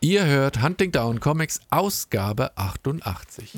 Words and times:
Ihr 0.00 0.26
hört 0.26 0.62
Hunting 0.62 0.92
Down 0.92 1.20
Comics 1.20 1.60
Ausgabe 1.70 2.50
88. 2.56 3.54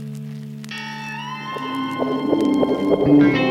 Hallo 1.98 3.47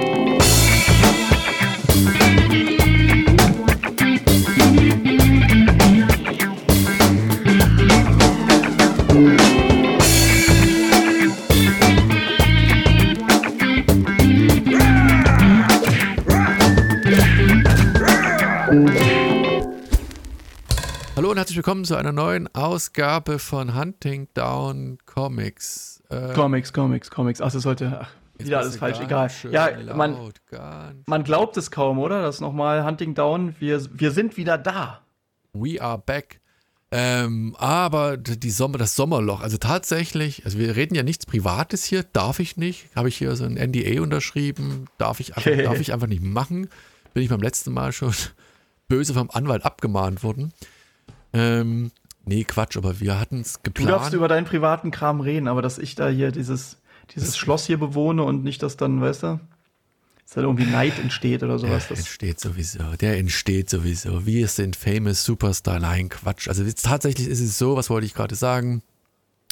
willkommen 21.58 21.86
zu 21.86 21.96
einer 21.96 22.12
neuen 22.12 22.48
Ausgabe 22.54 23.40
von 23.40 23.76
Hunting 23.76 24.28
Down 24.36 25.00
Comics. 25.08 26.04
Äh, 26.10 26.34
Comics, 26.34 26.72
Comics, 26.72 27.10
Comics. 27.10 27.42
Ach, 27.42 27.52
das 27.52 27.64
sollte 27.64 28.00
ach, 28.00 28.12
wieder 28.38 28.60
alles 28.60 28.78
falsch, 28.78 29.00
egal. 29.00 29.32
Ja, 29.50 29.72
man, 29.96 30.16
man 31.08 31.24
glaubt 31.24 31.58
es 31.58 31.72
kaum, 31.72 31.98
oder? 31.98 32.22
Das 32.22 32.42
nochmal 32.42 32.86
Hunting 32.86 33.16
Down. 33.16 33.56
Wir, 33.58 33.82
wir 33.92 34.12
sind 34.12 34.38
wieder 34.38 34.60
da. 34.60 35.02
We 35.54 35.82
are 35.82 35.98
back. 35.98 36.42
Ähm, 36.92 37.56
aber 37.58 38.18
die 38.18 38.52
Sommer, 38.52 38.78
das 38.78 38.96
Sommerloch, 38.96 39.42
also 39.42 39.58
tatsächlich, 39.58 40.46
also 40.46 40.60
wir 40.60 40.76
reden 40.76 40.94
ja 40.94 41.02
nichts 41.02 41.26
Privates 41.26 41.84
hier, 41.86 42.04
darf 42.04 42.40
ich 42.40 42.58
nicht. 42.58 42.88
Habe 42.96 43.10
ich 43.10 43.18
hier 43.18 43.36
so 43.36 43.46
ein 43.46 43.56
NDA 43.56 44.00
unterschrieben, 44.04 44.86
darf 45.00 45.20
ich, 45.20 45.36
einfach, 45.36 45.52
darf 45.64 45.80
ich 45.80 45.92
einfach 45.92 46.08
nicht 46.08 46.22
machen. 46.22 46.70
Bin 47.16 47.24
ich 47.24 47.30
beim 47.30 47.42
letzten 47.42 47.74
Mal 47.74 47.94
schon 47.94 48.14
böse 48.88 49.16
vom 49.16 49.32
Anwalt 49.32 49.66
abgemahnt 49.66 50.22
worden. 50.22 50.54
Ähm, 51.34 51.92
nee, 52.26 52.44
Quatsch, 52.44 52.78
aber 52.78 53.00
wir 53.00 53.20
hatten 53.20 53.42
es 53.42 53.62
geplant. 53.64 53.90
Du 53.90 53.94
darfst 53.94 54.14
über 54.14 54.28
deinen 54.28 54.46
privaten 54.46 54.92
Kram 54.92 55.22
reden, 55.22 55.48
aber 55.48 55.62
dass 55.62 55.78
ich 55.78 55.96
da 55.96 56.08
hier 56.10 56.32
dieses, 56.32 56.78
dieses 57.16 57.38
Schloss 57.38 57.66
hier 57.66 57.78
bewohne 57.80 58.24
und 58.24 58.44
nicht, 58.44 58.64
dass 58.64 58.78
dann, 58.78 59.02
weißt 59.02 59.24
du, 59.24 59.40
dass 60.24 60.32
da 60.34 60.42
irgendwie 60.42 60.66
Neid 60.66 61.00
entsteht 61.00 61.44
oder 61.44 61.58
sowas. 61.60 61.88
Der 61.88 61.98
entsteht 61.98 62.40
sowieso, 62.40 62.84
der 63.00 63.18
entsteht 63.18 63.70
sowieso. 63.70 64.26
Wir 64.26 64.48
sind 64.48 64.76
famous 64.76 65.24
Superstar. 65.24 65.80
Nein, 65.80 66.10
Quatsch. 66.10 66.48
Also 66.48 66.64
tatsächlich 66.64 67.28
ist 67.28 67.40
es 67.40 67.58
so, 67.58 67.76
was 67.76 67.90
wollte 67.90 68.06
ich 68.06 68.14
gerade 68.14 68.36
sagen? 68.36 68.82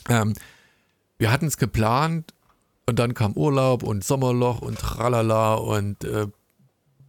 Ähm, 0.10 0.34
wir 1.18 1.32
hatten 1.32 1.46
es 1.46 1.58
geplant 1.58 2.34
und 2.88 3.00
dann 3.00 3.14
kam 3.14 3.34
Urlaub 3.34 3.84
und 3.84 4.04
Sommerloch 4.04 4.62
und 4.62 4.78
tralala 4.78 5.56
und 5.56 6.04
äh, 6.04 6.28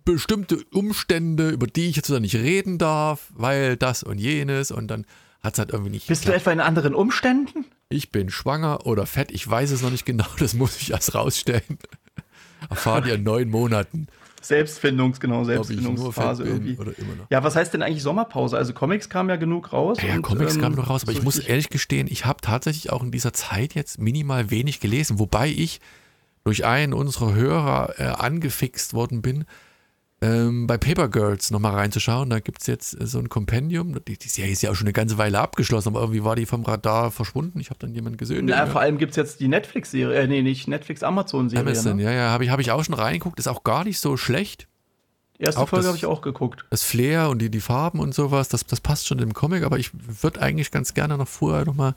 bestimmte 0.06 0.64
Umstände, 0.72 1.50
über 1.50 1.66
die 1.66 1.90
ich 1.90 1.96
jetzt 1.96 2.08
nicht 2.08 2.36
reden 2.36 2.78
darf, 2.78 3.30
weil 3.34 3.76
das 3.76 4.02
und 4.02 4.18
jenes 4.18 4.70
und 4.70 4.88
dann 4.88 5.04
hat 5.42 5.54
es 5.54 5.58
halt 5.58 5.72
irgendwie 5.72 5.90
nicht. 5.90 6.06
Bist 6.06 6.22
geklappt. 6.22 6.46
du 6.46 6.50
etwa 6.50 6.52
in 6.52 6.60
anderen 6.60 6.94
Umständen? 6.94 7.66
Ich 7.90 8.10
bin 8.10 8.30
schwanger 8.30 8.86
oder 8.86 9.04
fett, 9.04 9.30
ich 9.30 9.48
weiß 9.48 9.70
es 9.72 9.82
noch 9.82 9.90
nicht 9.90 10.06
genau, 10.06 10.26
das 10.38 10.54
muss 10.54 10.80
ich 10.80 10.92
erst 10.92 11.14
rausstellen. 11.14 11.78
Erfahren 12.70 13.06
ihr 13.06 13.16
in 13.16 13.22
neun 13.22 13.50
Monaten. 13.50 14.06
Selbstfindungs, 14.40 15.18
genau, 15.18 15.42
Selbstfindungsphase 15.42 16.44
irgendwie. 16.44 16.78
Ja, 17.30 17.42
was 17.42 17.56
heißt 17.56 17.74
denn 17.74 17.82
eigentlich 17.82 18.02
Sommerpause? 18.02 18.56
Also 18.56 18.72
Comics 18.72 19.08
kamen 19.08 19.28
ja 19.28 19.36
genug 19.36 19.72
raus. 19.72 19.98
Ja, 20.00 20.14
und, 20.14 20.22
Comics 20.22 20.54
ähm, 20.54 20.60
kamen 20.62 20.76
noch 20.76 20.88
raus, 20.88 21.02
aber 21.02 21.12
so 21.12 21.18
ich 21.18 21.24
muss 21.24 21.38
ehrlich 21.38 21.68
gestehen, 21.68 22.06
ich 22.08 22.26
habe 22.26 22.40
tatsächlich 22.40 22.92
auch 22.92 23.02
in 23.02 23.10
dieser 23.10 23.32
Zeit 23.32 23.74
jetzt 23.74 24.00
minimal 24.00 24.50
wenig 24.50 24.78
gelesen, 24.78 25.18
wobei 25.18 25.48
ich 25.48 25.80
durch 26.44 26.64
einen 26.64 26.92
unserer 26.92 27.34
Hörer 27.34 27.94
äh, 27.98 28.04
angefixt 28.04 28.94
worden 28.94 29.20
bin, 29.20 29.46
ähm, 30.22 30.66
bei 30.66 30.78
Paper 30.78 31.08
Girls 31.08 31.50
nochmal 31.50 31.74
reinzuschauen. 31.74 32.30
Da 32.30 32.40
gibt 32.40 32.62
es 32.62 32.66
jetzt 32.66 32.98
äh, 32.98 33.06
so 33.06 33.18
ein 33.18 33.28
Kompendium. 33.28 34.02
Die, 34.06 34.16
die, 34.16 34.28
Serie 34.28 34.52
ist 34.52 34.62
ja 34.62 34.70
auch 34.70 34.74
schon 34.74 34.86
eine 34.86 34.94
ganze 34.94 35.18
Weile 35.18 35.40
abgeschlossen, 35.40 35.90
aber 35.90 36.00
irgendwie 36.00 36.24
war 36.24 36.36
die 36.36 36.46
vom 36.46 36.64
Radar 36.64 37.10
verschwunden. 37.10 37.60
Ich 37.60 37.68
habe 37.68 37.78
dann 37.80 37.94
jemanden 37.94 38.16
gesehen. 38.16 38.48
Ja, 38.48 38.66
vor 38.66 38.80
allem 38.80 38.96
gibt 38.96 39.10
es 39.10 39.16
jetzt 39.16 39.40
die 39.40 39.48
Netflix-Serie, 39.48 40.18
äh, 40.18 40.26
nee, 40.26 40.42
nicht 40.42 40.68
Netflix-Amazon-Serie. 40.68 41.62
Amazon, 41.62 41.96
ne? 41.96 42.04
ja, 42.04 42.12
ja, 42.12 42.30
habe 42.30 42.44
ich, 42.44 42.50
hab 42.50 42.60
ich 42.60 42.70
auch 42.70 42.82
schon 42.82 42.94
reingeguckt. 42.94 43.38
Ist 43.38 43.48
auch 43.48 43.62
gar 43.62 43.84
nicht 43.84 44.00
so 44.00 44.16
schlecht. 44.16 44.66
Erste 45.38 45.60
auch 45.60 45.68
Folge 45.68 45.86
habe 45.86 45.98
ich 45.98 46.06
auch 46.06 46.22
geguckt. 46.22 46.64
Das 46.70 46.82
Flair 46.82 47.28
und 47.28 47.40
die, 47.40 47.50
die 47.50 47.60
Farben 47.60 48.00
und 48.00 48.14
sowas, 48.14 48.48
das, 48.48 48.64
das 48.64 48.80
passt 48.80 49.06
schon 49.06 49.18
im 49.18 49.34
Comic, 49.34 49.64
aber 49.64 49.78
ich 49.78 49.90
würde 50.22 50.40
eigentlich 50.40 50.70
ganz 50.70 50.94
gerne 50.94 51.18
noch 51.18 51.28
vorher 51.28 51.66
nochmal 51.66 51.94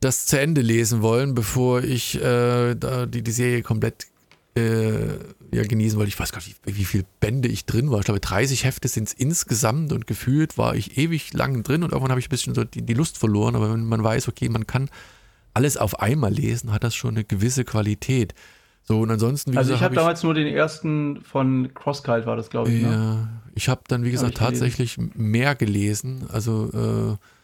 das 0.00 0.24
zu 0.24 0.40
Ende 0.40 0.62
lesen 0.62 1.02
wollen, 1.02 1.34
bevor 1.34 1.82
ich 1.82 2.20
äh, 2.22 2.74
die, 2.74 3.22
die 3.22 3.30
Serie 3.30 3.62
komplett 3.62 4.06
äh, 4.54 5.18
ja, 5.52 5.62
genießen 5.62 5.98
wollte. 5.98 6.08
Ich 6.08 6.18
weiß 6.18 6.32
gar 6.32 6.38
nicht, 6.38 6.56
wie, 6.64 6.76
wie 6.76 6.84
viele 6.84 7.04
Bände 7.20 7.48
ich 7.48 7.66
drin 7.66 7.90
war. 7.90 7.98
Ich 7.98 8.04
glaube, 8.04 8.20
30 8.20 8.64
Hefte 8.64 8.88
sind 8.88 9.08
es 9.08 9.14
insgesamt 9.14 9.92
und 9.92 10.06
gefühlt 10.06 10.58
war 10.58 10.74
ich 10.74 10.98
ewig 10.98 11.32
lang 11.32 11.62
drin 11.62 11.82
und 11.82 11.92
irgendwann 11.92 12.10
habe 12.10 12.20
ich 12.20 12.26
ein 12.26 12.30
bisschen 12.30 12.54
so 12.54 12.64
die, 12.64 12.82
die 12.82 12.94
Lust 12.94 13.18
verloren. 13.18 13.56
Aber 13.56 13.72
wenn 13.72 13.84
man 13.84 14.02
weiß, 14.02 14.28
okay, 14.28 14.48
man 14.48 14.66
kann 14.66 14.90
alles 15.54 15.76
auf 15.76 16.00
einmal 16.00 16.32
lesen, 16.32 16.72
hat 16.72 16.84
das 16.84 16.94
schon 16.94 17.14
eine 17.14 17.24
gewisse 17.24 17.64
Qualität. 17.64 18.34
So, 18.82 19.00
und 19.00 19.10
ansonsten, 19.10 19.52
wie 19.52 19.58
Also 19.58 19.72
gesagt, 19.72 19.80
ich 19.80 19.84
habe 19.84 19.96
hab 19.96 20.02
damals 20.02 20.22
nur 20.22 20.34
den 20.34 20.46
ersten 20.46 21.22
von 21.22 21.74
Crosskite, 21.74 22.26
war 22.26 22.36
das, 22.36 22.50
glaube 22.50 22.70
ich. 22.70 22.82
Ne? 22.82 22.88
Ja, 22.88 23.14
ne? 23.14 23.28
ich 23.54 23.68
habe 23.68 23.82
dann, 23.88 24.04
wie 24.04 24.10
gesagt, 24.10 24.36
tatsächlich 24.36 24.96
mehr 24.98 25.54
gelesen. 25.54 26.26
Also, 26.30 27.16
äh, 27.18 27.35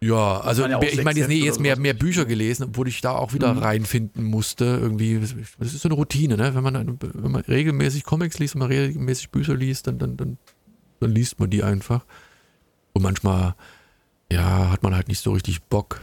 ja, 0.00 0.40
also 0.40 0.66
ja 0.66 0.80
ich 0.82 1.02
meine 1.02 1.20
jetzt, 1.20 1.28
nee, 1.28 1.42
jetzt 1.42 1.60
mehr, 1.60 1.78
mehr 1.78 1.94
Bücher 1.94 2.24
gelesen, 2.24 2.64
obwohl 2.64 2.88
ich 2.88 3.00
da 3.00 3.12
auch 3.12 3.32
wieder 3.32 3.54
mhm. 3.54 3.60
reinfinden 3.60 4.24
musste. 4.24 4.64
Irgendwie, 4.64 5.18
das 5.18 5.72
ist 5.72 5.80
so 5.80 5.88
eine 5.88 5.94
Routine, 5.94 6.36
ne? 6.36 6.54
Wenn 6.54 6.62
man, 6.62 6.98
wenn 7.00 7.30
man 7.30 7.42
regelmäßig 7.42 8.04
Comics 8.04 8.38
liest, 8.38 8.54
wenn 8.54 8.60
man 8.60 8.68
regelmäßig 8.68 9.30
Bücher 9.30 9.54
liest, 9.54 9.86
dann, 9.86 9.98
dann, 9.98 10.16
dann, 10.16 10.38
dann 11.00 11.10
liest 11.10 11.40
man 11.40 11.48
die 11.48 11.62
einfach. 11.62 12.04
Und 12.92 13.02
manchmal, 13.02 13.54
ja, 14.30 14.70
hat 14.70 14.82
man 14.82 14.94
halt 14.94 15.08
nicht 15.08 15.20
so 15.20 15.32
richtig 15.32 15.62
Bock 15.62 16.02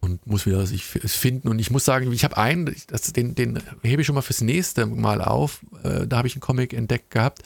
und 0.00 0.26
muss 0.26 0.46
wieder 0.46 0.66
sich 0.66 0.84
finden. 0.84 1.48
Und 1.48 1.58
ich 1.58 1.70
muss 1.70 1.84
sagen, 1.84 2.12
ich 2.12 2.24
habe 2.24 2.36
einen, 2.36 2.74
das, 2.88 3.12
den, 3.12 3.34
den 3.34 3.58
hebe 3.82 4.02
ich 4.02 4.06
schon 4.06 4.14
mal 4.14 4.22
fürs 4.22 4.40
nächste 4.40 4.86
Mal 4.86 5.20
auf. 5.20 5.60
Äh, 5.82 6.06
da 6.06 6.18
habe 6.18 6.28
ich 6.28 6.34
einen 6.34 6.40
Comic 6.40 6.72
entdeckt 6.72 7.10
gehabt. 7.10 7.42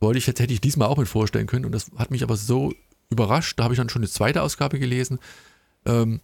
Wollte 0.00 0.18
ich 0.18 0.26
jetzt, 0.26 0.40
hätte 0.40 0.52
ich 0.52 0.60
diesmal 0.60 0.88
auch 0.88 0.98
mit 0.98 1.08
vorstellen 1.08 1.46
können. 1.46 1.64
Und 1.64 1.72
das 1.72 1.90
hat 1.96 2.10
mich 2.10 2.22
aber 2.22 2.36
so 2.36 2.72
überrascht. 3.10 3.58
Da 3.58 3.64
habe 3.64 3.74
ich 3.74 3.78
dann 3.78 3.88
schon 3.88 4.02
eine 4.02 4.10
zweite 4.10 4.42
Ausgabe 4.42 4.78
gelesen. 4.78 5.18
Ähm, 5.86 6.20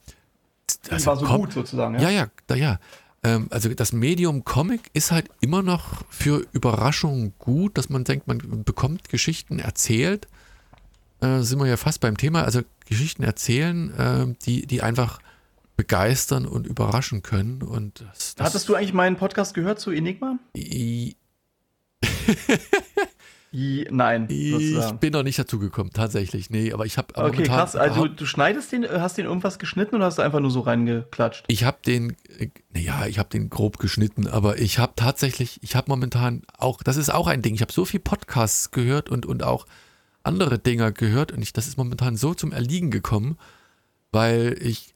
das 0.89 1.07
war 1.07 1.17
so 1.17 1.27
gut 1.27 1.53
sozusagen. 1.53 1.95
Ja, 1.95 2.11
ja, 2.11 2.11
ja. 2.11 2.27
Da, 2.47 2.55
ja. 2.55 2.79
Ähm, 3.23 3.49
also 3.51 3.69
das 3.73 3.93
Medium 3.93 4.45
Comic 4.45 4.91
ist 4.93 5.11
halt 5.11 5.29
immer 5.41 5.63
noch 5.63 6.05
für 6.11 6.47
Überraschungen 6.53 7.35
gut, 7.39 7.79
dass 7.79 7.89
man 7.89 8.05
denkt, 8.05 8.29
man 8.29 8.65
bekommt 8.65 9.09
Geschichten 9.09 9.59
erzählt. 9.59 10.29
Äh, 11.21 11.41
sind 11.41 11.59
wir 11.59 11.67
ja 11.67 11.77
fast 11.77 12.01
beim 12.01 12.17
Thema. 12.17 12.45
Also 12.45 12.63
Geschichten 12.87 13.23
erzählen, 13.23 13.91
äh, 13.99 14.35
die, 14.45 14.67
die 14.67 14.83
einfach 14.83 15.21
begeistern 15.77 16.47
und 16.47 16.67
überraschen 16.67 17.23
können. 17.23 17.63
Und 17.63 18.05
das, 18.13 18.35
das 18.37 18.47
Hattest 18.47 18.69
du 18.69 18.75
eigentlich 18.75 18.93
meinen 18.93 19.17
Podcast 19.17 19.55
gehört 19.55 19.81
zu 19.81 19.91
Enigma? 19.91 20.39
Nein. 23.55 24.27
Sozusagen. 24.29 24.95
Ich 24.95 25.01
bin 25.01 25.13
noch 25.13 25.23
nicht 25.23 25.39
dazu 25.39 25.61
gekommen, 25.61 25.91
tatsächlich. 25.93 26.51
Nee, 26.51 26.73
aber 26.73 26.87
ich 26.87 26.99
habe. 26.99 27.15
Okay, 27.15 27.45
krass. 27.45 27.77
Also 27.77 28.09
du 28.09 28.27
schneidest 28.27 28.73
den, 28.73 28.85
hast 28.89 29.17
den 29.17 29.27
irgendwas 29.27 29.61
geschnitten 29.61 29.95
oder 29.95 30.07
hast 30.07 30.19
du 30.19 30.23
einfach 30.23 30.41
nur 30.41 30.51
so 30.51 30.61
reingeklatscht? 30.61 31.45
Ich 31.47 31.63
habe 31.63 31.79
den, 31.87 32.17
naja, 32.73 33.07
ich 33.07 33.19
habe 33.19 33.29
den 33.29 33.51
grob 33.51 33.79
geschnitten, 33.79 34.27
aber 34.27 34.59
ich 34.59 34.81
habe 34.81 34.95
tatsächlich, 34.97 35.61
ich 35.63 35.77
habe 35.77 35.89
momentan 35.89 36.43
auch, 36.59 36.83
das 36.83 36.97
ist 36.97 37.15
auch 37.15 37.29
ein 37.29 37.43
Ding. 37.43 37.55
Ich 37.55 37.61
habe 37.61 37.73
so 37.73 37.85
viel 37.85 38.01
Podcasts 38.01 38.73
gehört 38.73 39.09
und, 39.09 39.25
und 39.25 39.45
auch 39.45 39.67
andere 40.25 40.59
Dinger 40.59 40.91
gehört 40.91 41.31
und 41.31 41.41
ich, 41.43 41.53
das 41.53 41.69
ist 41.69 41.77
momentan 41.77 42.17
so 42.17 42.35
zum 42.35 42.51
Erliegen 42.51 42.91
gekommen, 42.91 43.39
weil 44.11 44.57
ich 44.61 44.95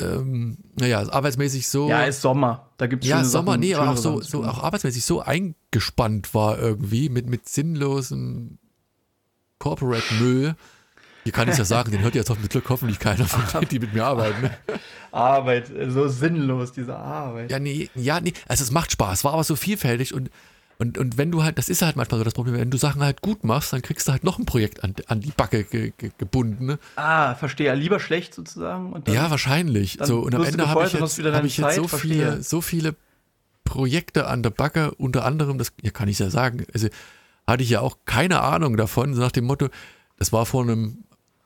ähm, 0.00 0.58
naja, 0.78 1.00
arbeitsmäßig 1.08 1.68
so. 1.68 1.88
Ja, 1.88 2.04
ist 2.04 2.20
Sommer. 2.20 2.70
Da 2.76 2.86
gibt 2.86 3.04
es 3.04 3.10
Ja, 3.10 3.24
Sommer, 3.24 3.52
Sachen, 3.52 3.60
nee, 3.60 3.74
aber 3.74 3.90
auch 3.90 3.96
so, 3.96 4.20
so 4.20 4.44
auch 4.44 4.62
arbeitsmäßig 4.62 5.04
so 5.04 5.20
eingespannt 5.20 6.34
war 6.34 6.58
irgendwie 6.58 7.08
mit, 7.08 7.28
mit 7.28 7.48
sinnlosem 7.48 8.58
Corporate-Müll. 9.58 10.54
Hier 11.24 11.32
kann 11.32 11.48
ich 11.48 11.58
ja 11.58 11.64
sagen, 11.64 11.90
den 11.90 12.00
hört 12.00 12.14
jetzt 12.14 12.30
mit 12.30 12.48
Glück 12.48 12.68
hoffentlich 12.68 12.98
keiner 12.98 13.26
von 13.26 13.42
denen, 13.52 13.68
die 13.68 13.80
mit 13.80 13.92
mir 13.92 14.04
arbeiten. 14.04 14.42
Ne? 14.42 14.50
Arbeit, 15.10 15.70
so 15.88 16.08
sinnlos, 16.08 16.72
diese 16.72 16.96
Arbeit. 16.96 17.50
Ja, 17.50 17.58
nee, 17.58 17.90
ja, 17.94 18.20
nee, 18.20 18.32
also 18.46 18.62
es 18.62 18.70
macht 18.70 18.92
Spaß, 18.92 19.24
war 19.24 19.34
aber 19.34 19.44
so 19.44 19.56
vielfältig 19.56 20.14
und 20.14 20.30
und, 20.80 20.96
und 20.96 21.18
wenn 21.18 21.32
du 21.32 21.42
halt, 21.42 21.58
das 21.58 21.68
ist 21.68 21.82
halt 21.82 21.96
manchmal 21.96 22.18
so 22.18 22.24
das 22.24 22.34
Problem, 22.34 22.54
wenn 22.54 22.70
du 22.70 22.78
Sachen 22.78 23.02
halt 23.02 23.20
gut 23.20 23.42
machst, 23.42 23.72
dann 23.72 23.82
kriegst 23.82 24.06
du 24.06 24.12
halt 24.12 24.22
noch 24.22 24.38
ein 24.38 24.46
Projekt 24.46 24.84
an, 24.84 24.94
an 25.08 25.20
die 25.20 25.32
Backe 25.32 25.64
ge, 25.64 25.92
ge, 25.98 26.12
gebunden. 26.18 26.66
Ne? 26.66 26.78
Ah, 26.94 27.34
verstehe. 27.34 27.74
Lieber 27.74 27.98
schlecht 27.98 28.32
sozusagen. 28.32 29.02
ja, 29.08 29.28
wahrscheinlich. 29.28 29.98
So, 30.00 30.20
und 30.20 30.36
am 30.36 30.44
Ende 30.44 30.68
habe 30.68 30.86
ich 30.86 30.92
jetzt, 30.92 31.18
hab 31.18 31.44
ich 31.44 31.58
jetzt 31.58 31.74
so, 31.74 31.88
viele, 31.88 32.42
so 32.44 32.60
viele 32.60 32.94
Projekte 33.64 34.28
an 34.28 34.44
der 34.44 34.50
Backe, 34.50 34.92
unter 34.94 35.24
anderem, 35.24 35.58
das 35.58 35.72
ja, 35.82 35.90
kann 35.90 36.08
ich 36.08 36.20
ja 36.20 36.30
sagen, 36.30 36.64
also 36.72 36.86
hatte 37.44 37.64
ich 37.64 37.70
ja 37.70 37.80
auch 37.80 37.98
keine 38.04 38.40
Ahnung 38.42 38.76
davon, 38.76 39.14
so 39.14 39.20
nach 39.20 39.32
dem 39.32 39.46
Motto, 39.46 39.68
das 40.16 40.32
war 40.32 40.46
vor 40.46 40.62
einem 40.62 41.04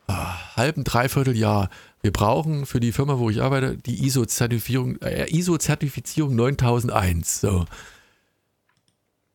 ah, 0.09 0.57
halben, 0.57 0.85
dreiviertel 0.85 1.37
Jahr. 1.39 1.71
Wir 2.03 2.13
brauchen 2.13 2.67
für 2.67 2.81
die 2.81 2.93
Firma, 2.93 3.19
wo 3.19 3.31
ich 3.31 3.41
arbeite, 3.41 3.79
die 3.79 4.05
ISO-Zertifizierung 4.05 5.01
äh, 5.01 5.31
ISO 5.31 5.57
9001. 5.57 7.41
So. 7.41 7.65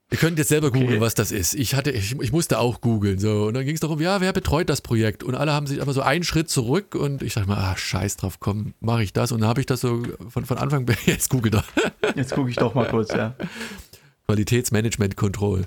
Ihr 0.10 0.18
könnt 0.18 0.38
jetzt 0.38 0.48
selber 0.48 0.72
googeln, 0.72 0.90
okay. 0.94 1.02
was 1.02 1.16
das 1.16 1.34
ist. 1.34 1.54
Ich 1.54 1.76
hatte, 1.76 1.92
ich, 1.92 2.18
ich 2.22 2.32
musste 2.32 2.60
auch 2.60 2.80
googeln. 2.80 3.20
So. 3.20 3.48
Und 3.48 3.56
dann 3.56 3.66
ging 3.66 3.74
es 3.74 3.82
darum, 3.82 4.00
ja, 4.00 4.22
wer 4.22 4.32
betreut 4.32 4.70
das 4.70 4.80
Projekt? 4.80 5.22
Und 5.22 5.36
alle 5.36 5.52
haben 5.52 5.68
sich 5.68 5.82
einfach 5.82 5.94
so 5.94 6.02
einen 6.02 6.24
Schritt 6.24 6.50
zurück 6.50 6.96
und 6.96 7.22
ich 7.22 7.34
dachte 7.34 7.50
mal, 7.50 7.58
ah, 7.58 7.76
scheiß 7.76 8.16
drauf, 8.16 8.40
komm, 8.40 8.74
mache 8.80 9.04
ich 9.04 9.12
das. 9.12 9.34
Und 9.34 9.42
dann 9.42 9.50
habe 9.50 9.60
ich 9.60 9.66
das 9.66 9.82
so 9.82 10.04
von, 10.30 10.46
von 10.46 10.58
Anfang 10.58 10.86
bis 10.86 10.96
jetzt 11.06 11.30
google 11.30 11.52
doch. 11.52 11.66
Jetzt 12.16 12.34
gucke 12.34 12.50
ich 12.50 12.56
doch 12.56 12.74
mal 12.74 12.88
kurz, 12.88 13.12
ja. 13.12 13.36
Qualitätsmanagement 14.28 15.18
Control, 15.18 15.66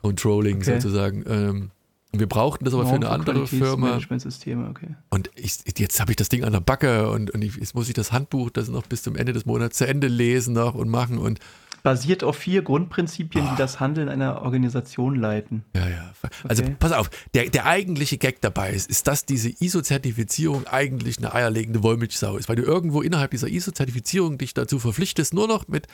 Controlling 0.00 0.56
okay. 0.56 0.80
sozusagen. 0.80 1.24
Ähm, 1.28 1.70
wir 2.12 2.26
brauchten 2.26 2.64
das 2.64 2.72
aber 2.72 2.86
für 2.86 2.94
eine 2.94 3.10
andere 3.10 3.46
Firma. 3.46 3.98
Okay. 3.98 4.96
Und 5.10 5.30
ich, 5.34 5.58
jetzt 5.78 6.00
habe 6.00 6.12
ich 6.12 6.16
das 6.16 6.28
Ding 6.30 6.44
an 6.44 6.52
der 6.52 6.60
Backe 6.60 7.10
und, 7.10 7.30
und 7.30 7.42
ich, 7.42 7.56
jetzt 7.56 7.74
muss 7.74 7.88
ich 7.88 7.94
das 7.94 8.12
Handbuch 8.12 8.50
das 8.50 8.68
noch 8.68 8.86
bis 8.86 9.02
zum 9.02 9.16
Ende 9.16 9.32
des 9.34 9.44
Monats 9.46 9.78
zu 9.78 9.86
Ende 9.86 10.08
lesen 10.08 10.54
noch 10.54 10.74
und 10.74 10.88
machen 10.88 11.18
und 11.18 11.40
basiert 11.82 12.22
auf 12.22 12.36
vier 12.36 12.62
Grundprinzipien, 12.62 13.46
oh. 13.46 13.50
die 13.50 13.56
das 13.56 13.80
Handeln 13.80 14.08
einer 14.08 14.42
Organisation 14.42 15.16
leiten. 15.16 15.64
Ja, 15.74 15.88
ja. 15.88 16.12
Also 16.48 16.62
okay. 16.62 16.76
pass 16.78 16.92
auf, 16.92 17.10
der, 17.34 17.50
der 17.50 17.66
eigentliche 17.66 18.18
Gag 18.18 18.40
dabei 18.40 18.70
ist, 18.70 18.88
ist, 18.88 19.08
dass 19.08 19.24
diese 19.24 19.48
ISO-Zertifizierung 19.48 20.66
eigentlich 20.66 21.18
eine 21.18 21.34
eierlegende 21.34 21.82
Wollmilchsau 21.82 22.36
ist, 22.36 22.48
weil 22.48 22.56
du 22.56 22.62
irgendwo 22.62 23.02
innerhalb 23.02 23.32
dieser 23.32 23.48
ISO-Zertifizierung 23.48 24.38
dich 24.38 24.54
dazu 24.54 24.78
verpflichtest, 24.78 25.34
nur 25.34 25.48
noch 25.48 25.66
mit 25.68 25.88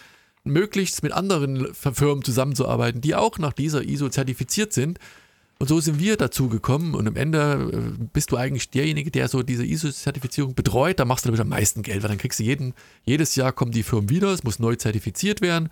möglichst 0.44 1.02
mit 1.02 1.12
anderen 1.12 1.72
Firmen 1.74 2.24
zusammenzuarbeiten, 2.24 3.00
die 3.00 3.14
auch 3.14 3.38
nach 3.38 3.52
dieser 3.52 3.82
ISO 3.82 4.08
zertifiziert 4.08 4.72
sind. 4.72 4.98
Und 5.60 5.66
so 5.66 5.80
sind 5.80 5.98
wir 5.98 6.16
dazu 6.16 6.48
gekommen 6.48 6.94
und 6.94 7.08
am 7.08 7.16
Ende 7.16 7.70
äh, 7.72 8.04
bist 8.12 8.30
du 8.30 8.36
eigentlich 8.36 8.70
derjenige, 8.70 9.10
der 9.10 9.26
so 9.26 9.42
diese 9.42 9.66
ISO-Zertifizierung 9.66 10.54
betreut. 10.54 11.00
Da 11.00 11.04
machst 11.04 11.24
du 11.24 11.28
damit 11.28 11.40
am 11.40 11.48
meisten 11.48 11.82
Geld, 11.82 12.02
weil 12.02 12.10
dann 12.10 12.18
kriegst 12.18 12.38
du 12.38 12.44
jeden, 12.44 12.74
jedes 13.04 13.34
Jahr 13.34 13.50
kommen 13.50 13.72
die 13.72 13.82
Firmen 13.82 14.08
wieder, 14.08 14.28
es 14.32 14.44
muss 14.44 14.60
neu 14.60 14.76
zertifiziert 14.76 15.40
werden, 15.40 15.68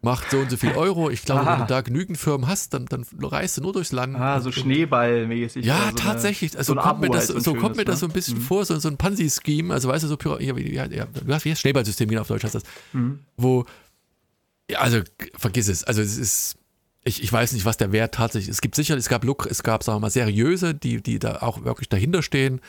macht 0.00 0.30
so 0.30 0.38
und 0.38 0.50
so 0.50 0.56
viel 0.56 0.72
Euro. 0.72 1.10
Ich 1.10 1.22
glaube, 1.22 1.42
Aha. 1.42 1.52
wenn 1.52 1.60
du 1.60 1.66
da 1.66 1.82
genügend 1.82 2.16
Firmen 2.16 2.46
hast, 2.46 2.72
dann, 2.72 2.86
dann 2.86 3.04
reist 3.20 3.58
du 3.58 3.60
nur 3.60 3.74
durchs 3.74 3.92
Land. 3.92 4.16
Ah, 4.16 4.40
so 4.40 4.50
Schneeballmäßig. 4.50 5.66
Ja, 5.66 5.90
so 5.90 5.96
tatsächlich. 5.96 6.56
Also 6.56 6.72
so 6.72 6.80
kommt 6.80 7.02
mir 7.02 7.10
das, 7.10 7.26
so, 7.26 7.54
kommt 7.54 7.76
mir 7.76 7.84
das 7.84 8.00
so 8.00 8.06
ein 8.06 8.12
bisschen 8.12 8.38
mhm. 8.38 8.42
vor, 8.42 8.64
so, 8.64 8.78
so 8.78 8.88
ein 8.88 8.96
Pansy-Scheme, 8.96 9.74
also 9.74 9.90
weißt 9.90 10.04
du, 10.04 10.08
so 10.08 10.16
ja, 10.38 10.56
ja, 10.56 10.86
ja, 10.86 11.04
du 11.04 11.34
hast 11.34 11.44
wie 11.44 11.54
Schneeballsystem, 11.54 12.08
wie 12.08 12.18
auf 12.18 12.28
Deutsch 12.28 12.44
hast 12.44 12.54
das, 12.54 12.62
mhm. 12.94 13.18
wo, 13.36 13.66
ja, 14.70 14.78
also 14.78 15.02
vergiss 15.36 15.68
es. 15.68 15.84
Also 15.84 16.00
es 16.00 16.16
ist 16.16 16.56
ich, 17.04 17.22
ich 17.22 17.32
weiß 17.32 17.52
nicht, 17.52 17.64
was 17.64 17.76
der 17.76 17.92
Wert 17.92 18.14
tatsächlich 18.14 18.50
ist. 18.50 18.56
Es 18.56 18.60
gibt 18.60 18.74
sicher, 18.74 18.96
es 18.96 19.08
gab 19.08 19.24
Look, 19.24 19.46
es 19.46 19.62
gab, 19.62 19.82
sagen 19.82 19.96
wir 19.96 20.00
mal, 20.00 20.10
seriöse, 20.10 20.74
die, 20.74 21.02
die 21.02 21.18
da 21.18 21.38
auch 21.40 21.64
wirklich 21.64 21.88
dahinter 21.88 22.22
stehen. 22.22 22.60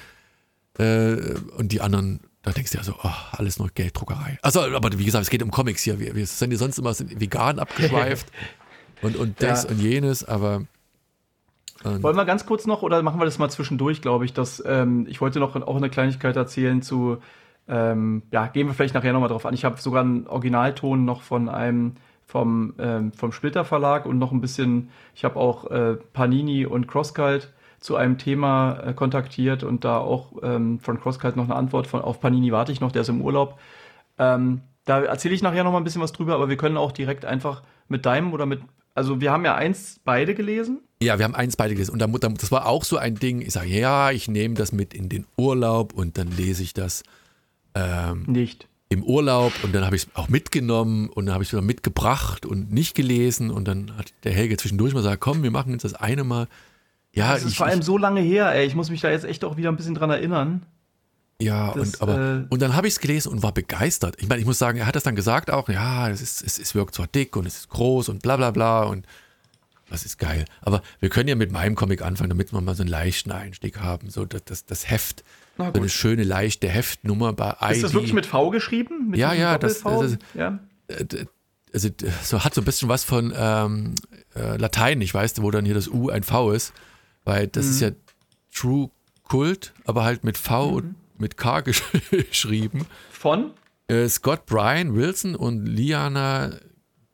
Äh, 0.78 1.36
und 1.58 1.72
die 1.72 1.82
anderen, 1.82 2.22
da 2.42 2.52
denkst 2.52 2.72
du 2.72 2.78
ja 2.78 2.84
so, 2.84 2.96
oh, 3.04 3.10
alles 3.34 3.60
nur 3.60 3.70
Gelddruckerei. 3.74 4.40
Also, 4.42 4.62
aber 4.62 4.98
wie 4.98 5.04
gesagt, 5.04 5.24
es 5.24 5.30
geht 5.30 5.44
um 5.44 5.52
Comics 5.52 5.84
hier. 5.84 6.00
Wir, 6.00 6.16
wir 6.16 6.26
sind 6.26 6.52
ja 6.52 6.58
sonst 6.58 6.80
immer 6.80 6.98
vegan 6.98 7.60
abgeschweift 7.60 8.32
und, 9.02 9.18
und 9.18 9.42
das 9.42 9.64
ja. 9.64 9.70
und 9.72 9.80
jenes, 9.80 10.24
aber. 10.24 10.64
Und 11.84 12.04
Wollen 12.04 12.16
wir 12.16 12.26
ganz 12.26 12.46
kurz 12.46 12.68
noch, 12.68 12.84
oder 12.84 13.02
machen 13.02 13.20
wir 13.20 13.26
das 13.26 13.40
mal 13.40 13.50
zwischendurch, 13.50 14.02
glaube 14.02 14.24
ich, 14.24 14.34
dass 14.34 14.64
ähm, 14.66 15.08
ich 15.10 15.20
wollte 15.20 15.40
noch 15.40 15.56
auch 15.56 15.76
eine 15.76 15.90
Kleinigkeit 15.90 16.36
erzählen 16.36 16.84
zu, 16.84 17.18
ähm, 17.68 18.22
ja, 18.32 18.48
gehen 18.48 18.68
wir 18.68 18.76
vielleicht 18.76 18.94
nachher 18.94 19.14
nochmal 19.14 19.30
drauf 19.30 19.46
an. 19.48 19.56
Ich 19.56 19.66
habe 19.66 19.82
sogar 19.82 20.04
einen 20.04 20.28
Originalton 20.28 21.04
noch 21.04 21.24
von 21.24 21.50
einem 21.50 21.96
vom, 22.32 22.74
ähm, 22.80 23.12
vom 23.12 23.34
Splitter 23.34 23.66
Verlag 23.66 24.06
und 24.06 24.18
noch 24.18 24.32
ein 24.32 24.40
bisschen, 24.40 24.90
ich 25.14 25.26
habe 25.26 25.36
auch 25.36 25.70
äh, 25.70 25.98
Panini 26.14 26.66
und 26.66 26.88
Crosskalt 26.88 27.52
zu 27.82 27.98
einem 27.98 28.18
Thema 28.18 28.80
äh, 28.80 28.94
kontaktiert 28.94 29.64
und 29.64 29.84
da 29.84 29.98
auch 29.98 30.32
ähm, 30.42 30.80
von 30.80 31.02
Crosskalt 31.02 31.36
noch 31.36 31.44
eine 31.44 31.56
Antwort 31.56 31.88
von 31.88 32.02
auf 32.02 32.22
Panini 32.22 32.54
warte 32.54 32.72
ich 32.72 32.80
noch, 32.80 32.94
der 32.94 33.02
ist 33.02 33.10
im 33.10 33.22
Urlaub. 33.22 33.60
Ähm, 34.18 34.62
da 34.86 35.02
erzähle 35.02 35.36
ich 35.36 35.42
nachher 35.42 35.66
noch 35.66 35.74
mal 35.74 35.80
ein 35.80 35.84
bisschen 35.84 36.02
was 36.02 36.14
drüber, 36.14 36.36
aber 36.36 36.48
wir 36.48 36.56
können 36.56 36.78
auch 36.78 36.94
direkt 36.94 37.26
einfach 37.26 37.64
mit 37.90 38.06
deinem 38.06 38.32
oder 38.32 38.46
mit, 38.46 38.62
also 38.96 39.20
wir 39.20 39.34
haben 39.34 39.44
ja 39.44 39.56
eins 39.56 40.00
beide 40.06 40.34
gelesen. 40.34 40.80
Ja, 41.04 41.18
wir 41.20 41.26
haben 41.26 41.36
eins 41.36 41.58
beide 41.58 41.74
gelesen 41.74 41.92
und 41.92 42.00
da, 42.00 42.08
das 42.08 42.52
war 42.54 42.66
auch 42.66 42.86
so 42.86 42.96
ein 42.96 43.16
Ding, 43.16 43.42
ich 43.42 43.52
sage, 43.52 43.68
ja, 43.68 44.12
ich 44.12 44.30
nehme 44.30 44.56
das 44.56 44.72
mit 44.72 44.94
in 44.94 45.10
den 45.10 45.26
Urlaub 45.38 45.92
und 45.94 46.18
dann 46.18 46.32
lese 46.32 46.64
ich 46.64 46.74
das. 46.74 47.04
Ähm, 47.76 48.24
Nicht 48.26 48.70
im 48.92 49.04
Urlaub 49.04 49.54
und 49.64 49.74
dann 49.74 49.86
habe 49.86 49.96
ich 49.96 50.04
es 50.04 50.16
auch 50.16 50.28
mitgenommen 50.28 51.08
und 51.08 51.26
dann 51.26 51.34
habe 51.34 51.44
ich 51.44 51.50
es 51.50 51.54
wieder 51.54 51.62
mitgebracht 51.62 52.46
und 52.46 52.74
nicht 52.74 52.94
gelesen 52.94 53.50
und 53.50 53.66
dann 53.66 53.98
hat 53.98 54.12
der 54.26 54.34
Helge 54.34 54.58
zwischendurch 54.58 54.94
mal 54.94 55.00
gesagt, 55.00 55.22
komm, 55.22 55.44
wir 55.44 55.52
machen 55.52 55.72
jetzt 55.72 55.86
das 55.86 55.94
eine 55.94 56.26
mal. 56.26 56.50
Ja, 57.14 57.34
das 57.34 57.44
ist 57.44 57.52
ich, 57.52 57.58
vor 57.58 57.68
allem 57.68 57.82
so 57.82 57.98
lange 57.98 58.20
her, 58.20 58.54
ey. 58.54 58.66
Ich 58.66 58.76
muss 58.76 58.90
mich 58.90 59.00
da 59.00 59.10
jetzt 59.10 59.24
echt 59.24 59.46
auch 59.46 59.56
wieder 59.56 59.70
ein 59.70 59.78
bisschen 59.78 59.96
dran 59.96 60.10
erinnern. 60.10 60.66
Ja, 61.42 61.74
das, 61.74 61.96
und, 61.96 62.02
aber, 62.02 62.20
äh, 62.20 62.46
und 62.50 62.62
dann 62.62 62.76
habe 62.76 62.88
ich 62.88 62.96
es 62.96 63.00
gelesen 63.00 63.32
und 63.32 63.44
war 63.44 63.54
begeistert. 63.54 64.18
Ich 64.20 64.28
meine, 64.28 64.42
ich 64.42 64.46
muss 64.46 64.60
sagen, 64.60 64.78
er 64.78 64.86
hat 64.86 64.96
das 64.98 65.04
dann 65.04 65.16
gesagt 65.16 65.52
auch, 65.52 65.70
ja, 65.70 66.10
es, 66.10 66.22
ist, 66.22 66.44
es, 66.44 66.60
es 66.60 66.76
wirkt 66.76 66.94
zwar 66.94 67.08
dick 67.08 67.38
und 67.38 67.46
es 67.46 67.60
ist 67.60 67.70
groß 67.70 68.10
und 68.10 68.22
bla 68.22 68.36
bla 68.36 68.52
bla 68.52 68.84
und 68.84 69.08
das 69.92 70.06
ist 70.06 70.18
geil. 70.18 70.46
Aber 70.62 70.82
wir 71.00 71.10
können 71.10 71.30
ja 71.30 71.36
mit 71.36 71.52
meinem 71.52 71.76
Comic 71.76 72.02
anfangen, 72.02 72.30
damit 72.30 72.54
wir 72.54 72.62
mal 72.62 72.76
so 72.76 72.84
einen 72.84 72.90
leichten 72.90 73.32
Einstieg 73.32 73.80
haben. 73.80 74.10
So 74.10 74.26
das, 74.26 74.44
das, 74.46 74.66
das 74.66 74.90
Heft 74.90 75.24
so 75.58 75.64
eine 75.66 75.90
schöne, 75.90 76.24
leichte 76.24 76.68
Heftnummer 76.68 77.34
bei 77.34 77.56
ID. 77.62 77.72
Ist 77.72 77.84
das 77.84 77.94
wirklich 77.94 78.14
mit 78.14 78.26
V 78.26 78.50
geschrieben? 78.50 79.10
Mit 79.10 79.20
ja, 79.20 79.34
ja, 79.34 79.58
das, 79.58 79.82
das, 79.82 80.18
ja. 80.34 80.60
Äh, 80.88 81.26
also 81.74 81.90
so 82.24 82.44
hat 82.44 82.54
so 82.54 82.62
ein 82.62 82.66
bisschen 82.66 82.90
was 82.90 83.04
von 83.04 83.34
ähm, 83.36 83.96
äh, 84.36 84.58
Latein, 84.58 85.00
ich 85.02 85.14
weiß, 85.14 85.42
wo 85.42 85.52
dann 85.52 85.66
hier 85.66 85.76
das 85.76 85.88
U 85.88 86.10
ein 86.10 86.24
V 86.24 86.52
ist, 86.52 86.74
weil 87.24 87.48
das 87.48 87.66
mhm. 87.66 87.72
ist 87.72 87.82
ja 87.82 87.92
True 88.54 88.90
Kult, 89.24 89.74
aber 89.86 90.04
halt 90.04 90.24
mit 90.24 90.38
V 90.38 90.68
mhm. 90.68 90.76
und 90.76 90.96
mit 91.18 91.38
K 91.38 91.62
geschrieben. 92.12 92.86
Von? 93.12 93.52
Äh, 93.88 94.10
Scott 94.10 94.46
Bryan 94.46 94.96
Wilson 94.96 95.36
und 95.36 95.66
Liana 95.66 96.52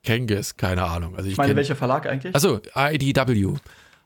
Kenges, 0.08 0.56
keine 0.56 0.84
Ahnung. 0.84 1.18
Also 1.18 1.28
ich, 1.28 1.34
ich 1.34 1.38
meine, 1.38 1.50
kenn, 1.50 1.58
welcher 1.58 1.76
Verlag 1.76 2.06
eigentlich? 2.08 2.34
Also 2.34 2.62
IDW, 2.74 3.56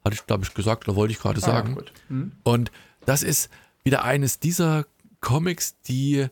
hatte 0.03 0.15
ich, 0.15 0.25
glaube 0.25 0.43
ich, 0.43 0.53
gesagt, 0.55 0.87
oder 0.87 0.97
wollte 0.97 1.11
ich 1.11 1.19
gerade 1.19 1.37
ah, 1.37 1.45
sagen. 1.45 1.77
Mhm. 2.09 2.31
Und 2.41 2.71
das 3.05 3.21
ist 3.21 3.51
wieder 3.83 4.03
eines 4.03 4.39
dieser 4.39 4.85
Comics, 5.19 5.75
die. 5.87 6.25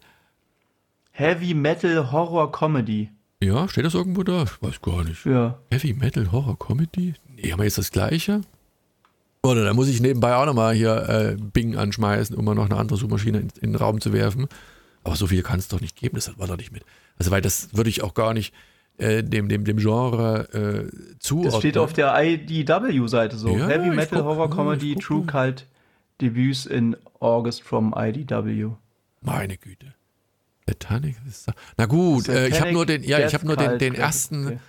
Heavy 1.11 1.53
Metal 1.53 2.11
Horror 2.11 2.51
Comedy. 2.51 3.11
Ja, 3.43 3.69
steht 3.69 3.85
das 3.85 3.93
irgendwo 3.93 4.23
da? 4.23 4.43
Ich 4.43 4.61
weiß 4.61 4.81
gar 4.81 5.03
nicht. 5.03 5.23
Ja. 5.25 5.59
Heavy 5.71 5.93
Metal 5.93 6.31
Horror 6.31 6.57
Comedy? 6.57 7.13
Nee, 7.35 7.51
haben 7.51 7.59
wir 7.59 7.65
jetzt 7.65 7.77
das 7.77 7.91
gleiche? 7.91 8.41
Oder 9.43 9.63
da 9.65 9.73
muss 9.75 9.87
ich 9.87 10.01
nebenbei 10.01 10.35
auch 10.35 10.47
nochmal 10.47 10.73
hier 10.73 11.07
äh, 11.07 11.37
Bing 11.39 11.77
anschmeißen, 11.77 12.35
um 12.35 12.43
mal 12.43 12.55
noch 12.55 12.65
eine 12.65 12.77
andere 12.77 12.97
Suchmaschine 12.97 13.37
in, 13.37 13.49
in 13.61 13.71
den 13.73 13.75
Raum 13.75 14.01
zu 14.01 14.13
werfen. 14.13 14.47
Aber 15.03 15.15
so 15.15 15.27
viel 15.27 15.43
kann 15.43 15.59
es 15.59 15.67
doch 15.67 15.79
nicht 15.79 15.95
geben, 15.95 16.15
das 16.15 16.37
war 16.39 16.47
doch 16.47 16.57
nicht 16.57 16.71
mit. 16.71 16.83
Also, 17.19 17.29
weil 17.29 17.41
das 17.41 17.69
würde 17.73 17.91
ich 17.91 18.01
auch 18.01 18.15
gar 18.15 18.33
nicht 18.33 18.53
äh, 18.99 19.23
dem, 19.23 19.47
dem, 19.47 19.63
dem 19.63 19.77
Genre 19.77 20.49
äh, 20.53 21.17
zuordnen. 21.19 21.51
Das 21.51 21.59
steht 21.59 21.77
auf 21.77 21.93
der 21.93 22.13
IDW-Seite 22.21 23.37
so. 23.37 23.55
Ja, 23.55 23.67
Heavy 23.67 23.89
Metal 23.89 24.23
Horror 24.23 24.49
Comedy, 24.49 24.95
True 24.95 25.25
Cult 25.25 25.65
Debüts 26.21 26.65
in 26.65 26.97
August 27.19 27.63
from 27.63 27.95
IDW. 27.97 28.71
Meine 29.21 29.57
Güte. 29.57 29.93
Satanic. 30.67 31.15
Na 31.77 31.85
gut, 31.85 32.25
Satanic 32.25 32.51
äh, 32.51 32.55
ich 32.55 32.61
habe 32.61 32.73
nur 32.73 32.85
den, 32.85 33.03
ja, 33.03 33.25
ich 33.25 33.33
habe 33.33 33.45
nur 33.45 33.55
den, 33.55 33.79
den 33.79 33.95
ersten, 33.95 34.47
okay. 34.47 34.59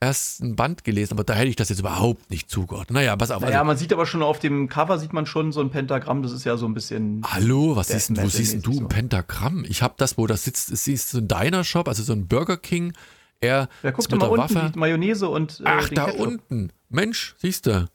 ersten 0.00 0.56
Band 0.56 0.84
gelesen, 0.84 1.14
aber 1.14 1.24
da 1.24 1.34
hätte 1.34 1.48
ich 1.48 1.56
das 1.56 1.68
jetzt 1.68 1.80
überhaupt 1.80 2.30
nicht 2.30 2.48
zugeordnet. 2.48 2.92
Naja, 2.92 3.16
pass 3.16 3.30
auf. 3.30 3.42
Also, 3.42 3.64
man 3.64 3.76
sieht 3.76 3.92
aber 3.92 4.06
schon 4.06 4.22
auf 4.22 4.38
dem 4.38 4.68
Cover 4.68 4.98
sieht 4.98 5.12
man 5.12 5.26
schon 5.26 5.52
so 5.52 5.60
ein 5.60 5.70
Pentagramm. 5.70 6.22
Das 6.22 6.32
ist 6.32 6.44
ja 6.44 6.56
so 6.56 6.66
ein 6.66 6.74
bisschen. 6.74 7.22
Hallo, 7.24 7.76
was 7.76 7.88
siehst 7.88 8.10
du? 8.10 8.22
Wo 8.22 8.28
siehst 8.28 8.64
du 8.64 8.70
ein 8.70 8.78
so. 8.78 8.88
Pentagramm? 8.88 9.64
Ich 9.68 9.82
habe 9.82 9.94
das, 9.98 10.16
wo 10.16 10.26
das 10.26 10.44
sitzt. 10.44 10.70
Es 10.70 10.86
ist 10.86 11.10
so 11.10 11.18
ein 11.18 11.28
Diner 11.28 11.64
Shop, 11.64 11.88
also 11.88 12.02
so 12.04 12.12
ein 12.12 12.28
Burger 12.28 12.56
King. 12.56 12.92
Er 13.40 13.68
ja, 13.82 13.92
guck 13.92 14.10
mal 14.10 14.26
unten, 14.26 14.54
Waffe. 14.54 14.72
die 14.74 14.78
Mayonnaise 14.78 15.28
und. 15.28 15.60
Äh, 15.60 15.64
Ach, 15.66 15.88
da 15.90 16.06
Ketchup. 16.06 16.20
unten. 16.20 16.72
Mensch, 16.88 17.34
siehst 17.38 17.66
du. 17.66 17.88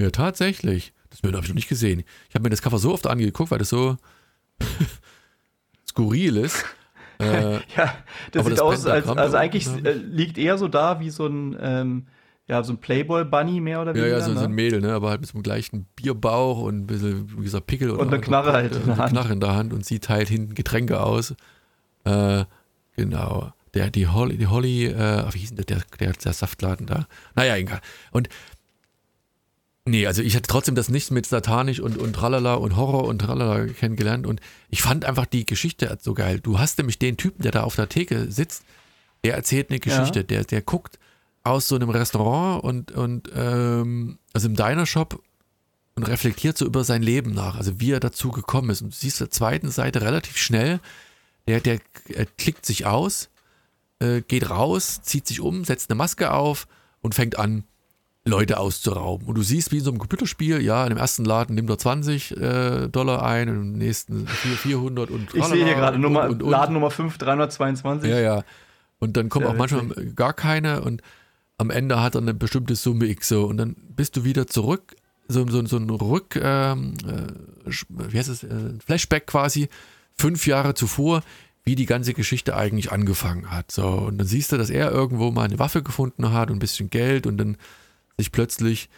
Ja, 0.00 0.10
tatsächlich. 0.10 0.92
Das 1.10 1.22
habe 1.22 1.40
ich 1.40 1.48
noch 1.48 1.54
nicht 1.54 1.68
gesehen. 1.68 2.04
Ich 2.28 2.34
habe 2.34 2.42
mir 2.42 2.50
das 2.50 2.62
Cover 2.62 2.78
so 2.78 2.92
oft 2.92 3.06
angeguckt, 3.06 3.50
weil 3.50 3.58
das 3.58 3.70
so 3.70 3.96
skurril 5.86 6.36
ist. 6.36 6.64
Äh, 7.20 7.54
ja, 7.76 7.94
das 8.30 8.46
sieht 8.46 8.52
das 8.52 8.60
aus, 8.60 8.86
als, 8.86 9.08
also 9.08 9.36
eigentlich 9.36 9.66
äh, 9.84 9.90
liegt 9.90 10.38
eher 10.38 10.56
so 10.56 10.68
da 10.68 11.00
wie 11.00 11.10
so 11.10 11.26
ein, 11.26 11.56
ähm, 11.60 12.06
ja, 12.46 12.62
so 12.62 12.72
ein 12.72 12.78
Playboy-Bunny 12.78 13.60
mehr 13.60 13.82
oder 13.82 13.92
weniger. 13.92 14.06
Ja, 14.08 14.18
ja, 14.18 14.24
so, 14.24 14.34
ne? 14.34 14.38
so, 14.38 14.44
ein 14.44 14.52
Mädel, 14.52 14.80
ne? 14.80 14.92
aber 14.92 15.10
halt 15.10 15.20
mit 15.20 15.28
so 15.28 15.34
einem 15.34 15.42
gleichen 15.42 15.86
Bierbauch 15.96 16.60
und 16.60 16.78
ein 16.78 16.86
bisschen, 16.86 17.28
wie 17.36 17.42
gesagt, 17.42 17.66
Pickel. 17.66 17.90
Und 17.90 18.06
eine 18.06 18.20
Knarre 18.20 18.52
halt 18.52 18.76
in 18.76 18.86
der 18.86 18.98
Hand. 18.98 19.10
Knarre 19.10 19.32
in 19.32 19.40
der 19.40 19.56
Hand 19.56 19.72
und 19.72 19.84
sieht 19.84 20.08
halt 20.08 20.28
hinten 20.28 20.54
Getränke 20.54 21.00
aus. 21.00 21.34
Äh, 22.04 22.44
genau. 22.94 23.52
Der, 23.74 23.90
die 23.90 24.06
Holly, 24.06 24.38
die 24.38 24.46
Holly 24.46 24.86
äh, 24.86 25.24
wie 25.32 25.38
hieß 25.38 25.54
denn 25.54 25.64
der, 25.66 25.82
der, 26.00 26.12
der 26.12 26.32
Saftladen 26.32 26.86
da? 26.86 27.06
Naja, 27.34 27.56
egal. 27.56 27.80
Und 28.10 28.28
Nee, 29.88 30.06
also 30.06 30.20
ich 30.20 30.36
hatte 30.36 30.46
trotzdem 30.46 30.74
das 30.74 30.90
nicht 30.90 31.10
mit 31.12 31.24
Satanisch 31.24 31.80
und, 31.80 31.96
und 31.96 32.12
Tralala 32.12 32.54
und 32.54 32.76
Horror 32.76 33.04
und 33.04 33.20
Tralala 33.20 33.64
kennengelernt 33.68 34.26
und 34.26 34.38
ich 34.68 34.82
fand 34.82 35.06
einfach 35.06 35.24
die 35.24 35.46
Geschichte 35.46 35.96
so 36.02 36.12
geil. 36.12 36.40
Du 36.40 36.58
hast 36.58 36.76
nämlich 36.76 36.98
den 36.98 37.16
Typen, 37.16 37.40
der 37.42 37.52
da 37.52 37.62
auf 37.62 37.74
der 37.74 37.88
Theke 37.88 38.30
sitzt, 38.30 38.64
der 39.24 39.34
erzählt 39.34 39.70
eine 39.70 39.80
Geschichte, 39.80 40.20
ja. 40.20 40.24
der, 40.24 40.44
der 40.44 40.60
guckt 40.60 40.98
aus 41.42 41.68
so 41.68 41.76
einem 41.76 41.88
Restaurant 41.88 42.62
und, 42.62 42.92
und 42.92 43.30
ähm, 43.34 44.18
also 44.34 44.48
im 44.48 44.56
Diner-Shop 44.56 45.22
und 45.94 46.02
reflektiert 46.02 46.58
so 46.58 46.66
über 46.66 46.84
sein 46.84 47.02
Leben 47.02 47.32
nach, 47.32 47.56
also 47.56 47.80
wie 47.80 47.92
er 47.92 48.00
dazu 48.00 48.30
gekommen 48.30 48.68
ist. 48.68 48.82
Und 48.82 48.92
du 48.92 48.96
siehst 48.96 49.20
der 49.20 49.30
zweiten 49.30 49.70
Seite 49.70 50.02
relativ 50.02 50.36
schnell, 50.36 50.80
der, 51.46 51.60
der 51.60 51.80
klickt 52.36 52.66
sich 52.66 52.84
aus, 52.84 53.30
äh, 54.00 54.22
geht 54.22 54.50
raus, 54.50 55.00
zieht 55.02 55.26
sich 55.26 55.40
um, 55.40 55.64
setzt 55.64 55.90
eine 55.90 55.96
Maske 55.96 56.32
auf 56.32 56.66
und 57.00 57.14
fängt 57.14 57.38
an, 57.38 57.64
Leute 58.28 58.58
auszurauben. 58.58 59.26
Und 59.26 59.36
du 59.36 59.42
siehst, 59.42 59.72
wie 59.72 59.78
in 59.78 59.84
so 59.84 59.90
einem 59.90 59.98
Computerspiel, 59.98 60.62
ja, 60.62 60.84
in 60.84 60.90
dem 60.90 60.98
ersten 60.98 61.24
Laden 61.24 61.54
nimmt 61.54 61.70
er 61.70 61.78
20 61.78 62.36
äh, 62.36 62.88
Dollar 62.88 63.24
ein, 63.24 63.48
im 63.48 63.72
nächsten 63.72 64.26
400 64.26 65.10
und 65.10 65.34
Ich 65.34 65.44
sehe 65.44 65.64
hier 65.64 65.74
gerade 65.74 65.98
Nummer, 65.98 66.28
und, 66.28 66.42
und, 66.42 66.50
Laden 66.50 66.74
Nummer 66.74 66.90
5, 66.90 67.18
322. 67.18 68.08
Ja, 68.08 68.20
ja. 68.20 68.44
Und 68.98 69.16
dann 69.16 69.28
kommen 69.28 69.46
auch 69.46 69.56
manchmal 69.56 69.86
gar 70.14 70.32
keine 70.32 70.82
und 70.82 71.02
am 71.56 71.70
Ende 71.70 72.00
hat 72.00 72.14
er 72.14 72.20
eine 72.20 72.34
bestimmte 72.34 72.76
Summe 72.76 73.06
X 73.06 73.28
so 73.28 73.46
und 73.46 73.56
dann 73.56 73.76
bist 73.96 74.16
du 74.16 74.24
wieder 74.24 74.46
zurück, 74.46 74.94
so, 75.28 75.46
so, 75.48 75.64
so 75.66 75.76
ein 75.76 75.90
Rück, 75.90 76.36
ähm, 76.42 76.94
äh, 77.06 77.72
wie 77.88 78.18
heißt 78.18 78.28
es, 78.28 78.42
äh, 78.42 78.74
Flashback 78.84 79.26
quasi, 79.26 79.68
fünf 80.14 80.46
Jahre 80.46 80.74
zuvor, 80.74 81.22
wie 81.68 81.74
die 81.74 81.84
ganze 81.84 82.14
Geschichte 82.14 82.56
eigentlich 82.56 82.92
angefangen 82.92 83.50
hat. 83.50 83.70
So, 83.70 83.86
und 83.86 84.16
dann 84.16 84.26
siehst 84.26 84.50
du, 84.52 84.56
dass 84.56 84.70
er 84.70 84.90
irgendwo 84.90 85.30
mal 85.30 85.44
eine 85.44 85.58
Waffe 85.58 85.82
gefunden 85.82 86.32
hat 86.32 86.48
und 86.48 86.56
ein 86.56 86.60
bisschen 86.60 86.88
Geld 86.88 87.26
und 87.26 87.36
dann 87.36 87.58
sich 88.16 88.32
plötzlich 88.32 88.88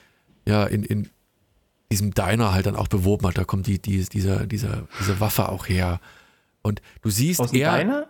ja 0.46 0.66
in, 0.66 0.84
in 0.84 1.08
diesem 1.90 2.14
Diner 2.14 2.52
halt 2.52 2.66
dann 2.66 2.76
auch 2.76 2.86
beworben 2.86 3.26
hat. 3.26 3.36
Da 3.36 3.42
kommt 3.42 3.66
die, 3.66 3.82
die, 3.82 4.04
dieser, 4.04 4.46
dieser, 4.46 4.86
diese 5.00 5.18
Waffe 5.18 5.48
auch 5.48 5.68
her. 5.68 5.98
Und 6.62 6.80
du 7.02 7.10
siehst, 7.10 7.40
Aus 7.40 7.52
er. 7.52 7.76
Diner? 7.76 8.08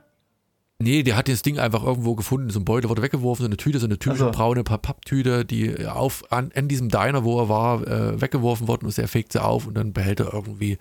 Nee, 0.79 1.05
der 1.05 1.17
hat 1.17 1.29
das 1.29 1.40
Ding 1.40 1.59
einfach 1.59 1.83
irgendwo 1.83 2.14
gefunden, 2.14 2.50
so 2.50 2.61
ein 2.61 2.67
Beutel 2.67 2.90
wurde 2.90 3.00
weggeworfen, 3.00 3.45
so 3.45 3.49
eine 3.49 3.57
Tüte, 3.57 3.79
so 3.79 3.87
eine 3.87 3.99
typische 3.99 4.26
also. 4.26 4.38
braune 4.38 4.62
Papptüte, 4.62 5.47
die 5.47 5.87
auf 5.87 6.31
an, 6.31 6.52
an 6.55 6.69
diesem 6.69 6.90
Diner, 6.90 7.25
wo 7.25 7.40
er 7.40 7.49
war, 7.49 7.87
äh, 7.87 8.21
weggeworfen 8.21 8.69
worden 8.69 8.87
ist. 8.88 8.99
Er 8.99 9.09
fegt 9.09 9.33
sie 9.33 9.43
auf 9.43 9.67
und 9.67 9.73
dann 9.73 9.95
behält 9.95 10.21
er 10.21 10.35
irgendwie 10.35 10.76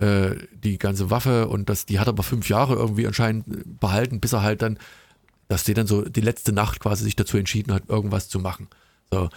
äh, 0.00 0.36
die 0.52 0.78
ganze 0.78 1.10
Waffe 1.10 1.48
und 1.48 1.68
das, 1.68 1.86
die 1.86 1.98
hat 1.98 2.06
er 2.06 2.10
aber 2.10 2.22
fünf 2.22 2.48
Jahre 2.48 2.74
irgendwie 2.74 3.06
anscheinend 3.06 3.80
behalten, 3.80 4.20
bis 4.20 4.32
er 4.32 4.42
halt 4.42 4.62
dann, 4.62 4.78
dass 5.48 5.64
der 5.64 5.74
dann 5.74 5.86
so 5.86 6.02
die 6.02 6.20
letzte 6.20 6.52
Nacht 6.52 6.80
quasi 6.80 7.04
sich 7.04 7.16
dazu 7.16 7.36
entschieden 7.36 7.72
hat, 7.72 7.88
irgendwas 7.88 8.28
zu 8.28 8.38
machen. 8.38 8.68
So. 9.10 9.28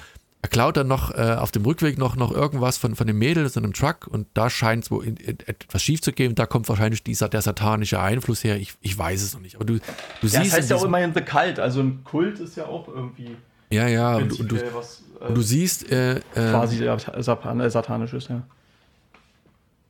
Er 0.43 0.49
klaut 0.49 0.75
dann 0.75 0.87
noch 0.87 1.11
äh, 1.11 1.35
auf 1.37 1.51
dem 1.51 1.65
Rückweg 1.65 1.99
noch, 1.99 2.15
noch 2.15 2.31
irgendwas 2.31 2.77
von, 2.77 2.95
von 2.95 3.05
dem 3.05 3.19
Mädel 3.19 3.45
in 3.45 3.63
einem 3.63 3.73
Truck 3.73 4.07
und 4.07 4.27
da 4.33 4.49
scheint 4.49 4.89
es 4.89 5.47
etwas 5.47 5.83
schief 5.83 6.01
zu 6.01 6.11
gehen. 6.11 6.33
Da 6.33 6.47
kommt 6.47 6.67
wahrscheinlich 6.67 7.03
dieser, 7.03 7.29
der 7.29 7.43
satanische 7.43 7.99
Einfluss 7.99 8.43
her. 8.43 8.57
Ich, 8.57 8.73
ich 8.81 8.97
weiß 8.97 9.21
es 9.21 9.35
noch 9.35 9.41
nicht. 9.41 9.55
Aber 9.55 9.65
du, 9.65 9.75
du 9.75 9.79
ja, 9.79 10.27
siehst. 10.27 10.35
Das 10.35 10.53
heißt 10.53 10.69
ja 10.71 10.75
auch 10.77 10.83
immerhin 10.83 11.13
The 11.13 11.21
Cult. 11.21 11.59
Also 11.59 11.81
ein 11.81 12.03
Kult 12.03 12.39
ist 12.39 12.57
ja 12.57 12.65
auch 12.65 12.87
irgendwie. 12.87 13.35
Ja, 13.71 13.87
ja. 13.87 14.15
Und, 14.15 14.39
und, 14.39 14.51
du, 14.51 14.55
was, 14.73 15.03
äh, 15.19 15.25
und 15.25 15.37
du 15.37 15.41
siehst. 15.41 15.91
Äh, 15.91 16.17
äh 16.17 16.21
quasi 16.33 16.83
äh, 16.85 17.69
satanisches, 17.69 18.27
ja. 18.27 18.41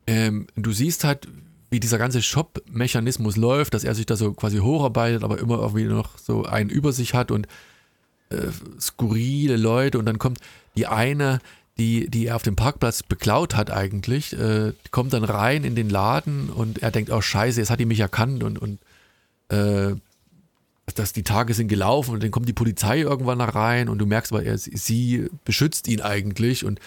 Ähm, 0.07 0.47
du 0.55 0.71
siehst 0.71 1.03
halt, 1.03 1.27
wie 1.69 1.79
dieser 1.79 1.97
ganze 1.97 2.21
Shop-Mechanismus 2.21 3.37
läuft, 3.37 3.73
dass 3.73 3.83
er 3.83 3.95
sich 3.95 4.05
da 4.05 4.15
so 4.15 4.33
quasi 4.33 4.57
hocharbeitet, 4.57 5.23
aber 5.23 5.39
immer 5.39 5.59
irgendwie 5.59 5.85
noch 5.85 6.17
so 6.17 6.43
einen 6.43 6.69
über 6.69 6.91
sich 6.91 7.13
hat 7.13 7.31
und 7.31 7.47
äh, 8.29 8.47
skurrile 8.79 9.57
Leute 9.57 9.97
und 9.97 10.05
dann 10.05 10.19
kommt 10.19 10.39
die 10.75 10.87
eine, 10.87 11.39
die, 11.77 12.09
die 12.09 12.27
er 12.27 12.35
auf 12.35 12.43
dem 12.43 12.55
Parkplatz 12.55 13.03
beklaut 13.03 13.55
hat 13.55 13.71
eigentlich, 13.71 14.37
äh, 14.37 14.73
kommt 14.91 15.13
dann 15.13 15.23
rein 15.23 15.63
in 15.63 15.75
den 15.75 15.89
Laden 15.89 16.49
und 16.49 16.79
er 16.79 16.91
denkt, 16.91 17.11
oh 17.11 17.21
scheiße, 17.21 17.59
jetzt 17.59 17.69
hat 17.69 17.79
die 17.79 17.85
mich 17.85 17.99
erkannt 17.99 18.43
und, 18.43 18.59
und 18.59 18.79
äh, 19.49 19.95
dass 20.95 21.13
die 21.13 21.23
Tage 21.23 21.53
sind 21.53 21.69
gelaufen 21.69 22.13
und 22.13 22.23
dann 22.23 22.31
kommt 22.31 22.49
die 22.49 22.53
Polizei 22.53 22.99
irgendwann 22.99 23.39
da 23.39 23.45
rein 23.45 23.87
und 23.87 23.97
du 23.97 24.05
merkst 24.05 24.33
aber, 24.33 24.43
er, 24.43 24.57
sie 24.57 25.29
beschützt 25.45 25.87
ihn 25.87 26.01
eigentlich 26.01 26.65
und 26.65 26.79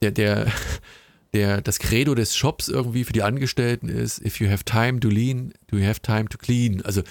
der, 0.00 0.12
der, 0.12 0.46
der, 1.38 1.60
das 1.60 1.78
Credo 1.78 2.14
des 2.14 2.36
Shops 2.36 2.68
irgendwie 2.68 3.04
für 3.04 3.12
die 3.12 3.22
Angestellten 3.22 3.88
ist, 3.88 4.24
if 4.24 4.40
you 4.40 4.48
have 4.50 4.64
time 4.64 5.00
to 5.00 5.08
lean, 5.08 5.52
do 5.68 5.76
you 5.76 5.86
have 5.86 6.00
time 6.00 6.28
to 6.28 6.38
clean. 6.38 6.82
Also 6.84 7.02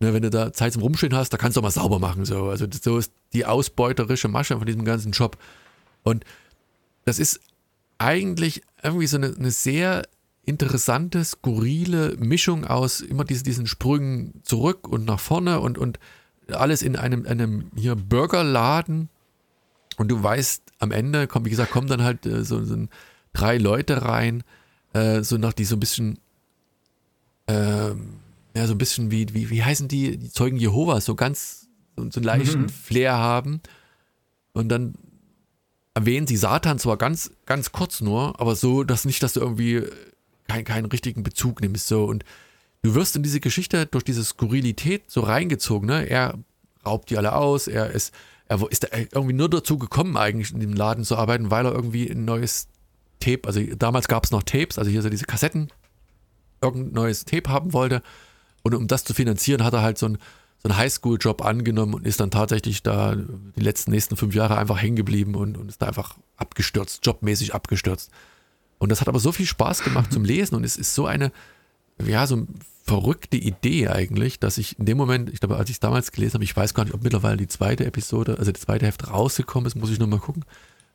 Ne, 0.00 0.14
wenn 0.14 0.22
du 0.22 0.30
da 0.30 0.52
Zeit 0.52 0.72
zum 0.72 0.82
Rumstehen 0.82 1.14
hast, 1.14 1.32
da 1.32 1.36
kannst 1.36 1.56
du 1.56 1.60
auch 1.60 1.64
mal 1.64 1.70
sauber 1.70 1.98
machen. 1.98 2.24
So. 2.24 2.48
Also 2.48 2.66
so 2.70 2.98
ist 2.98 3.12
die 3.32 3.46
ausbeuterische 3.46 4.28
Masche 4.28 4.56
von 4.56 4.66
diesem 4.66 4.84
ganzen 4.84 5.10
Job. 5.10 5.36
Und 6.04 6.24
das 7.04 7.18
ist 7.18 7.40
eigentlich 7.98 8.62
irgendwie 8.82 9.08
so 9.08 9.16
eine, 9.16 9.34
eine 9.36 9.50
sehr 9.50 10.06
interessante, 10.44 11.24
skurrile 11.24 12.16
Mischung 12.16 12.64
aus 12.64 13.00
immer 13.00 13.24
diese, 13.24 13.42
diesen 13.42 13.66
Sprüngen 13.66 14.40
zurück 14.44 14.86
und 14.86 15.04
nach 15.04 15.18
vorne 15.18 15.58
und, 15.58 15.78
und 15.78 15.98
alles 16.48 16.82
in 16.82 16.94
einem, 16.94 17.26
einem 17.26 17.72
hier 17.74 17.96
Burgerladen. 17.96 19.08
Und 19.96 20.08
du 20.08 20.22
weißt, 20.22 20.62
am 20.78 20.92
Ende, 20.92 21.26
kommt, 21.26 21.44
wie 21.44 21.50
gesagt, 21.50 21.72
kommen 21.72 21.88
dann 21.88 22.04
halt 22.04 22.24
äh, 22.24 22.44
so, 22.44 22.64
so 22.64 22.86
drei 23.38 23.58
Leute 23.58 24.02
rein, 24.02 24.42
äh, 24.92 25.22
so 25.22 25.36
nach 25.36 25.52
die 25.52 25.64
so 25.64 25.76
ein 25.76 25.80
bisschen 25.80 26.18
ähm, 27.48 28.20
ja, 28.54 28.66
so 28.66 28.74
ein 28.74 28.78
bisschen 28.78 29.10
wie, 29.10 29.32
wie, 29.34 29.50
wie 29.50 29.62
heißen 29.62 29.88
die, 29.88 30.16
die 30.18 30.30
Zeugen 30.30 30.56
Jehovas, 30.56 31.04
so 31.04 31.14
ganz, 31.14 31.68
so, 31.96 32.08
so 32.10 32.18
einen 32.18 32.24
leichten 32.24 32.62
mhm. 32.62 32.68
Flair 32.68 33.16
haben. 33.16 33.60
Und 34.52 34.68
dann 34.68 34.94
erwähnen 35.94 36.26
sie 36.26 36.36
Satan 36.36 36.78
zwar 36.78 36.96
ganz, 36.96 37.30
ganz 37.46 37.72
kurz 37.72 38.00
nur, 38.00 38.40
aber 38.40 38.56
so, 38.56 38.84
dass 38.84 39.04
nicht, 39.04 39.22
dass 39.22 39.32
du 39.32 39.40
irgendwie 39.40 39.82
kein, 40.46 40.64
keinen 40.64 40.86
richtigen 40.86 41.22
Bezug 41.22 41.60
nimmst, 41.60 41.88
so. 41.88 42.04
Und 42.04 42.24
du 42.82 42.94
wirst 42.94 43.16
in 43.16 43.22
diese 43.22 43.40
Geschichte 43.40 43.86
durch 43.86 44.04
diese 44.04 44.24
Skurrilität 44.24 45.10
so 45.10 45.20
reingezogen, 45.20 45.86
ne? 45.86 46.08
Er 46.08 46.38
raubt 46.84 47.10
die 47.10 47.18
alle 47.18 47.34
aus, 47.34 47.68
er 47.68 47.90
ist, 47.90 48.14
er 48.46 48.60
ist 48.70 48.88
irgendwie 48.92 49.34
nur 49.34 49.50
dazu 49.50 49.78
gekommen, 49.78 50.16
eigentlich 50.16 50.52
in 50.52 50.60
dem 50.60 50.72
Laden 50.72 51.04
zu 51.04 51.16
arbeiten, 51.16 51.50
weil 51.50 51.66
er 51.66 51.72
irgendwie 51.72 52.08
ein 52.08 52.24
neues 52.24 52.68
Tape, 53.20 53.40
also 53.46 53.60
damals 53.76 54.08
gab 54.08 54.24
es 54.24 54.30
noch 54.30 54.42
Tapes, 54.42 54.78
also 54.78 54.90
hier 54.90 55.02
so 55.02 55.10
diese 55.10 55.24
Kassetten, 55.24 55.68
irgendein 56.62 56.92
neues 56.92 57.24
Tape 57.24 57.50
haben 57.50 57.72
wollte 57.72 58.02
und 58.62 58.74
um 58.74 58.86
das 58.86 59.04
zu 59.04 59.14
finanzieren, 59.14 59.64
hat 59.64 59.74
er 59.74 59.82
halt 59.82 59.98
so 59.98 60.06
einen, 60.06 60.18
so 60.62 60.68
einen 60.68 60.76
Highschool-Job 60.76 61.44
angenommen 61.44 61.94
und 61.94 62.06
ist 62.06 62.20
dann 62.20 62.30
tatsächlich 62.30 62.82
da 62.82 63.14
die 63.16 63.60
letzten 63.60 63.92
nächsten 63.92 64.16
fünf 64.16 64.34
Jahre 64.34 64.58
einfach 64.58 64.80
hängen 64.80 64.96
geblieben 64.96 65.34
und, 65.34 65.56
und 65.56 65.68
ist 65.68 65.80
da 65.80 65.86
einfach 65.86 66.16
abgestürzt, 66.36 67.04
jobmäßig 67.06 67.54
abgestürzt. 67.54 68.10
Und 68.78 68.90
das 68.90 69.00
hat 69.00 69.08
aber 69.08 69.20
so 69.20 69.32
viel 69.32 69.46
Spaß 69.46 69.82
gemacht 69.82 70.12
zum 70.12 70.24
Lesen 70.24 70.54
und 70.54 70.64
es 70.64 70.76
ist 70.76 70.94
so 70.94 71.06
eine, 71.06 71.32
ja, 72.04 72.26
so 72.26 72.36
eine 72.36 72.46
verrückte 72.84 73.36
Idee 73.36 73.88
eigentlich, 73.88 74.40
dass 74.40 74.56
ich 74.56 74.78
in 74.78 74.86
dem 74.86 74.96
Moment, 74.96 75.30
ich 75.30 75.40
glaube, 75.40 75.56
als 75.56 75.68
ich 75.68 75.76
es 75.76 75.80
damals 75.80 76.10
gelesen 76.10 76.34
habe, 76.34 76.44
ich 76.44 76.56
weiß 76.56 76.74
gar 76.74 76.84
nicht, 76.84 76.94
ob 76.94 77.02
mittlerweile 77.02 77.36
die 77.36 77.48
zweite 77.48 77.84
Episode, 77.84 78.38
also 78.38 78.50
die 78.50 78.60
zweite 78.60 78.86
Hälfte 78.86 79.08
rausgekommen 79.08 79.66
ist, 79.66 79.74
muss 79.76 79.90
ich 79.90 79.98
nochmal 79.98 80.20
gucken, 80.20 80.44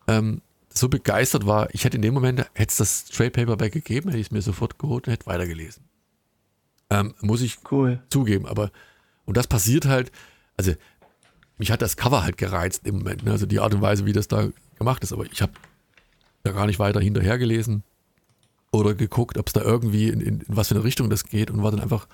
ähm, 0.08 0.42
so 0.74 0.90
begeistert 0.90 1.46
war, 1.46 1.70
ich 1.74 1.86
hätte 1.86 1.98
in 1.98 2.02
dem 2.02 2.14
Moment, 2.14 2.40
hätte 2.54 2.70
es 2.70 2.78
das 2.78 3.06
Trade 3.06 3.32
Paperback 3.32 3.74
gegeben, 3.74 4.10
hätte 4.10 4.20
ich 4.20 4.28
es 4.28 4.32
mir 4.32 4.42
sofort 4.42 4.80
geholt 4.80 5.08
und 5.08 5.14
hätte 5.14 5.28
weitergelesen. 5.28 5.84
Ähm, 6.90 7.14
muss 7.22 7.42
ich 7.42 7.60
cool. 7.72 8.02
zugeben. 8.10 8.46
Aber, 8.46 8.72
und 9.26 9.38
das 9.38 9.48
passiert 9.48 9.86
halt, 9.86 10.12
also 10.58 10.74
mich 11.58 11.72
hat 11.72 11.82
das 11.82 11.96
Cover 11.96 12.24
halt 12.24 12.38
gereizt 12.38 12.88
im 12.88 12.98
Moment, 12.98 13.24
ne? 13.24 13.32
also 13.32 13.46
die 13.46 13.60
Art 13.60 13.74
und 13.74 13.82
Weise, 13.82 14.06
wie 14.06 14.14
das 14.14 14.28
da 14.28 14.50
gemacht 14.78 15.04
ist. 15.04 15.14
Aber 15.14 15.26
ich 15.26 15.42
habe 15.42 15.54
da 16.44 16.52
gar 16.52 16.66
nicht 16.66 16.80
weiter 16.80 17.00
hinterher 17.00 17.38
gelesen 17.38 17.84
oder 18.72 18.96
geguckt, 18.96 19.38
ob 19.38 19.48
es 19.48 19.54
da 19.54 19.62
irgendwie 19.62 20.10
in, 20.10 20.22
in, 20.22 20.42
in, 20.42 20.46
was 20.48 20.70
für 20.70 20.76
eine 20.76 20.84
Richtung 20.84 21.10
das 21.10 21.26
geht 21.26 21.52
und 21.52 21.62
war 21.62 21.72
dann 21.72 21.80
einfach 21.80 22.08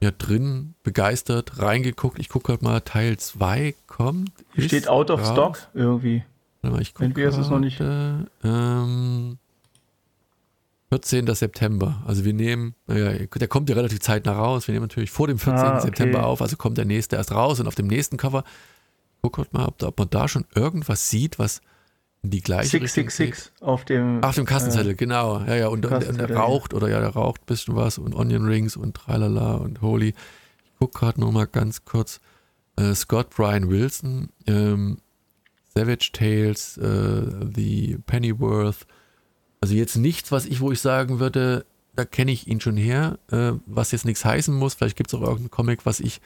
ja 0.00 0.12
drin, 0.12 0.74
begeistert, 0.82 1.58
reingeguckt. 1.58 2.18
Ich 2.18 2.28
gucke 2.28 2.52
halt 2.52 2.62
mal, 2.62 2.80
Teil 2.80 3.18
2 3.18 3.74
kommt. 3.86 4.32
Hier 4.54 4.64
steht 4.64 4.88
out 4.88 5.10
of 5.10 5.20
raus. 5.20 5.32
stock 5.32 5.68
irgendwie. 5.74 6.24
Warte 6.62 6.76
mal, 6.76 6.82
ich 6.82 6.94
gucke. 6.94 7.06
Entweder 7.06 7.28
ist 7.28 7.50
noch 7.50 7.58
nicht. 7.58 7.80
Ähm, 7.80 9.38
14. 10.90 11.32
September. 11.34 12.02
Also 12.06 12.24
wir 12.24 12.34
nehmen, 12.34 12.74
naja, 12.86 13.12
der 13.12 13.48
kommt 13.48 13.70
ja 13.70 13.76
relativ 13.76 14.00
zeitnah 14.00 14.32
raus. 14.32 14.66
Wir 14.66 14.72
nehmen 14.72 14.84
natürlich 14.84 15.10
vor 15.10 15.28
dem 15.28 15.38
14. 15.38 15.64
Ah, 15.64 15.70
okay. 15.76 15.80
September 15.82 16.26
auf, 16.26 16.42
also 16.42 16.56
kommt 16.56 16.78
der 16.78 16.84
nächste 16.84 17.16
erst 17.16 17.32
raus 17.32 17.60
und 17.60 17.68
auf 17.68 17.76
dem 17.76 17.86
nächsten 17.86 18.16
Cover 18.16 18.44
guck 19.22 19.38
halt 19.38 19.52
mal, 19.52 19.66
ob, 19.66 19.78
da, 19.78 19.88
ob 19.88 19.98
man 19.98 20.10
da 20.10 20.28
schon 20.28 20.46
irgendwas 20.54 21.08
sieht, 21.08 21.38
was 21.38 21.60
in 22.22 22.30
die 22.30 22.42
gleiche 22.42 22.70
666 22.70 23.52
auf 23.60 23.84
dem 23.84 24.22
auf 24.22 24.34
dem 24.34 24.44
Kassenzettel, 24.44 24.92
äh, 24.92 24.94
genau. 24.94 25.40
Ja, 25.40 25.54
ja, 25.54 25.68
und, 25.68 25.86
und, 25.86 26.06
und 26.06 26.18
der 26.18 26.34
raucht 26.36 26.74
oder 26.74 26.88
ja, 26.88 27.00
der 27.00 27.10
raucht 27.10 27.42
ein 27.42 27.46
bisschen 27.46 27.76
was 27.76 27.98
und 27.98 28.14
Onion 28.14 28.46
Rings 28.46 28.76
und 28.76 28.94
tralala 28.94 29.54
und 29.54 29.80
Holy. 29.80 30.08
Ich 30.08 30.72
guck 30.78 30.94
gerade 30.94 31.20
noch 31.20 31.32
mal 31.32 31.46
ganz 31.46 31.84
kurz. 31.84 32.20
Äh, 32.76 32.94
Scott 32.94 33.30
Brian 33.30 33.70
Wilson, 33.70 34.28
ähm, 34.46 34.98
Savage 35.74 36.10
Tales, 36.12 36.76
äh, 36.78 37.22
The 37.54 37.98
Pennyworth, 38.06 38.86
also 39.60 39.74
jetzt 39.74 39.96
nichts, 39.96 40.32
was 40.32 40.46
ich, 40.46 40.60
wo 40.60 40.72
ich 40.72 40.80
sagen 40.80 41.20
würde, 41.20 41.66
da 41.94 42.04
kenne 42.04 42.32
ich 42.32 42.46
ihn 42.46 42.60
schon 42.60 42.76
her, 42.76 43.18
äh, 43.30 43.52
was 43.66 43.92
jetzt 43.92 44.04
nichts 44.04 44.24
heißen 44.24 44.54
muss. 44.54 44.74
Vielleicht 44.74 44.96
gibt 44.96 45.10
es 45.10 45.14
auch 45.14 45.22
irgendeinen 45.22 45.50
Comic, 45.50 45.86
was 45.86 46.00
ich 46.00 46.20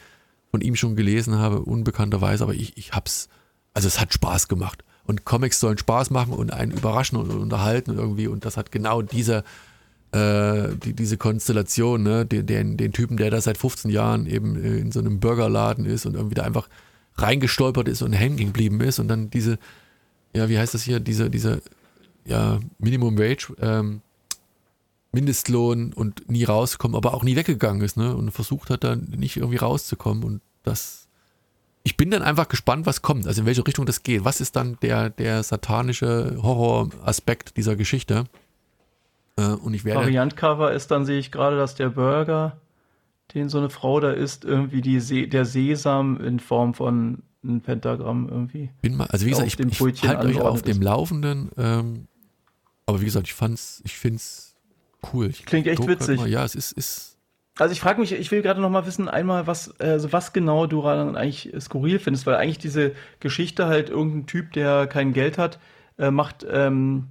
von 0.51 0.61
ihm 0.61 0.77
schon 0.77 0.95
gelesen 0.95 1.39
habe, 1.39 1.61
unbekannterweise, 1.61 2.45
aber 2.45 2.55
ich, 2.55 2.77
ich 2.77 2.93
hab's, 2.93 3.29
also 3.73 3.89
es 3.89 4.01
hat 4.01 4.13
Spaß 4.13 4.49
gemacht. 4.49 4.85
Und 5.05 5.25
Comics 5.25 5.61
sollen 5.61 5.77
Spaß 5.77 6.11
machen 6.11 6.33
und 6.33 6.53
einen 6.53 6.73
überraschen 6.73 7.19
und 7.19 7.31
unterhalten 7.31 7.93
irgendwie. 7.95 8.27
Und 8.27 8.45
das 8.45 8.57
hat 8.57 8.73
genau 8.73 9.03
diese, 9.03 9.45
äh, 10.13 10.69
die, 10.77 10.95
diese 10.95 11.19
Konstellation, 11.19 12.03
ne? 12.03 12.25
den, 12.25 12.47
den, 12.47 12.77
den, 12.77 12.93
Typen, 12.93 13.17
der 13.17 13.31
da 13.31 13.41
seit 13.41 13.59
15 13.59 13.91
Jahren 13.91 14.27
eben 14.27 14.57
in 14.57 14.93
so 14.93 15.01
einem 15.01 15.21
Burgerladen 15.21 15.85
ist 15.85 16.07
und 16.07 16.15
irgendwie 16.15 16.37
da 16.37 16.45
einfach 16.45 16.69
reingestolpert 17.17 17.89
ist 17.89 18.03
und 18.03 18.13
hängen 18.13 18.37
geblieben 18.37 18.81
ist 18.81 18.99
und 18.99 19.09
dann 19.09 19.31
diese, 19.31 19.59
ja, 20.35 20.49
wie 20.49 20.59
heißt 20.59 20.75
das 20.75 20.83
hier, 20.83 21.01
diese, 21.01 21.31
diese 21.31 21.63
ja, 22.25 22.61
Minimum 22.79 23.19
Wage, 23.19 23.55
ähm, 23.61 24.01
Mindestlohn 25.13 25.93
und 25.93 26.29
nie 26.29 26.45
rausgekommen, 26.45 26.97
aber 26.97 27.15
auch 27.15 27.23
nie 27.23 27.37
weggegangen 27.37 27.83
ist, 27.83 27.97
ne? 27.97 28.17
Und 28.17 28.33
versucht 28.33 28.69
hat, 28.69 28.83
dann 28.83 29.13
nicht 29.17 29.37
irgendwie 29.37 29.59
rauszukommen. 29.59 30.25
Und 30.25 30.41
das 30.65 31.05
ich 31.85 31.99
bin 31.99 32.11
dann 32.11 32.23
einfach 32.23 32.49
gespannt, 32.49 32.87
was 32.87 33.03
kommt, 33.03 33.27
also 33.27 33.43
in 33.43 33.47
welche 33.47 33.65
Richtung 33.65 33.85
das 33.85 34.03
geht. 34.03 34.25
Was 34.25 34.41
ist 34.41 34.57
dann 34.57 34.79
der, 34.81 35.11
der 35.11 35.43
satanische 35.43 36.39
Horroraspekt 36.43 37.59
dieser 37.59 37.77
Geschichte? 37.77 38.25
Äh, 39.37 39.49
und 39.49 39.75
ich 39.75 39.85
werde. 39.85 40.01
Variantcover 40.01 40.73
ist 40.73 40.91
dann, 40.91 41.05
sehe 41.05 41.19
ich 41.19 41.31
gerade, 41.31 41.59
dass 41.59 41.75
der 41.75 41.91
Burger, 41.91 42.57
den 43.33 43.49
so 43.49 43.59
eine 43.59 43.71
Frau 43.71 44.01
da 44.01 44.11
isst, 44.11 44.45
irgendwie 44.45 44.81
die 44.81 45.01
Se 45.01 45.27
der 45.27 45.45
Sesam 45.45 46.21
in 46.21 46.41
Form 46.41 46.75
von 46.75 47.23
einem 47.43 47.61
Pentagramm 47.61 48.29
irgendwie. 48.29 48.71
Bin 48.83 48.97
mal, 48.97 49.07
also 49.07 49.27
wie 49.27 49.31
gesagt, 49.31 49.49
ich, 49.49 49.81
ich 49.81 50.09
halte 50.09 50.27
euch 50.27 50.41
auf 50.41 50.63
dem 50.63 50.83
Laufenden. 50.83 51.51
Ähm, 51.57 52.09
aber 52.87 53.01
wie 53.01 53.07
gesagt, 53.07 53.27
ich 53.27 53.35
fand's, 53.35 53.83
ich 53.85 53.97
find's 53.97 54.57
cool. 55.13 55.29
Ich 55.29 55.45
Klingt 55.45 55.67
echt 55.67 55.87
witzig. 55.87 56.21
Mal, 56.21 56.29
ja, 56.29 56.45
es 56.45 56.55
ist, 56.55 56.73
ist 56.73 57.15
also 57.59 57.73
ich 57.73 57.81
frage 57.81 58.01
mich, 58.01 58.13
ich 58.13 58.31
will 58.31 58.43
gerade 58.43 58.61
noch 58.61 58.71
mal 58.71 58.85
wissen, 58.85 59.09
einmal, 59.09 59.47
was, 59.47 59.79
also 59.81 60.13
was 60.13 60.33
genau 60.33 60.67
du 60.67 60.83
daran 60.83 61.17
eigentlich 61.17 61.53
skurril 61.61 62.01
findest, 62.01 62.27
weil 62.27 62.35
eigentlich 62.35 62.59
diese 62.59 62.93
Geschichte 63.21 63.67
halt 63.67 63.91
irgendein 63.91 64.27
Typ, 64.27 64.53
der 64.53 64.89
kein 64.89 65.13
Geld 65.13 65.39
hat, 65.39 65.61
äh, 65.97 66.11
macht 66.11 66.45
ähm, 66.51 67.09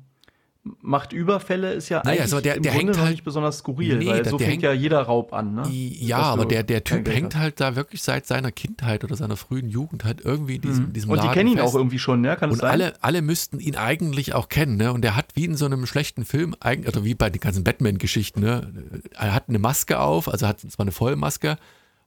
macht 0.82 1.12
Überfälle 1.12 1.74
ist 1.74 1.90
ja 1.90 2.00
naja, 2.00 2.10
eigentlich 2.10 2.22
also 2.22 2.40
der, 2.40 2.60
der 2.60 2.72
hängt 2.72 2.98
halt 2.98 3.12
nicht 3.12 3.24
besonders 3.26 3.58
skurril, 3.58 3.98
nee, 3.98 4.08
weil 4.08 4.26
so 4.26 4.38
fängt 4.38 4.52
hängt, 4.52 4.64
ja 4.64 4.72
jeder 4.72 5.02
Raub 5.02 5.34
an. 5.34 5.56
Ne? 5.56 5.70
Ja, 5.70 6.20
aber 6.20 6.46
der, 6.46 6.64
der 6.64 6.86
Typ 6.86 7.08
hängt 7.10 7.36
halt 7.36 7.60
da 7.60 7.76
wirklich 7.76 8.02
seit 8.02 8.26
seiner 8.26 8.52
Kindheit 8.52 9.04
oder 9.04 9.16
seiner 9.18 9.36
frühen 9.36 9.68
Jugend 9.68 10.06
halt 10.06 10.22
irgendwie 10.24 10.60
diesem, 10.60 10.86
mhm. 10.86 10.94
diesem 10.94 11.12
Und 11.12 11.22
die 11.22 11.28
kennen 11.28 11.50
ihn 11.50 11.60
auch 11.60 11.76
irgendwie 11.76 12.00
schon, 12.00 12.22
ne? 12.22 12.38
Kann 12.38 12.50
Und 12.50 12.64
alle, 12.64 12.94
alle 13.02 13.22
müssten 13.22 13.60
ihn 13.60 13.76
eigentlich 13.76 14.34
auch 14.34 14.48
kennen, 14.48 14.78
ne? 14.78 14.94
Und 14.94 15.04
er 15.04 15.18
hat 15.18 15.36
wie 15.36 15.46
in 15.46 15.58
so 15.58 15.66
einem 15.66 15.86
schlechten 15.86 16.24
Film, 16.24 16.56
oder 16.64 17.04
wie 17.04 17.14
bei 17.14 17.30
den 17.30 17.42
ganzen 17.42 17.66
Batman-Geschichten, 17.66 18.40
ne? 18.40 18.72
Er 19.12 19.34
hat 19.34 19.50
eine 19.50 19.60
Maske 19.60 20.00
auf, 20.00 20.30
also 20.30 20.48
hat 20.48 20.62
zwar 20.62 20.86
eine 20.86 20.92
Vollmaske, 20.94 21.58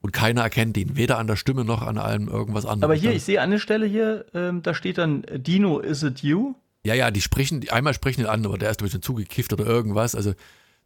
und 0.00 0.12
keiner 0.12 0.42
erkennt 0.42 0.76
ihn, 0.76 0.96
weder 0.96 1.18
an 1.18 1.26
der 1.26 1.36
Stimme 1.36 1.64
noch 1.64 1.82
an 1.82 1.98
allem 1.98 2.28
irgendwas 2.28 2.64
anderes. 2.64 2.84
Aber 2.84 2.94
hier, 2.94 3.12
ich 3.12 3.24
sehe 3.24 3.40
eine 3.40 3.58
Stelle 3.58 3.86
hier, 3.86 4.24
ähm, 4.34 4.62
da 4.62 4.72
steht 4.72 4.98
dann 4.98 5.24
Dino, 5.30 5.78
is 5.80 6.02
it 6.02 6.20
you? 6.20 6.54
Ja, 6.86 6.94
ja, 6.94 7.10
die 7.10 7.20
sprechen, 7.20 7.68
einmal 7.70 7.94
sprechen 7.94 8.22
den 8.22 8.30
an, 8.30 8.44
aber 8.46 8.58
der 8.58 8.70
ist 8.70 8.80
ein 8.80 8.84
bisschen 8.84 9.02
zugekifft 9.02 9.52
oder 9.52 9.66
irgendwas. 9.66 10.14
Also 10.14 10.34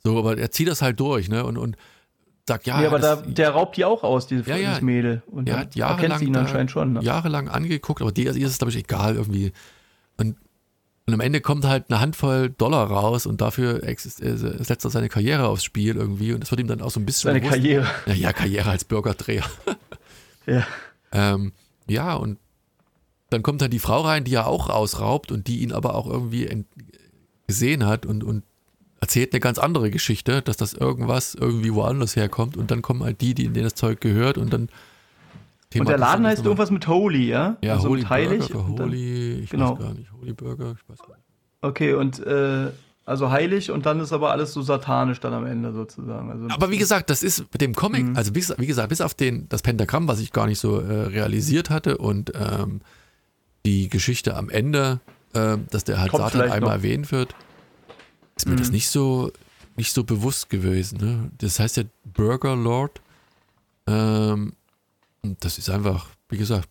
so, 0.03 0.19
aber 0.19 0.39
er 0.39 0.51
zieht 0.51 0.69
das 0.69 0.83
halt 0.83 0.99
durch, 0.99 1.29
ne? 1.29 1.45
Und, 1.45 1.59
und 1.59 1.77
sagt, 2.47 2.67
ja. 2.67 2.81
Ja, 2.81 2.89
aber 2.89 2.99
das, 2.99 3.23
da, 3.23 3.29
der 3.29 3.51
raubt 3.51 3.77
die 3.77 3.85
auch 3.85 4.03
aus, 4.03 4.27
dieses 4.27 4.47
ja, 4.47 4.57
ja, 4.57 4.81
Mädel. 4.81 5.23
Und 5.27 5.49
er 5.49 5.59
hat 5.59 5.75
jahrelang, 5.75 6.21
ihn 6.21 6.37
anscheinend 6.37 6.71
schon. 6.71 6.95
Ne? 6.95 7.03
Jahrelang 7.03 7.49
angeguckt, 7.49 8.01
aber 8.01 8.13
die 8.13 8.25
ist 8.25 8.37
es, 8.37 8.59
glaube 8.59 8.71
ich, 8.71 8.79
egal 8.79 9.17
irgendwie. 9.17 9.53
Und, 10.17 10.37
und 11.07 11.15
am 11.15 11.21
Ende 11.21 11.41
kommt 11.41 11.65
halt 11.65 11.91
eine 11.91 12.01
Handvoll 12.01 12.51
Dollar 12.51 12.91
raus 12.91 13.27
und 13.27 13.41
dafür 13.41 13.81
setzt 13.85 14.85
er 14.85 14.91
seine 14.91 15.09
Karriere 15.09 15.49
aufs 15.49 15.65
Spiel 15.65 15.97
irgendwie. 15.97 16.33
Und 16.33 16.41
das 16.41 16.51
wird 16.51 16.61
ihm 16.61 16.67
dann 16.67 16.81
auch 16.81 16.91
so 16.91 17.01
ein 17.01 17.07
bisschen. 17.07 17.29
Seine 17.29 17.41
bewusst. 17.41 17.57
Karriere. 17.57 17.87
Ja, 18.07 18.15
ja, 18.15 18.33
Karriere 18.33 18.71
als 18.71 18.85
Bürgerdreher. 18.85 19.45
ja. 20.47 20.67
Ähm, 21.13 21.51
ja, 21.89 22.15
und 22.15 22.39
dann 23.31 23.43
kommt 23.43 23.63
dann 23.63 23.71
die 23.71 23.79
Frau 23.79 24.03
rein, 24.03 24.25
die 24.25 24.35
er 24.35 24.47
auch 24.47 24.69
ausraubt 24.69 25.33
und 25.33 25.47
die 25.47 25.61
ihn 25.61 25.73
aber 25.73 25.95
auch 25.95 26.07
irgendwie 26.07 26.65
gesehen 27.47 27.87
hat 27.87 28.07
und, 28.07 28.23
und 28.23 28.45
erzählt 29.01 29.33
eine 29.33 29.41
ganz 29.41 29.59
andere 29.59 29.91
Geschichte, 29.91 30.43
dass 30.43 30.57
das 30.57 30.75
irgendwas 30.75 31.35
irgendwie 31.35 31.73
woanders 31.73 32.17
herkommt 32.17 32.57
und 32.57 32.71
dann 32.71 32.83
kommen 32.83 33.03
halt 33.03 33.21
die, 33.21 33.35
die 33.35 33.47
in 33.47 33.55
denen 33.55 33.65
das 33.65 33.75
Zeug 33.75 34.01
gehört 34.01 34.37
und 34.37 34.53
dann 34.53 34.69
Thema 35.71 35.83
und 35.83 35.89
der 35.89 35.99
Laden 35.99 36.27
heißt 36.27 36.45
irgendwas 36.45 36.73
mit 36.73 36.87
Holy, 36.89 37.29
ja? 37.29 37.57
Ja, 37.63 37.75
also 37.75 37.91
Holy 37.91 38.01
mit 38.01 38.11
heilig. 38.11 38.49
Burger, 38.49 38.85
Holy, 38.85 39.41
ich 39.41 39.51
genau. 39.51 39.73
weiß 39.73 39.79
gar 39.79 39.95
nicht, 39.95 40.13
Holy 40.13 40.33
Burger, 40.33 40.77
ich 40.77 40.89
weiß 40.89 40.99
gar 40.99 41.17
nicht. 41.17 41.27
Okay, 41.63 41.95
und 41.95 42.19
äh, 42.27 42.71
also 43.07 43.31
heilig 43.31 43.71
und 43.71 43.87
dann 43.87 44.01
ist 44.01 44.13
aber 44.13 44.33
alles 44.33 44.53
so 44.53 44.63
satanisch 44.63 45.21
dann 45.21 45.33
am 45.33 45.47
Ende 45.47 45.73
sozusagen. 45.73 46.31
Also 46.31 46.47
aber 46.51 46.71
wie 46.71 46.79
gesagt, 46.79 47.09
das 47.09 47.23
ist 47.23 47.45
mit 47.53 47.61
dem 47.61 47.75
Comic, 47.75 48.05
mhm. 48.05 48.17
also 48.17 48.35
wie, 48.35 48.45
wie, 48.59 48.67
gesagt, 48.67 48.89
bis 48.89 49.01
auf 49.01 49.15
den, 49.15 49.49
das 49.49 49.63
Pentagramm, 49.63 50.09
was 50.09 50.21
ich 50.21 50.33
gar 50.33 50.47
nicht 50.47 50.59
so 50.59 50.81
äh, 50.81 51.03
realisiert 51.07 51.71
hatte 51.71 51.99
und 51.99 52.33
ähm, 52.35 52.81
die 53.67 53.89
Geschichte 53.89 54.37
am 54.37 54.51
Ende, 54.51 55.01
äh, 55.35 55.57
dass 55.71 55.85
der 55.85 56.01
halt 56.01 56.11
Kommt 56.11 56.33
Satan 56.33 56.43
einmal 56.43 56.61
noch. 56.61 56.71
erwähnt 56.71 57.13
wird, 57.13 57.35
ist 58.37 58.47
mir 58.47 58.55
mhm. 58.55 58.59
das 58.59 58.71
nicht 58.71 58.89
so, 58.89 59.33
nicht 59.77 59.93
so 59.93 60.05
bewusst 60.05 60.51
gewesen. 60.51 60.99
Ne? 60.99 61.31
Das 61.39 61.59
heißt 61.59 61.77
ja 61.77 61.85
Burger 62.05 62.57
Lord. 62.57 63.01
Ähm, 63.87 64.55
das 65.23 65.59
ist 65.59 65.69
einfach, 65.69 66.09
wie 66.29 66.39
gesagt, 66.39 66.69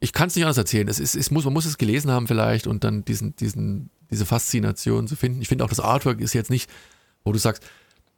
ich 0.00 0.12
kann 0.12 0.28
es 0.28 0.36
nicht 0.36 0.44
anders 0.44 0.56
erzählen. 0.56 0.88
Es 0.88 0.98
ist, 0.98 1.14
es 1.14 1.30
muss, 1.30 1.44
man 1.44 1.52
muss 1.52 1.66
es 1.66 1.76
gelesen 1.76 2.10
haben 2.10 2.26
vielleicht 2.26 2.66
und 2.66 2.84
dann 2.84 3.04
diesen, 3.04 3.36
diesen, 3.36 3.90
diese 4.10 4.24
Faszination 4.24 5.06
zu 5.06 5.14
finden. 5.14 5.42
Ich 5.42 5.48
finde 5.48 5.64
auch, 5.64 5.68
das 5.68 5.80
Artwork 5.80 6.20
ist 6.20 6.32
jetzt 6.32 6.50
nicht, 6.50 6.70
wo 7.22 7.32
du 7.32 7.38
sagst, 7.38 7.62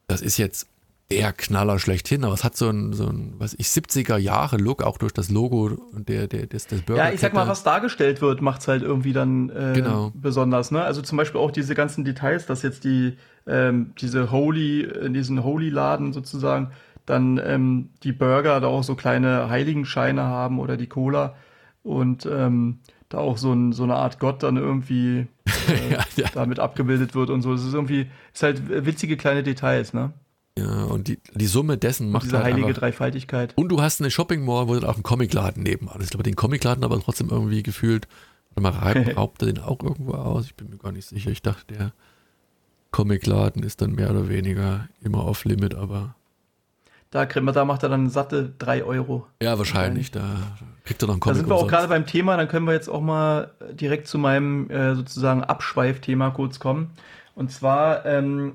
das 0.06 0.20
ist 0.20 0.36
jetzt 0.36 0.68
der 1.16 1.32
Knaller 1.32 1.78
schlechthin, 1.78 2.24
aber 2.24 2.34
es 2.34 2.44
hat 2.44 2.56
so 2.56 2.68
ein, 2.68 2.92
so 2.92 3.06
ein 3.06 3.34
was 3.38 3.54
ich, 3.54 3.66
70er 3.66 4.16
Jahre 4.16 4.56
Look, 4.56 4.82
auch 4.82 4.98
durch 4.98 5.12
das 5.12 5.30
Logo 5.30 5.78
und 5.92 6.08
der, 6.08 6.26
der, 6.26 6.46
des, 6.46 6.66
des 6.66 6.82
Burger. 6.82 7.06
Ja, 7.06 7.12
ich 7.12 7.20
sag 7.20 7.34
mal, 7.34 7.48
was 7.48 7.62
dargestellt 7.62 8.20
wird, 8.20 8.42
macht 8.42 8.60
es 8.62 8.68
halt 8.68 8.82
irgendwie 8.82 9.12
dann 9.12 9.50
äh, 9.50 9.72
genau. 9.74 10.12
besonders, 10.14 10.70
ne? 10.70 10.82
Also 10.82 11.02
zum 11.02 11.18
Beispiel 11.18 11.40
auch 11.40 11.50
diese 11.50 11.74
ganzen 11.74 12.04
Details, 12.04 12.46
dass 12.46 12.62
jetzt 12.62 12.84
die, 12.84 13.16
ähm, 13.46 13.92
diese 14.00 14.30
Holy, 14.30 14.82
in 14.82 15.14
diesen 15.14 15.42
Holy-Laden 15.42 16.12
sozusagen, 16.12 16.72
dann 17.06 17.40
ähm, 17.44 17.90
die 18.02 18.12
Burger 18.12 18.60
da 18.60 18.68
auch 18.68 18.84
so 18.84 18.94
kleine 18.94 19.48
Heiligenscheine 19.50 20.22
haben 20.22 20.58
oder 20.58 20.76
die 20.76 20.86
Cola 20.86 21.34
und 21.82 22.26
ähm, 22.26 22.78
da 23.08 23.18
auch 23.18 23.36
so, 23.36 23.52
ein, 23.52 23.72
so 23.72 23.82
eine 23.82 23.96
Art 23.96 24.18
Gott 24.18 24.42
dann 24.42 24.56
irgendwie 24.56 25.26
äh, 25.68 25.92
ja, 25.92 26.04
ja. 26.16 26.28
damit 26.34 26.58
abgebildet 26.58 27.14
wird 27.14 27.30
und 27.30 27.42
so. 27.42 27.52
Es 27.52 27.64
ist 27.64 27.74
irgendwie, 27.74 28.10
es 28.32 28.40
ist 28.40 28.42
halt 28.42 28.86
witzige 28.86 29.16
kleine 29.16 29.42
Details, 29.42 29.92
ne? 29.92 30.12
Ja, 30.58 30.84
und 30.84 31.08
die, 31.08 31.18
die 31.34 31.46
Summe 31.46 31.78
dessen 31.78 32.10
macht 32.10 32.24
diese 32.24 32.36
halt 32.36 32.46
heilige 32.46 32.68
einfach, 32.68 32.80
Dreifaltigkeit. 32.80 33.56
Und 33.56 33.68
du 33.70 33.80
hast 33.80 34.00
eine 34.00 34.10
Shopping 34.10 34.44
Mall, 34.44 34.68
wo 34.68 34.74
dann 34.74 34.84
auch 34.84 34.96
ein 34.96 35.02
Comicladen 35.02 35.62
nebenan 35.62 35.98
ist. 35.98 36.04
Ich 36.04 36.10
glaube, 36.10 36.24
den 36.24 36.36
Comicladen 36.36 36.84
aber 36.84 37.00
trotzdem 37.00 37.30
irgendwie 37.30 37.62
gefühlt. 37.62 38.06
Warte 38.54 38.78
mal, 38.78 39.12
raubt 39.16 39.42
er 39.42 39.46
den 39.46 39.62
auch 39.62 39.82
irgendwo 39.82 40.12
aus? 40.12 40.44
Ich 40.44 40.54
bin 40.54 40.68
mir 40.68 40.76
gar 40.76 40.92
nicht 40.92 41.08
sicher. 41.08 41.30
Ich 41.30 41.40
dachte, 41.40 41.74
der 41.74 41.92
Comicladen 42.90 43.62
ist 43.62 43.80
dann 43.80 43.92
mehr 43.92 44.10
oder 44.10 44.28
weniger 44.28 44.88
immer 45.02 45.24
off 45.24 45.44
Limit, 45.44 45.74
aber. 45.74 46.14
Da, 47.10 47.24
da 47.24 47.64
macht 47.64 47.82
er 47.82 47.88
dann 47.88 48.10
satte 48.10 48.52
3 48.58 48.84
Euro. 48.84 49.26
Ja, 49.42 49.56
wahrscheinlich. 49.58 50.10
Da 50.10 50.22
kriegt 50.84 51.02
er 51.02 51.06
noch 51.06 51.14
einen 51.14 51.20
Comic. 51.20 51.36
Da 51.36 51.40
sind 51.40 51.50
wir 51.50 51.56
auch 51.56 51.68
gerade 51.68 51.88
beim 51.88 52.06
Thema, 52.06 52.36
dann 52.36 52.48
können 52.48 52.66
wir 52.66 52.74
jetzt 52.74 52.88
auch 52.88 53.00
mal 53.00 53.52
direkt 53.72 54.06
zu 54.06 54.18
meinem 54.18 54.70
äh, 54.70 54.94
sozusagen 54.94 55.44
Abschweifthema 55.44 56.30
kurz 56.30 56.58
kommen. 56.58 56.90
Und 57.34 57.50
zwar 57.50 58.04
ähm, 58.04 58.54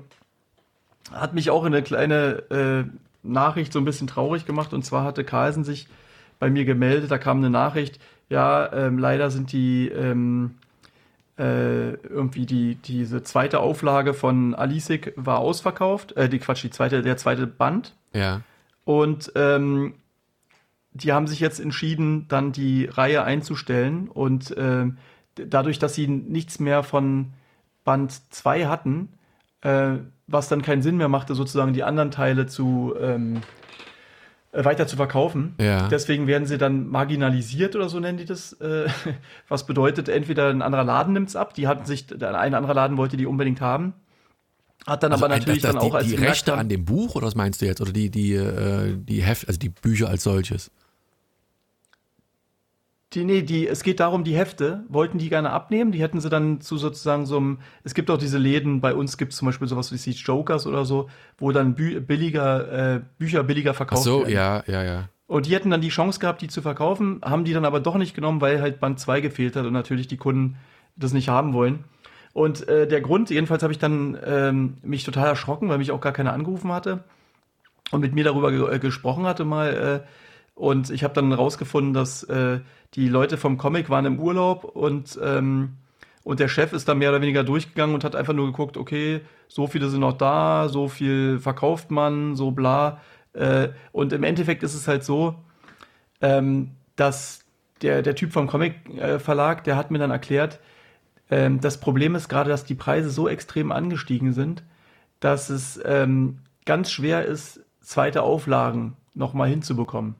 hat 1.12 1.34
mich 1.34 1.50
auch 1.50 1.64
eine 1.64 1.82
kleine 1.82 2.42
äh, 2.50 2.84
Nachricht 3.22 3.72
so 3.72 3.78
ein 3.78 3.84
bisschen 3.84 4.06
traurig 4.06 4.46
gemacht. 4.46 4.72
Und 4.72 4.84
zwar 4.84 5.04
hatte 5.04 5.24
Carlsen 5.24 5.64
sich 5.64 5.88
bei 6.38 6.50
mir 6.50 6.64
gemeldet, 6.64 7.10
da 7.10 7.18
kam 7.18 7.38
eine 7.38 7.50
Nachricht, 7.50 7.98
ja, 8.28 8.72
ähm, 8.72 8.98
leider 8.98 9.30
sind 9.30 9.52
die 9.52 9.88
ähm, 9.88 10.54
äh, 11.38 11.94
irgendwie 11.94 12.46
die, 12.46 12.74
diese 12.76 13.22
zweite 13.22 13.60
Auflage 13.60 14.12
von 14.12 14.54
Alisik 14.54 15.12
war 15.16 15.38
ausverkauft, 15.38 16.12
äh, 16.16 16.28
die 16.28 16.38
Quatsch, 16.38 16.62
die 16.62 16.70
zweite, 16.70 17.02
der 17.02 17.16
zweite 17.16 17.46
Band. 17.46 17.94
Ja. 18.12 18.42
Und 18.84 19.32
ähm, 19.34 19.94
die 20.92 21.12
haben 21.12 21.26
sich 21.26 21.40
jetzt 21.40 21.60
entschieden, 21.60 22.26
dann 22.28 22.52
die 22.52 22.86
Reihe 22.86 23.22
einzustellen 23.22 24.08
und 24.08 24.50
äh, 24.56 24.86
dadurch, 25.36 25.78
dass 25.78 25.94
sie 25.94 26.08
nichts 26.08 26.58
mehr 26.58 26.82
von 26.82 27.32
Band 27.84 28.20
2 28.30 28.66
hatten, 28.66 29.08
äh, 29.62 29.98
was 30.28 30.48
dann 30.48 30.62
keinen 30.62 30.82
Sinn 30.82 30.96
mehr 30.96 31.08
machte, 31.08 31.34
sozusagen 31.34 31.72
die 31.72 31.82
anderen 31.82 32.10
Teile 32.10 32.46
zu 32.46 32.94
ähm, 33.00 33.40
äh, 34.52 34.64
weiter 34.64 34.86
zu 34.86 34.96
verkaufen. 34.96 35.54
Ja. 35.60 35.88
Deswegen 35.88 36.26
werden 36.26 36.46
sie 36.46 36.58
dann 36.58 36.88
marginalisiert 36.88 37.74
oder 37.74 37.88
so 37.88 37.98
nennen 37.98 38.18
die 38.18 38.24
das. 38.24 38.52
Äh, 38.54 38.88
was 39.48 39.66
bedeutet, 39.66 40.08
entweder 40.08 40.50
ein 40.50 40.62
anderer 40.62 40.84
Laden 40.84 41.14
nimmt 41.14 41.28
es 41.28 41.36
ab, 41.36 41.54
die 41.54 41.66
hatten 41.66 41.84
sich, 41.84 42.06
ein 42.22 42.54
anderer 42.54 42.74
Laden 42.74 42.96
wollte 42.96 43.16
die 43.16 43.26
unbedingt 43.26 43.60
haben. 43.60 43.94
Hat 44.86 45.02
dann 45.02 45.12
also 45.12 45.24
aber 45.24 45.34
natürlich 45.34 45.66
ein, 45.66 45.74
dann 45.74 45.82
auch 45.82 45.90
die, 45.90 45.96
als 45.96 46.06
die 46.06 46.14
Rechte 46.14 46.54
an 46.54 46.68
dem 46.68 46.84
Buch 46.84 47.14
oder 47.14 47.26
was 47.26 47.34
meinst 47.34 47.60
du 47.60 47.66
jetzt 47.66 47.80
oder 47.80 47.92
die 47.92 48.10
die 48.10 48.34
äh, 48.34 48.96
die 48.96 49.22
Heft 49.22 49.48
also 49.48 49.58
die 49.58 49.68
Bücher 49.70 50.08
als 50.08 50.22
solches 50.22 50.70
die, 53.14 53.24
nee, 53.24 53.40
die, 53.42 53.66
es 53.66 53.82
geht 53.82 54.00
darum, 54.00 54.22
die 54.22 54.36
Hefte 54.36 54.84
wollten 54.88 55.16
die 55.16 55.30
gerne 55.30 55.50
abnehmen. 55.50 55.92
Die 55.92 56.00
hätten 56.00 56.20
sie 56.20 56.28
dann 56.28 56.60
zu 56.60 56.76
sozusagen 56.76 57.24
so 57.24 57.38
einem, 57.38 57.58
es 57.82 57.94
gibt 57.94 58.10
auch 58.10 58.18
diese 58.18 58.36
Läden, 58.36 58.82
bei 58.82 58.94
uns 58.94 59.16
gibt 59.16 59.32
es 59.32 59.38
zum 59.38 59.46
Beispiel 59.46 59.66
sowas 59.66 59.92
wie 59.92 59.96
die 59.96 60.16
Jokers 60.16 60.66
oder 60.66 60.84
so, 60.84 61.08
wo 61.38 61.50
dann 61.50 61.74
Bü 61.74 62.00
billiger, 62.00 62.96
äh, 62.96 63.00
Bücher 63.18 63.44
billiger 63.44 63.72
verkauft 63.72 64.02
Ach 64.02 64.04
so, 64.04 64.20
werden. 64.20 64.34
ja, 64.34 64.62
ja, 64.66 64.82
ja. 64.82 65.08
Und 65.26 65.46
die 65.46 65.54
hätten 65.54 65.70
dann 65.70 65.80
die 65.80 65.88
Chance 65.88 66.20
gehabt, 66.20 66.42
die 66.42 66.48
zu 66.48 66.60
verkaufen, 66.60 67.20
haben 67.22 67.44
die 67.44 67.52
dann 67.52 67.64
aber 67.64 67.80
doch 67.80 67.96
nicht 67.96 68.14
genommen, 68.14 68.40
weil 68.40 68.60
halt 68.60 68.80
Band 68.80 68.98
2 68.98 69.20
gefehlt 69.20 69.56
hat 69.56 69.64
und 69.64 69.72
natürlich 69.72 70.06
die 70.06 70.16
Kunden 70.16 70.56
das 70.96 71.12
nicht 71.12 71.28
haben 71.28 71.54
wollen. 71.54 71.84
Und 72.34 72.68
äh, 72.68 72.86
der 72.86 73.00
Grund, 73.00 73.30
jedenfalls 73.30 73.62
habe 73.62 73.72
ich 73.72 73.78
dann 73.78 74.18
ähm, 74.24 74.78
mich 74.82 75.04
total 75.04 75.28
erschrocken, 75.28 75.68
weil 75.68 75.78
mich 75.78 75.92
auch 75.92 76.00
gar 76.00 76.12
keiner 76.12 76.32
angerufen 76.34 76.72
hatte 76.72 77.04
und 77.90 78.00
mit 78.00 78.14
mir 78.14 78.24
darüber 78.24 78.50
ge 78.50 78.74
äh, 78.74 78.78
gesprochen 78.78 79.24
hatte 79.24 79.44
mal. 79.46 80.04
Äh, 80.04 80.27
und 80.58 80.90
ich 80.90 81.04
habe 81.04 81.14
dann 81.14 81.32
rausgefunden, 81.32 81.94
dass 81.94 82.24
äh, 82.24 82.58
die 82.94 83.08
Leute 83.08 83.36
vom 83.36 83.58
Comic 83.58 83.90
waren 83.90 84.06
im 84.06 84.18
Urlaub 84.18 84.64
und, 84.64 85.16
ähm, 85.22 85.76
und 86.24 86.40
der 86.40 86.48
Chef 86.48 86.72
ist 86.72 86.88
da 86.88 86.94
mehr 86.94 87.10
oder 87.10 87.22
weniger 87.22 87.44
durchgegangen 87.44 87.94
und 87.94 88.02
hat 88.02 88.16
einfach 88.16 88.34
nur 88.34 88.46
geguckt, 88.46 88.76
okay, 88.76 89.20
so 89.46 89.68
viele 89.68 89.88
sind 89.88 90.00
noch 90.00 90.18
da, 90.18 90.68
so 90.68 90.88
viel 90.88 91.38
verkauft 91.38 91.92
man, 91.92 92.34
so 92.34 92.50
bla. 92.50 93.00
Äh, 93.34 93.68
und 93.92 94.12
im 94.12 94.24
Endeffekt 94.24 94.64
ist 94.64 94.74
es 94.74 94.88
halt 94.88 95.04
so, 95.04 95.36
ähm, 96.20 96.72
dass 96.96 97.44
der, 97.82 98.02
der 98.02 98.16
Typ 98.16 98.32
vom 98.32 98.48
Comic-Verlag, 98.48 99.62
der 99.62 99.76
hat 99.76 99.92
mir 99.92 99.98
dann 99.98 100.10
erklärt, 100.10 100.58
ähm, 101.30 101.60
das 101.60 101.78
Problem 101.78 102.16
ist 102.16 102.28
gerade, 102.28 102.50
dass 102.50 102.64
die 102.64 102.74
Preise 102.74 103.10
so 103.10 103.28
extrem 103.28 103.70
angestiegen 103.70 104.32
sind, 104.32 104.64
dass 105.20 105.50
es 105.50 105.80
ähm, 105.84 106.40
ganz 106.64 106.90
schwer 106.90 107.24
ist, 107.24 107.60
zweite 107.80 108.22
Auflagen 108.22 108.96
nochmal 109.14 109.48
hinzubekommen. 109.48 110.16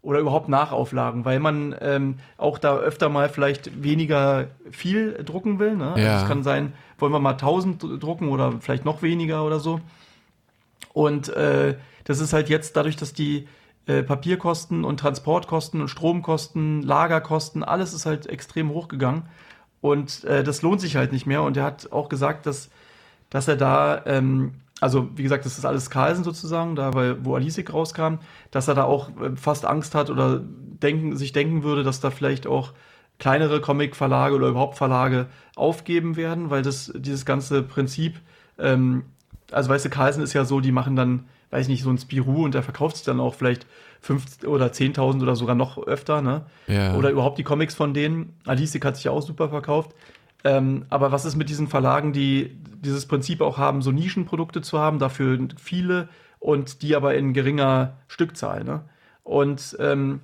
Oder 0.00 0.20
überhaupt 0.20 0.48
Nachauflagen, 0.48 1.24
weil 1.24 1.40
man 1.40 1.74
ähm, 1.80 2.18
auch 2.36 2.58
da 2.58 2.76
öfter 2.76 3.08
mal 3.08 3.28
vielleicht 3.28 3.82
weniger 3.82 4.46
viel 4.70 5.22
drucken 5.24 5.58
will. 5.58 5.76
Ne? 5.76 5.92
Also 5.92 6.00
ja. 6.00 6.12
Also 6.12 6.22
es 6.24 6.28
kann 6.28 6.42
sein, 6.42 6.72
wollen 6.98 7.12
wir 7.12 7.18
mal 7.18 7.32
1000 7.32 8.02
drucken 8.02 8.28
oder 8.28 8.54
vielleicht 8.60 8.84
noch 8.84 9.02
weniger 9.02 9.44
oder 9.44 9.58
so. 9.58 9.80
Und 10.92 11.28
äh, 11.30 11.76
das 12.04 12.20
ist 12.20 12.32
halt 12.32 12.48
jetzt 12.48 12.76
dadurch, 12.76 12.96
dass 12.96 13.12
die 13.12 13.48
äh, 13.86 14.02
Papierkosten 14.02 14.84
und 14.84 15.00
Transportkosten 15.00 15.80
und 15.80 15.88
Stromkosten, 15.88 16.82
Lagerkosten, 16.82 17.64
alles 17.64 17.94
ist 17.94 18.06
halt 18.06 18.26
extrem 18.26 18.70
hochgegangen. 18.70 19.22
Und 19.80 20.24
äh, 20.24 20.44
das 20.44 20.62
lohnt 20.62 20.80
sich 20.80 20.96
halt 20.96 21.12
nicht 21.12 21.26
mehr. 21.26 21.42
Und 21.42 21.56
er 21.56 21.64
hat 21.64 21.90
auch 21.92 22.08
gesagt, 22.08 22.46
dass, 22.46 22.70
dass 23.30 23.48
er 23.48 23.56
da, 23.56 24.02
ähm, 24.06 24.54
also 24.80 25.08
wie 25.16 25.22
gesagt, 25.22 25.44
das 25.44 25.58
ist 25.58 25.64
alles 25.64 25.90
Carlsen 25.90 26.24
sozusagen, 26.24 26.76
da 26.76 26.94
weil, 26.94 27.24
wo 27.24 27.34
Alisik 27.34 27.72
rauskam, 27.72 28.16
dass 28.50 28.68
er 28.68 28.74
da 28.74 28.84
auch 28.84 29.10
äh, 29.20 29.36
fast 29.36 29.64
Angst 29.64 29.94
hat 29.94 30.10
oder 30.10 30.40
denken, 30.42 31.16
sich 31.16 31.32
denken 31.32 31.62
würde, 31.62 31.82
dass 31.82 32.00
da 32.00 32.10
vielleicht 32.10 32.46
auch 32.46 32.72
kleinere 33.18 33.60
Comic-Verlage 33.60 34.34
oder 34.36 34.48
überhaupt 34.48 34.76
Verlage 34.76 35.26
aufgeben 35.56 36.16
werden, 36.16 36.50
weil 36.50 36.62
das 36.62 36.92
dieses 36.94 37.24
ganze 37.24 37.62
Prinzip, 37.62 38.20
ähm, 38.58 39.04
also 39.50 39.70
weißt 39.70 39.86
du, 39.86 39.90
Carlsen 39.90 40.22
ist 40.22 40.34
ja 40.34 40.44
so, 40.44 40.60
die 40.60 40.72
machen 40.72 40.94
dann, 40.94 41.24
weiß 41.50 41.62
ich 41.62 41.68
nicht, 41.68 41.82
so 41.82 41.90
ein 41.90 41.98
Spirou 41.98 42.44
und 42.44 42.54
der 42.54 42.62
verkauft 42.62 42.96
sich 42.96 43.04
dann 43.04 43.18
auch 43.18 43.34
vielleicht 43.34 43.66
5 44.00 44.44
oder 44.44 44.66
10.000 44.66 45.22
oder 45.22 45.34
sogar 45.34 45.56
noch 45.56 45.78
öfter, 45.78 46.22
ne? 46.22 46.42
Ja. 46.68 46.94
Oder 46.94 47.10
überhaupt 47.10 47.38
die 47.38 47.42
Comics 47.42 47.74
von 47.74 47.94
denen. 47.94 48.34
Alice 48.46 48.78
hat 48.84 48.94
sich 48.94 49.06
ja 49.06 49.10
auch 49.10 49.22
super 49.22 49.48
verkauft. 49.48 49.92
Ähm, 50.44 50.86
aber 50.88 51.12
was 51.12 51.24
ist 51.24 51.36
mit 51.36 51.48
diesen 51.48 51.68
Verlagen, 51.68 52.12
die 52.12 52.56
dieses 52.80 53.06
Prinzip 53.06 53.40
auch 53.40 53.58
haben, 53.58 53.82
so 53.82 53.90
Nischenprodukte 53.90 54.62
zu 54.62 54.78
haben, 54.78 54.98
dafür 54.98 55.48
viele 55.56 56.08
und 56.38 56.82
die 56.82 56.94
aber 56.94 57.14
in 57.16 57.32
geringer 57.32 57.94
Stückzahl, 58.06 58.64
ne? 58.64 58.84
Und 59.24 59.76
ähm, 59.80 60.20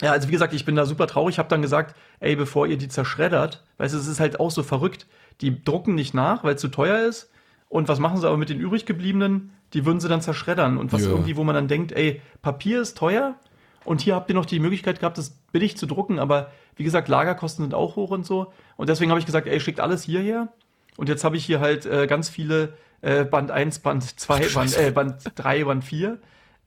ja, 0.00 0.12
also 0.12 0.28
wie 0.28 0.32
gesagt, 0.32 0.52
ich 0.52 0.64
bin 0.64 0.76
da 0.76 0.84
super 0.84 1.06
traurig. 1.06 1.34
Ich 1.34 1.38
habe 1.38 1.48
dann 1.48 1.62
gesagt, 1.62 1.96
ey, 2.20 2.36
bevor 2.36 2.66
ihr 2.66 2.76
die 2.76 2.88
zerschreddert, 2.88 3.64
weißt 3.78 3.94
du, 3.94 3.98
es 3.98 4.06
ist 4.06 4.20
halt 4.20 4.38
auch 4.38 4.50
so 4.50 4.62
verrückt. 4.62 5.06
Die 5.40 5.64
drucken 5.64 5.94
nicht 5.94 6.14
nach, 6.14 6.44
weil 6.44 6.54
es 6.54 6.60
zu 6.60 6.68
teuer 6.68 7.06
ist. 7.08 7.30
Und 7.68 7.88
was 7.88 7.98
machen 7.98 8.18
sie 8.18 8.26
aber 8.26 8.36
mit 8.36 8.48
den 8.48 8.60
übrig 8.60 8.84
gebliebenen? 8.84 9.52
die 9.74 9.86
würden 9.86 10.00
sie 10.00 10.08
dann 10.08 10.20
zerschreddern. 10.20 10.78
Und 10.78 10.92
was 10.92 11.02
ja. 11.02 11.10
irgendwie, 11.10 11.36
wo 11.36 11.44
man 11.44 11.54
dann 11.54 11.68
denkt, 11.68 11.92
ey, 11.92 12.20
Papier 12.42 12.82
ist 12.82 12.96
teuer 12.96 13.36
und 13.84 14.00
hier 14.00 14.14
habt 14.14 14.28
ihr 14.30 14.34
noch 14.34 14.46
die 14.46 14.60
Möglichkeit 14.60 15.00
gehabt, 15.00 15.18
das 15.18 15.30
billig 15.52 15.76
zu 15.76 15.86
drucken, 15.86 16.18
aber 16.18 16.50
wie 16.76 16.84
gesagt, 16.84 17.08
Lagerkosten 17.08 17.64
sind 17.64 17.74
auch 17.74 17.96
hoch 17.96 18.10
und 18.10 18.24
so. 18.24 18.52
Und 18.76 18.88
deswegen 18.88 19.10
habe 19.10 19.20
ich 19.20 19.26
gesagt, 19.26 19.46
ey, 19.46 19.60
schickt 19.60 19.80
alles 19.80 20.04
hierher. 20.04 20.48
Und 20.96 21.08
jetzt 21.08 21.24
habe 21.24 21.36
ich 21.36 21.44
hier 21.44 21.60
halt 21.60 21.86
äh, 21.86 22.06
ganz 22.06 22.28
viele 22.28 22.74
äh, 23.00 23.24
Band 23.24 23.50
1, 23.50 23.80
Band 23.80 24.02
2, 24.02 24.48
Band, 24.54 24.78
äh, 24.78 24.90
Band 24.90 25.16
3, 25.34 25.64
Band 25.64 25.84
4. 25.84 26.18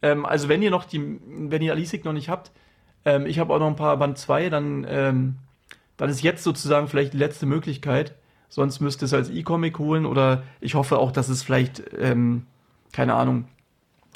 Ähm, 0.01 0.25
also 0.25 0.49
wenn 0.49 0.61
ihr 0.61 0.71
noch 0.71 0.85
die, 0.85 1.19
wenn 1.27 1.61
ihr 1.61 1.71
Alisik 1.71 2.05
noch 2.05 2.13
nicht 2.13 2.29
habt, 2.29 2.51
ähm, 3.05 3.25
ich 3.25 3.39
habe 3.39 3.53
auch 3.53 3.59
noch 3.59 3.67
ein 3.67 3.75
paar 3.75 3.97
Band 3.97 4.17
2, 4.17 4.49
dann, 4.49 4.85
ähm, 4.89 5.35
dann 5.97 6.09
ist 6.09 6.21
jetzt 6.21 6.43
sozusagen 6.43 6.87
vielleicht 6.87 7.13
die 7.13 7.17
letzte 7.17 7.45
Möglichkeit. 7.45 8.15
Sonst 8.49 8.79
müsst 8.79 9.01
ihr 9.01 9.05
es 9.05 9.13
als 9.13 9.29
E-Comic 9.29 9.79
holen 9.79 10.05
oder 10.05 10.43
ich 10.61 10.75
hoffe 10.75 10.97
auch, 10.97 11.11
dass 11.11 11.29
es 11.29 11.43
vielleicht 11.43 11.83
ähm, 11.97 12.45
keine 12.95 13.15
Ahnung, 13.15 13.45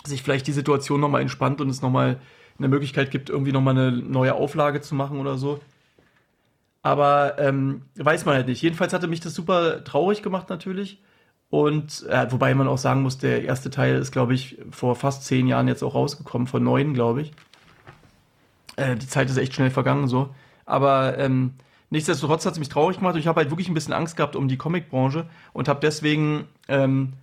sich 0.06 0.24
vielleicht 0.24 0.48
die 0.48 0.54
Situation 0.54 1.02
nochmal 1.02 1.22
entspannt 1.22 1.60
und 1.60 1.70
es 1.70 1.82
nochmal 1.82 2.18
eine 2.60 2.68
Möglichkeit 2.68 3.12
gibt, 3.12 3.30
irgendwie 3.30 3.52
nochmal 3.52 3.78
eine 3.78 3.92
neue 3.92 4.36
Auflage 4.36 4.82
zu 4.82 4.96
machen 4.96 5.20
oder 5.20 5.38
so. 5.38 5.60
Aber 6.82 7.38
ähm, 7.40 7.84
weiß 7.96 8.26
man 8.26 8.36
halt 8.36 8.48
nicht. 8.48 8.62
Jedenfalls 8.62 8.94
hatte 8.94 9.08
mich 9.08 9.20
das 9.20 9.34
super 9.34 9.84
traurig 9.84 10.22
gemacht 10.22 10.50
natürlich. 10.50 11.02
Und 11.50 12.06
äh, 12.08 12.32
wobei 12.32 12.54
man 12.54 12.68
auch 12.68 12.78
sagen 12.78 13.02
muss, 13.02 13.18
der 13.18 13.44
erste 13.44 13.70
Teil 13.70 13.96
ist, 13.96 14.12
glaube 14.12 14.34
ich, 14.36 14.60
vor 14.70 14.96
fast 14.96 15.26
zehn 15.26 15.48
Jahren 15.48 15.68
jetzt 15.68 15.84
auch 15.84 15.96
rausgekommen, 15.96 16.48
vor 16.48 16.60
neun, 16.60 16.94
glaube 16.94 17.24
ich. 17.24 17.32
Äh, 18.76 18.96
die 18.96 19.08
Zeit 19.08 19.30
ist 19.30 19.38
echt 19.38 19.56
schnell 19.56 19.72
vergangen 19.72 20.08
so. 20.08 20.30
Aber 20.66 21.18
ähm, 21.18 21.56
nichtsdestotrotz 21.90 22.46
hat 22.46 22.54
es 22.54 22.60
mich 22.60 22.70
traurig 22.70 22.98
gemacht 22.98 23.16
und 23.16 23.20
ich 23.20 23.28
habe 23.28 23.42
halt 23.42 23.50
wirklich 23.50 23.68
ein 23.68 23.74
bisschen 23.74 23.94
Angst 23.94 24.16
gehabt 24.16 24.36
um 24.36 24.48
die 24.48 24.58
Comicbranche 24.58 25.28
und 25.52 25.68
habe 25.68 25.80
deswegen 25.82 26.48
ähm, 26.68 27.14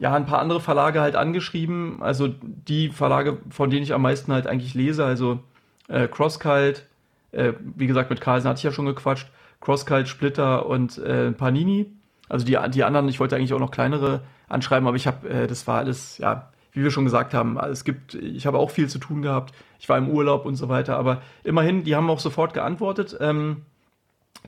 ja, 0.00 0.14
ein 0.14 0.26
paar 0.26 0.40
andere 0.40 0.60
Verlage 0.60 1.00
halt 1.00 1.14
angeschrieben. 1.14 1.98
Also 2.02 2.28
die 2.42 2.88
Verlage, 2.88 3.38
von 3.50 3.70
denen 3.70 3.82
ich 3.82 3.92
am 3.92 4.02
meisten 4.02 4.32
halt 4.32 4.46
eigentlich 4.46 4.74
lese, 4.74 5.04
also 5.04 5.40
äh, 5.88 6.08
Crosskalt, 6.08 6.86
äh, 7.32 7.52
wie 7.76 7.86
gesagt, 7.86 8.08
mit 8.10 8.20
Carlsen 8.20 8.48
hatte 8.48 8.58
ich 8.58 8.64
ja 8.64 8.72
schon 8.72 8.86
gequatscht, 8.86 9.28
Crosskalt, 9.60 10.08
Splitter 10.08 10.66
und 10.66 10.96
äh, 10.98 11.32
Panini. 11.32 11.92
Also 12.30 12.46
die, 12.46 12.58
die 12.70 12.82
anderen, 12.82 13.08
ich 13.08 13.20
wollte 13.20 13.36
eigentlich 13.36 13.52
auch 13.52 13.60
noch 13.60 13.70
kleinere 13.70 14.22
anschreiben, 14.48 14.88
aber 14.88 14.96
ich 14.96 15.06
habe, 15.06 15.28
äh, 15.28 15.46
das 15.46 15.66
war 15.66 15.78
alles, 15.78 16.16
ja, 16.16 16.50
wie 16.72 16.82
wir 16.82 16.90
schon 16.90 17.04
gesagt 17.04 17.34
haben, 17.34 17.58
es 17.58 17.84
gibt, 17.84 18.14
ich 18.14 18.46
habe 18.46 18.58
auch 18.58 18.70
viel 18.70 18.88
zu 18.88 18.98
tun 18.98 19.20
gehabt. 19.20 19.52
Ich 19.80 19.88
war 19.88 19.98
im 19.98 20.08
Urlaub 20.08 20.46
und 20.46 20.54
so 20.56 20.70
weiter, 20.70 20.96
aber 20.96 21.20
immerhin, 21.44 21.84
die 21.84 21.94
haben 21.94 22.08
auch 22.08 22.20
sofort 22.20 22.54
geantwortet. 22.54 23.18
Ähm, 23.20 23.66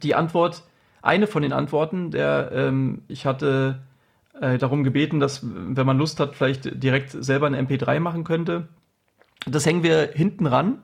die 0.03 0.15
Antwort, 0.15 0.62
eine 1.03 1.27
von 1.27 1.43
den 1.43 1.53
Antworten, 1.53 2.11
der, 2.11 2.53
ähm, 2.55 3.03
ich 3.09 3.27
hatte 3.27 3.81
äh, 4.43 4.59
darum 4.59 4.83
gebeten, 4.83 5.21
dass, 5.21 5.41
wenn 5.45 5.87
man 5.87 5.99
Lust 5.99 6.19
hat, 6.19 6.35
vielleicht 6.35 6.83
direkt 6.83 7.11
selber 7.11 7.47
ein 7.47 7.55
MP3 7.55 8.01
machen 8.01 8.25
könnte. 8.25 8.67
Das 9.47 9.65
hängen 9.65 9.85
wir 9.85 10.11
hinten 10.13 10.47
ran 10.47 10.83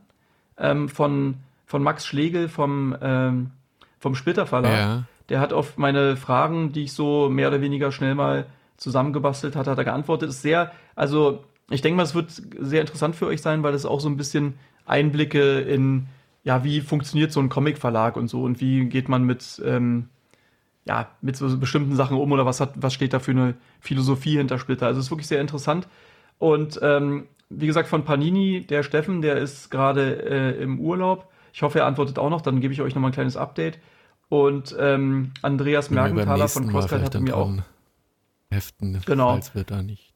ähm, 0.56 0.88
von, 0.88 1.38
von 1.66 1.82
Max 1.82 2.06
Schlegel 2.06 2.48
vom, 2.48 2.96
ähm, 3.02 3.50
vom 3.98 4.14
Splitter 4.14 4.46
Verlag. 4.46 4.72
Ja. 4.72 5.04
Der 5.28 5.40
hat 5.40 5.52
auf 5.52 5.76
meine 5.76 6.16
Fragen, 6.16 6.72
die 6.72 6.84
ich 6.84 6.92
so 6.92 7.28
mehr 7.28 7.48
oder 7.48 7.60
weniger 7.60 7.90
schnell 7.90 8.14
mal 8.14 8.46
zusammengebastelt 8.76 9.56
hatte, 9.56 9.72
hat 9.72 9.78
er 9.78 9.84
geantwortet. 9.84 10.30
Ist 10.30 10.42
sehr, 10.42 10.70
also 10.94 11.44
ich 11.68 11.82
denke 11.82 11.96
mal, 11.96 12.04
es 12.04 12.14
wird 12.14 12.30
sehr 12.30 12.80
interessant 12.80 13.16
für 13.16 13.26
euch 13.26 13.42
sein, 13.42 13.64
weil 13.64 13.74
es 13.74 13.84
auch 13.84 13.98
so 13.98 14.08
ein 14.08 14.16
bisschen 14.16 14.54
Einblicke 14.86 15.58
in, 15.60 16.06
ja, 16.44 16.62
wie 16.62 16.80
funktioniert 16.80 17.32
so 17.32 17.40
ein 17.40 17.48
Comic-Verlag 17.48 18.16
und 18.16 18.28
so 18.28 18.44
und 18.44 18.60
wie 18.60 18.84
geht 18.84 19.08
man 19.08 19.24
mit, 19.24 19.60
ähm, 19.64 20.10
ja, 20.88 21.08
mit 21.20 21.36
so 21.36 21.56
bestimmten 21.58 21.94
Sachen 21.94 22.16
um 22.16 22.32
oder 22.32 22.46
was 22.46 22.60
hat, 22.60 22.72
was 22.76 22.94
steht 22.94 23.12
da 23.12 23.18
für 23.18 23.32
eine 23.32 23.54
Philosophie 23.78 24.38
hinter 24.38 24.58
Splitter. 24.58 24.86
Also 24.86 24.98
es 24.98 25.06
ist 25.06 25.10
wirklich 25.10 25.28
sehr 25.28 25.40
interessant. 25.40 25.86
Und 26.38 26.80
ähm, 26.82 27.28
wie 27.50 27.66
gesagt, 27.66 27.88
von 27.88 28.04
Panini, 28.04 28.66
der 28.66 28.82
Steffen, 28.82 29.20
der 29.20 29.36
ist 29.36 29.70
gerade 29.70 30.22
äh, 30.22 30.62
im 30.62 30.80
Urlaub. 30.80 31.28
Ich 31.52 31.62
hoffe, 31.62 31.80
er 31.80 31.86
antwortet 31.86 32.18
auch 32.18 32.30
noch, 32.30 32.40
dann 32.40 32.60
gebe 32.60 32.72
ich 32.72 32.80
euch 32.80 32.94
nochmal 32.94 33.10
ein 33.10 33.14
kleines 33.14 33.36
Update. 33.36 33.78
Und 34.30 34.74
ähm, 34.78 35.32
Andreas 35.42 35.90
Mergenthaler 35.90 36.48
von 36.48 36.68
Crosscut 36.68 37.02
hat 37.02 37.20
mir 37.20 37.36
auch 37.36 37.52
heften, 38.50 39.00
genau. 39.04 39.32
falls 39.32 39.54
wir 39.54 39.64
da 39.64 39.82
nicht. 39.82 40.14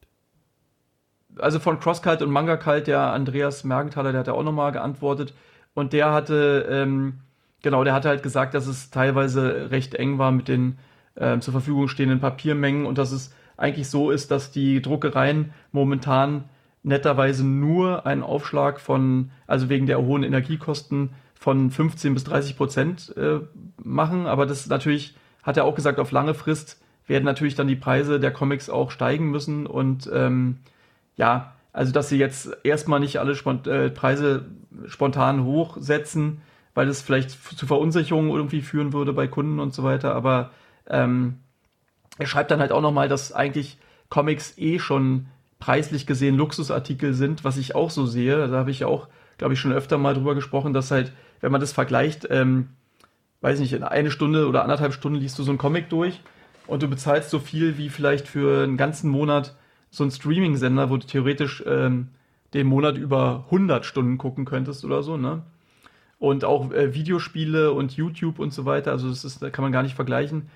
Also 1.39 1.61
von 1.61 1.81
Crosskalt 1.81 2.21
und 2.21 2.31
Manga 2.31 2.57
Kalt, 2.59 2.87
der 2.87 3.01
Andreas 3.13 3.65
Mergenthaler, 3.65 4.13
der 4.13 4.21
hat 4.21 4.27
ja 4.27 4.35
auch 4.35 4.43
nochmal 4.43 4.73
geantwortet. 4.73 5.35
Und 5.75 5.95
der 5.95 6.13
hatte 6.13 6.67
ähm, 6.71 7.21
Genau, 7.63 7.85
der 7.85 7.95
hat 7.95 8.05
halt 8.05 8.23
gesagt, 8.23 8.55
dass 8.55 8.67
es 8.67 8.91
teilweise 8.91 9.71
recht 9.71 9.95
eng 9.95 10.19
war 10.19 10.33
mit 10.33 10.49
den 10.49 10.79
äh, 11.15 11.39
zur 11.39 11.53
Verfügung 11.53 11.89
stehenden 11.89 12.21
Papiermengen 12.21 12.87
und 12.87 12.99
dass 12.99 13.13
es 13.13 13.33
eigentlich 13.57 13.89
so 13.89 14.11
ist, 14.11 14.31
dass 14.31 14.51
die 14.51 14.83
Druckereien 14.83 15.53
momentan 15.71 16.45
netterweise 16.83 17.47
nur 17.47 18.07
einen 18.07 18.23
Aufschlag 18.23 18.81
von, 18.81 19.31
also 19.47 19.69
wegen 19.69 19.87
der 19.87 20.01
hohen 20.03 20.25
Energiekosten 20.25 21.11
von 21.35 21.71
15 21.71 22.15
bis 22.15 22.25
30 22.25 22.57
Prozent 22.57 23.15
äh, 23.17 23.41
machen. 23.83 24.27
Aber 24.27 24.47
das 24.47 24.67
natürlich, 24.67 25.15
hat 25.43 25.57
er 25.57 25.65
auch 25.65 25.75
gesagt, 25.75 26.01
auf 26.01 26.11
lange 26.11 26.35
Frist 26.35 26.81
werden 27.07 27.25
natürlich 27.25 27.55
dann 27.55 27.69
die 27.69 27.77
Preise 27.77 28.19
der 28.19 28.33
Comics 28.33 28.71
auch 28.71 28.91
steigen 28.91 29.31
müssen. 29.31 29.67
Und 29.67 30.11
ähm, 30.13 30.59
ja, 31.17 31.53
also 31.73 31.93
dass 31.93 32.09
sie 32.09 32.19
jetzt 32.19 32.57
erstmal 32.65 33.01
nicht 33.01 33.19
alle 33.19 33.35
Spont 33.35 33.67
äh, 33.67 33.91
Preise 33.91 34.47
spontan 34.87 35.45
hochsetzen, 35.45 36.41
weil 36.75 36.89
es 36.89 37.03
vielleicht 37.03 37.31
zu 37.31 37.67
Verunsicherungen 37.67 38.31
irgendwie 38.31 38.63
führen 38.63 38.93
würde 38.93 39.13
bei 39.13 39.27
Kunden 39.27 39.61
und 39.61 39.75
so 39.75 39.83
weiter. 39.83 40.15
Aber 40.15 40.51
ähm, 40.89 41.39
er 42.19 42.27
schreibt 42.27 42.51
dann 42.51 42.61
halt 42.61 42.73
auch 42.73 42.81
nochmal, 42.81 43.09
dass 43.09 43.33
eigentlich 43.33 43.79
Comics 44.09 44.57
eh 44.59 44.79
schon 44.79 45.27
preislich 45.59 46.07
gesehen 46.07 46.37
Luxusartikel 46.37 47.15
sind, 47.15 47.45
was 47.45 47.57
ich 47.57 47.75
auch 47.75 47.91
so 47.91 48.07
sehe. 48.07 48.49
Da 48.49 48.57
habe 48.57 48.71
ich 48.71 48.85
auch, 48.85 49.09
glaube 49.39 49.55
ich, 49.55 49.61
schon 49.61 49.73
öfter 49.73 49.99
mal 49.99 50.15
drüber 50.15 50.35
gesprochen, 50.35 50.73
dass 50.73 50.91
halt, 50.91 51.13
wenn 51.41 51.53
man 51.53 51.61
das 51.61 51.73
vergleicht, 51.73 52.27
ähm, 52.31 52.71
weiß 53.43 53.61
nicht, 53.61 53.73
in 53.73 53.83
eine 53.83 54.11
Stunde 54.11 54.49
oder 54.49 54.63
anderthalb 54.63 54.93
Stunden 54.93 55.19
liest 55.19 55.39
du 55.39 55.43
so 55.43 55.51
einen 55.51 55.59
Comic 55.59 55.89
durch 55.89 56.21
und 56.67 56.83
du 56.83 56.89
bezahlst 56.89 57.31
so 57.31 57.39
viel 57.39 57.79
wie 57.79 57.89
vielleicht 57.89 58.29
für 58.29 58.65
einen 58.65 58.77
ganzen 58.77 59.11
Monat 59.11 59.57
so 59.91 60.05
einen 60.05 60.11
Streaming-Sender, 60.11 60.91
wo 60.91 60.97
du 60.97 61.07
theoretisch 61.07 61.63
ähm, 61.67 62.09
den 62.55 62.67
Monat 62.67 62.97
über 62.97 63.45
100 63.47 63.85
Stunden 63.85 64.19
gucken 64.19 64.45
könntest 64.45 64.85
oder 64.85 65.03
so, 65.03 65.17
ne? 65.17 65.43
Und 66.23 66.45
auch 66.45 66.71
äh, 66.71 66.95
Videospiele 66.95 67.73
und 67.73 67.97
YouTube 67.97 68.39
und 68.39 68.55
so 68.55 68.65
weiter. 68.65 68.93
Also 68.93 69.09
das 69.09 69.25
ist, 69.25 69.43
da 69.43 69.51
kann 69.51 69.65
man 69.65 69.73
gar 69.73 69.83
nicht 69.83 69.97
vergleichen. 69.97 70.49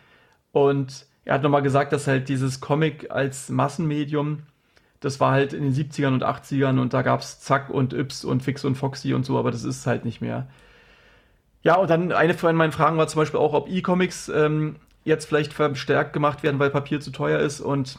Und 0.52 1.06
er 1.24 1.34
hat 1.34 1.42
nochmal 1.42 1.62
gesagt, 1.62 1.92
dass 1.92 2.06
halt 2.06 2.28
dieses 2.28 2.60
Comic 2.60 3.10
als 3.10 3.48
Massenmedium, 3.48 4.44
das 5.00 5.18
war 5.18 5.32
halt 5.32 5.52
in 5.52 5.64
den 5.64 5.74
70ern 5.74 6.14
und 6.14 6.24
80ern 6.24 6.78
und 6.78 6.94
da 6.94 7.02
gab 7.02 7.18
es 7.18 7.40
Zack 7.40 7.68
und 7.68 7.92
Yps 7.94 8.24
und 8.24 8.44
Fix 8.44 8.64
und 8.64 8.76
Foxy 8.76 9.12
und 9.12 9.26
so, 9.26 9.36
aber 9.40 9.50
das 9.50 9.64
ist 9.64 9.88
halt 9.88 10.04
nicht 10.04 10.20
mehr. 10.20 10.46
Ja, 11.64 11.74
und 11.74 11.90
dann 11.90 12.12
eine 12.12 12.34
von 12.34 12.54
meinen 12.54 12.70
Fragen 12.70 12.96
war 12.96 13.08
zum 13.08 13.22
Beispiel 13.22 13.40
auch, 13.40 13.52
ob 13.52 13.68
E-Comics 13.68 14.28
ähm, 14.28 14.76
jetzt 15.02 15.24
vielleicht 15.24 15.52
verstärkt 15.52 16.12
gemacht 16.12 16.44
werden, 16.44 16.60
weil 16.60 16.70
Papier 16.70 17.00
zu 17.00 17.10
teuer 17.10 17.40
ist. 17.40 17.60
Und 17.60 17.98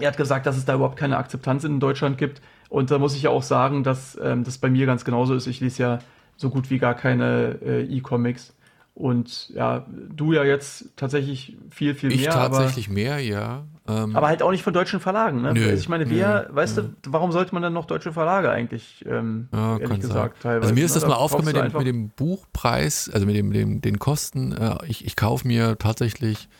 er 0.00 0.08
hat 0.08 0.16
gesagt, 0.16 0.46
dass 0.46 0.56
es 0.56 0.64
da 0.64 0.74
überhaupt 0.74 0.98
keine 0.98 1.16
Akzeptanz 1.16 1.62
in 1.62 1.78
Deutschland 1.78 2.18
gibt. 2.18 2.42
Und 2.70 2.90
da 2.90 2.98
muss 2.98 3.14
ich 3.14 3.22
ja 3.22 3.30
auch 3.30 3.44
sagen, 3.44 3.84
dass 3.84 4.18
ähm, 4.20 4.42
das 4.42 4.58
bei 4.58 4.68
mir 4.68 4.86
ganz 4.86 5.04
genauso 5.04 5.36
ist. 5.36 5.46
Ich 5.46 5.60
lese 5.60 5.80
ja 5.80 5.98
so 6.42 6.50
gut 6.50 6.68
wie 6.68 6.78
gar 6.78 6.94
keine 6.94 7.58
äh, 7.64 7.82
E-Comics. 7.84 8.54
Und 8.94 9.48
ja, 9.50 9.86
du 10.10 10.34
ja 10.34 10.44
jetzt 10.44 10.90
tatsächlich 10.96 11.56
viel, 11.70 11.94
viel 11.94 12.10
mehr. 12.10 12.18
Ich 12.18 12.26
tatsächlich 12.26 12.88
aber, 12.88 12.94
mehr, 12.94 13.18
ja. 13.20 13.64
Ähm, 13.88 14.14
aber 14.14 14.28
halt 14.28 14.42
auch 14.42 14.50
nicht 14.50 14.62
von 14.62 14.74
deutschen 14.74 15.00
Verlagen, 15.00 15.40
ne? 15.40 15.54
Nö, 15.54 15.64
also 15.64 15.80
ich 15.80 15.88
meine, 15.88 16.10
wer, 16.10 16.48
nö, 16.48 16.56
weißt 16.56 16.76
nö. 16.76 16.90
du, 17.00 17.12
warum 17.12 17.32
sollte 17.32 17.54
man 17.54 17.62
dann 17.62 17.72
noch 17.72 17.86
deutsche 17.86 18.12
Verlage 18.12 18.50
eigentlich, 18.50 19.02
ähm, 19.08 19.48
ja, 19.50 19.78
ehrlich 19.78 20.00
gesagt, 20.00 20.42
teilweise. 20.42 20.62
Also 20.64 20.74
mir 20.74 20.84
ist 20.84 20.94
das 20.94 21.04
ne? 21.04 21.08
mal 21.08 21.14
aufgekommen 21.14 21.64
mit, 21.64 21.74
mit, 21.74 21.86
dem 21.86 22.10
Buchpreis, 22.10 23.10
also 23.10 23.24
mit 23.24 23.34
dem, 23.34 23.50
dem 23.52 23.80
den 23.80 23.98
Kosten. 23.98 24.52
Äh, 24.52 24.76
ich, 24.86 25.06
ich 25.06 25.16
kaufe 25.16 25.48
mir 25.48 25.78
tatsächlich 25.78 26.50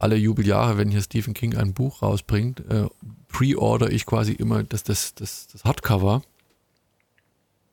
alle 0.00 0.16
Jubeljahre, 0.16 0.76
wenn 0.76 0.90
hier 0.90 1.02
Stephen 1.02 1.34
King 1.34 1.56
ein 1.56 1.72
Buch 1.72 2.02
rausbringt, 2.02 2.60
äh, 2.68 2.88
pre-order 3.28 3.92
ich 3.92 4.06
quasi 4.06 4.32
immer 4.32 4.64
das, 4.64 4.82
das, 4.82 5.14
das, 5.14 5.46
das 5.46 5.64
Hardcover. 5.64 6.22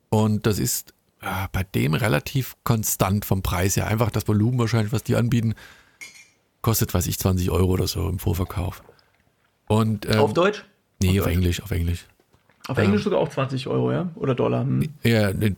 Und 0.09 0.45
das 0.45 0.59
ist 0.59 0.93
äh, 1.27 1.47
bei 1.51 1.63
dem 1.63 1.93
relativ 1.93 2.55
konstant 2.63 3.25
vom 3.25 3.41
Preis 3.41 3.75
her. 3.75 3.87
Einfach 3.87 4.09
das 4.11 4.27
Volumen 4.27 4.57
wahrscheinlich, 4.59 4.93
was 4.93 5.03
die 5.03 5.15
anbieten, 5.15 5.55
kostet, 6.61 6.93
weiß 6.93 7.07
ich, 7.07 7.19
20 7.19 7.51
Euro 7.51 7.71
oder 7.71 7.87
so 7.87 8.07
im 8.07 8.19
Vorverkauf. 8.19 8.83
Und, 9.67 10.05
ähm, 10.09 10.19
auf 10.19 10.33
Deutsch? 10.33 10.65
Nee, 11.01 11.19
auf, 11.19 11.25
auf 11.25 11.31
Englisch, 11.31 11.61
auf 11.61 11.71
Englisch. 11.71 12.07
Auf 12.67 12.77
ähm, 12.77 12.85
Englisch 12.85 13.03
sogar 13.03 13.19
auch 13.19 13.29
20 13.29 13.67
Euro, 13.67 13.91
ja? 13.91 14.09
Oder 14.15 14.35
Dollar? 14.35 14.61
Hm. 14.61 14.89
Ja, 15.03 15.29
äh, 15.29 15.53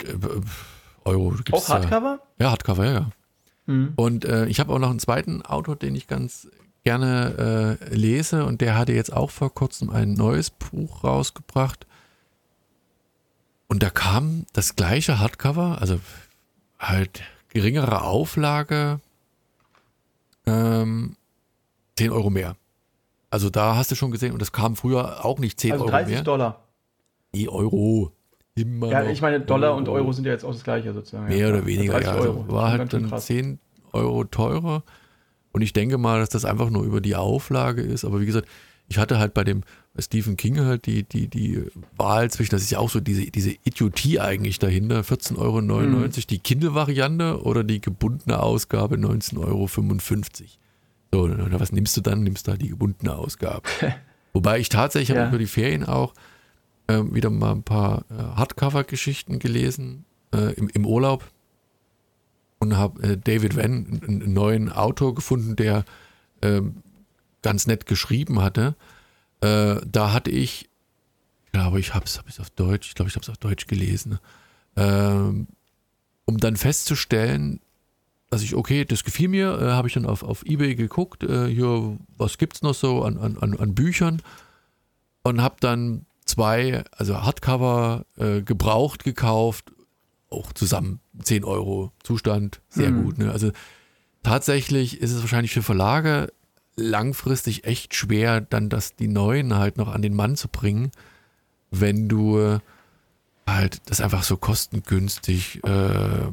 Euro. 1.05 1.35
Auch 1.51 1.69
Hardcover? 1.69 2.19
Äh, 2.37 2.43
ja, 2.43 2.51
Hardcover, 2.51 2.85
ja, 2.85 2.91
ja. 2.91 3.09
Hm. 3.67 3.93
Und 3.95 4.25
äh, 4.25 4.47
ich 4.47 4.59
habe 4.59 4.73
auch 4.73 4.79
noch 4.79 4.89
einen 4.89 4.99
zweiten 4.99 5.41
Autor, 5.43 5.75
den 5.75 5.95
ich 5.95 6.07
ganz 6.07 6.47
gerne 6.83 7.77
äh, 7.79 7.95
lese 7.95 8.45
und 8.45 8.61
der 8.61 8.77
hatte 8.77 8.93
jetzt 8.93 9.13
auch 9.13 9.29
vor 9.29 9.53
kurzem 9.53 9.89
ein 9.89 10.13
neues 10.13 10.49
Buch 10.49 11.03
rausgebracht. 11.03 11.85
Und 13.69 13.83
da 13.83 13.89
kam 13.91 14.45
das 14.51 14.75
gleiche 14.75 15.19
Hardcover, 15.19 15.77
also 15.79 15.99
halt 16.79 17.21
geringere 17.49 18.01
Auflage, 18.01 18.99
ähm, 20.45 21.15
10 21.97 22.11
Euro 22.11 22.29
mehr. 22.29 22.55
Also 23.29 23.49
da 23.49 23.75
hast 23.75 23.91
du 23.91 23.95
schon 23.95 24.11
gesehen, 24.11 24.33
und 24.33 24.41
das 24.41 24.51
kam 24.51 24.75
früher 24.75 25.23
auch 25.23 25.37
nicht 25.37 25.59
10 25.59 25.73
also 25.73 25.83
Euro 25.85 25.91
30 25.91 26.13
mehr. 26.13 26.23
Dollar. 26.23 26.63
Die 27.35 27.47
Euro. 27.47 28.11
Immer 28.55 28.89
ja, 28.89 29.03
ich 29.03 29.21
meine, 29.21 29.39
Dollar 29.39 29.69
Euro. 29.69 29.77
und 29.77 29.89
Euro 29.89 30.11
sind 30.11 30.25
ja 30.25 30.31
jetzt 30.31 30.43
auch 30.43 30.51
das 30.51 30.63
gleiche 30.63 30.91
sozusagen. 30.91 31.27
Mehr 31.27 31.37
ja. 31.37 31.49
oder 31.49 31.65
weniger, 31.65 32.01
ja. 32.01 32.13
Also 32.13 32.45
war 32.49 32.71
halt 32.71 32.91
dann 32.91 33.07
krass. 33.07 33.27
10 33.27 33.59
Euro 33.93 34.23
teurer. 34.23 34.83
Und 35.51 35.61
ich 35.61 35.73
denke 35.73 35.97
mal, 35.97 36.19
dass 36.19 36.29
das 36.29 36.43
einfach 36.43 36.71
nur 36.71 36.83
über 36.83 37.01
die 37.01 37.15
Auflage 37.15 37.81
ist. 37.81 38.03
Aber 38.03 38.19
wie 38.19 38.25
gesagt, 38.25 38.47
ich 38.87 38.97
hatte 38.97 39.19
halt 39.19 39.33
bei 39.33 39.43
dem 39.43 39.61
Stephen 40.01 40.37
King 40.37 40.59
halt 40.61 40.85
die, 40.85 41.03
die, 41.03 41.27
die 41.27 41.63
Wahl 41.97 42.29
zwischen, 42.31 42.51
das 42.51 42.61
ist 42.61 42.71
ja 42.71 42.79
auch 42.79 42.89
so 42.89 42.99
diese, 42.99 43.29
diese 43.31 43.51
Idiotie 43.63 44.19
eigentlich 44.19 44.59
dahinter, 44.59 45.01
14,99 45.01 45.37
Euro, 45.37 45.61
mhm. 45.61 46.09
die 46.11 46.39
Kindle-Variante 46.39 47.41
oder 47.43 47.63
die 47.63 47.81
gebundene 47.81 48.41
Ausgabe 48.41 48.95
19,55 48.95 49.37
Euro. 49.47 49.67
So, 51.11 51.59
was 51.59 51.71
nimmst 51.71 51.97
du 51.97 52.01
dann? 52.01 52.23
Nimmst 52.23 52.47
du 52.47 52.51
halt 52.51 52.61
die 52.61 52.69
gebundene 52.69 53.15
Ausgabe. 53.15 53.63
Wobei 54.33 54.59
ich 54.59 54.69
tatsächlich 54.69 55.09
ja. 55.09 55.23
habe 55.23 55.29
über 55.29 55.39
die 55.39 55.47
Ferien 55.47 55.83
auch 55.83 56.13
äh, 56.87 57.01
wieder 57.11 57.29
mal 57.29 57.51
ein 57.51 57.63
paar 57.63 58.05
äh, 58.09 58.13
Hardcover-Geschichten 58.15 59.39
gelesen 59.39 60.05
äh, 60.33 60.53
im, 60.53 60.69
im 60.69 60.85
Urlaub 60.85 61.23
und 62.59 62.77
habe 62.77 63.01
äh, 63.01 63.17
David 63.17 63.55
Venn, 63.55 64.01
einen 64.07 64.33
neuen 64.33 64.71
Autor 64.71 65.15
gefunden, 65.15 65.55
der 65.55 65.85
ähm, 66.41 66.83
ganz 67.41 67.67
nett 67.67 67.85
geschrieben 67.85 68.41
hatte. 68.41 68.75
Äh, 69.41 69.77
da 69.85 70.13
hatte 70.13 70.31
ich, 70.31 70.69
ich 71.45 71.51
glaube, 71.51 71.79
ich 71.79 71.93
habe 71.93 72.05
es 72.05 72.17
hab 72.17 72.27
auf 72.39 72.49
Deutsch, 72.51 72.89
ich 72.89 72.95
glaube, 72.95 73.09
ich 73.09 73.15
habe 73.15 73.23
es 73.23 73.29
auf 73.29 73.37
Deutsch 73.37 73.67
gelesen, 73.67 74.19
ähm, 74.75 75.47
um 76.25 76.37
dann 76.37 76.57
festzustellen, 76.57 77.61
dass 78.29 78.43
ich, 78.43 78.55
okay, 78.55 78.85
das 78.85 79.03
gefiel 79.03 79.29
mir, 79.29 79.59
äh, 79.59 79.71
habe 79.71 79.87
ich 79.87 79.95
dann 79.95 80.05
auf, 80.05 80.23
auf 80.23 80.45
Ebay 80.45 80.75
geguckt, 80.75 81.23
äh, 81.23 81.47
hier, 81.47 81.97
was 82.17 82.37
gibt 82.37 82.57
es 82.57 82.61
noch 82.61 82.75
so 82.75 83.03
an, 83.03 83.17
an, 83.17 83.37
an 83.37 83.75
Büchern 83.75 84.21
und 85.23 85.41
habe 85.41 85.55
dann 85.59 86.05
zwei, 86.25 86.83
also 86.91 87.23
Hardcover 87.23 88.05
äh, 88.17 88.41
gebraucht 88.41 89.03
gekauft, 89.03 89.71
auch 90.29 90.53
zusammen 90.53 90.99
10 91.23 91.43
Euro 91.43 91.91
Zustand, 92.03 92.61
sehr 92.69 92.91
mhm. 92.91 93.03
gut. 93.03 93.17
Ne? 93.17 93.31
Also 93.31 93.51
tatsächlich 94.21 95.01
ist 95.01 95.11
es 95.11 95.21
wahrscheinlich 95.21 95.53
für 95.53 95.63
Verlage 95.63 96.31
langfristig 96.79 97.65
echt 97.65 97.95
schwer, 97.95 98.41
dann 98.41 98.69
das 98.69 98.95
die 98.95 99.07
neuen 99.07 99.55
halt 99.55 99.77
noch 99.77 99.87
an 99.87 100.01
den 100.01 100.15
Mann 100.15 100.35
zu 100.35 100.47
bringen, 100.47 100.91
wenn 101.71 102.07
du 102.09 102.59
halt 103.47 103.81
das 103.85 104.01
einfach 104.01 104.23
so 104.23 104.37
kostengünstig 104.37 105.63
äh, 105.63 106.31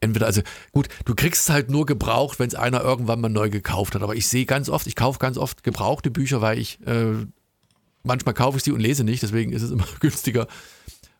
entweder, 0.00 0.26
also 0.26 0.42
gut, 0.72 0.88
du 1.04 1.14
kriegst 1.14 1.42
es 1.42 1.50
halt 1.50 1.70
nur 1.70 1.86
gebraucht, 1.86 2.38
wenn 2.38 2.48
es 2.48 2.54
einer 2.54 2.82
irgendwann 2.82 3.20
mal 3.20 3.28
neu 3.28 3.50
gekauft 3.50 3.94
hat. 3.94 4.02
Aber 4.02 4.14
ich 4.14 4.26
sehe 4.26 4.46
ganz 4.46 4.68
oft, 4.68 4.86
ich 4.86 4.96
kaufe 4.96 5.18
ganz 5.18 5.38
oft 5.38 5.62
gebrauchte 5.62 6.10
Bücher, 6.10 6.40
weil 6.40 6.58
ich 6.58 6.78
äh, 6.86 7.14
manchmal 8.02 8.34
kaufe 8.34 8.58
ich 8.58 8.64
sie 8.64 8.72
und 8.72 8.80
lese 8.80 9.04
nicht, 9.04 9.22
deswegen 9.22 9.52
ist 9.52 9.62
es 9.62 9.70
immer 9.70 9.86
günstiger. 10.00 10.46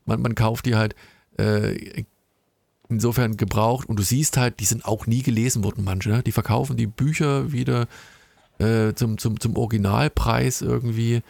Man, 0.05 0.21
man 0.21 0.35
kauft 0.35 0.65
die 0.65 0.75
halt 0.75 0.95
äh, 1.37 2.03
insofern 2.89 3.37
gebraucht 3.37 3.87
und 3.87 3.99
du 3.99 4.03
siehst 4.03 4.37
halt, 4.37 4.59
die 4.59 4.65
sind 4.65 4.85
auch 4.85 5.05
nie 5.05 5.21
gelesen 5.21 5.63
worden, 5.63 5.83
manche. 5.83 6.09
Ne? 6.09 6.23
Die 6.23 6.31
verkaufen 6.31 6.77
die 6.77 6.87
Bücher 6.87 7.51
wieder 7.51 7.87
äh, 8.59 8.93
zum, 8.93 9.17
zum, 9.17 9.39
zum 9.39 9.57
Originalpreis 9.57 10.61
irgendwie. 10.61 11.21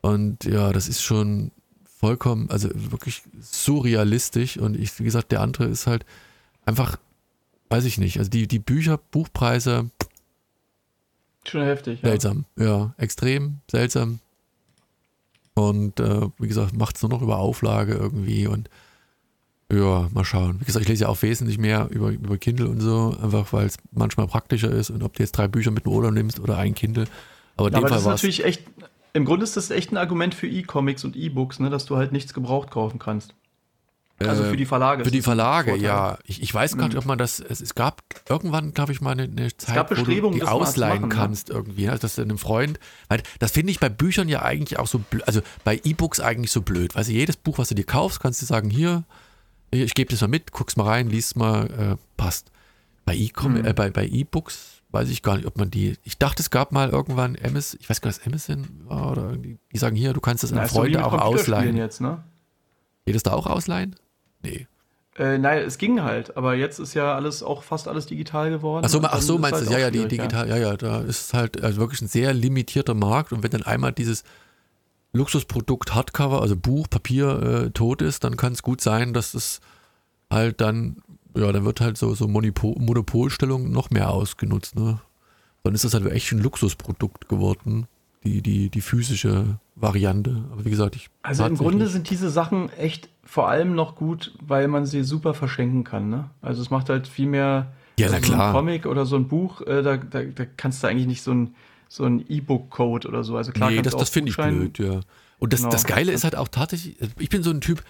Und 0.00 0.44
ja, 0.44 0.72
das 0.72 0.88
ist 0.88 1.02
schon 1.02 1.50
vollkommen, 1.84 2.48
also 2.50 2.68
wirklich 2.74 3.22
surrealistisch. 3.40 4.56
Und 4.56 4.78
ich, 4.78 4.98
wie 4.98 5.04
gesagt, 5.04 5.32
der 5.32 5.40
andere 5.40 5.66
ist 5.66 5.86
halt 5.86 6.06
einfach, 6.64 6.98
weiß 7.68 7.84
ich 7.84 7.98
nicht, 7.98 8.18
also 8.18 8.30
die, 8.30 8.46
die 8.46 8.58
Bücher, 8.58 8.98
Buchpreise. 9.10 9.90
Schon 11.46 11.62
heftig. 11.62 12.00
Seltsam, 12.02 12.44
ja, 12.56 12.64
ja 12.64 12.94
extrem 12.96 13.60
seltsam. 13.70 14.20
Und 15.54 16.00
äh, 16.00 16.28
wie 16.38 16.48
gesagt, 16.48 16.74
macht 16.74 16.96
es 16.96 17.02
nur 17.02 17.10
noch 17.10 17.22
über 17.22 17.38
Auflage 17.38 17.94
irgendwie 17.94 18.46
und 18.46 18.70
ja, 19.72 20.08
mal 20.12 20.24
schauen. 20.24 20.60
Wie 20.60 20.64
gesagt, 20.64 20.82
ich 20.82 20.88
lese 20.88 21.04
ja 21.04 21.08
auch 21.08 21.20
wesentlich 21.22 21.58
mehr 21.58 21.88
über, 21.90 22.10
über 22.10 22.38
Kindle 22.38 22.68
und 22.68 22.80
so, 22.80 23.16
einfach 23.22 23.52
weil 23.52 23.66
es 23.66 23.76
manchmal 23.92 24.26
praktischer 24.26 24.70
ist 24.70 24.90
und 24.90 25.02
ob 25.02 25.14
du 25.14 25.22
jetzt 25.22 25.32
drei 25.32 25.48
Bücher 25.48 25.70
mit 25.70 25.86
dem 25.86 25.92
Urlaub 25.92 26.12
nimmst 26.12 26.40
oder 26.40 26.58
ein 26.58 26.74
Kindle. 26.74 27.06
Aber 27.56 27.68
in 27.68 27.74
dem 27.74 27.78
Aber 27.78 27.88
Fall 27.88 27.96
das 27.96 28.02
ist 28.02 28.08
natürlich 28.08 28.44
echt, 28.44 28.62
im 29.12 29.24
Grunde 29.24 29.44
ist 29.44 29.56
das 29.56 29.70
echt 29.70 29.92
ein 29.92 29.96
Argument 29.96 30.34
für 30.34 30.48
E-Comics 30.48 31.04
und 31.04 31.16
E-Books, 31.16 31.60
ne, 31.60 31.70
dass 31.70 31.86
du 31.86 31.96
halt 31.96 32.12
nichts 32.12 32.34
gebraucht 32.34 32.70
kaufen 32.70 32.98
kannst. 32.98 33.34
Also 34.28 34.44
für 34.44 34.56
die 34.56 34.66
Verlage. 34.66 35.04
Für 35.04 35.10
die 35.10 35.22
Verlage, 35.22 35.76
ja. 35.76 36.18
Ich, 36.24 36.42
ich 36.42 36.52
weiß 36.52 36.76
gar 36.76 36.84
nicht, 36.84 36.94
mhm. 36.94 36.98
ob 36.98 37.06
man 37.06 37.16
das. 37.16 37.40
Es, 37.40 37.60
es 37.60 37.74
gab 37.74 38.02
irgendwann, 38.28 38.74
glaube 38.74 38.92
ich, 38.92 39.00
mal 39.00 39.12
eine, 39.12 39.22
eine 39.22 39.56
Zeit, 39.56 39.90
wo 39.90 39.94
du 39.94 40.30
die 40.30 40.42
ausleihen 40.42 41.02
machen, 41.02 41.08
ne? 41.08 41.14
kannst 41.14 41.48
ne? 41.48 41.54
irgendwie. 41.54 41.88
Also 41.88 42.02
dass 42.02 42.16
du 42.16 42.22
einem 42.22 42.36
Freund. 42.36 42.78
Weil 43.08 43.22
das 43.38 43.52
finde 43.52 43.70
ich 43.70 43.80
bei 43.80 43.88
Büchern 43.88 44.28
ja 44.28 44.42
eigentlich 44.42 44.78
auch 44.78 44.86
so 44.86 44.98
blöd. 44.98 45.26
Also 45.26 45.40
bei 45.64 45.80
E-Books 45.82 46.20
eigentlich 46.20 46.52
so 46.52 46.60
blöd. 46.60 46.94
Weißt 46.94 47.08
du, 47.08 47.14
jedes 47.14 47.38
Buch, 47.38 47.56
was 47.56 47.68
du 47.68 47.74
dir 47.74 47.84
kaufst, 47.84 48.20
kannst 48.20 48.42
du 48.42 48.46
sagen, 48.46 48.68
hier, 48.68 49.04
ich 49.70 49.94
gebe 49.94 50.10
das 50.10 50.20
mal 50.20 50.28
mit, 50.28 50.52
guck's 50.52 50.76
mal 50.76 50.84
rein, 50.84 51.08
liest 51.08 51.36
mal, 51.36 51.66
äh, 51.70 51.96
passt. 52.16 52.50
Bei 53.04 53.14
E-Com, 53.14 53.54
mhm. 53.54 53.64
äh, 53.64 53.72
bei, 53.72 53.90
bei 53.90 54.06
E-Books 54.06 54.82
weiß 54.90 55.08
ich 55.10 55.22
gar 55.22 55.36
nicht, 55.36 55.46
ob 55.46 55.56
man 55.56 55.70
die. 55.70 55.96
Ich 56.02 56.18
dachte, 56.18 56.42
es 56.42 56.50
gab 56.50 56.72
mal 56.72 56.90
irgendwann 56.90 57.36
Amazon, 57.44 57.78
ich 57.80 57.88
weiß 57.88 58.00
gar 58.00 58.08
nicht, 58.08 58.20
was 58.20 58.26
Amazon 58.26 58.66
war 58.86 59.12
oder 59.12 59.30
irgendwie, 59.30 59.58
die 59.72 59.78
sagen 59.78 59.96
hier, 59.96 60.12
du 60.12 60.20
kannst 60.20 60.42
das 60.42 60.52
an 60.52 60.66
Freunde 60.68 61.04
auch 61.04 61.12
ausleihen. 61.12 61.76
Jetzt, 61.76 62.00
ne? 62.00 62.22
Geht 63.06 63.16
es 63.16 63.22
da 63.22 63.32
auch 63.32 63.46
ausleihen? 63.46 63.96
Nee. 64.42 64.66
Äh, 65.16 65.38
nein, 65.38 65.58
es 65.58 65.78
ging 65.78 66.02
halt, 66.02 66.36
aber 66.36 66.54
jetzt 66.54 66.78
ist 66.78 66.94
ja 66.94 67.14
alles 67.14 67.42
auch 67.42 67.62
fast 67.62 67.88
alles 67.88 68.06
digital 68.06 68.50
geworden. 68.50 68.84
Ach 68.84 68.90
so, 68.90 69.00
ach 69.02 69.20
so 69.20 69.38
meinst 69.38 69.60
du, 69.60 69.66
halt 69.66 69.72
ja, 69.72 69.78
ja, 69.78 69.90
die 69.90 70.06
digital, 70.06 70.48
ja. 70.48 70.56
ja, 70.56 70.70
ja, 70.70 70.76
da 70.76 71.00
ist 71.00 71.34
halt 71.34 71.62
also 71.62 71.80
wirklich 71.80 72.00
ein 72.00 72.08
sehr 72.08 72.32
limitierter 72.32 72.94
Markt 72.94 73.32
und 73.32 73.42
wenn 73.42 73.50
dann 73.50 73.62
einmal 73.62 73.92
dieses 73.92 74.24
Luxusprodukt 75.12 75.94
Hardcover, 75.94 76.40
also 76.40 76.56
Buch, 76.56 76.88
Papier 76.88 77.42
äh, 77.42 77.70
tot 77.70 78.02
ist, 78.02 78.24
dann 78.24 78.36
kann 78.36 78.52
es 78.52 78.62
gut 78.62 78.80
sein, 78.80 79.12
dass 79.12 79.34
es 79.34 79.60
halt 80.30 80.60
dann, 80.60 81.02
ja, 81.36 81.50
dann 81.50 81.64
wird 81.64 81.80
halt 81.80 81.98
so, 81.98 82.14
so 82.14 82.28
Monopol, 82.28 82.76
Monopolstellung 82.78 83.70
noch 83.70 83.90
mehr 83.90 84.10
ausgenutzt. 84.10 84.76
Ne? 84.76 85.00
Dann 85.64 85.74
ist 85.74 85.84
das 85.84 85.94
halt 85.94 86.06
echt 86.06 86.30
ein 86.32 86.38
Luxusprodukt 86.38 87.28
geworden, 87.28 87.88
die, 88.24 88.40
die, 88.40 88.70
die 88.70 88.80
physische 88.80 89.58
Variante. 89.74 90.44
Aber 90.52 90.64
wie 90.64 90.70
gesagt, 90.70 90.94
ich. 90.94 91.10
Also 91.22 91.44
im 91.44 91.56
Grunde 91.56 91.88
sind 91.88 92.08
diese 92.10 92.30
Sachen 92.30 92.70
echt 92.70 93.08
vor 93.24 93.48
allem 93.48 93.74
noch 93.74 93.96
gut, 93.96 94.34
weil 94.40 94.68
man 94.68 94.86
sie 94.86 95.02
super 95.02 95.34
verschenken 95.34 95.84
kann. 95.84 96.08
Ne? 96.08 96.30
Also 96.40 96.62
es 96.62 96.70
macht 96.70 96.88
halt 96.88 97.08
viel 97.08 97.26
mehr. 97.26 97.72
Ja, 97.98 98.08
na 98.08 98.16
also 98.16 98.32
klar. 98.32 98.48
ein 98.48 98.54
Comic 98.54 98.86
oder 98.86 99.06
so 99.06 99.16
ein 99.16 99.28
Buch, 99.28 99.60
äh, 99.62 99.82
da, 99.82 99.96
da, 99.96 100.22
da 100.22 100.44
kannst 100.56 100.82
du 100.82 100.86
eigentlich 100.86 101.06
nicht 101.06 101.22
so 101.22 101.32
ein 101.32 101.54
so 101.90 102.04
ein 102.04 102.24
E-Book-Code 102.28 103.08
oder 103.08 103.24
so. 103.24 103.36
Also 103.36 103.50
klar, 103.50 103.72
nee, 103.72 103.82
das, 103.82 103.96
das 103.96 104.10
finde 104.10 104.30
ich 104.30 104.36
blöd, 104.36 104.78
ja. 104.78 105.00
Und 105.40 105.52
das, 105.52 105.60
genau. 105.60 105.72
das 105.72 105.84
Geile 105.84 106.12
ist 106.12 106.22
halt 106.22 106.36
auch 106.36 106.46
tatsächlich, 106.46 106.96
ich 107.18 107.28
bin 107.30 107.42
so 107.42 107.50
ein 107.50 107.60
Typ, 107.60 107.82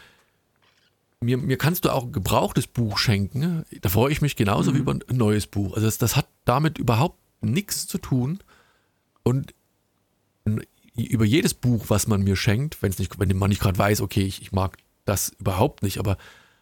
mir, 1.20 1.36
mir 1.36 1.58
kannst 1.58 1.84
du 1.84 1.90
auch 1.90 2.04
ein 2.04 2.12
gebrauchtes 2.12 2.66
Buch 2.66 2.96
schenken. 2.96 3.66
Da 3.82 3.90
freue 3.90 4.10
ich 4.10 4.22
mich 4.22 4.36
genauso 4.36 4.70
mhm. 4.70 4.74
wie 4.74 4.78
über 4.78 4.94
ein 4.94 5.16
neues 5.16 5.46
Buch. 5.46 5.74
Also 5.74 5.86
das, 5.86 5.98
das 5.98 6.16
hat 6.16 6.26
damit 6.46 6.78
überhaupt 6.78 7.18
nichts 7.42 7.86
zu 7.86 7.98
tun. 7.98 8.38
Und 9.22 9.52
über 10.96 11.26
jedes 11.26 11.52
Buch, 11.52 11.84
was 11.88 12.06
man 12.06 12.22
mir 12.22 12.36
schenkt, 12.36 12.82
wenn's 12.82 12.98
nicht, 12.98 13.18
wenn 13.18 13.36
man 13.36 13.50
nicht 13.50 13.60
gerade 13.60 13.76
weiß, 13.76 14.00
okay, 14.00 14.22
ich, 14.22 14.40
ich 14.40 14.52
mag 14.52 14.78
das 15.04 15.34
überhaupt 15.38 15.82
nicht, 15.82 15.98
aber 15.98 16.16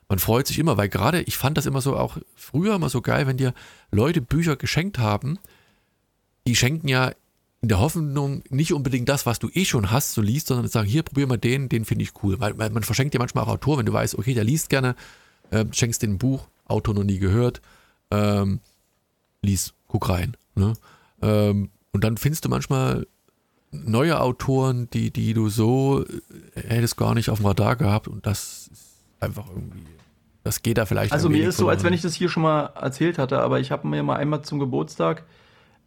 man 0.08 0.18
freut 0.18 0.48
sich 0.48 0.58
immer, 0.58 0.76
weil 0.76 0.88
gerade 0.88 1.22
ich 1.22 1.36
fand 1.36 1.56
das 1.56 1.66
immer 1.66 1.82
so 1.82 1.96
auch 1.96 2.18
früher 2.34 2.74
immer 2.74 2.88
so 2.88 3.00
geil, 3.00 3.28
wenn 3.28 3.36
dir 3.36 3.54
Leute 3.92 4.20
Bücher 4.20 4.56
geschenkt 4.56 4.98
haben, 4.98 5.38
die 6.48 6.56
schenken 6.56 6.88
ja 6.88 7.12
in 7.60 7.68
der 7.68 7.80
Hoffnung 7.80 8.42
nicht 8.50 8.72
unbedingt 8.72 9.08
das, 9.08 9.26
was 9.26 9.38
du 9.38 9.48
eh 9.52 9.64
schon 9.64 9.90
hast, 9.90 10.12
so 10.12 10.22
liest, 10.22 10.46
sondern 10.46 10.68
sagen, 10.68 10.86
hier, 10.86 11.02
probier 11.02 11.26
mal 11.26 11.38
den, 11.38 11.68
den 11.68 11.84
finde 11.84 12.04
ich 12.04 12.12
cool. 12.22 12.38
Weil, 12.38 12.56
weil, 12.56 12.70
man 12.70 12.84
verschenkt 12.84 13.14
ja 13.14 13.18
manchmal 13.18 13.44
auch 13.44 13.48
Autor, 13.48 13.78
wenn 13.78 13.86
du 13.86 13.92
weißt, 13.92 14.16
okay, 14.16 14.34
der 14.34 14.44
liest 14.44 14.68
gerne, 14.68 14.94
äh, 15.50 15.64
schenkst 15.72 16.02
den 16.02 16.14
ein 16.14 16.18
Buch, 16.18 16.46
Autor 16.66 16.94
noch 16.94 17.04
nie 17.04 17.18
gehört, 17.18 17.60
ähm, 18.10 18.60
lies, 19.42 19.74
guck 19.88 20.08
rein. 20.08 20.36
Ne? 20.54 20.74
Ähm, 21.20 21.70
und 21.92 22.04
dann 22.04 22.16
findest 22.16 22.44
du 22.44 22.48
manchmal 22.48 23.06
neue 23.72 24.20
Autoren, 24.20 24.88
die, 24.90 25.10
die 25.10 25.34
du 25.34 25.48
so 25.48 26.04
äh, 26.04 26.60
hättest 26.68 26.96
gar 26.96 27.14
nicht 27.14 27.28
auf 27.28 27.38
dem 27.38 27.46
Radar 27.46 27.76
gehabt 27.76 28.06
und 28.06 28.24
das 28.24 28.68
ist 28.72 29.02
einfach 29.20 29.48
irgendwie, 29.48 29.84
das 30.44 30.62
geht 30.62 30.78
da 30.78 30.86
vielleicht. 30.86 31.12
Also 31.12 31.28
mir 31.28 31.48
ist 31.48 31.56
so, 31.56 31.68
als 31.68 31.82
wenn 31.82 31.92
ich 31.92 32.02
das 32.02 32.14
hier 32.14 32.28
schon 32.28 32.44
mal 32.44 32.66
erzählt 32.80 33.18
hatte, 33.18 33.40
aber 33.40 33.58
ich 33.58 33.72
habe 33.72 33.88
mir 33.88 34.02
mal 34.02 34.16
einmal 34.16 34.42
zum 34.42 34.58
Geburtstag 34.58 35.24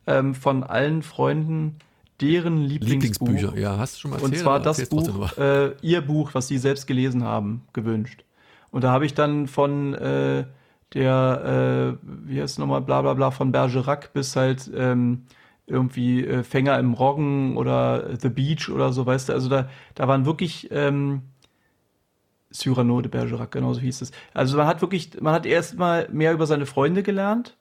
ähm, 0.07 0.35
von 0.35 0.63
allen 0.63 1.01
Freunden 1.01 1.77
deren 2.21 2.57
Lieblingsbuch, 2.57 3.27
Lieblingsbücher. 3.27 3.57
Ja, 3.59 3.77
hast 3.77 3.95
du 3.95 3.99
schon 4.01 4.11
mal 4.11 4.17
erzählt? 4.17 4.33
Und 4.33 4.39
zwar 4.39 4.59
das 4.59 4.89
Buch, 4.89 5.37
äh, 5.37 5.71
ihr 5.81 6.01
Buch, 6.01 6.31
was 6.33 6.47
sie 6.47 6.57
selbst 6.57 6.87
gelesen 6.87 7.23
haben, 7.23 7.63
gewünscht. 7.73 8.23
Und 8.69 8.83
da 8.83 8.91
habe 8.91 9.05
ich 9.05 9.13
dann 9.13 9.47
von 9.47 9.93
äh, 9.95 10.45
der, 10.93 11.97
äh, 12.03 12.07
wie 12.27 12.41
heißt 12.41 12.53
es 12.53 12.57
nochmal, 12.57 12.81
bla 12.81 13.01
bla 13.01 13.13
bla, 13.13 13.31
von 13.31 13.51
Bergerac 13.51 14.13
bis 14.13 14.35
halt 14.35 14.69
ähm, 14.75 15.23
irgendwie 15.67 16.25
äh, 16.25 16.43
Fänger 16.43 16.77
im 16.79 16.93
Roggen 16.93 17.57
oder 17.57 18.17
The 18.19 18.29
Beach 18.29 18.69
oder 18.69 18.91
so, 18.91 19.05
weißt 19.05 19.29
du, 19.29 19.33
also 19.33 19.49
da, 19.49 19.69
da 19.95 20.07
waren 20.07 20.25
wirklich 20.25 20.69
ähm, 20.71 21.21
Cyrano 22.51 23.01
de 23.01 23.09
Bergerac, 23.09 23.51
genau 23.51 23.73
so 23.73 23.79
hieß 23.79 24.01
es. 24.01 24.11
Also 24.33 24.57
man 24.57 24.67
hat 24.67 24.81
wirklich, 24.81 25.21
man 25.21 25.33
hat 25.33 25.45
erstmal 25.45 26.09
mehr 26.11 26.33
über 26.33 26.45
seine 26.45 26.65
Freunde 26.65 27.03
gelernt 27.03 27.57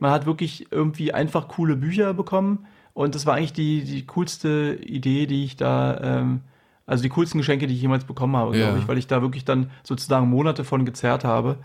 man 0.00 0.10
hat 0.10 0.26
wirklich 0.26 0.72
irgendwie 0.72 1.12
einfach 1.14 1.46
coole 1.46 1.76
Bücher 1.76 2.14
bekommen. 2.14 2.66
Und 2.94 3.14
das 3.14 3.26
war 3.26 3.36
eigentlich 3.36 3.52
die, 3.52 3.84
die 3.84 4.04
coolste 4.06 4.78
Idee, 4.82 5.26
die 5.26 5.44
ich 5.44 5.56
da, 5.56 6.00
ähm, 6.02 6.40
also 6.86 7.02
die 7.02 7.08
coolsten 7.10 7.38
Geschenke, 7.38 7.66
die 7.66 7.74
ich 7.74 7.82
jemals 7.82 8.04
bekommen 8.04 8.36
habe, 8.36 8.56
ja. 8.56 8.66
glaube 8.66 8.80
ich, 8.80 8.88
weil 8.88 8.98
ich 8.98 9.06
da 9.06 9.22
wirklich 9.22 9.44
dann 9.44 9.70
sozusagen 9.84 10.28
Monate 10.28 10.64
von 10.64 10.84
gezerrt 10.84 11.24
habe. 11.24 11.58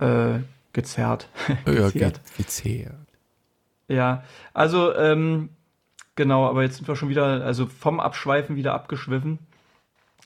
Äh, 0.00 0.40
gezerrt. 0.72 1.28
Ja, 1.66 1.88
gezerrt. 1.90 2.20
gezerrt. 2.36 2.94
Ja, 3.88 4.24
also, 4.52 4.94
ähm, 4.96 5.50
genau, 6.16 6.46
aber 6.46 6.62
jetzt 6.62 6.76
sind 6.76 6.88
wir 6.88 6.96
schon 6.96 7.08
wieder, 7.08 7.44
also 7.44 7.66
vom 7.66 8.00
Abschweifen 8.00 8.56
wieder 8.56 8.74
abgeschwiffen. 8.74 9.38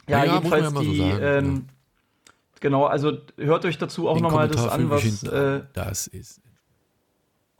Ja, 0.08 0.24
ja 0.24 0.34
jedenfalls 0.34 0.72
ja 0.72 0.80
die, 0.80 0.96
so 0.96 1.10
sagen, 1.10 1.18
ähm, 1.22 1.68
genau, 2.60 2.86
also 2.86 3.18
hört 3.36 3.64
euch 3.66 3.76
dazu 3.76 4.08
auch 4.08 4.18
nochmal 4.18 4.48
das 4.48 4.66
an, 4.66 4.88
was. 4.88 5.22
Äh, 5.24 5.62
das 5.74 6.06
ist 6.06 6.40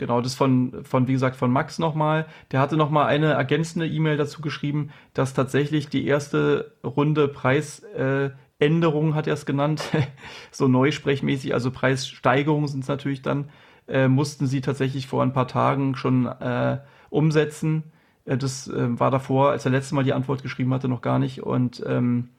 Genau, 0.01 0.23
das 0.23 0.35
von, 0.35 0.83
von, 0.83 1.09
wie 1.09 1.13
gesagt, 1.13 1.37
von 1.37 1.53
Max 1.53 1.79
nochmal. 1.79 2.25
Der 2.53 2.61
hatte 2.61 2.79
nochmal 2.79 3.09
eine 3.09 3.33
ergänzende 3.33 3.87
E-Mail 3.87 4.17
dazu 4.17 4.41
geschrieben, 4.41 4.93
dass 5.13 5.35
tatsächlich 5.35 5.91
die 5.91 6.07
erste 6.07 6.73
Runde 6.83 7.29
Preisänderung, 7.29 9.11
äh, 9.11 9.13
hat 9.13 9.27
er 9.27 9.35
es 9.35 9.45
genannt, 9.45 9.83
so 10.51 10.69
neusprechmäßig, 10.69 11.53
also 11.53 11.71
Preissteigerungen 11.71 12.67
sind 12.67 12.81
es 12.81 12.89
natürlich 12.89 13.21
dann, 13.21 13.51
äh, 13.89 14.09
mussten 14.09 14.47
sie 14.47 14.63
tatsächlich 14.63 15.07
vor 15.07 15.23
ein 15.23 15.35
paar 15.35 15.49
Tagen 15.49 15.95
schon 15.97 16.25
äh, 16.25 16.79
umsetzen. 17.11 17.83
Äh, 18.25 18.39
das 18.39 18.69
äh, 18.69 18.99
war 18.99 19.11
davor, 19.11 19.51
als 19.51 19.67
er 19.67 19.71
letztes 19.73 19.93
Mal 19.93 20.05
die 20.05 20.15
Antwort 20.15 20.43
geschrieben 20.43 20.73
hatte, 20.73 20.89
noch 20.89 21.03
gar 21.03 21.19
nicht. 21.19 21.43
Und 21.43 21.83
ähm, 21.87 22.31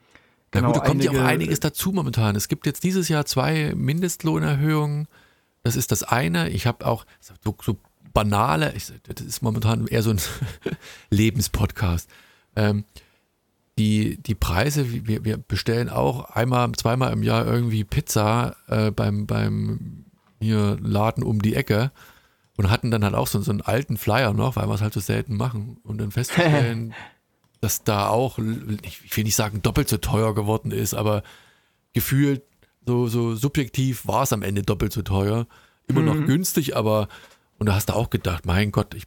genau, 0.49 0.69
ja 0.69 0.73
gut, 0.73 0.81
da 0.81 0.87
kommt 0.87 1.03
ja 1.03 1.11
auch 1.11 1.25
einiges 1.25 1.59
dazu 1.59 1.91
momentan. 1.91 2.35
Es 2.35 2.47
gibt 2.47 2.65
jetzt 2.65 2.83
dieses 2.83 3.07
Jahr 3.07 3.27
zwei 3.27 3.73
Mindestlohnerhöhungen 3.75 5.07
das 5.63 5.75
ist 5.75 5.91
das 5.91 6.03
eine. 6.03 6.49
Ich 6.49 6.67
habe 6.67 6.85
auch 6.85 7.05
so, 7.19 7.55
so 7.61 7.77
banale, 8.13 8.73
ich, 8.73 8.91
das 9.03 9.25
ist 9.25 9.41
momentan 9.41 9.87
eher 9.87 10.03
so 10.03 10.11
ein 10.11 10.19
Lebenspodcast. 11.09 12.09
Ähm, 12.55 12.85
die, 13.77 14.21
die 14.21 14.35
Preise, 14.35 15.07
wir, 15.07 15.23
wir 15.23 15.37
bestellen 15.37 15.89
auch 15.89 16.29
einmal, 16.31 16.71
zweimal 16.73 17.13
im 17.13 17.23
Jahr 17.23 17.45
irgendwie 17.45 17.83
Pizza 17.83 18.55
äh, 18.67 18.91
beim, 18.91 19.25
beim 19.25 20.05
hier 20.39 20.77
Laden 20.81 21.23
um 21.23 21.41
die 21.41 21.55
Ecke 21.55 21.91
und 22.57 22.69
hatten 22.69 22.91
dann 22.91 23.03
halt 23.03 23.15
auch 23.15 23.27
so, 23.27 23.41
so 23.41 23.51
einen 23.51 23.61
alten 23.61 23.97
Flyer 23.97 24.33
noch, 24.33 24.55
weil 24.55 24.67
wir 24.67 24.75
es 24.75 24.81
halt 24.81 24.93
so 24.93 24.99
selten 24.99 25.37
machen. 25.37 25.77
Und 25.83 25.99
dann 25.99 26.11
festzustellen, 26.11 26.93
dass 27.61 27.83
da 27.83 28.07
auch, 28.07 28.39
ich 28.83 29.15
will 29.15 29.23
nicht 29.23 29.35
sagen, 29.35 29.61
doppelt 29.61 29.87
so 29.87 29.97
teuer 29.97 30.35
geworden 30.35 30.71
ist, 30.71 30.93
aber 30.93 31.23
gefühlt 31.93 32.43
so, 32.85 33.07
so 33.07 33.35
subjektiv 33.35 34.07
war 34.07 34.23
es 34.23 34.33
am 34.33 34.41
Ende 34.41 34.63
doppelt 34.63 34.93
so 34.93 35.01
teuer. 35.01 35.47
Immer 35.87 36.01
mhm. 36.01 36.05
noch 36.05 36.25
günstig, 36.25 36.75
aber, 36.75 37.07
und 37.57 37.67
da 37.67 37.75
hast 37.75 37.89
du 37.89 37.93
auch 37.93 38.09
gedacht, 38.09 38.45
mein 38.45 38.71
Gott, 38.71 38.93
ich 38.93 39.05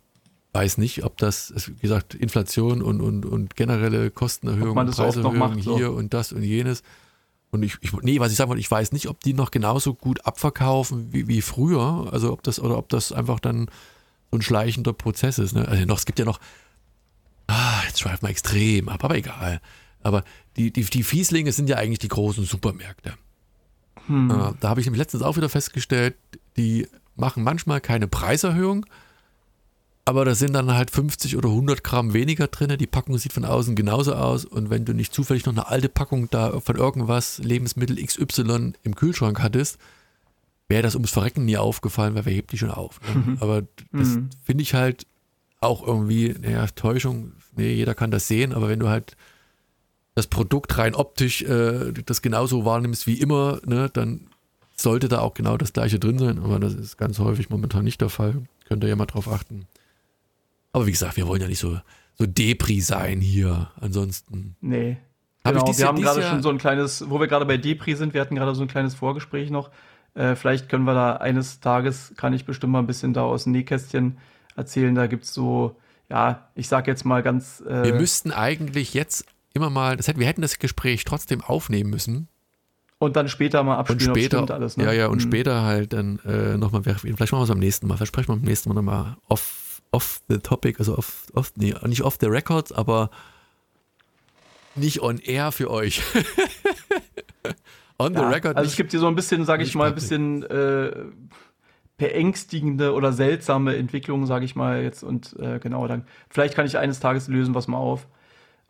weiß 0.53 0.79
nicht, 0.79 1.05
ob 1.05 1.19
das, 1.19 1.53
wie 1.67 1.81
gesagt, 1.81 2.15
Inflation 2.15 2.81
und, 2.81 3.01
und, 3.01 3.27
und 3.27 3.57
generelle 3.57 4.11
Kostenerhöhungen, 4.11 4.87
Preiserhöhungen 4.87 5.59
hier 5.59 5.87
so. 5.87 5.93
und 5.93 6.15
das 6.15 6.33
und 6.33 6.43
jenes. 6.43 6.83
Und 7.51 7.63
ich, 7.63 7.77
ich, 7.81 7.93
nee, 8.03 8.21
was 8.21 8.33
ich 8.33 8.39
sagen 8.39 8.49
wollte, 8.49 8.61
ich 8.61 8.71
weiß 8.71 8.93
nicht, 8.93 9.09
ob 9.09 9.21
die 9.21 9.35
noch 9.35 9.51
genauso 9.51 9.95
gut 9.95 10.25
abverkaufen 10.27 11.13
wie, 11.13 11.29
wie 11.29 11.43
früher. 11.43 12.09
Also 12.13 12.33
ob 12.33 12.43
das, 12.43 12.61
oder 12.61 12.79
ob 12.79 12.89
das 12.89 13.13
einfach 13.13 13.41
dann 13.41 13.67
so 14.31 14.39
ein 14.39 14.43
schleichender 14.43 14.93
Prozess 14.93 15.39
ist. 15.39 15.55
Ne? 15.55 15.67
Also 15.67 15.85
noch, 15.85 15.99
es 15.99 16.07
gibt 16.07 16.19
ja 16.19 16.25
noch, 16.25 16.41
ah, 17.47 17.83
jetzt 17.87 18.01
schweift 18.01 18.23
man 18.23 18.31
extrem 18.31 18.89
ab, 18.89 19.05
aber 19.05 19.17
egal. 19.17 19.61
Aber 20.03 20.25
die, 20.57 20.73
die, 20.73 20.85
die 20.85 21.03
Fieslinge 21.03 21.53
sind 21.53 21.69
ja 21.69 21.77
eigentlich 21.77 22.01
die 22.01 22.09
großen 22.09 22.45
Supermärkte. 22.45 23.15
Hm. 24.07 24.31
Äh, 24.31 24.53
da 24.61 24.69
habe 24.69 24.81
ich 24.81 24.87
nämlich 24.87 24.99
letztens 24.99 25.23
auch 25.23 25.37
wieder 25.37 25.49
festgestellt, 25.49 26.15
die 26.57 26.87
machen 27.17 27.43
manchmal 27.43 27.81
keine 27.81 28.09
Preiserhöhung, 28.09 28.87
aber 30.05 30.25
da 30.25 30.35
sind 30.35 30.53
dann 30.53 30.73
halt 30.73 30.91
50 30.91 31.37
oder 31.37 31.49
100 31.49 31.83
Gramm 31.83 32.13
weniger 32.13 32.47
drin. 32.47 32.77
Die 32.79 32.87
Packung 32.87 33.17
sieht 33.17 33.33
von 33.33 33.47
außen 33.47 33.75
genauso 33.75 34.15
aus. 34.15 34.45
Und 34.45 34.69
wenn 34.69 34.85
du 34.85 34.93
nicht 34.93 35.15
zufällig 35.15 35.47
noch 35.47 35.55
eine 35.55 35.67
alte 35.67 35.89
Packung 35.89 36.29
da 36.31 36.61
von 36.61 36.77
irgendwas, 36.77 37.39
Lebensmittel 37.39 37.97
XY 38.05 38.75
im 38.83 38.95
Kühlschrank 38.97 39.41
hattest, 39.43 39.79
wäre 40.69 40.83
das 40.83 40.95
ums 40.95 41.11
Verrecken 41.11 41.47
nie 41.47 41.57
aufgefallen, 41.57 42.15
weil 42.15 42.27
wer 42.27 42.35
hebt 42.35 42.53
die 42.53 42.59
schon 42.59 42.71
auf. 42.71 43.01
Ne? 43.01 43.21
Mhm. 43.21 43.39
Aber 43.41 43.63
das 43.93 44.09
mhm. 44.09 44.29
finde 44.45 44.63
ich 44.63 44.75
halt 44.75 45.07
auch 45.61 45.87
irgendwie, 45.87 46.35
naja, 46.39 46.67
Täuschung, 46.67 47.33
nee, 47.57 47.73
jeder 47.73 47.95
kann 47.95 48.11
das 48.11 48.29
sehen, 48.29 48.53
aber 48.53 48.69
wenn 48.69 48.81
du 48.81 48.89
halt 48.89 49.17
das 50.15 50.27
Produkt 50.29 50.79
rein 50.79 50.95
optisch 50.95 51.43
äh, 51.43 51.93
das 52.07 52.23
genauso 52.23 52.65
wahrnimmst 52.65 53.07
wie 53.07 53.21
immer, 53.21 53.61
ne, 53.67 53.91
dann 53.93 54.29
sollte 54.77 55.09
da 55.09 55.21
auch 55.21 55.35
genau 55.35 55.57
das 55.57 55.73
gleiche 55.73 55.99
drin 55.99 56.19
sein, 56.19 56.39
aber 56.39 56.59
das 56.59 56.75
ist 56.75 56.97
ganz 56.97 57.19
häufig 57.19 57.51
momentan 57.51 57.85
nicht 57.85 58.01
der 58.01 58.09
Fall. 58.09 58.43
Könnt 58.67 58.83
ihr 58.83 58.89
ja 58.89 58.97
mal 58.97 59.07
drauf 59.07 59.29
achten. 59.29 59.67
Aber 60.73 60.87
wie 60.87 60.93
gesagt, 60.93 61.17
wir 61.17 61.29
wollen 61.29 61.41
ja 61.41 61.49
nicht 61.49 61.59
so, 61.61 61.79
so 62.15 62.27
Depri 62.27 62.81
sein 62.81 63.21
hier. 63.21 63.71
Ansonsten. 63.81 64.57
Nee. 64.61 64.97
Hab 65.45 65.55
genau, 65.55 65.67
wir 65.67 65.75
Jahr, 65.75 65.89
haben 65.89 66.03
gerade 66.03 66.23
schon 66.23 66.43
so 66.43 66.49
ein 66.49 66.59
kleines, 66.59 67.09
wo 67.11 67.21
wir 67.21 67.27
gerade 67.27 67.45
bei 67.45 67.57
Depri 67.57 67.95
sind, 67.95 68.15
wir 68.15 68.21
hatten 68.21 68.35
gerade 68.35 68.55
so 68.55 68.63
ein 68.63 68.69
kleines 68.69 68.95
Vorgespräch 68.95 69.51
noch. 69.51 69.71
Äh, 70.15 70.35
vielleicht 70.35 70.69
können 70.69 70.85
wir 70.85 70.95
da 70.95 71.17
eines 71.17 71.61
Tages, 71.61 72.15
kann 72.17 72.33
ich 72.33 72.45
bestimmt 72.45 72.73
mal 72.73 72.79
ein 72.79 72.87
bisschen 72.87 73.13
da 73.13 73.23
aus 73.23 73.45
dem 73.45 73.53
Nähkästchen 73.53 74.19
erzählen. 74.57 74.95
Da 74.95 75.07
gibt 75.07 75.25
es 75.25 75.35
so, 75.35 75.77
ja, 76.09 76.49
ich 76.55 76.69
sag 76.69 76.87
jetzt 76.87 77.05
mal 77.05 77.23
ganz. 77.23 77.61
Äh, 77.61 77.85
wir 77.85 77.95
müssten 77.95 78.33
eigentlich 78.33 78.95
jetzt 78.95 79.27
immer 79.55 79.71
mal, 79.71 79.97
das 79.97 80.09
hätten, 80.09 80.21
wir 80.21 80.27
hätten 80.27 80.43
das 80.43 80.59
Gespräch 80.59 81.05
trotzdem 81.05 81.41
aufnehmen 81.41 81.91
müssen. 81.91 82.29
Und 82.99 83.17
dann 83.17 83.29
später 83.29 83.63
mal 83.63 83.77
abspielen, 83.77 84.09
und 84.09 84.17
später, 84.17 84.55
alles, 84.55 84.77
ne? 84.77 84.85
Ja, 84.85 84.93
ja, 84.93 85.07
und 85.07 85.17
mhm. 85.17 85.29
später 85.29 85.63
halt 85.63 85.93
dann 85.93 86.19
äh, 86.21 86.57
nochmal. 86.57 86.83
Vielleicht 86.83 87.33
machen 87.33 87.41
wir 87.41 87.45
es 87.45 87.51
am 87.51 87.59
nächsten 87.59 87.87
Mal. 87.87 87.97
Versprechen 87.97 88.29
wir 88.29 88.37
beim 88.37 88.45
nächsten 88.45 88.69
Mal 88.69 88.75
nochmal 88.75 89.17
off, 89.29 89.83
off 89.91 90.21
the 90.29 90.39
topic, 90.39 90.79
also 90.79 90.97
off, 90.97 91.27
off, 91.35 91.53
nee, 91.57 91.75
nicht 91.87 92.03
off 92.03 92.19
the 92.21 92.27
records, 92.27 92.73
aber 92.73 93.11
nicht 94.75 95.01
on 95.01 95.19
air 95.19 95.53
für 95.53 95.71
euch. 95.71 96.03
on 97.99 98.15
ja, 98.15 98.21
the 98.21 98.35
record. 98.35 98.57
Also 98.57 98.69
es 98.69 98.77
gibt 98.77 98.91
hier 98.93 99.01
so 99.01 99.07
ein 99.07 99.15
bisschen, 99.15 99.45
sage 99.45 99.63
ich 99.65 99.75
mal, 99.75 99.89
ein 99.89 99.95
bisschen 99.95 100.43
äh, 100.45 100.93
beängstigende 101.97 102.93
oder 102.93 103.13
seltsame 103.13 103.77
Entwicklungen, 103.77 104.27
sage 104.27 104.45
ich 104.45 104.57
mal 104.57 104.83
jetzt. 104.83 105.03
Und 105.03 105.37
äh, 105.39 105.59
genau, 105.59 105.87
dann 105.87 106.07
vielleicht 106.29 106.55
kann 106.55 106.67
ich 106.67 106.79
eines 106.79 107.01
Tages 107.01 107.29
lösen 107.29 107.55
was 107.55 107.69
mal 107.69 107.79
auf. 107.79 108.07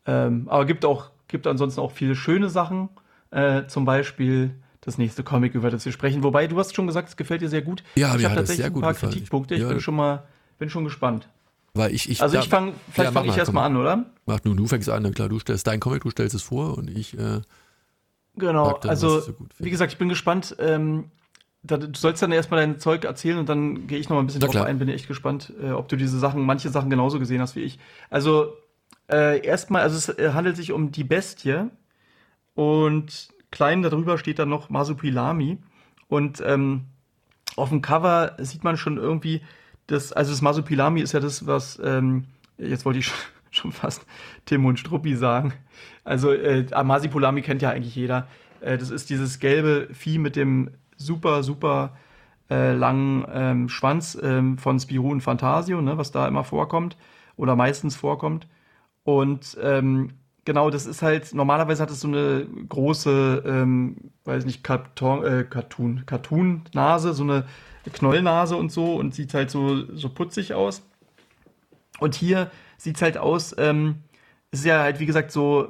Ähm, 0.06 0.48
aber 0.48 0.64
gibt 0.66 0.84
auch, 0.84 1.10
gibt 1.28 1.46
ansonsten 1.46 1.80
auch 1.80 1.92
viele 1.92 2.14
schöne 2.14 2.48
Sachen. 2.48 2.88
Äh, 3.30 3.66
zum 3.66 3.84
Beispiel 3.84 4.54
das 4.80 4.98
nächste 4.98 5.22
Comic, 5.24 5.54
über 5.54 5.70
das 5.70 5.84
wir 5.84 5.92
sprechen. 5.92 6.22
Wobei, 6.22 6.46
du 6.46 6.58
hast 6.58 6.74
schon 6.74 6.86
gesagt, 6.86 7.08
es 7.08 7.16
gefällt 7.16 7.40
dir 7.40 7.48
sehr 7.48 7.62
gut. 7.62 7.82
Ja, 7.96 8.14
ich 8.16 8.24
habe 8.24 8.34
tatsächlich 8.34 8.66
ein 8.66 8.80
paar 8.80 8.92
gefallen. 8.92 9.12
Kritikpunkte. 9.12 9.54
Ich 9.54 9.62
ja. 9.62 9.68
bin 9.68 9.80
schon 9.80 9.96
mal, 9.96 10.24
bin 10.58 10.68
schon 10.68 10.84
gespannt. 10.84 11.28
Weil 11.72 11.92
ich, 11.92 12.08
ich 12.08 12.22
also 12.22 12.38
ich 12.38 12.48
fange, 12.48 12.74
vielleicht 12.90 13.08
ja, 13.08 13.12
fange 13.12 13.28
ich 13.28 13.36
erstmal 13.36 13.66
an, 13.66 13.76
oder? 13.76 14.04
Mach 14.26 14.38
nur, 14.44 14.54
du 14.54 14.66
fängst 14.66 14.88
an, 14.88 15.10
klar, 15.12 15.28
du 15.28 15.40
stellst 15.40 15.66
dein 15.66 15.80
Comic, 15.80 16.02
du 16.02 16.10
stellst 16.10 16.34
es 16.34 16.42
vor 16.42 16.78
und 16.78 16.88
ich 16.88 17.18
äh, 17.18 17.40
Genau, 18.36 18.78
dann, 18.78 18.90
also 18.90 19.20
so 19.20 19.34
wie 19.58 19.70
gesagt, 19.70 19.92
ich 19.92 19.98
bin 19.98 20.08
gespannt. 20.08 20.56
Ähm, 20.58 21.10
da, 21.62 21.78
du 21.78 21.98
sollst 21.98 22.22
dann 22.22 22.32
erstmal 22.32 22.60
dein 22.60 22.78
Zeug 22.78 23.04
erzählen 23.04 23.38
und 23.38 23.48
dann 23.48 23.86
gehe 23.86 23.98
ich 23.98 24.08
noch 24.08 24.16
mal 24.16 24.22
ein 24.22 24.26
bisschen 24.26 24.40
drauf 24.40 24.56
ein. 24.56 24.78
Bin 24.78 24.88
echt 24.88 25.08
gespannt, 25.08 25.52
äh, 25.62 25.70
ob 25.70 25.88
du 25.88 25.96
diese 25.96 26.18
Sachen, 26.18 26.42
manche 26.42 26.68
Sachen 26.68 26.90
genauso 26.90 27.18
gesehen 27.18 27.40
hast 27.40 27.56
wie 27.56 27.62
ich. 27.62 27.78
Also 28.10 28.54
äh, 29.10 29.44
erstmal, 29.44 29.82
also 29.82 29.96
es 29.96 30.08
äh, 30.18 30.32
handelt 30.32 30.56
sich 30.56 30.72
um 30.72 30.92
die 30.92 31.04
Bestie 31.04 31.70
und 32.54 33.28
klein 33.50 33.82
darüber 33.82 34.18
steht 34.18 34.38
dann 34.38 34.48
noch 34.48 34.70
Masupilami 34.70 35.58
und 36.08 36.42
ähm, 36.44 36.86
auf 37.56 37.68
dem 37.68 37.82
Cover 37.82 38.36
sieht 38.38 38.64
man 38.64 38.76
schon 38.76 38.96
irgendwie 38.96 39.42
das, 39.86 40.12
also 40.12 40.32
das 40.32 40.42
Masupilami 40.42 41.00
ist 41.00 41.12
ja 41.12 41.20
das, 41.20 41.46
was 41.46 41.80
ähm, 41.82 42.24
jetzt 42.58 42.84
wollte 42.84 43.00
ich 43.00 43.12
schon 43.50 43.72
fast 43.72 44.06
Tim 44.46 44.64
und 44.66 44.78
Struppi 44.78 45.16
sagen. 45.16 45.52
Also 46.04 46.32
äh, 46.32 46.64
Masipulami 46.84 47.42
kennt 47.42 47.62
ja 47.62 47.70
eigentlich 47.70 47.94
jeder. 47.94 48.26
Äh, 48.60 48.78
das 48.78 48.90
ist 48.90 49.10
dieses 49.10 49.38
gelbe 49.38 49.88
Vieh 49.92 50.18
mit 50.18 50.36
dem 50.36 50.70
super, 50.96 51.42
super 51.42 51.96
äh, 52.50 52.72
langen 52.72 53.24
ähm, 53.32 53.68
Schwanz 53.68 54.18
ähm, 54.20 54.58
von 54.58 54.78
Spirou 54.78 55.10
und 55.10 55.20
Fantasio, 55.20 55.80
ne, 55.80 55.98
was 55.98 56.12
da 56.12 56.26
immer 56.28 56.44
vorkommt 56.44 56.96
oder 57.36 57.56
meistens 57.56 57.96
vorkommt. 57.96 58.46
Und 59.04 59.56
ähm, 59.62 60.14
genau, 60.44 60.70
das 60.70 60.86
ist 60.86 61.02
halt, 61.02 61.34
normalerweise 61.34 61.82
hat 61.82 61.90
es 61.90 62.00
so 62.00 62.08
eine 62.08 62.46
große, 62.68 63.42
ähm, 63.46 63.96
weiß 64.24 64.44
nicht, 64.44 64.64
Karton, 64.64 65.24
äh, 65.24 65.44
Cartoon, 65.48 66.04
Cartoon-Nase, 66.06 67.12
so 67.12 67.22
eine 67.22 67.44
Knollnase 67.92 68.56
und 68.56 68.72
so 68.72 68.94
und 68.94 69.14
sieht 69.14 69.34
halt 69.34 69.50
so, 69.50 69.84
so 69.94 70.08
putzig 70.08 70.54
aus. 70.54 70.82
Und 72.00 72.14
hier 72.14 72.50
sieht 72.78 72.96
es 72.96 73.02
halt 73.02 73.18
aus, 73.18 73.54
ähm, 73.58 73.96
es 74.50 74.60
ist 74.60 74.66
ja 74.66 74.80
halt, 74.80 75.00
wie 75.00 75.06
gesagt, 75.06 75.30
so 75.30 75.68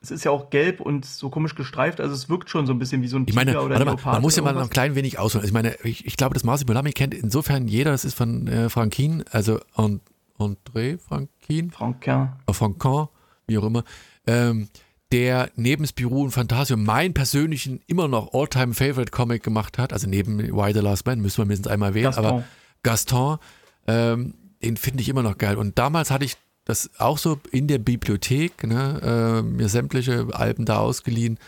es 0.00 0.10
ist 0.10 0.24
ja 0.24 0.30
auch 0.30 0.50
gelb 0.50 0.80
und 0.80 1.04
so 1.04 1.28
komisch 1.28 1.54
gestreift, 1.54 2.00
also 2.00 2.14
es 2.14 2.28
wirkt 2.28 2.50
schon 2.50 2.66
so 2.66 2.72
ein 2.72 2.78
bisschen 2.78 3.02
wie 3.02 3.08
so 3.08 3.16
ein 3.16 3.26
Tiger 3.26 3.40
ich 3.40 3.46
meine, 3.46 3.60
oder 3.60 3.80
ein 3.80 3.98
Man 4.04 4.22
muss 4.22 4.36
ja 4.36 4.42
mal 4.42 4.56
ein 4.56 4.70
klein 4.70 4.94
wenig 4.94 5.18
ausholen. 5.18 5.42
Also 5.42 5.48
ich 5.48 5.52
meine, 5.52 5.74
ich, 5.82 6.06
ich 6.06 6.16
glaube, 6.16 6.34
das 6.34 6.44
Marsipolami 6.44 6.92
kennt 6.92 7.14
insofern 7.14 7.66
jeder, 7.66 7.90
das 7.90 8.04
ist 8.04 8.14
von 8.14 8.46
äh, 8.46 8.68
Franquin, 8.68 9.24
also 9.30 9.58
and, 9.74 10.00
André 10.38 10.98
Franquin. 10.98 11.70
Franquin. 11.70 12.28
Äh, 12.46 12.52
Franquin, 12.52 13.08
wie 13.46 13.58
auch 13.58 13.64
immer. 13.64 13.84
Ähm, 14.26 14.68
der 15.10 15.50
neben 15.56 15.86
Spirou 15.86 16.24
und 16.24 16.32
Phantasio 16.32 16.76
meinen 16.76 17.14
persönlichen 17.14 17.80
immer 17.86 18.08
noch 18.08 18.34
Alltime 18.34 18.74
favorite 18.74 19.10
Comic 19.10 19.42
gemacht 19.42 19.78
hat, 19.78 19.92
also 19.92 20.06
neben 20.06 20.38
Why 20.38 20.72
the 20.74 20.80
Last 20.80 21.06
Man, 21.06 21.20
müssen 21.20 21.38
wir 21.38 21.46
mindestens 21.46 21.68
einmal 21.68 21.94
wählen, 21.94 22.06
Gaston. 22.06 22.24
aber 22.26 22.44
Gaston, 22.82 23.38
ähm, 23.86 24.34
den 24.62 24.76
finde 24.76 25.00
ich 25.00 25.08
immer 25.08 25.22
noch 25.22 25.38
geil. 25.38 25.56
Und 25.56 25.78
damals 25.78 26.10
hatte 26.10 26.24
ich 26.24 26.36
das 26.64 26.90
auch 26.98 27.16
so 27.16 27.40
in 27.50 27.66
der 27.66 27.78
Bibliothek, 27.78 28.66
ne, 28.66 29.00
äh, 29.02 29.42
mir 29.42 29.68
sämtliche 29.70 30.26
Alben 30.32 30.66
da 30.66 30.78
ausgeliehen. 30.78 31.38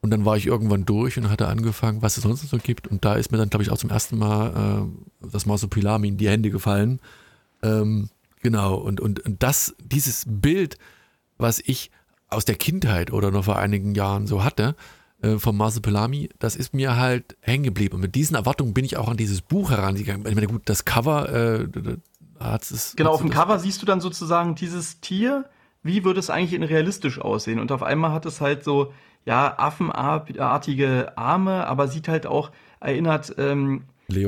Und 0.00 0.10
dann 0.10 0.24
war 0.24 0.36
ich 0.36 0.46
irgendwann 0.46 0.84
durch 0.84 1.16
und 1.18 1.30
hatte 1.30 1.48
angefangen, 1.48 2.02
was 2.02 2.16
es 2.16 2.24
sonst 2.24 2.48
so 2.48 2.58
gibt. 2.58 2.86
Und 2.88 3.04
da 3.04 3.14
ist 3.14 3.32
mir 3.32 3.38
dann, 3.38 3.50
glaube 3.50 3.62
ich, 3.62 3.70
auch 3.70 3.78
zum 3.78 3.90
ersten 3.90 4.18
Mal 4.18 4.88
äh, 5.22 5.28
das 5.32 5.46
Marsupilami 5.46 6.08
in 6.08 6.16
die 6.16 6.28
Hände 6.28 6.50
gefallen. 6.50 7.00
Ähm, 7.62 8.10
genau, 8.46 8.76
und, 8.76 9.00
und, 9.00 9.18
und 9.26 9.42
das, 9.42 9.74
dieses 9.80 10.24
Bild, 10.24 10.78
was 11.36 11.58
ich 11.58 11.90
aus 12.28 12.44
der 12.44 12.54
Kindheit 12.54 13.12
oder 13.12 13.32
noch 13.32 13.46
vor 13.46 13.56
einigen 13.58 13.96
Jahren 13.96 14.28
so 14.28 14.44
hatte, 14.44 14.76
äh, 15.20 15.38
vom 15.38 15.56
Marsupilami, 15.56 16.30
das 16.38 16.54
ist 16.54 16.72
mir 16.72 16.94
halt 16.94 17.36
hängen 17.40 17.64
geblieben. 17.64 17.96
Und 17.96 18.02
mit 18.02 18.14
diesen 18.14 18.36
Erwartungen 18.36 18.72
bin 18.72 18.84
ich 18.84 18.98
auch 18.98 19.08
an 19.08 19.16
dieses 19.16 19.40
Buch 19.40 19.72
herangegangen. 19.72 20.28
Ich 20.28 20.36
meine, 20.36 20.46
gut, 20.46 20.62
das 20.66 20.84
Cover, 20.84 21.28
äh, 21.28 21.66
es, 22.60 22.94
genau, 22.94 23.14
auf 23.14 23.20
dem 23.20 23.30
Cover 23.30 23.58
siehst 23.58 23.82
du 23.82 23.86
dann 23.86 24.00
sozusagen 24.00 24.54
dieses 24.54 25.00
Tier, 25.00 25.46
wie 25.82 26.04
würde 26.04 26.20
es 26.20 26.30
eigentlich 26.30 26.52
in 26.52 26.62
realistisch 26.62 27.20
aussehen? 27.20 27.58
Und 27.58 27.72
auf 27.72 27.82
einmal 27.82 28.12
hat 28.12 28.26
es 28.26 28.40
halt 28.40 28.62
so, 28.62 28.92
ja, 29.24 29.58
affenartige 29.58 31.18
Arme, 31.18 31.66
aber 31.66 31.88
sieht 31.88 32.06
halt 32.06 32.26
auch, 32.26 32.52
erinnert 32.78 33.34
ähm, 33.38 33.86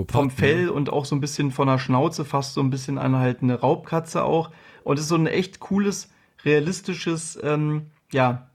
vom 0.09 0.31
Fell 0.31 0.69
und 0.69 0.91
auch 0.91 1.05
so 1.05 1.15
ein 1.15 1.21
bisschen 1.21 1.51
von 1.51 1.69
der 1.69 1.79
Schnauze 1.79 2.25
fast 2.25 2.55
so 2.55 2.61
ein 2.61 2.71
bisschen 2.71 2.99
an 2.99 3.17
halt 3.17 3.43
eine 3.43 3.61
Raubkatze 3.61 4.25
auch. 4.25 4.51
Und 4.85 4.97
es 4.97 5.03
ist 5.05 5.09
so 5.09 5.17
ein 5.17 5.27
echt 5.27 5.61
cooles, 5.61 6.11
realistisches, 6.45 7.39
ähm, 7.43 7.87
ja, 8.13 8.49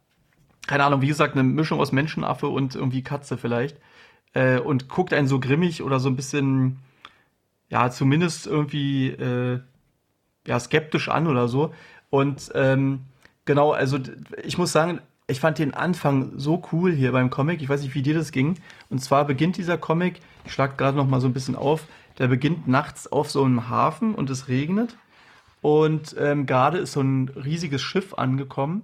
keine 0.67 0.83
Ahnung, 0.85 1.01
wie 1.01 1.07
gesagt, 1.07 1.33
eine 1.33 1.43
Mischung 1.43 1.79
aus 1.79 1.91
Menschenaffe 1.91 2.47
und 2.47 2.75
irgendwie 2.75 3.03
Katze 3.03 3.37
vielleicht. 3.37 3.77
Äh, 4.33 4.59
und 4.59 4.89
guckt 4.89 5.13
einen 5.13 5.27
so 5.27 5.39
grimmig 5.39 5.83
oder 5.83 5.99
so 5.99 6.09
ein 6.09 6.15
bisschen, 6.15 6.79
ja, 7.69 7.89
zumindest 7.91 8.47
irgendwie 8.47 9.09
äh, 9.09 9.59
ja, 10.47 10.59
skeptisch 10.59 11.09
an 11.09 11.27
oder 11.27 11.47
so. 11.47 11.73
Und 12.09 12.51
ähm, 12.55 13.01
genau, 13.45 13.71
also 13.71 13.99
ich 14.43 14.57
muss 14.57 14.71
sagen, 14.71 14.99
ich 15.27 15.39
fand 15.39 15.57
den 15.57 15.73
Anfang 15.73 16.33
so 16.35 16.61
cool 16.71 16.91
hier 16.91 17.11
beim 17.11 17.29
Comic. 17.29 17.61
Ich 17.61 17.69
weiß 17.69 17.81
nicht, 17.81 17.95
wie 17.95 18.01
dir 18.01 18.13
das 18.13 18.31
ging. 18.31 18.59
Und 18.89 18.99
zwar 18.99 19.25
beginnt 19.25 19.57
dieser 19.57 19.77
Comic, 19.77 20.19
ich 20.45 20.53
schlag 20.53 20.77
gerade 20.77 20.97
noch 20.97 21.07
mal 21.07 21.21
so 21.21 21.27
ein 21.27 21.33
bisschen 21.33 21.55
auf, 21.55 21.85
der 22.19 22.27
beginnt 22.27 22.67
nachts 22.67 23.11
auf 23.11 23.31
so 23.31 23.43
einem 23.43 23.69
Hafen 23.69 24.15
und 24.15 24.29
es 24.29 24.47
regnet. 24.47 24.97
Und 25.61 26.15
ähm, 26.19 26.45
gerade 26.45 26.77
ist 26.77 26.93
so 26.93 27.01
ein 27.01 27.29
riesiges 27.29 27.81
Schiff 27.81 28.13
angekommen. 28.13 28.83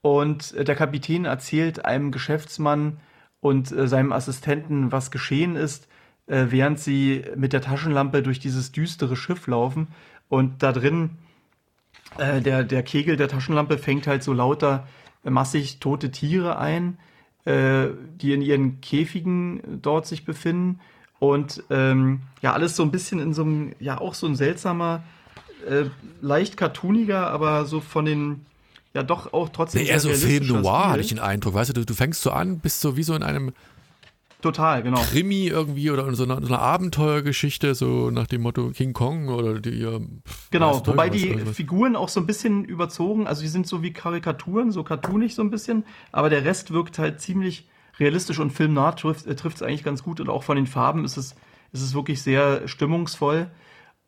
Und 0.00 0.52
äh, 0.54 0.64
der 0.64 0.76
Kapitän 0.76 1.24
erzählt 1.24 1.84
einem 1.84 2.12
Geschäftsmann 2.12 3.00
und 3.40 3.72
äh, 3.72 3.88
seinem 3.88 4.12
Assistenten, 4.12 4.92
was 4.92 5.10
geschehen 5.10 5.56
ist 5.56 5.88
äh, 6.28 6.46
während 6.50 6.78
sie 6.78 7.24
mit 7.36 7.52
der 7.52 7.62
Taschenlampe 7.62 8.22
durch 8.22 8.38
dieses 8.38 8.70
düstere 8.72 9.16
Schiff 9.16 9.46
laufen 9.46 9.88
und 10.28 10.62
da 10.62 10.72
drin 10.72 11.10
äh, 12.18 12.40
der, 12.40 12.64
der 12.64 12.82
Kegel 12.82 13.16
der 13.16 13.28
Taschenlampe 13.28 13.78
fängt 13.78 14.06
halt 14.06 14.22
so 14.22 14.32
lauter 14.32 14.86
äh, 15.24 15.30
massig 15.30 15.80
tote 15.80 16.10
Tiere 16.10 16.58
ein, 16.58 16.98
äh, 17.44 17.88
die 18.20 18.32
in 18.32 18.42
ihren 18.42 18.80
Käfigen 18.80 19.80
dort 19.82 20.06
sich 20.06 20.24
befinden 20.24 20.80
und 21.18 21.64
ähm, 21.70 22.20
ja, 22.42 22.52
alles 22.52 22.76
so 22.76 22.82
ein 22.82 22.90
bisschen 22.90 23.18
in 23.20 23.34
so 23.34 23.42
einem, 23.42 23.72
ja 23.80 24.00
auch 24.00 24.14
so 24.14 24.26
ein 24.26 24.36
seltsamer, 24.36 25.02
äh, 25.68 25.84
leicht 26.20 26.56
cartooniger, 26.56 27.28
aber 27.28 27.64
so 27.64 27.80
von 27.80 28.04
den 28.04 28.46
ja 28.94 29.02
doch 29.02 29.32
auch 29.32 29.48
trotzdem. 29.48 29.82
Nee, 29.82 29.88
eher 29.88 30.00
so 30.00 30.10
Film 30.10 30.46
Noir 30.46 30.90
hatte 30.90 31.00
ich 31.00 31.08
den 31.08 31.18
Eindruck, 31.18 31.54
weißt 31.54 31.70
du, 31.70 31.74
du, 31.74 31.84
du 31.84 31.94
fängst 31.94 32.22
so 32.22 32.30
an, 32.30 32.60
bist 32.60 32.80
so 32.80 32.96
wie 32.96 33.02
so 33.02 33.14
in 33.14 33.22
einem 33.22 33.52
Total, 34.40 34.84
genau. 34.84 35.00
Krimi 35.00 35.48
irgendwie 35.48 35.90
oder 35.90 36.14
so 36.14 36.22
eine, 36.22 36.34
so 36.34 36.46
eine 36.46 36.60
Abenteuergeschichte, 36.60 37.74
so 37.74 38.10
nach 38.10 38.28
dem 38.28 38.42
Motto 38.42 38.70
King 38.70 38.92
Kong 38.92 39.28
oder 39.28 39.58
die. 39.58 39.70
Ja, 39.70 39.98
genau, 40.52 40.86
wobei 40.86 41.08
die. 41.08 41.36
Figuren 41.38 41.96
auch 41.96 42.08
so 42.08 42.20
ein 42.20 42.26
bisschen 42.26 42.64
überzogen, 42.64 43.26
also 43.26 43.42
die 43.42 43.48
sind 43.48 43.66
so 43.66 43.82
wie 43.82 43.92
Karikaturen, 43.92 44.70
so 44.70 44.84
cartoonig 44.84 45.34
so 45.34 45.42
ein 45.42 45.50
bisschen, 45.50 45.84
aber 46.12 46.30
der 46.30 46.44
Rest 46.44 46.72
wirkt 46.72 47.00
halt 47.00 47.20
ziemlich 47.20 47.68
realistisch 47.98 48.38
und 48.38 48.52
filmnah 48.52 48.92
trifft 48.92 49.26
es 49.26 49.60
äh, 49.60 49.64
eigentlich 49.64 49.82
ganz 49.82 50.04
gut 50.04 50.20
und 50.20 50.28
auch 50.28 50.44
von 50.44 50.56
den 50.56 50.68
Farben 50.68 51.04
ist 51.04 51.16
es, 51.16 51.34
ist 51.72 51.82
es 51.82 51.94
wirklich 51.94 52.22
sehr 52.22 52.68
stimmungsvoll. 52.68 53.50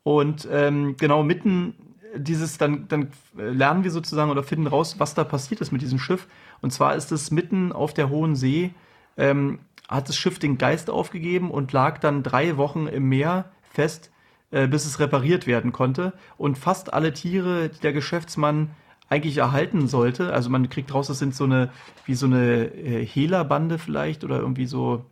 Und 0.03 0.47
ähm, 0.49 0.95
genau 0.97 1.23
mitten 1.23 1.75
dieses, 2.15 2.57
dann, 2.57 2.87
dann 2.87 3.11
lernen 3.35 3.83
wir 3.83 3.91
sozusagen 3.91 4.31
oder 4.31 4.43
finden 4.43 4.67
raus, 4.67 4.95
was 4.97 5.13
da 5.13 5.23
passiert 5.23 5.61
ist 5.61 5.71
mit 5.71 5.81
diesem 5.81 5.99
Schiff. 5.99 6.27
Und 6.61 6.71
zwar 6.71 6.95
ist 6.95 7.11
es 7.11 7.31
mitten 7.31 7.71
auf 7.71 7.93
der 7.93 8.09
hohen 8.09 8.35
See. 8.35 8.71
Ähm, 9.17 9.59
hat 9.91 10.09
das 10.09 10.17
Schiff 10.17 10.39
den 10.39 10.57
Geist 10.57 10.89
aufgegeben 10.89 11.51
und 11.51 11.73
lag 11.73 11.99
dann 11.99 12.23
drei 12.23 12.57
Wochen 12.57 12.87
im 12.87 13.09
Meer 13.09 13.51
fest, 13.69 14.11
äh, 14.51 14.67
bis 14.67 14.85
es 14.85 14.99
repariert 14.99 15.45
werden 15.45 15.71
konnte. 15.71 16.13
Und 16.37 16.57
fast 16.57 16.93
alle 16.93 17.13
Tiere, 17.13 17.69
die 17.69 17.79
der 17.79 17.93
Geschäftsmann 17.93 18.71
eigentlich 19.09 19.37
erhalten 19.37 19.87
sollte, 19.87 20.33
also 20.33 20.49
man 20.49 20.69
kriegt 20.69 20.93
raus, 20.93 21.07
das 21.07 21.19
sind 21.19 21.35
so 21.35 21.43
eine, 21.43 21.69
wie 22.05 22.15
so 22.15 22.25
eine 22.25 22.73
äh, 22.73 23.05
Hehlerbande 23.05 23.77
vielleicht 23.77 24.23
oder 24.23 24.39
irgendwie 24.39 24.65
so, 24.65 25.05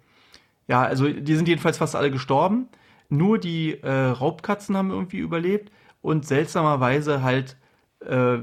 ja, 0.67 0.83
also 0.83 1.09
die 1.09 1.35
sind 1.35 1.49
jedenfalls 1.49 1.77
fast 1.77 1.95
alle 1.97 2.09
gestorben. 2.09 2.69
Nur 3.09 3.39
die 3.39 3.81
äh, 3.81 3.91
Raubkatzen 3.91 4.77
haben 4.77 4.91
irgendwie 4.91 5.17
überlebt 5.17 5.71
und 6.01 6.25
seltsamerweise 6.25 7.23
halt, 7.23 7.57
äh, 8.05 8.37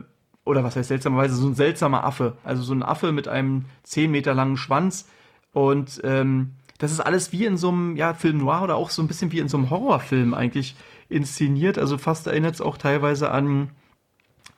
oder 0.45 0.63
was 0.63 0.77
heißt 0.77 0.89
seltsamerweise, 0.89 1.37
so 1.37 1.47
ein 1.47 1.55
seltsamer 1.55 2.05
Affe. 2.05 2.37
Also 2.45 2.63
so 2.63 2.75
ein 2.75 2.83
Affe 2.83 3.13
mit 3.13 3.27
einem 3.27 3.65
10 3.85 4.11
Meter 4.11 4.35
langen 4.35 4.57
Schwanz, 4.57 5.09
und 5.57 6.03
ähm, 6.05 6.53
das 6.77 6.93
ist 6.93 7.01
alles 7.01 7.33
wie 7.33 7.47
in 7.47 7.57
so 7.57 7.71
einem 7.71 7.97
ja, 7.97 8.13
Film 8.13 8.37
noir 8.37 8.61
oder 8.63 8.77
auch 8.77 8.91
so 8.91 9.01
ein 9.01 9.09
bisschen 9.09 9.33
wie 9.33 9.39
in 9.39 9.49
so 9.49 9.57
einem 9.57 9.71
Horrorfilm 9.71 10.35
eigentlich 10.35 10.77
inszeniert. 11.09 11.79
Also 11.79 11.97
fast 11.97 12.27
erinnert 12.27 12.57
es 12.57 12.61
auch 12.61 12.77
teilweise 12.77 13.31
an, 13.31 13.71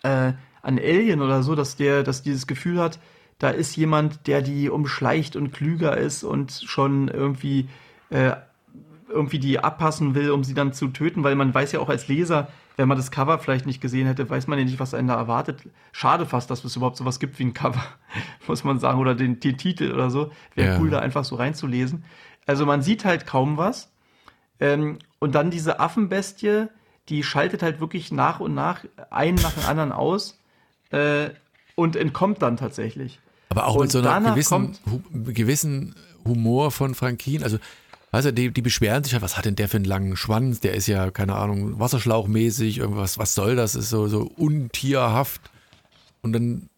äh, 0.02 0.32
an 0.60 0.78
Alien 0.80 1.22
oder 1.22 1.44
so, 1.44 1.54
dass 1.54 1.76
der, 1.76 2.02
dass 2.02 2.24
dieses 2.24 2.48
Gefühl 2.48 2.80
hat, 2.80 2.98
da 3.38 3.50
ist 3.50 3.76
jemand, 3.76 4.26
der 4.26 4.42
die 4.42 4.70
umschleicht 4.70 5.36
und 5.36 5.52
klüger 5.52 5.96
ist 5.96 6.24
und 6.24 6.50
schon 6.50 7.06
irgendwie, 7.06 7.68
äh, 8.10 8.32
irgendwie 9.08 9.38
die 9.38 9.60
abpassen 9.60 10.16
will, 10.16 10.32
um 10.32 10.42
sie 10.42 10.54
dann 10.54 10.72
zu 10.72 10.88
töten, 10.88 11.22
weil 11.22 11.36
man 11.36 11.54
weiß 11.54 11.70
ja 11.70 11.78
auch 11.78 11.90
als 11.90 12.08
Leser, 12.08 12.48
wenn 12.78 12.86
man 12.86 12.96
das 12.96 13.10
Cover 13.10 13.40
vielleicht 13.40 13.66
nicht 13.66 13.80
gesehen 13.80 14.06
hätte, 14.06 14.30
weiß 14.30 14.46
man 14.46 14.56
ja 14.56 14.64
nicht, 14.64 14.78
was 14.78 14.94
einen 14.94 15.08
da 15.08 15.16
erwartet. 15.16 15.62
Schade 15.90 16.26
fast, 16.26 16.48
dass 16.48 16.62
es 16.62 16.76
überhaupt 16.76 16.96
sowas 16.96 17.18
gibt 17.18 17.36
wie 17.40 17.44
ein 17.46 17.52
Cover, 17.52 17.82
muss 18.46 18.62
man 18.62 18.78
sagen, 18.78 19.00
oder 19.00 19.16
den, 19.16 19.40
den 19.40 19.58
Titel 19.58 19.92
oder 19.92 20.10
so. 20.10 20.30
Wäre 20.54 20.74
ja. 20.74 20.80
cool, 20.80 20.88
da 20.88 21.00
einfach 21.00 21.24
so 21.24 21.34
reinzulesen. 21.34 22.04
Also 22.46 22.66
man 22.66 22.80
sieht 22.80 23.04
halt 23.04 23.26
kaum 23.26 23.56
was. 23.56 23.90
Ähm, 24.60 25.00
und 25.18 25.34
dann 25.34 25.50
diese 25.50 25.80
Affenbestie, 25.80 26.68
die 27.08 27.24
schaltet 27.24 27.64
halt 27.64 27.80
wirklich 27.80 28.12
nach 28.12 28.38
und 28.38 28.54
nach 28.54 28.84
einen 29.10 29.38
nach 29.38 29.54
dem 29.54 29.66
anderen 29.66 29.90
aus 29.90 30.38
äh, 30.90 31.30
und 31.74 31.96
entkommt 31.96 32.42
dann 32.42 32.56
tatsächlich. 32.56 33.18
Aber 33.48 33.66
auch 33.66 33.74
und 33.74 33.82
mit 33.82 33.90
so 33.90 33.98
einer 33.98 34.30
gewissen, 34.30 34.78
hu 34.88 35.00
gewissen 35.32 35.96
Humor 36.24 36.70
von 36.70 36.94
Frankin. 36.94 37.42
Also, 37.42 37.58
weißt 38.10 38.26
du, 38.26 38.32
die, 38.32 38.50
die 38.50 38.62
beschweren 38.62 39.04
sich 39.04 39.12
halt, 39.12 39.22
was 39.22 39.36
hat 39.36 39.44
denn 39.44 39.56
der 39.56 39.68
für 39.68 39.76
einen 39.76 39.84
langen 39.84 40.16
Schwanz? 40.16 40.60
Der 40.60 40.74
ist 40.74 40.86
ja, 40.86 41.10
keine 41.10 41.36
Ahnung, 41.36 41.78
wasserschlauchmäßig, 41.78 42.78
irgendwas, 42.78 43.18
was 43.18 43.34
soll 43.34 43.56
das? 43.56 43.74
Ist 43.74 43.90
so, 43.90 44.08
so 44.08 44.22
untierhaft. 44.36 45.40
Und 46.22 46.32
dann 46.32 46.68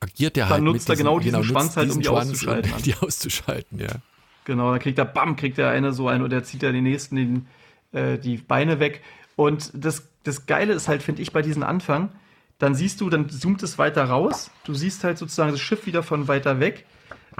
agiert 0.00 0.36
der 0.36 0.44
dann 0.44 0.50
halt. 0.50 0.58
Dann 0.58 0.64
nutzt 0.64 0.88
er 0.88 0.96
genau 0.96 1.18
diesen 1.18 1.40
genau, 1.40 1.44
Schwanz 1.44 1.76
halt, 1.76 1.90
um 1.90 2.00
die 2.00 2.06
Schwanz 2.06 2.30
auszuschalten. 2.30 2.72
Um 2.72 2.82
die 2.82 2.94
auszuschalten, 2.94 3.78
ja. 3.78 3.96
Genau, 4.44 4.70
dann 4.70 4.80
kriegt 4.80 4.98
er, 4.98 5.04
bam, 5.04 5.36
kriegt 5.36 5.58
er 5.58 5.70
eine 5.70 5.92
so 5.92 6.08
eine 6.08 6.22
und 6.24 6.30
der 6.30 6.44
zieht 6.44 6.62
er 6.62 6.72
den 6.72 6.84
nächsten 6.84 7.16
den, 7.16 7.46
äh, 7.92 8.18
die 8.18 8.36
Beine 8.36 8.78
weg. 8.80 9.02
Und 9.34 9.70
das, 9.74 10.08
das 10.22 10.46
Geile 10.46 10.72
ist 10.72 10.88
halt, 10.88 11.02
finde 11.02 11.22
ich, 11.22 11.32
bei 11.32 11.42
diesem 11.42 11.62
Anfang, 11.62 12.10
dann 12.58 12.74
siehst 12.74 13.00
du, 13.00 13.10
dann 13.10 13.28
zoomt 13.28 13.62
es 13.62 13.78
weiter 13.78 14.04
raus. 14.04 14.50
Du 14.64 14.72
siehst 14.72 15.04
halt 15.04 15.18
sozusagen 15.18 15.52
das 15.52 15.60
Schiff 15.60 15.86
wieder 15.86 16.02
von 16.02 16.28
weiter 16.28 16.58
weg 16.60 16.86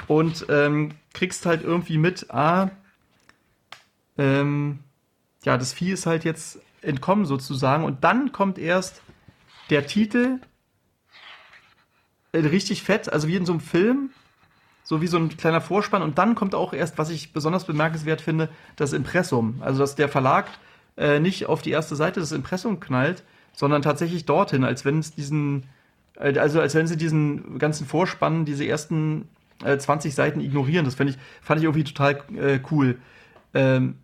und 0.09 0.47
ähm, 0.51 0.93
kriegst 1.15 1.47
halt 1.47 1.63
irgendwie 1.63 1.97
mit, 1.97 2.31
ah, 2.31 2.71
ähm, 4.19 4.81
ja, 5.45 5.57
das 5.57 5.73
Vieh 5.73 5.93
ist 5.93 6.07
halt 6.07 6.25
jetzt 6.25 6.61
entkommen 6.83 7.27
sozusagen. 7.27 7.85
Und 7.85 8.05
dann 8.05 8.33
kommt 8.33 8.59
erst 8.59 9.03
der 9.71 9.87
Titel 9.87 10.41
äh, 12.33 12.39
richtig 12.39 12.83
fett, 12.83 13.13
also 13.13 13.29
wie 13.29 13.37
in 13.37 13.47
so 13.47 13.53
einem 13.53 13.61
Film, 13.61 14.11
so 14.85 15.01
wie 15.01 15.07
so 15.07 15.19
ein 15.19 15.37
kleiner 15.37 15.61
Vorspann. 15.61 16.03
Und 16.03 16.19
dann 16.19 16.35
kommt 16.35 16.55
auch 16.55 16.73
erst, 16.73 16.99
was 16.99 17.11
ich 17.11 17.33
besonders 17.33 17.65
bemerkenswert 17.65 18.21
finde, 18.21 18.49
das 18.77 18.93
Impressum. 18.93 19.61
Also, 19.61 19.81
dass 19.81 19.97
der 19.97 20.09
Verlag 20.09 20.47
äh, 20.97 21.19
nicht 21.19 21.47
auf 21.47 21.63
die 21.63 21.71
erste 21.71 21.97
Seite 21.97 22.21
des 22.21 22.33
Impressum 22.33 22.81
knallt, 22.81 23.25
sondern 23.53 23.83
tatsächlich 23.83 24.27
dorthin, 24.27 24.65
als 24.65 24.85
wenn 24.85 24.99
es 24.99 25.15
diesen, 25.15 25.65
äh, 26.19 26.39
also 26.39 26.61
als 26.61 26.75
wenn 26.75 26.87
sie 26.87 26.97
diesen 26.97 27.59
ganzen 27.59 27.87
Vorspann, 27.87 28.45
diese 28.45 28.67
ersten 28.67 29.29
äh, 29.65 29.77
20 29.77 30.15
Seiten 30.15 30.41
ignorieren. 30.41 30.85
Das 30.85 30.99
ich, 30.99 31.19
fand 31.43 31.59
ich 31.59 31.65
irgendwie 31.65 31.85
total 31.85 32.23
äh, 32.37 32.61
cool. 32.71 32.99
Ähm, 33.55 33.97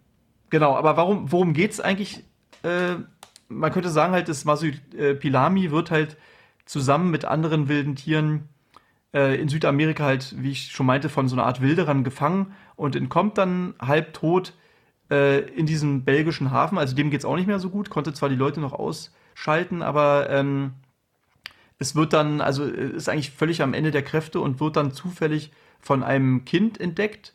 genau, 0.52 0.76
aber 0.76 0.96
warum, 0.96 1.32
worum 1.32 1.54
geht's 1.54 1.80
eigentlich? 1.80 2.22
Äh, 2.62 2.96
man 3.48 3.72
könnte 3.72 3.90
sagen 3.90 4.12
halt, 4.12 4.28
das 4.28 4.44
Masupilami 4.44 5.72
wird 5.72 5.90
halt 5.90 6.16
zusammen 6.64 7.10
mit 7.10 7.24
anderen 7.24 7.68
wilden 7.68 7.96
Tieren 7.96 8.48
äh, 9.12 9.40
in 9.40 9.48
Südamerika 9.48 10.04
halt, 10.04 10.34
wie 10.38 10.52
ich 10.52 10.70
schon 10.70 10.86
meinte, 10.86 11.08
von 11.08 11.26
so 11.26 11.34
einer 11.34 11.46
Art 11.46 11.60
Wilderern 11.60 12.04
gefangen 12.04 12.54
und 12.76 12.94
entkommt 12.94 13.38
dann 13.38 13.74
halb 13.80 14.12
tot 14.12 14.54
äh, 15.10 15.40
in 15.40 15.66
diesem 15.66 16.04
belgischen 16.04 16.50
Hafen. 16.50 16.78
Also 16.78 16.94
dem 16.94 17.10
geht's 17.10 17.24
auch 17.24 17.36
nicht 17.36 17.48
mehr 17.48 17.58
so 17.58 17.70
gut, 17.70 17.90
konnte 17.90 18.12
zwar 18.12 18.28
die 18.28 18.36
Leute 18.36 18.60
noch 18.60 18.72
aus 18.72 19.12
schalten, 19.34 19.82
aber 19.82 20.30
ähm, 20.30 20.74
es 21.78 21.96
wird 21.96 22.12
dann, 22.12 22.40
also 22.40 22.64
äh, 22.64 22.90
ist 22.90 23.08
eigentlich 23.08 23.30
völlig 23.30 23.62
am 23.62 23.74
Ende 23.74 23.90
der 23.90 24.02
Kräfte 24.02 24.40
und 24.40 24.60
wird 24.60 24.76
dann 24.76 24.92
zufällig 24.92 25.50
von 25.80 26.02
einem 26.02 26.44
Kind 26.44 26.80
entdeckt 26.80 27.34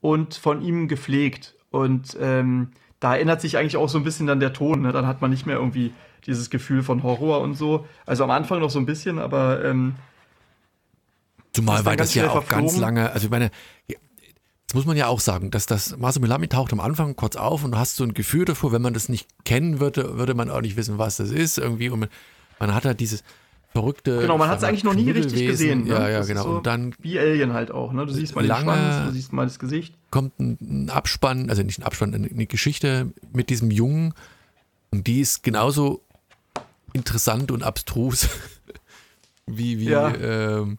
und 0.00 0.34
von 0.34 0.62
ihm 0.62 0.88
gepflegt. 0.88 1.55
Und 1.76 2.16
ähm, 2.20 2.72
da 3.00 3.16
ändert 3.16 3.40
sich 3.40 3.56
eigentlich 3.56 3.76
auch 3.76 3.88
so 3.88 3.98
ein 3.98 4.04
bisschen 4.04 4.26
dann 4.26 4.40
der 4.40 4.52
Ton. 4.52 4.82
Ne? 4.82 4.92
Dann 4.92 5.06
hat 5.06 5.20
man 5.20 5.30
nicht 5.30 5.46
mehr 5.46 5.56
irgendwie 5.56 5.92
dieses 6.26 6.50
Gefühl 6.50 6.82
von 6.82 7.02
Horror 7.02 7.40
und 7.40 7.54
so. 7.54 7.86
Also 8.04 8.24
am 8.24 8.30
Anfang 8.30 8.60
noch 8.60 8.70
so 8.70 8.78
ein 8.78 8.86
bisschen, 8.86 9.18
aber 9.18 9.64
ähm, 9.64 9.94
Zumal 11.52 11.84
weil 11.84 11.96
das 11.96 12.14
ja 12.14 12.28
auch 12.28 12.42
verflogen. 12.42 12.66
ganz 12.66 12.78
lange, 12.78 13.10
also 13.12 13.26
ich 13.26 13.30
meine, 13.30 13.50
Jetzt 14.68 14.74
muss 14.74 14.84
man 14.84 14.96
ja 14.96 15.06
auch 15.06 15.20
sagen, 15.20 15.52
dass 15.52 15.66
das 15.66 15.96
Masumilami 15.96 16.48
taucht 16.48 16.72
am 16.72 16.80
Anfang 16.80 17.14
kurz 17.14 17.36
auf 17.36 17.62
und 17.62 17.70
du 17.70 17.78
hast 17.78 17.94
so 17.94 18.02
ein 18.02 18.14
Gefühl 18.14 18.44
davor, 18.44 18.72
wenn 18.72 18.82
man 18.82 18.94
das 18.94 19.08
nicht 19.08 19.28
kennen 19.44 19.78
würde, 19.78 20.18
würde 20.18 20.34
man 20.34 20.50
auch 20.50 20.60
nicht 20.60 20.76
wissen, 20.76 20.98
was 20.98 21.18
das 21.18 21.30
ist 21.30 21.56
irgendwie. 21.56 21.88
Und 21.88 22.00
man, 22.00 22.08
man 22.58 22.74
hat 22.74 22.84
halt 22.84 22.98
dieses 22.98 23.22
verrückte. 23.76 24.20
Genau, 24.20 24.38
man 24.38 24.48
hat 24.48 24.58
es 24.58 24.64
eigentlich 24.64 24.84
noch 24.84 24.94
nie 24.94 25.10
richtig 25.10 25.46
gesehen. 25.46 25.84
Ne? 25.84 25.90
Ja, 25.90 26.08
ja, 26.08 26.18
das 26.18 26.28
genau. 26.28 26.42
So 26.44 26.48
und 26.56 26.66
dann 26.66 26.94
wie 27.00 27.18
Alien 27.18 27.52
halt 27.52 27.70
auch. 27.70 27.92
Ne? 27.92 28.06
Du 28.06 28.12
siehst 28.12 28.34
mal 28.34 28.42
den 28.42 28.56
Schwanz, 28.56 29.06
du 29.06 29.12
siehst 29.12 29.32
mal 29.32 29.44
das 29.44 29.58
Gesicht. 29.58 29.94
Kommt 30.10 30.38
ein 30.40 30.88
Abspann, 30.90 31.50
also 31.50 31.62
nicht 31.62 31.78
ein 31.78 31.82
Abspann, 31.82 32.14
eine 32.14 32.46
Geschichte 32.46 33.12
mit 33.32 33.50
diesem 33.50 33.70
Jungen 33.70 34.14
und 34.90 35.06
die 35.06 35.20
ist 35.20 35.42
genauso 35.42 36.02
interessant 36.94 37.50
und 37.50 37.62
abstrus 37.62 38.28
wie 39.46 39.78
wie 39.78 39.90
ja. 39.90 40.14
ähm, 40.14 40.78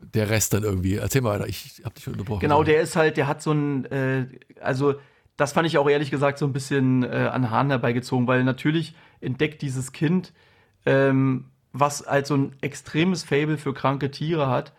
der 0.00 0.28
Rest 0.28 0.54
dann 0.54 0.64
irgendwie. 0.64 0.96
Erzähl 0.96 1.22
mal 1.22 1.38
weiter, 1.38 1.48
ich 1.48 1.82
hab 1.84 1.94
dich 1.94 2.08
unterbrochen. 2.08 2.40
Genau, 2.40 2.64
der 2.64 2.80
ist 2.80 2.96
halt, 2.96 3.16
der 3.16 3.28
hat 3.28 3.42
so 3.42 3.52
ein, 3.52 3.84
äh, 3.86 4.26
also 4.60 4.94
das 5.36 5.52
fand 5.52 5.66
ich 5.66 5.78
auch 5.78 5.88
ehrlich 5.88 6.10
gesagt 6.10 6.38
so 6.38 6.46
ein 6.46 6.52
bisschen 6.52 7.04
äh, 7.04 7.30
an 7.32 7.50
Hahn 7.50 7.70
herbeigezogen, 7.70 8.26
weil 8.26 8.44
natürlich 8.44 8.94
entdeckt 9.20 9.62
dieses 9.62 9.92
Kind, 9.92 10.32
ähm, 10.86 11.46
was 11.74 12.06
halt 12.06 12.26
so 12.26 12.36
ein 12.36 12.52
extremes 12.62 13.24
Fable 13.24 13.58
für 13.58 13.74
kranke 13.74 14.10
Tiere 14.10 14.48
hat 14.48 14.72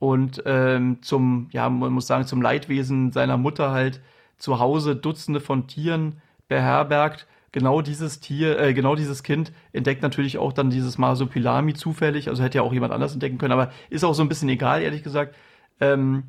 und 0.00 0.42
ähm, 0.44 0.98
zum, 1.00 1.48
ja, 1.52 1.70
man 1.70 1.92
muss 1.92 2.08
sagen, 2.08 2.26
zum 2.26 2.42
Leidwesen 2.42 3.12
seiner 3.12 3.36
Mutter 3.36 3.70
halt 3.70 4.00
zu 4.36 4.58
Hause 4.58 4.96
Dutzende 4.96 5.40
von 5.40 5.68
Tieren 5.68 6.20
beherbergt 6.48 7.26
genau 7.52 7.82
dieses 7.82 8.20
Tier, 8.20 8.58
äh, 8.58 8.74
genau 8.74 8.96
dieses 8.96 9.22
Kind 9.22 9.52
entdeckt 9.72 10.02
natürlich 10.02 10.38
auch 10.38 10.52
dann 10.52 10.70
dieses 10.70 10.98
Masopilami 10.98 11.74
zufällig. 11.74 12.28
Also 12.28 12.42
hätte 12.42 12.58
ja 12.58 12.62
auch 12.62 12.72
jemand 12.72 12.92
anders 12.92 13.12
entdecken 13.12 13.38
können, 13.38 13.52
aber 13.52 13.70
ist 13.88 14.04
auch 14.04 14.14
so 14.14 14.22
ein 14.22 14.28
bisschen 14.28 14.48
egal, 14.48 14.82
ehrlich 14.82 15.04
gesagt. 15.04 15.36
Ähm, 15.80 16.24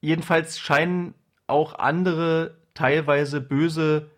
jedenfalls 0.00 0.58
scheinen 0.58 1.14
auch 1.48 1.74
andere, 1.74 2.58
teilweise 2.74 3.40
böse 3.40 4.10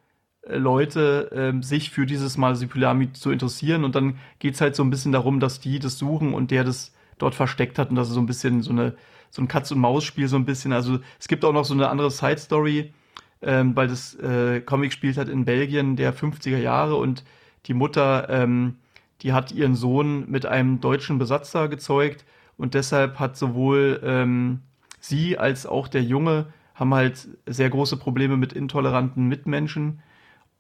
Leute 0.47 1.31
ähm, 1.33 1.63
sich 1.63 1.91
für 1.91 2.07
dieses 2.07 2.39
Masopilami 2.39 3.13
zu 3.13 3.31
interessieren. 3.31 3.85
Und 3.85 3.95
dann 3.95 4.19
geht 4.39 4.55
es 4.55 4.61
halt 4.61 4.75
so 4.75 4.83
ein 4.83 4.91
bisschen 4.91 5.13
darum, 5.13 5.41
dass 5.41 5.61
die 5.61 5.79
das 5.79 5.99
suchen 5.99 6.35
und 6.35 6.51
der 6.51 6.65
das 6.65 6.93
dort 7.19 7.35
versteckt 7.35 7.79
hat 7.79 7.91
und 7.91 7.97
das 7.97 8.09
ist 8.09 8.15
so 8.15 8.21
ein 8.21 8.27
bisschen 8.27 8.63
so 8.63 8.71
eine 8.71 8.95
so 9.31 9.43
ein 9.43 9.49
Katz-und-Maus-Spiel 9.49 10.29
so 10.29 10.37
ein 10.37 10.45
bisschen. 10.45 10.73
Also 10.73 10.99
es 11.19 11.29
gibt 11.29 11.45
auch 11.45 11.53
noch 11.53 11.65
so 11.65 11.75
eine 11.75 11.89
andere 11.89 12.11
Side-Story, 12.11 12.93
ähm, 13.43 13.77
weil 13.77 13.89
das 13.89 14.15
äh, 14.17 14.61
Comic 14.61 14.93
spielt 14.93 15.17
halt 15.17 15.29
in 15.29 15.45
Belgien 15.45 15.97
der 15.97 16.15
50er 16.15 16.59
Jahre 16.59 16.97
und 16.97 17.25
die 17.67 17.75
Mutter, 17.75 18.29
ähm, 18.29 18.77
die 19.23 19.33
hat 19.33 19.53
ihren 19.53 19.77
Sohn 19.77 20.29
mit 20.29 20.47
einem 20.47 20.81
deutschen 20.81 21.19
Besatzer 21.19 21.69
gezeugt 21.69 22.25
und 22.57 22.75
deshalb 22.75 23.19
hat 23.19 23.37
sowohl 23.37 24.01
ähm, 24.03 24.63
sie 24.99 25.39
als 25.39 25.67
auch 25.67 25.89
der 25.89 26.03
Junge 26.03 26.47
haben 26.75 26.95
halt 26.95 27.29
sehr 27.47 27.71
große 27.71 27.99
Probleme 27.99 28.37
mit 28.37 28.53
intoleranten 28.53 29.29
Mitmenschen. 29.29 30.03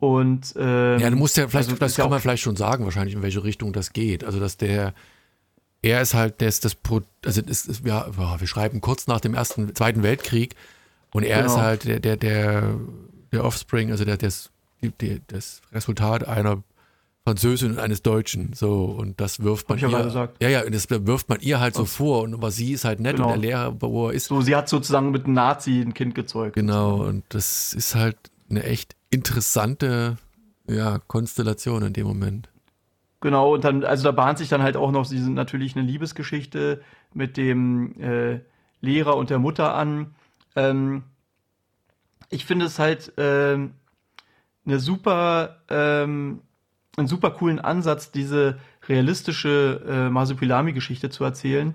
Und 0.00 0.54
ähm, 0.56 0.98
ja, 0.98 1.10
du 1.10 1.16
musst 1.16 1.36
ja 1.36 1.46
vielleicht, 1.46 1.68
also, 1.68 1.78
das 1.78 1.94
kann 1.94 2.10
man 2.10 2.20
vielleicht 2.20 2.42
schon 2.42 2.56
sagen, 2.56 2.84
wahrscheinlich 2.84 3.14
in 3.14 3.22
welche 3.22 3.44
Richtung 3.44 3.72
das 3.72 3.92
geht. 3.92 4.24
Also 4.24 4.40
dass 4.40 4.56
der 4.56 4.94
er 5.82 6.02
ist 6.02 6.14
halt 6.14 6.42
das, 6.42 6.60
das 6.60 6.76
also 7.24 7.42
das, 7.42 7.64
das, 7.64 7.82
ja, 7.84 8.06
wir 8.16 8.46
schreiben 8.46 8.80
kurz 8.80 9.06
nach 9.06 9.20
dem 9.20 9.34
ersten, 9.34 9.74
zweiten 9.74 10.02
Weltkrieg 10.02 10.54
und 11.12 11.22
er 11.22 11.42
genau. 11.42 11.54
ist 11.54 11.60
halt 11.60 11.84
der, 11.84 12.00
der, 12.00 12.16
der, 12.16 12.74
der 13.32 13.44
Offspring, 13.44 13.90
also 13.90 14.04
der, 14.04 14.16
das, 14.16 14.50
der, 15.00 15.18
das 15.26 15.62
Resultat 15.72 16.26
einer 16.26 16.62
Französin 17.24 17.72
und 17.72 17.78
eines 17.78 18.02
Deutschen. 18.02 18.52
So, 18.54 18.84
und 18.84 19.20
das 19.20 19.42
wirft 19.42 19.68
man 19.68 19.78
ihr. 19.78 19.88
Gesagt. 19.88 20.42
Ja, 20.42 20.48
ja, 20.48 20.64
und 20.64 20.74
das 20.74 20.88
wirft 20.90 21.28
man 21.28 21.40
ihr 21.40 21.60
halt 21.60 21.74
so 21.74 21.84
vor. 21.84 22.22
Und 22.22 22.34
aber 22.34 22.50
sie 22.50 22.72
ist 22.72 22.84
halt 22.84 23.00
nett 23.00 23.16
genau. 23.16 23.28
und 23.28 23.42
der 23.42 23.50
Lehrer, 23.50 23.76
wo 23.80 24.08
er 24.08 24.14
ist. 24.14 24.26
So, 24.26 24.40
sie 24.40 24.56
hat 24.56 24.68
sozusagen 24.68 25.10
mit 25.10 25.24
einem 25.24 25.34
Nazi 25.34 25.80
ein 25.80 25.94
Kind 25.94 26.14
gezeugt. 26.14 26.54
Genau, 26.54 27.02
und 27.02 27.24
das 27.28 27.74
ist 27.74 27.94
halt 27.94 28.16
eine 28.48 28.64
echt 28.64 28.96
interessante 29.10 30.16
ja, 30.66 30.98
Konstellation 30.98 31.82
in 31.82 31.92
dem 31.92 32.06
Moment. 32.06 32.48
Genau, 33.20 33.54
und 33.54 33.64
dann, 33.64 33.84
also 33.84 34.04
da 34.04 34.12
bahnt 34.12 34.38
sich 34.38 34.48
dann 34.48 34.62
halt 34.62 34.76
auch 34.76 34.92
noch 34.92 35.06
diese 35.06 35.30
natürlich 35.30 35.76
eine 35.76 35.84
Liebesgeschichte 35.84 36.82
mit 37.12 37.36
dem 37.36 38.00
äh, 38.00 38.40
Lehrer 38.80 39.16
und 39.16 39.28
der 39.28 39.38
Mutter 39.38 39.74
an. 39.74 40.14
Ähm, 40.56 41.02
ich 42.30 42.46
finde 42.46 42.64
es 42.64 42.78
halt 42.78 43.12
ähm, 43.18 43.74
eine 44.64 44.78
super, 44.78 45.62
ähm, 45.68 46.40
einen 46.96 47.08
super 47.08 47.30
coolen 47.32 47.58
Ansatz, 47.58 48.10
diese 48.10 48.58
realistische 48.88 49.84
äh, 49.86 50.10
Masupilami-Geschichte 50.10 51.10
zu 51.10 51.24
erzählen. 51.24 51.74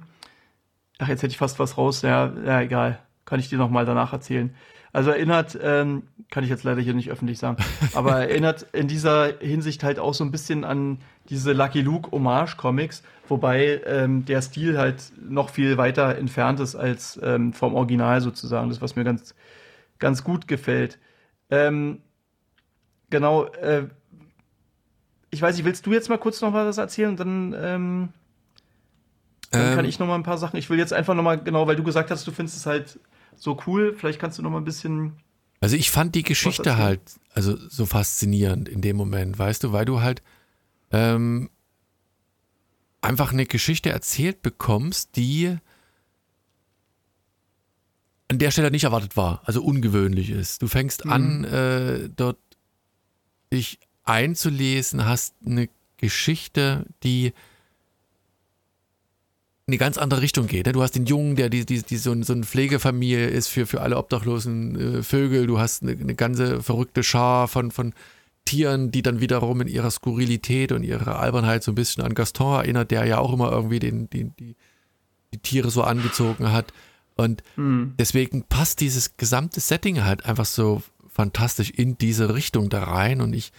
Ach, 0.98 1.10
jetzt 1.10 1.22
hätte 1.22 1.32
ich 1.32 1.38
fast 1.38 1.60
was 1.60 1.78
raus. 1.78 2.02
Ja, 2.02 2.34
ja 2.44 2.62
egal. 2.62 3.00
Kann 3.26 3.40
ich 3.40 3.50
dir 3.50 3.58
nochmal 3.58 3.86
danach 3.86 4.14
erzählen. 4.14 4.56
Also 4.96 5.12
erinnert, 5.12 5.60
ähm, 5.62 6.04
kann 6.32 6.46
ich 6.46 6.50
jetzt 6.50 6.64
leider 6.64 6.80
hier 6.80 6.94
nicht 6.94 7.12
öffentlich 7.12 7.38
sagen, 7.38 7.58
aber 7.96 8.12
erinnert 8.30 8.66
in 8.72 8.88
dieser 8.88 9.38
Hinsicht 9.40 9.84
halt 9.84 10.00
auch 10.00 10.14
so 10.14 10.24
ein 10.24 10.32
bisschen 10.32 10.64
an 10.64 11.00
diese 11.28 11.52
Lucky 11.52 11.82
Luke 11.82 12.12
Hommage 12.12 12.56
Comics, 12.56 13.04
wobei 13.28 13.82
ähm, 13.86 14.24
der 14.24 14.42
Stil 14.42 14.78
halt 14.78 15.12
noch 15.20 15.50
viel 15.50 15.76
weiter 15.76 16.18
entfernt 16.18 16.62
ist 16.62 16.78
als 16.78 17.20
ähm, 17.22 17.52
vom 17.52 17.74
Original 17.74 18.22
sozusagen. 18.22 18.70
Das, 18.70 18.80
was 18.80 18.96
mir 18.96 19.04
ganz, 19.04 19.36
ganz 20.00 20.24
gut 20.24 20.48
gefällt. 20.48 20.98
Ähm, 21.50 22.00
genau, 23.10 23.48
äh, 23.48 23.90
ich 25.30 25.42
weiß 25.42 25.58
nicht, 25.58 25.66
willst 25.66 25.86
du 25.86 25.92
jetzt 25.92 26.08
mal 26.08 26.20
kurz 26.20 26.40
noch 26.40 26.54
was 26.54 26.78
erzählen 26.78 27.10
und 27.10 27.20
dann, 27.20 27.54
ähm, 27.60 28.10
dann 29.52 29.76
kann 29.76 29.84
ähm. 29.84 29.90
ich 29.90 30.00
noch 30.00 30.08
mal 30.08 30.16
ein 30.16 30.24
paar 30.24 30.38
Sachen. 30.38 30.56
Ich 30.56 30.70
will 30.70 30.80
jetzt 30.80 30.94
einfach 30.94 31.16
noch 31.16 31.24
mal 31.24 31.38
genau, 31.38 31.68
weil 31.68 31.76
du 31.76 31.84
gesagt 31.84 32.12
hast, 32.12 32.26
du 32.26 32.32
findest 32.32 32.56
es 32.56 32.66
halt 32.66 32.98
so 33.38 33.58
cool. 33.68 33.96
Vielleicht 33.96 34.20
kannst 34.20 34.38
du 34.38 34.44
noch 34.44 34.50
mal 34.50 34.58
ein 34.58 34.66
bisschen. 34.66 35.14
Also 35.60 35.76
ich 35.76 35.92
fand 35.92 36.16
die 36.16 36.24
Geschichte 36.24 36.78
halt 36.78 37.02
also 37.36 37.58
so 37.70 37.86
faszinierend 37.86 38.70
in 38.70 38.82
dem 38.82 38.96
Moment, 38.96 39.38
weißt 39.38 39.64
du, 39.64 39.72
weil 39.74 39.86
du 39.86 40.02
halt 40.02 40.24
ähm, 40.92 41.50
einfach 43.02 43.34
eine 43.34 43.46
Geschichte 43.46 43.90
erzählt 43.90 44.42
bekommst, 44.42 45.18
die 45.18 45.58
an 48.30 48.40
der 48.40 48.52
Stelle 48.52 48.72
nicht 48.72 48.86
erwartet 48.86 49.18
war, 49.18 49.42
also 49.46 49.62
ungewöhnlich 49.62 50.30
ist. 50.30 50.62
Du 50.62 50.68
fängst 50.68 51.06
mhm. 51.06 51.12
an, 51.12 51.44
äh, 51.44 52.10
dort 52.16 52.40
dich 53.52 53.80
einzulesen, 54.06 55.06
hast 55.06 55.36
eine 55.46 55.70
Geschichte, 55.98 56.86
die 57.04 57.34
eine 59.68 59.78
ganz 59.78 59.98
andere 59.98 60.22
Richtung 60.22 60.48
geht. 60.48 60.68
Ne? 60.68 60.74
Du 60.74 60.84
hast 60.84 60.92
den 60.92 61.06
Jungen, 61.06 61.36
der 61.36 61.50
die, 61.50 61.66
die, 61.66 61.82
die 61.82 61.98
so, 61.98 62.22
so 62.22 62.34
eine 62.34 62.44
Pflegefamilie 62.44 63.28
ist 63.28 63.48
für, 63.48 63.66
für 63.66 63.82
alle 63.82 63.98
obdachlosen 63.98 65.00
äh, 65.00 65.04
Vögel. 65.04 65.48
Du 65.48 65.60
hast 65.60 65.82
eine, 65.82 65.94
eine 65.94 66.16
ganze 66.16 66.62
verrückte 66.62 67.04
Schar 67.04 67.48
von, 67.48 67.72
von 67.72 67.94
Tieren, 68.46 68.92
die 68.92 69.02
dann 69.02 69.22
wiederum 69.22 69.62
in 69.62 69.68
ihrer 69.68 69.90
Skurrilität 69.90 70.72
und 70.72 70.84
ihrer 70.84 71.20
Albernheit 71.20 71.64
so 71.64 71.72
ein 71.72 71.76
bisschen 71.76 72.04
an 72.04 72.14
Gaston 72.14 72.60
erinnert, 72.60 72.92
der 72.92 73.06
ja 73.06 73.18
auch 73.18 73.34
immer 73.34 73.52
irgendwie 73.52 73.80
den, 73.80 74.08
die, 74.12 74.26
die, 74.40 74.56
die 75.34 75.40
Tiere 75.40 75.72
so 75.72 75.82
angezogen 75.82 76.52
hat. 76.52 76.72
Und 77.16 77.42
mhm. 77.56 77.96
deswegen 77.98 78.44
passt 78.44 78.82
dieses 78.82 79.18
gesamte 79.18 79.62
Setting 79.62 80.04
halt 80.04 80.26
einfach 80.26 80.46
so 80.46 80.84
fantastisch 81.12 81.72
in 81.72 81.98
diese 81.98 82.36
Richtung 82.36 82.70
da 82.70 82.84
rein. 82.84 83.20
Und 83.20 83.34
ich 83.34 83.52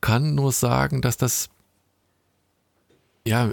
kann 0.00 0.36
nur 0.36 0.52
sagen, 0.52 1.00
dass 1.00 1.16
das 1.16 1.48
ja 3.26 3.50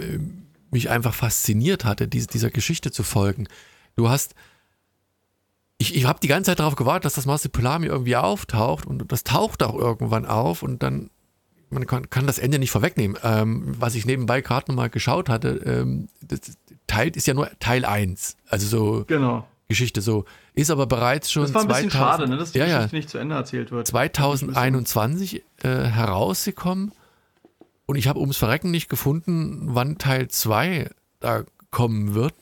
mich 0.74 0.90
einfach 0.90 1.14
fasziniert 1.14 1.86
hatte, 1.86 2.06
diese, 2.06 2.26
dieser 2.26 2.50
Geschichte 2.50 2.92
zu 2.92 3.02
folgen. 3.02 3.48
Du 3.96 4.10
hast, 4.10 4.34
ich, 5.78 5.96
ich 5.96 6.04
habe 6.04 6.20
die 6.20 6.28
ganze 6.28 6.50
Zeit 6.50 6.58
darauf 6.58 6.76
gewartet, 6.76 7.06
dass 7.06 7.14
das 7.14 7.24
Marsupilami 7.24 7.86
irgendwie 7.86 8.16
auftaucht 8.16 8.86
und 8.86 9.10
das 9.10 9.24
taucht 9.24 9.62
auch 9.62 9.74
irgendwann 9.74 10.26
auf 10.26 10.62
und 10.62 10.82
dann, 10.82 11.10
man 11.70 11.86
kann, 11.86 12.10
kann 12.10 12.26
das 12.26 12.38
Ende 12.38 12.58
nicht 12.58 12.70
vorwegnehmen. 12.70 13.16
Ähm, 13.22 13.74
was 13.78 13.94
ich 13.94 14.04
nebenbei 14.04 14.42
gerade 14.42 14.70
nochmal 14.70 14.90
geschaut 14.90 15.30
hatte, 15.30 15.62
ähm, 15.64 16.08
das 16.20 16.40
Teil 16.86 17.08
ist 17.16 17.26
ja 17.26 17.32
nur 17.32 17.48
Teil 17.60 17.84
1. 17.84 18.36
Also 18.48 18.66
so 18.66 19.04
genau. 19.06 19.48
Geschichte 19.68 20.02
so. 20.02 20.26
Ist 20.54 20.70
aber 20.70 20.86
bereits 20.86 21.32
schon. 21.32 21.44
Das 21.44 21.54
war 21.54 21.62
ein 21.62 21.68
2000, 21.68 21.86
bisschen 21.86 22.00
schade, 22.00 22.28
ne, 22.28 22.36
dass 22.36 22.52
die 22.52 22.58
ja, 22.58 22.66
Geschichte 22.66 22.96
nicht 22.96 23.10
zu 23.10 23.18
Ende 23.18 23.34
erzählt 23.34 23.70
wird. 23.70 23.86
2021 23.86 25.42
äh, 25.62 25.68
herausgekommen 25.68 26.92
und 27.86 27.96
ich 27.96 28.08
habe 28.08 28.20
ums 28.20 28.36
Verrecken 28.36 28.70
nicht 28.70 28.88
gefunden, 28.88 29.62
wann 29.70 29.98
Teil 29.98 30.28
2 30.28 30.90
da 31.20 31.44
kommen 31.70 32.14
wird. 32.14 32.34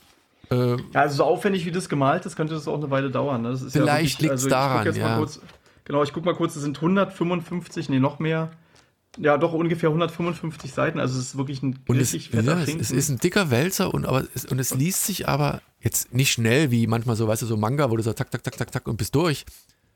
Äh, 0.51 0.76
ja, 0.76 1.01
also 1.01 1.16
so 1.16 1.24
aufwendig 1.24 1.64
wie 1.64 1.70
das 1.70 1.88
gemalt 1.88 2.26
ist, 2.26 2.36
könnte 2.36 2.55
das 2.55 2.68
auch 2.68 2.76
eine 2.76 2.90
Weile 2.90 3.11
dauern. 3.11 3.43
Ne? 3.43 3.57
vielleicht 3.57 4.20
ja 4.20 4.22
liegt 4.22 4.22
es 4.22 4.30
also 4.30 4.49
daran, 4.49 4.95
ja. 4.95 5.16
Kurz, 5.16 5.40
genau, 5.84 6.03
ich 6.03 6.12
gucke 6.12 6.26
mal 6.26 6.34
kurz, 6.34 6.57
es 6.57 6.62
sind 6.62 6.76
155, 6.76 7.88
nee, 7.88 7.99
noch 7.99 8.18
mehr. 8.18 8.51
Ja, 9.18 9.36
doch 9.36 9.53
ungefähr 9.53 9.90
155 9.90 10.72
Seiten, 10.72 10.99
also 10.99 11.18
es 11.18 11.26
ist 11.26 11.36
wirklich 11.36 11.62
ein 11.62 11.78
und 11.86 11.99
es, 11.99 12.12
ja, 12.12 12.61
es, 12.61 12.74
es 12.74 12.90
ist 12.90 13.11
ein 13.11 13.18
dicker 13.18 13.51
Wälzer 13.51 13.93
und, 13.93 14.07
aber 14.07 14.24
es, 14.34 14.47
und 14.47 14.59
es 14.59 14.74
liest 14.74 15.05
sich 15.05 15.28
aber 15.28 15.61
jetzt 15.80 16.14
nicht 16.14 16.32
schnell 16.32 16.70
wie 16.70 16.86
manchmal 16.86 17.14
so, 17.14 17.28
weißt 17.28 17.43
du, 17.43 17.47
so 17.47 17.59
Manga, 17.59 17.90
wo 17.90 17.97
du 17.97 18.03
so 18.03 18.14
zack, 18.14 18.32
zack, 18.32 18.43
zack, 18.43 18.57
zack, 18.57 18.72
zack 18.72 18.88
und 18.88 18.97
bist 18.97 19.14
durch. 19.14 19.45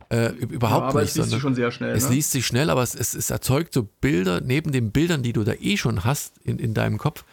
Äh, 0.09 0.28
überhaupt 0.28 0.82
ja, 0.82 0.88
aber 0.88 1.00
nicht. 1.00 1.11
Es 1.11 1.16
liest 1.16 1.30
sich 1.30 1.40
schon 1.40 1.54
sehr 1.54 1.70
schnell. 1.72 1.94
Es 1.96 2.09
ne? 2.09 2.14
liest 2.14 2.30
sich 2.30 2.46
schnell, 2.46 2.70
aber 2.70 2.82
es, 2.82 2.94
es, 2.94 3.14
es, 3.14 3.30
erzeugt 3.30 3.74
so 3.74 3.88
Bilder, 4.00 4.40
neben 4.40 4.70
den 4.70 4.92
Bildern, 4.92 5.22
die 5.22 5.32
du 5.32 5.42
da 5.42 5.52
eh 5.54 5.76
schon 5.76 6.04
hast 6.04 6.38
in, 6.44 6.59
in 6.59 6.74
deinem 6.74 6.98
Kopf, 6.98 7.24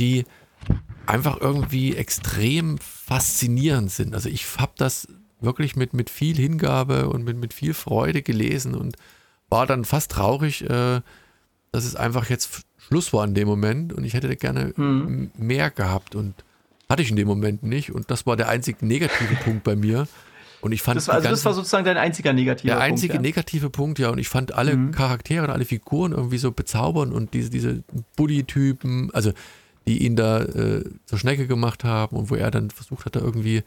die 0.00 0.24
einfach 1.06 1.40
irgendwie 1.40 1.94
extrem 1.96 2.78
faszinierend 2.78 3.90
sind. 3.90 4.14
Also 4.14 4.30
ich 4.30 4.46
habe 4.58 4.72
das 4.76 5.06
wirklich 5.40 5.76
mit, 5.76 5.92
mit 5.92 6.08
viel 6.08 6.36
Hingabe 6.36 7.08
und 7.08 7.24
mit, 7.24 7.36
mit 7.36 7.52
viel 7.52 7.74
Freude 7.74 8.22
gelesen 8.22 8.74
und 8.74 8.96
war 9.50 9.66
dann 9.66 9.84
fast 9.84 10.12
traurig, 10.12 10.62
äh, 10.62 11.00
dass 11.72 11.84
es 11.84 11.96
einfach 11.96 12.30
jetzt 12.30 12.64
Schluss 12.78 13.12
war 13.12 13.24
in 13.24 13.34
dem 13.34 13.48
Moment 13.48 13.92
und 13.92 14.04
ich 14.04 14.14
hätte 14.14 14.34
gerne 14.36 14.72
hm. 14.76 15.30
mehr 15.36 15.70
gehabt 15.70 16.14
und 16.14 16.34
hatte 16.88 17.02
ich 17.02 17.10
in 17.10 17.16
dem 17.16 17.28
Moment 17.28 17.62
nicht 17.62 17.92
und 17.92 18.10
das 18.10 18.26
war 18.26 18.36
der 18.36 18.48
einzige 18.48 18.86
negative 18.86 19.36
Punkt 19.44 19.64
bei 19.64 19.76
mir. 19.76 20.06
Und 20.64 20.72
ich 20.72 20.80
fand 20.80 20.96
das 20.96 21.08
war, 21.08 21.16
also 21.16 21.28
ganzen, 21.28 21.34
das 21.34 21.44
war 21.44 21.52
sozusagen 21.52 21.84
dein 21.84 21.98
einziger 21.98 22.32
negativer 22.32 22.72
Punkt. 22.72 22.80
Der 22.80 22.90
einzige 22.90 23.14
ja. 23.16 23.20
negative 23.20 23.68
Punkt, 23.68 23.98
ja. 23.98 24.08
Und 24.08 24.16
ich 24.16 24.30
fand 24.30 24.54
alle 24.54 24.74
mhm. 24.74 24.92
Charaktere 24.92 25.44
und 25.44 25.50
alle 25.50 25.66
Figuren 25.66 26.12
irgendwie 26.12 26.38
so 26.38 26.52
bezaubernd 26.52 27.12
und 27.12 27.34
diese, 27.34 27.50
diese 27.50 27.84
Bully-Typen, 28.16 29.10
also 29.12 29.32
die 29.86 30.06
ihn 30.06 30.16
da 30.16 30.40
äh, 30.40 30.84
zur 31.04 31.18
Schnecke 31.18 31.46
gemacht 31.46 31.84
haben 31.84 32.16
und 32.16 32.30
wo 32.30 32.34
er 32.34 32.50
dann 32.50 32.70
versucht 32.70 33.04
hat, 33.04 33.14
da 33.14 33.20
irgendwie 33.20 33.62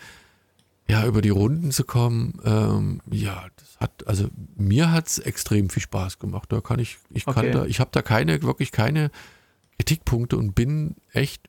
ja, 0.89 1.05
über 1.05 1.21
die 1.21 1.29
Runden 1.29 1.69
zu 1.69 1.83
kommen. 1.83 2.39
Ähm, 2.43 3.01
ja, 3.11 3.45
das 3.57 3.77
hat, 3.79 4.07
also 4.07 4.29
mir 4.55 4.91
hat 4.91 5.05
es 5.05 5.19
extrem 5.19 5.69
viel 5.69 5.83
Spaß 5.83 6.17
gemacht. 6.17 6.51
Da 6.51 6.61
kann 6.61 6.79
ich, 6.79 6.97
ich 7.11 7.25
kann 7.25 7.37
okay. 7.37 7.51
da, 7.51 7.65
ich 7.65 7.79
habe 7.79 7.91
da 7.93 8.01
keine, 8.01 8.41
wirklich 8.41 8.71
keine 8.71 9.11
Kritikpunkte 9.77 10.35
und 10.35 10.55
bin 10.55 10.95
echt 11.13 11.47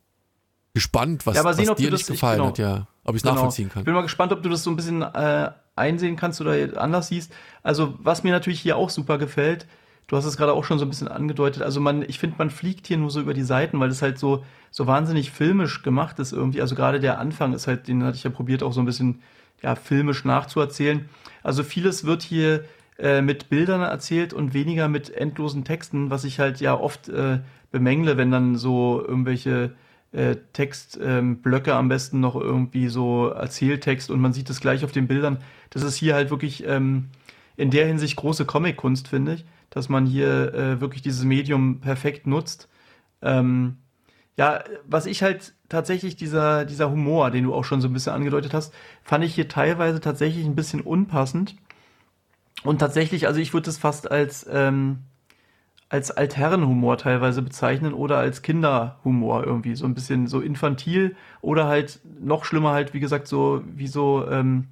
gespannt, 0.78 1.26
was, 1.26 1.36
ja, 1.36 1.52
sehen, 1.52 1.68
was 1.68 1.76
dir 1.76 1.90
nicht 1.90 2.06
gefallen 2.06 2.38
genau, 2.38 2.48
hat, 2.48 2.58
ja. 2.58 2.86
Ob 3.04 3.14
ich 3.14 3.20
es 3.20 3.22
genau. 3.22 3.34
nachvollziehen 3.34 3.68
kann. 3.68 3.80
Ich 3.80 3.84
bin 3.84 3.94
mal 3.94 4.02
gespannt, 4.02 4.32
ob 4.32 4.42
du 4.42 4.48
das 4.48 4.62
so 4.62 4.70
ein 4.70 4.76
bisschen 4.76 5.02
äh, 5.02 5.50
einsehen 5.74 6.16
kannst 6.16 6.40
oder 6.40 6.80
anders 6.80 7.08
siehst. 7.08 7.32
Also, 7.62 7.94
was 7.98 8.22
mir 8.22 8.32
natürlich 8.32 8.60
hier 8.60 8.76
auch 8.76 8.90
super 8.90 9.18
gefällt, 9.18 9.66
du 10.06 10.16
hast 10.16 10.24
es 10.24 10.36
gerade 10.36 10.52
auch 10.52 10.64
schon 10.64 10.78
so 10.78 10.84
ein 10.84 10.88
bisschen 10.88 11.08
angedeutet, 11.08 11.62
also 11.62 11.80
man, 11.80 12.02
ich 12.02 12.18
finde, 12.18 12.36
man 12.38 12.50
fliegt 12.50 12.86
hier 12.86 12.96
nur 12.96 13.10
so 13.10 13.20
über 13.20 13.34
die 13.34 13.42
Seiten, 13.42 13.80
weil 13.80 13.90
es 13.90 14.02
halt 14.02 14.18
so, 14.18 14.44
so 14.70 14.86
wahnsinnig 14.86 15.32
filmisch 15.32 15.82
gemacht 15.82 16.18
ist 16.20 16.32
irgendwie. 16.32 16.60
Also 16.60 16.76
gerade 16.76 17.00
der 17.00 17.18
Anfang 17.18 17.52
ist 17.52 17.66
halt, 17.66 17.88
den 17.88 18.04
hatte 18.04 18.16
ich 18.16 18.24
ja 18.24 18.30
probiert, 18.30 18.62
auch 18.62 18.72
so 18.72 18.80
ein 18.80 18.86
bisschen 18.86 19.20
ja, 19.62 19.74
filmisch 19.74 20.24
nachzuerzählen. 20.24 21.08
Also 21.42 21.64
vieles 21.64 22.04
wird 22.04 22.22
hier 22.22 22.64
äh, 22.98 23.20
mit 23.20 23.48
Bildern 23.48 23.80
erzählt 23.80 24.32
und 24.32 24.54
weniger 24.54 24.88
mit 24.88 25.10
endlosen 25.10 25.64
Texten, 25.64 26.10
was 26.10 26.24
ich 26.24 26.38
halt 26.38 26.60
ja 26.60 26.78
oft 26.78 27.08
äh, 27.08 27.40
bemängle, 27.72 28.16
wenn 28.16 28.30
dann 28.30 28.56
so 28.56 29.04
irgendwelche 29.04 29.72
äh, 30.12 30.36
Textblöcke 30.52 31.70
ähm, 31.70 31.76
am 31.76 31.88
besten 31.88 32.20
noch 32.20 32.34
irgendwie 32.34 32.88
so 32.88 33.28
Erzähltext 33.28 34.10
und 34.10 34.20
man 34.20 34.32
sieht 34.32 34.48
es 34.50 34.60
gleich 34.60 34.84
auf 34.84 34.92
den 34.92 35.06
Bildern. 35.06 35.38
Das 35.70 35.82
ist 35.82 35.96
hier 35.96 36.14
halt 36.14 36.30
wirklich 36.30 36.66
ähm, 36.66 37.08
in 37.56 37.70
der 37.70 37.86
Hinsicht 37.86 38.16
große 38.16 38.44
Comic-Kunst, 38.46 39.08
finde 39.08 39.34
ich, 39.34 39.44
dass 39.70 39.88
man 39.88 40.06
hier 40.06 40.54
äh, 40.54 40.80
wirklich 40.80 41.02
dieses 41.02 41.24
Medium 41.24 41.80
perfekt 41.80 42.26
nutzt. 42.26 42.68
Ähm, 43.20 43.76
ja, 44.36 44.62
was 44.86 45.06
ich 45.06 45.22
halt 45.22 45.52
tatsächlich 45.68 46.16
dieser, 46.16 46.64
dieser 46.64 46.90
Humor, 46.90 47.30
den 47.30 47.44
du 47.44 47.54
auch 47.54 47.64
schon 47.64 47.80
so 47.80 47.88
ein 47.88 47.92
bisschen 47.92 48.12
angedeutet 48.12 48.54
hast, 48.54 48.72
fand 49.02 49.24
ich 49.24 49.34
hier 49.34 49.48
teilweise 49.48 50.00
tatsächlich 50.00 50.46
ein 50.46 50.54
bisschen 50.54 50.80
unpassend. 50.80 51.56
Und 52.62 52.78
tatsächlich, 52.78 53.26
also 53.26 53.40
ich 53.40 53.52
würde 53.52 53.68
es 53.68 53.78
fast 53.78 54.10
als, 54.10 54.46
ähm, 54.50 55.00
als 55.90 56.10
Altherrenhumor 56.10 56.98
teilweise 56.98 57.40
bezeichnen 57.40 57.94
oder 57.94 58.18
als 58.18 58.42
Kinderhumor 58.42 59.44
irgendwie. 59.44 59.74
So 59.74 59.86
ein 59.86 59.94
bisschen 59.94 60.26
so 60.26 60.40
infantil 60.40 61.16
oder 61.40 61.66
halt 61.66 62.00
noch 62.20 62.44
schlimmer 62.44 62.72
halt, 62.72 62.92
wie 62.92 63.00
gesagt, 63.00 63.26
so 63.26 63.62
wie 63.74 63.86
so, 63.86 64.26
ähm, 64.30 64.66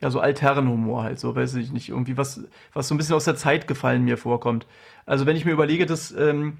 ja, 0.00 0.10
so 0.10 0.20
Altherrenhumor 0.20 1.02
halt, 1.02 1.18
so 1.18 1.34
weiß 1.34 1.54
ich 1.56 1.72
nicht, 1.72 1.88
irgendwie 1.88 2.16
was, 2.16 2.44
was 2.72 2.88
so 2.88 2.94
ein 2.94 2.98
bisschen 2.98 3.16
aus 3.16 3.24
der 3.24 3.36
Zeit 3.36 3.66
gefallen 3.66 4.04
mir 4.04 4.16
vorkommt. 4.16 4.66
Also 5.04 5.26
wenn 5.26 5.36
ich 5.36 5.44
mir 5.44 5.52
überlege, 5.52 5.84
das 5.84 6.12
ähm, 6.12 6.58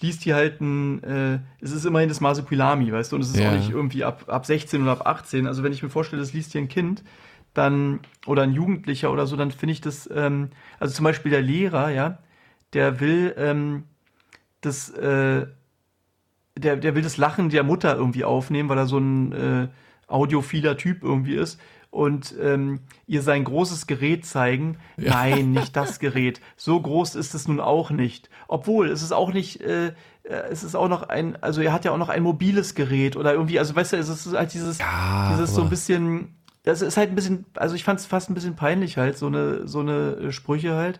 liest 0.00 0.22
hier 0.22 0.34
halt 0.34 0.60
ein, 0.60 1.02
äh, 1.04 1.38
es 1.60 1.70
ist 1.70 1.84
immerhin 1.84 2.08
das 2.08 2.20
Masupilami, 2.20 2.92
weißt 2.92 3.12
du, 3.12 3.16
und 3.16 3.22
es 3.22 3.30
ist 3.30 3.38
ja. 3.38 3.50
auch 3.50 3.56
nicht 3.56 3.70
irgendwie 3.70 4.02
ab, 4.02 4.24
ab 4.26 4.46
16 4.46 4.82
oder 4.82 4.92
ab 4.92 5.06
18. 5.06 5.46
Also 5.46 5.62
wenn 5.62 5.72
ich 5.72 5.82
mir 5.82 5.90
vorstelle, 5.90 6.20
das 6.20 6.32
liest 6.32 6.52
hier 6.52 6.60
ein 6.60 6.68
Kind, 6.68 7.04
dann, 7.52 8.00
oder 8.26 8.42
ein 8.42 8.52
Jugendlicher 8.52 9.12
oder 9.12 9.26
so, 9.28 9.36
dann 9.36 9.52
finde 9.52 9.72
ich 9.72 9.80
das, 9.80 10.10
ähm, 10.12 10.50
also 10.80 10.92
zum 10.92 11.04
Beispiel 11.04 11.30
der 11.30 11.42
Lehrer, 11.42 11.90
ja, 11.90 12.18
der 12.74 13.00
will 13.00 13.34
ähm, 13.38 13.84
das, 14.60 14.90
äh, 14.90 15.46
der, 16.56 16.76
der 16.76 16.94
will 16.94 17.02
das 17.02 17.16
Lachen 17.16 17.50
der 17.50 17.62
Mutter 17.62 17.96
irgendwie 17.96 18.24
aufnehmen, 18.24 18.68
weil 18.68 18.78
er 18.78 18.86
so 18.86 18.98
ein 18.98 19.32
äh, 19.32 19.68
audiophiler 20.06 20.76
Typ 20.76 21.02
irgendwie 21.02 21.34
ist 21.34 21.58
und 21.94 22.34
ähm, 22.42 22.80
ihr 23.06 23.22
sein 23.22 23.44
großes 23.44 23.86
Gerät 23.86 24.26
zeigen. 24.26 24.78
Ja. 24.96 25.12
Nein, 25.12 25.52
nicht 25.52 25.76
das 25.76 26.00
Gerät. 26.00 26.40
So 26.56 26.80
groß 26.80 27.14
ist 27.14 27.34
es 27.34 27.46
nun 27.46 27.60
auch 27.60 27.90
nicht. 27.90 28.28
Obwohl, 28.48 28.88
es 28.88 29.02
ist 29.02 29.12
auch 29.12 29.32
nicht, 29.32 29.60
äh, 29.60 29.88
äh, 29.88 29.92
es 30.50 30.64
ist 30.64 30.74
auch 30.74 30.88
noch 30.88 31.04
ein, 31.04 31.40
also 31.40 31.60
er 31.60 31.72
hat 31.72 31.84
ja 31.84 31.92
auch 31.92 31.98
noch 31.98 32.08
ein 32.08 32.22
mobiles 32.22 32.74
Gerät 32.74 33.16
oder 33.16 33.32
irgendwie, 33.32 33.58
also 33.60 33.76
weißt 33.76 33.92
du, 33.92 33.96
es 33.96 34.08
ist 34.08 34.34
halt 34.34 34.52
dieses, 34.52 34.78
ja, 34.78 35.30
dieses 35.32 35.54
so 35.54 35.62
ein 35.62 35.70
bisschen, 35.70 36.34
das 36.64 36.82
ist 36.82 36.96
halt 36.96 37.10
ein 37.10 37.14
bisschen, 37.14 37.44
also 37.54 37.76
ich 37.76 37.84
fand 37.84 38.00
es 38.00 38.06
fast 38.06 38.28
ein 38.28 38.34
bisschen 38.34 38.56
peinlich 38.56 38.96
halt, 38.96 39.16
so 39.16 39.26
eine, 39.26 39.68
so 39.68 39.80
eine 39.80 40.32
Sprüche 40.32 40.74
halt. 40.74 40.98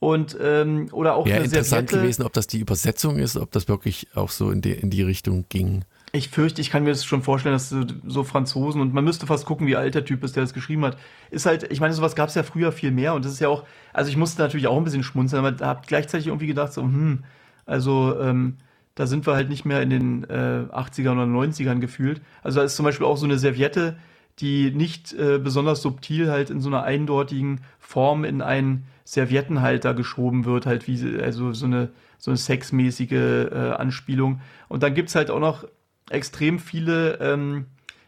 Und 0.00 0.36
ähm, 0.42 0.88
oder 0.92 1.14
auch 1.14 1.26
Wäre 1.26 1.44
interessant 1.44 1.90
Serviette. 1.90 1.98
gewesen, 1.98 2.22
ob 2.22 2.32
das 2.32 2.46
die 2.46 2.58
Übersetzung 2.58 3.18
ist, 3.18 3.36
ob 3.36 3.52
das 3.52 3.68
wirklich 3.68 4.08
auch 4.14 4.30
so 4.30 4.50
in 4.50 4.62
die, 4.62 4.72
in 4.72 4.88
die 4.88 5.02
Richtung 5.02 5.44
ging. 5.50 5.84
Ich 6.12 6.30
fürchte, 6.30 6.62
ich 6.62 6.70
kann 6.70 6.84
mir 6.84 6.88
das 6.88 7.04
schon 7.04 7.22
vorstellen, 7.22 7.52
dass 7.52 7.68
so 7.68 8.24
Franzosen 8.24 8.80
und 8.80 8.94
man 8.94 9.04
müsste 9.04 9.26
fast 9.26 9.44
gucken, 9.44 9.66
wie 9.66 9.76
alt 9.76 9.94
der 9.94 10.06
Typ 10.06 10.24
ist, 10.24 10.34
der 10.34 10.42
das 10.42 10.54
geschrieben 10.54 10.86
hat. 10.86 10.96
Ist 11.30 11.44
halt, 11.44 11.70
ich 11.70 11.80
meine, 11.80 11.92
sowas 11.92 12.16
gab 12.16 12.30
es 12.30 12.34
ja 12.34 12.42
früher 12.42 12.72
viel 12.72 12.90
mehr 12.90 13.14
und 13.14 13.26
das 13.26 13.32
ist 13.32 13.40
ja 13.40 13.48
auch, 13.48 13.64
also 13.92 14.10
ich 14.10 14.16
musste 14.16 14.40
natürlich 14.40 14.66
auch 14.66 14.76
ein 14.76 14.84
bisschen 14.84 15.04
schmunzeln, 15.04 15.44
aber 15.44 15.64
habe 15.64 15.82
gleichzeitig 15.86 16.28
irgendwie 16.28 16.46
gedacht, 16.46 16.72
so, 16.72 16.82
hm, 16.82 17.22
also 17.66 18.18
ähm, 18.18 18.56
da 18.94 19.06
sind 19.06 19.26
wir 19.26 19.34
halt 19.34 19.50
nicht 19.50 19.66
mehr 19.66 19.82
in 19.82 19.90
den 19.90 20.24
äh, 20.24 20.64
80ern 20.72 21.12
oder 21.12 21.24
90ern 21.24 21.78
gefühlt. 21.78 22.22
Also 22.42 22.58
da 22.58 22.64
ist 22.64 22.74
zum 22.74 22.84
Beispiel 22.84 23.06
auch 23.06 23.16
so 23.16 23.26
eine 23.26 23.38
Serviette, 23.38 23.96
die 24.40 24.70
nicht 24.70 25.12
äh, 25.12 25.38
besonders 25.38 25.82
subtil 25.82 26.30
halt 26.30 26.50
in 26.50 26.60
so 26.60 26.68
einer 26.68 26.82
eindeutigen 26.82 27.60
Form 27.78 28.24
in 28.24 28.42
einen 28.42 28.86
Serviettenhalter 29.04 29.94
geschoben 29.94 30.44
wird, 30.44 30.66
halt 30.66 30.86
wie 30.86 31.20
also 31.20 31.52
so 31.52 31.66
eine 31.66 31.90
so 32.18 32.30
eine 32.30 32.38
sexmäßige 32.38 33.12
äh, 33.12 33.74
Anspielung. 33.76 34.40
Und 34.68 34.82
dann 34.82 34.94
gibt's 34.94 35.14
halt 35.14 35.30
auch 35.30 35.40
noch 35.40 35.66
extrem 36.10 36.58
viele 36.58 37.18
ähm, 37.20 37.66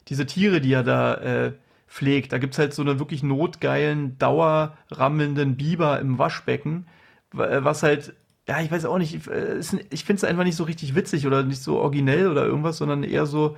diese 0.08 0.26
Tiere, 0.26 0.60
die 0.60 0.72
er 0.72 0.82
da 0.82 1.14
äh, 1.14 1.52
pflegt. 1.88 2.32
Da 2.32 2.38
gibt 2.38 2.54
es 2.54 2.58
halt 2.58 2.74
so 2.74 2.82
einen 2.82 2.98
wirklich 2.98 3.22
notgeilen, 3.22 4.18
dauerrammelnden 4.18 5.56
Biber 5.56 6.00
im 6.00 6.18
Waschbecken, 6.18 6.86
was 7.32 7.82
halt, 7.82 8.14
ja, 8.46 8.60
ich 8.60 8.70
weiß 8.70 8.84
auch 8.84 8.98
nicht, 8.98 9.14
ich 9.14 10.04
finde 10.04 10.18
es 10.18 10.24
einfach 10.24 10.44
nicht 10.44 10.56
so 10.56 10.64
richtig 10.64 10.94
witzig 10.94 11.26
oder 11.26 11.42
nicht 11.42 11.62
so 11.62 11.78
originell 11.78 12.28
oder 12.28 12.44
irgendwas, 12.44 12.76
sondern 12.78 13.04
eher 13.04 13.26
so, 13.26 13.56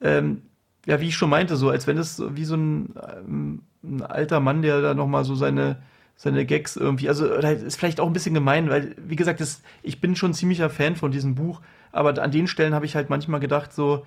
ähm, 0.00 0.42
ja, 0.86 1.00
wie 1.00 1.08
ich 1.08 1.16
schon 1.16 1.30
meinte, 1.30 1.56
so 1.56 1.70
als 1.70 1.86
wenn 1.86 1.98
es 1.98 2.22
wie 2.34 2.44
so 2.44 2.56
ein, 2.56 2.94
ähm, 3.18 3.62
ein 3.82 4.02
alter 4.02 4.40
Mann, 4.40 4.62
der 4.62 4.80
da 4.80 4.94
nochmal 4.94 5.24
so 5.24 5.34
seine, 5.34 5.82
seine 6.16 6.44
Gags 6.44 6.76
irgendwie, 6.76 7.08
also 7.08 7.26
ist 7.26 7.78
vielleicht 7.78 8.00
auch 8.00 8.06
ein 8.06 8.12
bisschen 8.12 8.34
gemein, 8.34 8.70
weil, 8.70 8.94
wie 8.98 9.16
gesagt, 9.16 9.40
das, 9.40 9.62
ich 9.82 10.00
bin 10.00 10.16
schon 10.16 10.34
ziemlicher 10.34 10.70
Fan 10.70 10.96
von 10.96 11.10
diesem 11.10 11.34
Buch, 11.34 11.60
aber 11.92 12.20
an 12.22 12.30
den 12.30 12.46
Stellen 12.46 12.74
habe 12.74 12.86
ich 12.86 12.94
halt 12.96 13.10
manchmal 13.10 13.40
gedacht, 13.40 13.72
so, 13.72 14.06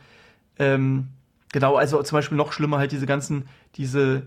ähm, 0.58 1.10
genau, 1.52 1.76
also 1.76 2.02
zum 2.04 2.18
Beispiel 2.18 2.38
noch 2.38 2.54
schlimmer 2.54 2.78
halt 2.78 2.92
diese 2.92 3.06
ganzen, 3.06 3.48
diese, 3.76 4.24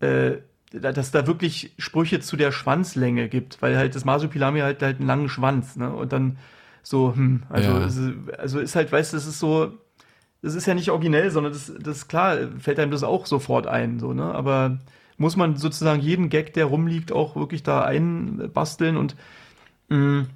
äh, 0.00 0.36
dass 0.72 1.10
da 1.10 1.26
wirklich 1.26 1.72
Sprüche 1.78 2.20
zu 2.20 2.36
der 2.36 2.52
Schwanzlänge 2.52 3.28
gibt, 3.28 3.62
weil 3.62 3.76
halt 3.76 3.94
das 3.94 4.04
Masupilami 4.04 4.60
halt 4.60 4.82
halt 4.82 4.98
einen 4.98 5.06
langen 5.06 5.28
Schwanz, 5.28 5.76
ne? 5.76 5.92
Und 5.92 6.12
dann 6.12 6.38
so, 6.82 7.14
hm, 7.14 7.44
also, 7.48 7.70
ja. 7.70 7.86
ist, 7.86 8.00
also 8.38 8.58
ist 8.60 8.76
halt, 8.76 8.90
weißt 8.92 9.12
du, 9.12 9.16
das 9.16 9.26
ist 9.26 9.38
so, 9.38 9.72
das 10.42 10.54
ist 10.54 10.66
ja 10.66 10.74
nicht 10.74 10.90
originell, 10.90 11.30
sondern 11.30 11.52
das, 11.52 11.72
das 11.80 11.98
ist 11.98 12.08
klar, 12.08 12.36
fällt 12.58 12.78
einem 12.78 12.90
das 12.90 13.02
auch 13.02 13.26
sofort 13.26 13.66
ein, 13.66 13.98
so, 13.98 14.12
ne? 14.12 14.34
Aber 14.34 14.78
muss 15.18 15.36
man 15.36 15.56
sozusagen 15.56 16.00
jeden 16.02 16.28
Gag, 16.28 16.52
der 16.54 16.66
rumliegt, 16.66 17.12
auch 17.12 17.36
wirklich 17.36 17.62
da 17.62 17.82
einbasteln 17.82 18.96
und 18.96 19.16
hm, 19.88 20.26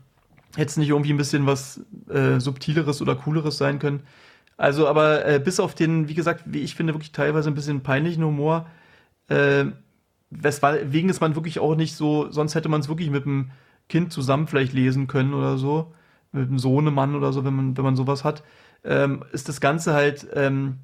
hätte 0.56 0.70
es 0.70 0.76
nicht 0.76 0.88
irgendwie 0.90 1.12
ein 1.12 1.18
bisschen 1.18 1.46
was 1.46 1.84
äh, 2.08 2.40
Subtileres 2.40 3.02
oder 3.02 3.14
Cooleres 3.16 3.58
sein 3.58 3.78
können. 3.78 4.00
Also, 4.56 4.88
aber 4.88 5.24
äh, 5.26 5.40
bis 5.42 5.60
auf 5.60 5.74
den, 5.74 6.08
wie 6.08 6.14
gesagt, 6.14 6.44
wie 6.46 6.60
ich 6.60 6.74
finde, 6.74 6.94
wirklich 6.94 7.12
teilweise 7.12 7.50
ein 7.50 7.54
bisschen 7.54 7.82
peinlichen 7.82 8.24
Humor, 8.24 8.66
äh, 9.28 9.66
weswegen 10.30 11.10
ist 11.10 11.20
man 11.20 11.34
wirklich 11.34 11.58
auch 11.60 11.74
nicht 11.74 11.94
so, 11.96 12.30
sonst 12.30 12.54
hätte 12.54 12.68
man 12.68 12.80
es 12.80 12.88
wirklich 12.88 13.10
mit 13.10 13.24
dem 13.24 13.50
Kind 13.88 14.12
zusammen 14.12 14.46
vielleicht 14.46 14.72
lesen 14.72 15.06
können 15.06 15.34
oder 15.34 15.58
so, 15.58 15.92
mit 16.32 16.48
dem 16.48 16.58
Sohnemann 16.58 17.14
oder 17.14 17.32
so, 17.32 17.44
wenn 17.44 17.54
man, 17.54 17.76
wenn 17.76 17.84
man 17.84 17.96
sowas 17.96 18.24
hat, 18.24 18.42
ähm, 18.84 19.24
ist 19.32 19.48
das 19.48 19.60
Ganze 19.60 19.94
halt, 19.94 20.26
ähm, 20.34 20.78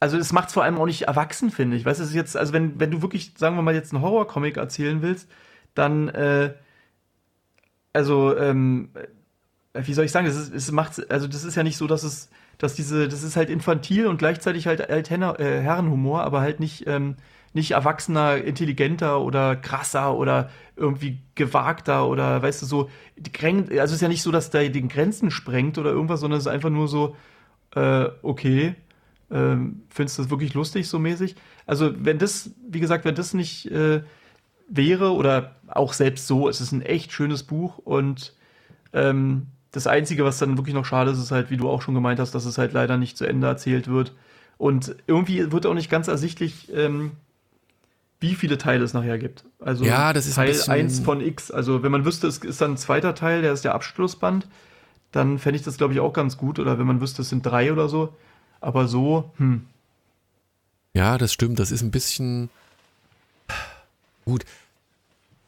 also 0.00 0.16
es 0.18 0.32
macht 0.32 0.48
es 0.48 0.54
vor 0.54 0.64
allem 0.64 0.78
auch 0.78 0.86
nicht 0.86 1.02
erwachsen, 1.02 1.50
finde 1.50 1.76
ich. 1.76 1.84
Weißt 1.84 2.00
du, 2.00 2.04
jetzt, 2.16 2.36
also 2.36 2.52
wenn, 2.52 2.78
wenn 2.78 2.90
du 2.90 3.02
wirklich, 3.02 3.32
sagen 3.36 3.56
wir 3.56 3.62
mal, 3.62 3.74
jetzt 3.74 3.92
einen 3.92 4.02
Horrorcomic 4.02 4.56
erzählen 4.56 5.02
willst, 5.02 5.28
dann, 5.74 6.08
äh, 6.08 6.54
also, 7.92 8.36
ähm, 8.36 8.90
wie 9.74 9.94
soll 9.94 10.04
ich 10.04 10.12
sagen, 10.12 10.26
das 10.26 10.36
ist, 10.36 10.54
es 10.54 10.72
macht, 10.72 11.10
also 11.10 11.26
das 11.26 11.44
ist 11.44 11.54
ja 11.54 11.62
nicht 11.62 11.76
so, 11.76 11.86
dass 11.86 12.02
es, 12.02 12.30
dass 12.58 12.74
diese, 12.74 13.08
das 13.08 13.22
ist 13.22 13.36
halt 13.36 13.50
infantil 13.50 14.06
und 14.06 14.18
gleichzeitig 14.18 14.66
halt 14.66 14.88
Altena, 14.88 15.38
äh, 15.38 15.60
Herrenhumor, 15.60 16.22
aber 16.22 16.40
halt 16.40 16.60
nicht, 16.60 16.86
ähm, 16.86 17.16
nicht 17.56 17.70
erwachsener, 17.70 18.36
intelligenter 18.36 19.22
oder 19.22 19.56
krasser 19.56 20.14
oder 20.14 20.50
irgendwie 20.76 21.22
gewagter 21.34 22.06
oder 22.06 22.42
weißt 22.42 22.60
du 22.60 22.66
so, 22.66 22.90
also 23.34 23.72
es 23.72 23.92
ist 23.92 24.02
ja 24.02 24.08
nicht 24.08 24.20
so, 24.20 24.30
dass 24.30 24.50
der 24.50 24.68
den 24.68 24.88
Grenzen 24.88 25.30
sprengt 25.30 25.78
oder 25.78 25.90
irgendwas, 25.90 26.20
sondern 26.20 26.36
es 26.36 26.44
ist 26.44 26.52
einfach 26.52 26.68
nur 26.68 26.86
so, 26.86 27.16
äh, 27.74 28.08
okay, 28.22 28.74
ähm, 29.30 29.84
findest 29.88 30.18
du 30.18 30.22
das 30.22 30.30
wirklich 30.30 30.52
lustig 30.52 30.86
so 30.86 30.98
mäßig? 30.98 31.34
Also 31.64 31.92
wenn 31.96 32.18
das, 32.18 32.50
wie 32.68 32.80
gesagt, 32.80 33.06
wenn 33.06 33.14
das 33.14 33.32
nicht 33.32 33.70
äh, 33.70 34.02
wäre 34.68 35.12
oder 35.12 35.56
auch 35.68 35.94
selbst 35.94 36.26
so, 36.26 36.50
es 36.50 36.60
ist 36.60 36.72
ein 36.72 36.82
echt 36.82 37.10
schönes 37.10 37.42
Buch 37.42 37.78
und 37.78 38.34
ähm, 38.92 39.46
das 39.72 39.86
Einzige, 39.86 40.24
was 40.24 40.38
dann 40.38 40.58
wirklich 40.58 40.74
noch 40.74 40.84
schade 40.84 41.10
ist, 41.10 41.18
ist 41.18 41.30
halt, 41.30 41.48
wie 41.48 41.56
du 41.56 41.70
auch 41.70 41.80
schon 41.80 41.94
gemeint 41.94 42.20
hast, 42.20 42.34
dass 42.34 42.44
es 42.44 42.58
halt 42.58 42.74
leider 42.74 42.98
nicht 42.98 43.16
zu 43.16 43.24
Ende 43.24 43.46
erzählt 43.46 43.88
wird. 43.88 44.14
Und 44.58 44.94
irgendwie 45.06 45.52
wird 45.52 45.64
auch 45.64 45.74
nicht 45.74 45.90
ganz 45.90 46.08
ersichtlich, 46.08 46.70
ähm, 46.74 47.12
wie 48.20 48.34
viele 48.34 48.58
Teile 48.58 48.84
es 48.84 48.94
nachher 48.94 49.18
gibt. 49.18 49.44
Also 49.60 49.84
ja, 49.84 50.12
das 50.12 50.26
ist 50.26 50.36
Teil 50.36 50.58
1 50.66 51.00
von 51.00 51.20
X. 51.20 51.50
Also 51.50 51.82
wenn 51.82 51.92
man 51.92 52.04
wüsste, 52.04 52.26
es 52.26 52.38
ist 52.38 52.60
dann 52.60 52.72
ein 52.72 52.76
zweiter 52.76 53.14
Teil, 53.14 53.42
der 53.42 53.52
ist 53.52 53.64
der 53.64 53.74
Abschlussband, 53.74 54.48
dann 55.12 55.38
fände 55.38 55.58
ich 55.58 55.64
das, 55.64 55.76
glaube 55.76 55.92
ich, 55.94 56.00
auch 56.00 56.12
ganz 56.12 56.36
gut. 56.36 56.58
Oder 56.58 56.78
wenn 56.78 56.86
man 56.86 57.00
wüsste, 57.00 57.22
es 57.22 57.28
sind 57.28 57.44
drei 57.44 57.72
oder 57.72 57.88
so. 57.88 58.14
Aber 58.60 58.88
so, 58.88 59.32
hm. 59.36 59.66
Ja, 60.94 61.18
das 61.18 61.32
stimmt. 61.32 61.58
Das 61.58 61.70
ist 61.70 61.82
ein 61.82 61.90
bisschen 61.90 62.48
gut. 64.24 64.44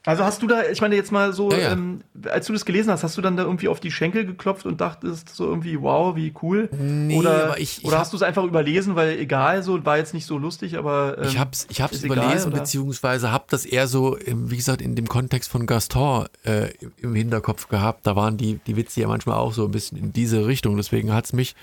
Also 0.08 0.24
hast 0.24 0.42
du 0.42 0.46
da, 0.46 0.62
ich 0.70 0.80
meine 0.80 0.96
jetzt 0.96 1.12
mal 1.12 1.34
so, 1.34 1.50
ja, 1.50 1.58
ja. 1.58 1.72
Ähm, 1.72 2.00
als 2.30 2.46
du 2.46 2.54
das 2.54 2.64
gelesen 2.64 2.90
hast, 2.90 3.04
hast 3.04 3.18
du 3.18 3.20
dann 3.20 3.36
da 3.36 3.42
irgendwie 3.42 3.68
auf 3.68 3.78
die 3.78 3.90
Schenkel 3.90 4.24
geklopft 4.24 4.64
und 4.64 4.80
dachtest 4.80 5.28
so 5.28 5.44
irgendwie, 5.44 5.82
wow, 5.82 6.16
wie 6.16 6.32
cool? 6.40 6.70
Nee, 6.72 7.18
oder 7.18 7.58
ich, 7.58 7.84
oder 7.84 7.98
hast 7.98 8.14
du 8.14 8.16
es 8.16 8.22
einfach 8.22 8.44
überlesen, 8.44 8.96
weil 8.96 9.18
egal, 9.18 9.62
so 9.62 9.84
war 9.84 9.98
jetzt 9.98 10.14
nicht 10.14 10.24
so 10.24 10.38
lustig, 10.38 10.78
aber 10.78 11.18
ähm, 11.18 11.24
ich 11.28 11.38
hab's, 11.38 11.66
ich 11.68 11.82
hab's 11.82 12.02
überlesen 12.02 12.48
egal, 12.48 12.60
beziehungsweise 12.60 13.30
hab 13.32 13.48
das 13.48 13.66
eher 13.66 13.86
so, 13.86 14.16
wie 14.24 14.56
gesagt, 14.56 14.80
in 14.80 14.94
dem 14.94 15.08
Kontext 15.08 15.50
von 15.50 15.66
Gaston 15.66 16.24
äh, 16.42 16.70
im 16.96 17.14
Hinterkopf 17.14 17.68
gehabt. 17.68 18.06
Da 18.06 18.16
waren 18.16 18.38
die 18.38 18.60
die 18.66 18.76
Witze 18.76 19.02
ja 19.02 19.08
manchmal 19.08 19.36
auch 19.36 19.52
so 19.52 19.66
ein 19.66 19.72
bisschen 19.72 19.98
in 19.98 20.14
diese 20.14 20.46
Richtung. 20.46 20.78
Deswegen 20.78 21.12
hat's 21.12 21.34
mich 21.34 21.54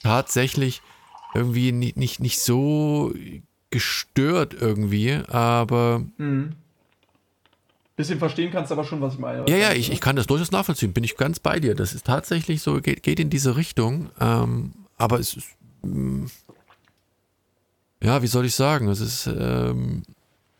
tatsächlich 0.00 0.80
irgendwie 1.34 1.72
nicht 1.72 1.96
nicht, 1.96 2.20
nicht 2.20 2.38
so 2.38 3.12
gestört 3.70 4.54
irgendwie, 4.54 5.18
aber 5.28 6.04
mhm 6.18 6.52
bisschen 8.00 8.18
verstehen 8.18 8.50
kannst, 8.50 8.72
aber 8.72 8.84
schon, 8.84 9.00
was 9.00 9.14
ich 9.14 9.20
meine. 9.20 9.44
Ja, 9.48 9.56
ja, 9.56 9.72
ich, 9.72 9.92
ich 9.92 10.00
kann 10.00 10.16
das 10.16 10.26
durchaus 10.26 10.50
nachvollziehen, 10.50 10.92
bin 10.92 11.04
ich 11.04 11.16
ganz 11.16 11.38
bei 11.38 11.60
dir. 11.60 11.74
Das 11.74 11.92
ist 11.94 12.06
tatsächlich 12.06 12.62
so, 12.62 12.80
geht, 12.80 13.02
geht 13.02 13.20
in 13.20 13.30
diese 13.30 13.56
Richtung, 13.56 14.10
ähm, 14.20 14.72
aber 14.96 15.18
es 15.18 15.34
ist, 15.34 15.48
mm, 15.82 16.24
ja, 18.02 18.22
wie 18.22 18.26
soll 18.26 18.46
ich 18.46 18.54
sagen, 18.54 18.88
es 18.88 19.00
ist 19.00 19.26
ähm, 19.26 20.02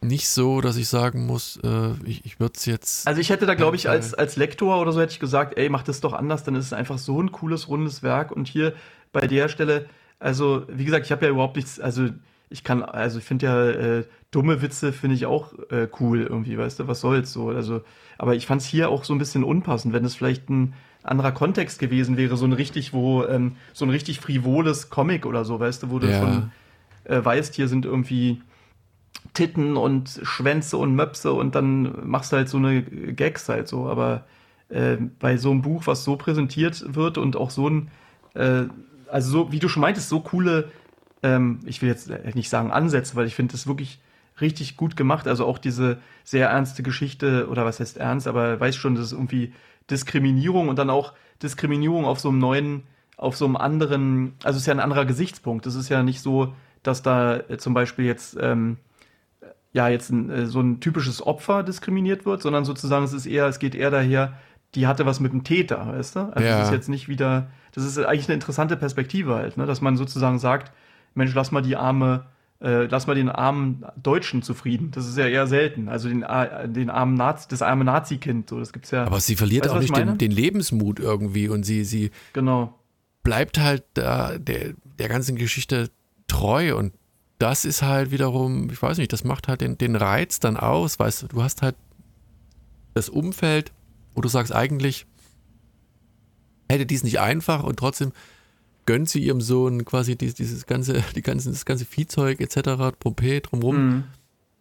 nicht 0.03 0.29
so, 0.29 0.61
dass 0.61 0.77
ich 0.77 0.89
sagen 0.89 1.27
muss, 1.27 1.59
äh, 1.63 1.93
ich, 2.05 2.25
ich 2.25 2.41
würde 2.41 2.55
es 2.57 2.67
jetzt. 2.67 3.07
Also 3.07 3.21
ich 3.21 3.31
hätte 3.31 3.47
da, 3.47 3.55
glaube 3.55 3.77
ich, 3.77 3.89
als, 3.89 4.15
als 4.15 4.37
Lektor 4.37 4.81
oder 4.81 4.93
so 4.93 5.01
hätte 5.01 5.13
ich 5.13 5.21
gesagt, 5.21 5.59
ey, 5.59 5.69
mach 5.69 5.83
das 5.83 6.01
doch 6.01 6.13
anders, 6.13 6.45
dann 6.45 6.55
ist 6.55 6.67
es 6.67 6.73
einfach 6.73 6.99
so 6.99 7.21
ein 7.21 7.33
cooles, 7.33 7.69
rundes 7.69 8.03
Werk 8.03 8.33
und 8.33 8.49
hier 8.49 8.75
bei 9.13 9.27
der 9.27 9.49
Stelle, 9.49 9.87
also 10.19 10.65
wie 10.69 10.85
gesagt, 10.85 11.07
ich 11.07 11.13
habe 11.13 11.27
ja 11.27 11.31
überhaupt 11.33 11.57
nichts, 11.57 11.81
also 11.81 12.09
ich 12.51 12.65
kann, 12.65 12.83
also 12.83 13.19
ich 13.19 13.25
finde 13.25 13.47
ja, 13.47 13.69
äh, 13.69 14.05
dumme 14.31 14.61
Witze 14.61 14.93
finde 14.93 15.17
ich 15.17 15.27
auch 15.27 15.53
äh, 15.71 15.89
cool 16.01 16.23
irgendwie, 16.23 16.59
weißt 16.59 16.81
du, 16.81 16.89
was 16.89 17.01
soll's 17.01 17.33
so. 17.33 17.49
Also, 17.49 17.83
aber 18.19 18.35
ich 18.35 18.47
fand 18.47 18.61
es 18.61 18.67
hier 18.67 18.91
auch 18.91 19.05
so 19.05 19.15
ein 19.15 19.19
bisschen 19.19 19.45
unpassend, 19.45 19.95
wenn 19.95 20.05
es 20.05 20.17
vielleicht 20.17 20.51
ein 20.51 20.75
anderer 21.03 21.33
Kontext 21.33 21.79
gewesen 21.79 22.17
wäre, 22.17 22.37
so 22.37 22.45
ein 22.45 22.53
richtig, 22.53 22.93
wo, 22.93 23.25
ähm, 23.25 23.57
so 23.73 23.85
ein 23.85 23.91
richtig 23.91 24.21
frivoles 24.21 24.91
Comic 24.91 25.25
oder 25.27 25.45
so, 25.45 25.59
weißt 25.59 25.85
du, 25.85 25.91
wo 25.91 25.99
du 25.99 26.09
ja. 26.09 26.19
schon 26.19 26.53
äh, 27.05 27.25
weißt, 27.25 27.55
hier 27.55 27.69
sind 27.69 27.87
irgendwie 27.87 28.43
Titten 29.33 29.77
und 29.77 30.21
Schwänze 30.23 30.77
und 30.77 30.95
Möpse 30.95 31.33
und 31.33 31.55
dann 31.55 32.07
machst 32.07 32.33
du 32.33 32.37
halt 32.37 32.49
so 32.49 32.59
eine 32.59 32.83
Gags 32.83 33.49
halt 33.49 33.69
so, 33.69 33.89
aber 33.89 34.25
äh, 34.69 34.97
bei 35.19 35.37
so 35.37 35.51
einem 35.51 35.63
Buch, 35.63 35.87
was 35.87 36.05
so 36.05 36.17
präsentiert 36.17 36.95
wird 36.95 37.17
und 37.17 37.37
auch 37.37 37.51
so 37.51 37.69
ein, 37.69 37.91
äh, 38.35 38.65
also 39.09 39.31
so, 39.31 39.53
wie 39.53 39.59
du 39.59 39.69
schon 39.69 39.83
meintest, 39.83 40.09
so 40.09 40.21
coole 40.21 40.71
ähm, 41.23 41.61
ich 41.67 41.83
will 41.83 41.89
jetzt 41.89 42.11
nicht 42.35 42.49
sagen 42.49 42.71
Ansätze, 42.71 43.17
weil 43.17 43.27
ich 43.27 43.35
finde 43.35 43.53
das 43.53 43.67
wirklich 43.67 44.01
richtig 44.41 44.77
gut 44.77 44.97
gemacht. 44.97 45.29
Also 45.29 45.47
auch 45.47 45.59
diese 45.59 45.99
sehr 46.25 46.49
ernste 46.49 46.83
Geschichte, 46.83 47.49
oder 47.49 47.65
was 47.65 47.81
heißt 47.81 47.99
ernst, 47.99 48.27
aber 48.27 48.59
weiß 48.59 48.77
schon, 48.77 48.95
das 48.95 49.07
ist 49.07 49.13
irgendwie 49.13 49.53
Diskriminierung 49.91 50.69
und 50.69 50.79
dann 50.79 50.91
auch 50.91 51.13
Diskriminierung 51.43 52.05
auf 52.05 52.21
so 52.21 52.29
einem 52.29 52.39
neuen, 52.39 52.83
auf 53.17 53.37
so 53.37 53.45
einem 53.45 53.57
anderen, 53.57 54.35
also 54.43 54.57
es 54.57 54.63
ist 54.63 54.67
ja 54.67 54.75
ein 54.75 54.81
anderer 54.81 55.05
Gesichtspunkt. 55.05 55.67
Es 55.67 55.75
ist 55.75 55.89
ja 55.89 56.03
nicht 56.03 56.21
so, 56.21 56.55
dass 56.83 57.03
da 57.03 57.37
äh, 57.37 57.59
zum 57.59 57.75
Beispiel 57.75 58.07
jetzt 58.07 58.37
ähm, 58.41 58.79
ja 59.73 59.89
jetzt 59.89 60.11
ein, 60.11 60.31
äh, 60.31 60.47
so 60.47 60.61
ein 60.61 60.81
typisches 60.81 61.25
Opfer 61.27 61.63
diskriminiert 61.63 62.27
wird, 62.27 62.43
sondern 62.43 62.65
sozusagen 62.65 63.05
es 63.05 63.13
ist 63.13 63.27
eher, 63.27 63.47
es 63.47 63.59
geht 63.59 63.75
eher 63.75 63.91
daher, 63.91 64.35
die 64.75 64.87
hatte 64.87 65.07
was 65.07 65.21
mit 65.21 65.33
dem 65.33 65.45
Täter, 65.45 65.89
weißt 65.89 66.17
du? 66.17 66.21
Also 66.33 66.47
ja. 66.47 66.59
das 66.59 66.69
ist 66.69 66.75
jetzt 66.75 66.89
nicht 66.89 67.09
wieder, 67.09 67.49
das 67.73 67.85
ist 67.85 67.99
eigentlich 67.99 68.29
eine 68.29 68.35
interessante 68.35 68.77
Perspektive 68.77 69.35
halt, 69.35 69.57
ne? 69.57 69.67
dass 69.67 69.81
man 69.81 69.97
sozusagen 69.97 70.39
sagt, 70.39 70.73
Mensch, 71.15 71.35
lass 71.35 71.51
mal 71.51 71.63
die 71.63 71.77
arme, 71.77 72.27
äh, 72.61 72.85
lass 72.85 73.07
mal 73.07 73.15
den 73.15 73.29
armen 73.29 73.85
Deutschen 74.03 74.43
zufrieden. 74.43 74.91
Das 74.93 75.07
ist 75.07 75.17
ja 75.17 75.27
eher 75.27 75.47
selten. 75.47 75.89
Also 75.89 76.09
den, 76.09 76.25
den 76.73 76.91
armen 76.91 77.15
Nazi, 77.15 77.49
das 77.49 77.63
arme 77.63 77.85
Nazi-Kind, 77.85 78.49
so, 78.51 78.59
das 78.59 78.73
gibt's 78.73 78.91
ja. 78.91 79.05
Aber 79.05 79.21
sie 79.21 79.37
verliert 79.37 79.67
weißt, 79.67 79.75
auch 79.75 79.81
nicht 79.81 79.97
den, 79.97 80.19
den, 80.19 80.31
Lebensmut 80.31 81.01
irgendwie 81.01 81.49
und 81.49 81.65
sie, 81.65 81.85
sie 81.85 82.11
genau. 82.33 82.79
bleibt 83.23 83.59
halt 83.59 83.85
da 83.95 84.39
der, 84.39 84.75
der 84.99 85.09
ganzen 85.09 85.37
Geschichte 85.37 85.91
treu 86.27 86.77
und 86.77 86.93
das 87.39 87.65
ist 87.65 87.83
halt 87.83 88.11
wiederum, 88.11 88.69
ich 88.71 88.81
weiß 88.81 88.99
nicht, 88.99 89.13
das 89.13 89.25
macht 89.25 89.49
halt 89.49 89.63
den, 89.63 89.79
den 89.79 89.97
Reiz 89.97 90.41
dann 90.41 90.57
aus, 90.59 90.99
weißt 90.99 91.23
du, 91.23 91.29
du 91.29 91.43
hast 91.43 91.63
halt 91.63 91.75
das 92.95 93.09
Umfeld, 93.09 93.73
wo 94.15 94.21
du 94.21 94.29
sagst, 94.29 94.55
eigentlich 94.55 95.07
hätte 96.71 96.87
dies 96.87 97.03
nicht 97.03 97.19
einfach 97.19 97.65
und 97.65 97.79
trotzdem 97.79 98.13
gönnt 98.91 99.09
sie 99.09 99.21
ihrem 99.21 99.41
Sohn 99.41 99.85
quasi 99.85 100.17
dieses, 100.17 100.35
dieses 100.35 100.67
ganze, 100.67 101.05
die 101.15 101.23
ganzen, 101.23 101.53
das 101.53 101.65
ganze 101.65 101.85
Viehzeug 101.85 102.41
etc., 102.41 102.97
Trompet 102.99 103.47
drumrum. 103.49 103.77
Mhm. 103.77 104.05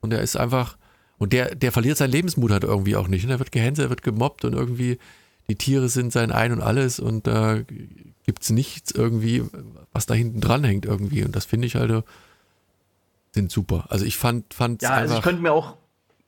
Und 0.02 0.14
er 0.14 0.22
ist 0.22 0.38
einfach, 0.38 0.78
und 1.18 1.34
der, 1.34 1.56
der 1.56 1.72
verliert 1.72 1.98
seinen 1.98 2.12
Lebensmut 2.12 2.52
halt 2.52 2.64
irgendwie 2.64 2.96
auch 2.96 3.08
nicht. 3.08 3.26
Und 3.26 3.32
er 3.32 3.40
wird 3.40 3.52
gehänselt, 3.52 3.88
er 3.88 3.90
wird 3.90 4.04
gemobbt 4.04 4.46
und 4.46 4.54
irgendwie 4.54 5.00
die 5.50 5.56
Tiere 5.56 5.90
sind 5.90 6.14
sein 6.14 6.32
Ein 6.32 6.52
und 6.52 6.62
Alles 6.62 7.00
und 7.00 7.26
da 7.26 7.56
äh, 7.56 7.66
gibt 8.24 8.44
es 8.44 8.52
nichts 8.52 8.92
irgendwie, 8.92 9.46
was 9.94 10.06
da 10.06 10.14
hinten 10.14 10.42
dran 10.42 10.64
hängt 10.64 10.86
irgendwie. 10.86 11.24
Und 11.24 11.36
das 11.36 11.46
finde 11.46 11.66
ich 11.66 11.74
halt 11.74 12.04
sind 13.32 13.52
super. 13.52 13.86
Also 13.90 14.06
ich 14.06 14.16
fand, 14.16 14.54
fand 14.54 14.84
Ja, 14.84 14.92
also 14.92 15.16
ich 15.16 15.24
könnte 15.24 15.42
mir 15.42 15.54
auch, 15.54 15.76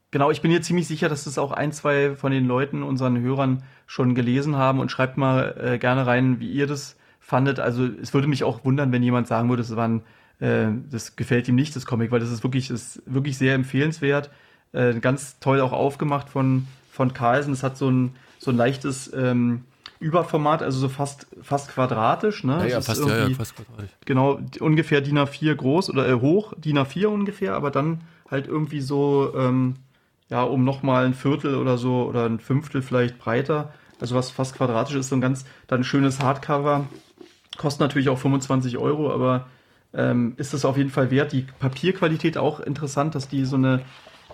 genau, 0.09 0.31
ich 0.31 0.41
bin 0.41 0.49
hier 0.49 0.63
ziemlich 0.63 0.87
sicher, 0.87 1.07
dass 1.07 1.25
das 1.25 1.37
auch 1.37 1.51
ein, 1.51 1.71
zwei 1.71 2.15
von 2.15 2.31
den 2.31 2.45
Leuten, 2.45 2.81
unseren 2.81 3.21
Hörern, 3.21 3.61
schon 3.85 4.15
gelesen 4.15 4.55
haben 4.55 4.79
und 4.79 4.89
schreibt 4.89 5.17
mal 5.17 5.55
äh, 5.59 5.77
gerne 5.77 6.07
rein, 6.07 6.39
wie 6.39 6.51
ihr 6.51 6.65
das 6.65 6.95
fandet. 7.21 7.59
Also 7.59 7.87
es 8.01 8.13
würde 8.13 8.27
mich 8.27 8.43
auch 8.43 8.65
wundern, 8.65 8.91
wenn 8.91 9.03
jemand 9.03 9.27
sagen 9.27 9.47
würde, 9.47 9.61
das 9.61 9.75
war 9.75 9.87
ein, 9.87 10.01
äh, 10.39 10.67
das 10.89 11.15
gefällt 11.15 11.47
ihm 11.47 11.55
nicht, 11.55 11.75
das 11.75 11.85
Comic, 11.85 12.11
weil 12.11 12.19
das 12.19 12.31
ist 12.31 12.43
wirklich, 12.43 12.69
ist 12.69 13.01
wirklich 13.05 13.37
sehr 13.37 13.55
empfehlenswert. 13.55 14.29
Äh, 14.73 14.95
ganz 14.99 15.39
toll 15.39 15.61
auch 15.61 15.71
aufgemacht 15.71 16.29
von, 16.29 16.67
von 16.91 17.13
Carlsen. 17.13 17.53
Es 17.53 17.63
hat 17.63 17.77
so 17.77 17.89
ein, 17.89 18.15
so 18.39 18.51
ein 18.51 18.57
leichtes 18.57 19.11
ähm, 19.13 19.63
Überformat, 19.99 20.63
also 20.63 20.79
so 20.79 20.89
fast, 20.89 21.27
fast 21.43 21.69
quadratisch. 21.69 22.43
Ne? 22.43 22.57
Ja, 22.61 22.65
ja, 22.65 22.81
fast, 22.81 23.05
ja, 23.05 23.27
ja, 23.27 23.35
fast 23.35 23.55
quadratisch. 23.55 23.91
Genau, 24.05 24.39
ungefähr 24.59 25.01
DIN 25.01 25.19
A4 25.19 25.53
groß 25.53 25.89
oder 25.91 26.09
äh, 26.09 26.13
hoch, 26.13 26.53
DIN 26.57 26.79
A4 26.79 27.05
ungefähr, 27.05 27.53
aber 27.53 27.69
dann 27.69 28.01
halt 28.29 28.47
irgendwie 28.47 28.81
so, 28.81 29.33
ähm, 29.37 29.75
ja, 30.29 30.41
um 30.41 30.63
nochmal 30.63 31.05
ein 31.05 31.13
Viertel 31.13 31.55
oder 31.55 31.77
so 31.77 32.05
oder 32.05 32.25
ein 32.25 32.39
Fünftel 32.39 32.81
vielleicht 32.81 33.19
breiter. 33.19 33.73
Also 33.99 34.15
was 34.15 34.31
fast 34.31 34.55
quadratisch 34.55 34.95
ist, 34.95 35.09
so 35.09 35.15
ein 35.15 35.21
ganz, 35.21 35.45
dann 35.67 35.81
ein 35.81 35.83
schönes 35.83 36.19
Hardcover. 36.19 36.87
Kostet 37.57 37.81
natürlich 37.81 38.09
auch 38.09 38.17
25 38.17 38.77
Euro, 38.77 39.11
aber 39.11 39.47
ähm, 39.93 40.33
ist 40.37 40.53
das 40.53 40.65
auf 40.65 40.77
jeden 40.77 40.89
Fall 40.89 41.11
wert. 41.11 41.33
Die 41.33 41.45
Papierqualität 41.59 42.37
auch 42.37 42.59
interessant, 42.59 43.15
dass 43.15 43.27
die 43.27 43.45
so 43.45 43.57
eine, 43.57 43.81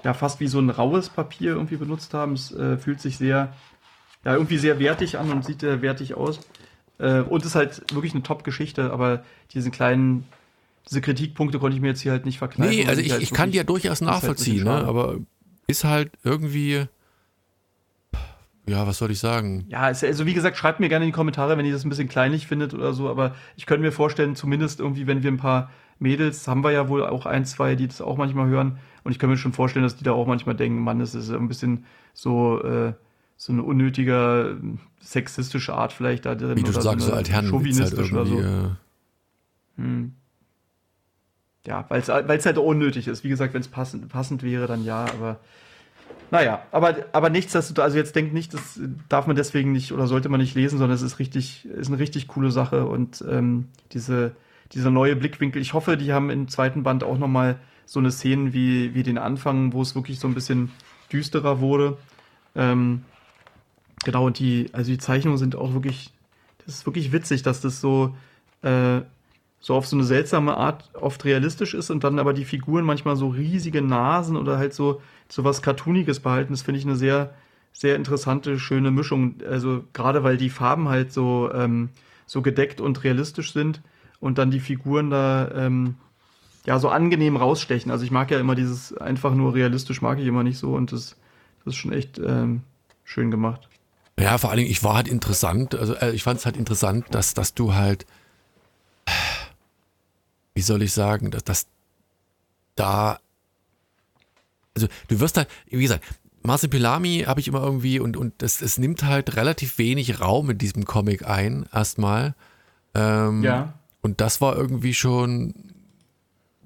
ja, 0.03 0.13
fast 0.13 0.39
wie 0.39 0.47
so 0.47 0.59
ein 0.59 0.69
raues 0.69 1.09
Papier 1.09 1.51
irgendwie 1.51 1.77
benutzt 1.77 2.13
haben. 2.13 2.33
Es 2.33 2.51
äh, 2.51 2.77
fühlt 2.77 3.01
sich 3.01 3.17
sehr, 3.17 3.53
ja, 4.23 4.33
irgendwie 4.33 4.57
sehr 4.57 4.79
wertig 4.79 5.17
an 5.17 5.31
und 5.31 5.45
sieht 5.45 5.61
sehr 5.61 5.81
wertig 5.81 6.13
aus. 6.15 6.39
Äh, 6.99 7.21
und 7.21 7.45
ist 7.45 7.55
halt 7.55 7.93
wirklich 7.93 8.13
eine 8.13 8.23
Top-Geschichte, 8.23 8.91
aber 8.91 9.23
diese 9.53 9.71
kleinen, 9.71 10.25
diese 10.89 11.01
Kritikpunkte 11.01 11.59
konnte 11.59 11.75
ich 11.75 11.81
mir 11.81 11.89
jetzt 11.89 12.01
hier 12.01 12.11
halt 12.11 12.25
nicht 12.25 12.37
verkneifen. 12.37 12.75
Nee, 12.75 12.85
also 12.87 13.01
ich, 13.01 13.11
halt 13.11 13.21
ich 13.23 13.31
kann 13.31 13.51
die 13.51 13.57
ja 13.57 13.63
durchaus 13.63 14.01
halt 14.01 14.11
nachvollziehen, 14.11 14.67
halt 14.67 14.83
ne? 14.83 14.87
aber 14.87 15.17
ist 15.67 15.83
halt 15.83 16.11
irgendwie, 16.23 16.87
ja, 18.67 18.85
was 18.85 18.97
soll 18.97 19.11
ich 19.11 19.19
sagen? 19.19 19.65
Ja, 19.69 19.81
also 19.81 20.25
wie 20.25 20.33
gesagt, 20.33 20.57
schreibt 20.57 20.79
mir 20.79 20.89
gerne 20.89 21.05
in 21.05 21.09
die 21.09 21.15
Kommentare, 21.15 21.57
wenn 21.57 21.65
ihr 21.65 21.73
das 21.73 21.85
ein 21.85 21.89
bisschen 21.89 22.09
kleinlich 22.09 22.47
findet 22.47 22.73
oder 22.73 22.93
so, 22.93 23.09
aber 23.09 23.35
ich 23.55 23.65
könnte 23.65 23.81
mir 23.81 23.91
vorstellen, 23.91 24.35
zumindest 24.35 24.79
irgendwie, 24.79 25.07
wenn 25.07 25.23
wir 25.23 25.31
ein 25.31 25.37
paar 25.37 25.71
Mädels, 25.99 26.47
haben 26.47 26.63
wir 26.63 26.71
ja 26.71 26.89
wohl 26.89 27.05
auch 27.05 27.25
ein, 27.25 27.45
zwei, 27.45 27.75
die 27.75 27.87
das 27.87 28.01
auch 28.01 28.17
manchmal 28.17 28.47
hören, 28.47 28.77
und 29.03 29.13
ich 29.13 29.19
kann 29.19 29.29
mir 29.29 29.37
schon 29.37 29.53
vorstellen, 29.53 29.83
dass 29.83 29.95
die 29.95 30.03
da 30.03 30.11
auch 30.11 30.27
manchmal 30.27 30.55
denken, 30.55 30.81
Mann, 30.81 30.99
das 30.99 31.15
ist 31.15 31.31
ein 31.31 31.47
bisschen 31.47 31.85
so, 32.13 32.61
äh, 32.61 32.93
so 33.37 33.53
eine 33.53 33.63
unnötige 33.63 34.57
sexistische 34.99 35.73
Art 35.73 35.93
vielleicht 35.93 36.25
da 36.25 36.35
drin. 36.35 36.57
Wie 36.57 36.63
du 36.63 36.71
oder 36.71 36.81
sagst, 36.81 37.05
so, 37.05 37.15
so 37.15 37.23
chauvinistisch 37.23 38.11
halt 38.11 38.11
oder 38.11 38.25
so. 38.25 38.39
Äh 38.41 38.69
hm. 39.77 40.13
Ja, 41.65 41.85
weil 41.89 42.01
es 42.01 42.45
halt 42.45 42.57
unnötig 42.57 43.07
ist. 43.07 43.23
Wie 43.23 43.29
gesagt, 43.29 43.53
wenn 43.53 43.61
es 43.61 43.69
passend, 43.69 44.09
passend 44.09 44.43
wäre, 44.43 44.67
dann 44.67 44.83
ja, 44.83 45.05
aber 45.05 45.39
naja, 46.31 46.63
aber, 46.71 46.95
aber 47.13 47.29
nichtsdestotrotz, 47.29 47.83
also 47.83 47.97
jetzt 47.97 48.15
denkt 48.15 48.33
nicht, 48.33 48.53
das 48.53 48.79
darf 49.09 49.27
man 49.27 49.35
deswegen 49.35 49.71
nicht 49.71 49.91
oder 49.91 50.07
sollte 50.07 50.29
man 50.29 50.39
nicht 50.39 50.55
lesen, 50.55 50.77
sondern 50.77 50.95
es 50.95 51.01
ist 51.01 51.19
richtig, 51.19 51.65
ist 51.65 51.87
eine 51.87 51.99
richtig 51.99 52.27
coole 52.27 52.51
Sache 52.51 52.85
und 52.85 53.23
ähm, 53.29 53.69
diese, 53.93 54.35
dieser 54.73 54.91
neue 54.91 55.15
Blickwinkel, 55.15 55.61
ich 55.61 55.73
hoffe, 55.73 55.97
die 55.97 56.11
haben 56.11 56.29
im 56.29 56.47
zweiten 56.47 56.83
Band 56.83 57.03
auch 57.03 57.17
nochmal 57.17 57.57
so 57.85 57.99
eine 57.99 58.11
Szene 58.11 58.53
wie, 58.53 58.93
wie 58.93 59.03
den 59.03 59.17
Anfang, 59.17 59.71
wo 59.73 59.81
es 59.81 59.95
wirklich 59.95 60.19
so 60.19 60.27
ein 60.27 60.33
bisschen 60.33 60.71
düsterer 61.11 61.61
wurde. 61.61 61.97
Ähm, 62.55 63.03
genau, 64.03 64.25
und 64.25 64.39
die, 64.39 64.69
also 64.73 64.91
die 64.91 64.97
Zeichnungen 64.97 65.37
sind 65.37 65.55
auch 65.55 65.73
wirklich, 65.73 66.11
das 66.65 66.75
ist 66.75 66.85
wirklich 66.85 67.13
witzig, 67.13 67.43
dass 67.43 67.61
das 67.61 67.79
so, 67.79 68.15
äh, 68.61 69.01
so 69.59 69.73
auf 69.75 69.87
so 69.87 69.95
eine 69.95 70.05
seltsame 70.05 70.55
Art 70.55 70.89
oft 70.93 71.25
realistisch 71.25 71.73
ist 71.73 71.89
und 71.89 72.03
dann 72.03 72.19
aber 72.19 72.33
die 72.33 72.45
Figuren 72.45 72.85
manchmal 72.85 73.15
so 73.15 73.29
riesige 73.29 73.81
Nasen 73.81 74.37
oder 74.37 74.57
halt 74.57 74.73
so, 74.73 75.01
so 75.27 75.43
was 75.43 75.61
Cartooniges 75.61 76.19
behalten. 76.19 76.53
Das 76.53 76.61
finde 76.61 76.79
ich 76.79 76.85
eine 76.85 76.95
sehr, 76.95 77.33
sehr 77.73 77.95
interessante, 77.95 78.59
schöne 78.59 78.91
Mischung. 78.91 79.35
Also 79.49 79.83
gerade 79.93 80.23
weil 80.23 80.37
die 80.37 80.49
Farben 80.49 80.89
halt 80.89 81.11
so, 81.11 81.51
ähm, 81.53 81.89
so 82.25 82.41
gedeckt 82.41 82.81
und 82.81 83.03
realistisch 83.03 83.53
sind 83.53 83.81
und 84.19 84.37
dann 84.37 84.51
die 84.51 84.59
Figuren 84.59 85.09
da 85.09 85.49
ähm, 85.53 85.95
ja 86.65 86.77
so 86.79 86.89
angenehm 86.89 87.35
rausstechen. 87.35 87.91
Also 87.91 88.03
ich 88.03 88.11
mag 88.11 88.29
ja 88.29 88.39
immer 88.39 88.55
dieses 88.55 88.95
einfach 88.95 89.33
nur 89.33 89.55
realistisch 89.55 90.01
mag 90.01 90.19
ich 90.19 90.27
immer 90.27 90.43
nicht 90.43 90.59
so 90.59 90.73
und 90.73 90.91
das, 90.91 91.15
das 91.63 91.73
ist 91.73 91.77
schon 91.77 91.93
echt 91.93 92.19
ähm, 92.19 92.61
schön 93.03 93.31
gemacht. 93.31 93.69
Ja, 94.19 94.37
vor 94.37 94.49
allen 94.49 94.57
Dingen, 94.57 94.71
ich 94.71 94.83
war 94.83 94.95
halt 94.95 95.07
interessant, 95.07 95.75
also 95.75 95.93
äh, 95.95 96.11
ich 96.11 96.23
fand 96.23 96.39
es 96.39 96.45
halt 96.45 96.57
interessant, 96.57 97.05
dass, 97.11 97.33
dass 97.35 97.53
du 97.53 97.75
halt, 97.75 98.05
wie 100.57 100.61
soll 100.61 100.81
ich 100.81 100.91
sagen, 100.91 101.29
dass, 101.29 101.43
dass 101.43 101.67
da, 102.73 103.19
also 104.73 104.87
du 105.07 105.19
wirst 105.19 105.37
halt, 105.37 105.47
wie 105.67 105.83
gesagt, 105.83 106.03
Marcel 106.41 106.67
Pilami 106.67 107.25
habe 107.27 107.39
ich 107.39 107.47
immer 107.47 107.61
irgendwie 107.61 107.99
und, 107.99 108.17
und 108.17 108.41
es, 108.41 108.63
es 108.63 108.79
nimmt 108.79 109.03
halt 109.03 109.35
relativ 109.35 109.77
wenig 109.77 110.19
Raum 110.19 110.49
in 110.49 110.57
diesem 110.57 110.85
Comic 110.85 111.27
ein, 111.27 111.67
erstmal. 111.71 112.33
Ähm, 112.95 113.43
ja. 113.43 113.75
Und 114.01 114.19
das 114.19 114.41
war 114.41 114.55
irgendwie 114.57 114.95
schon 114.95 115.53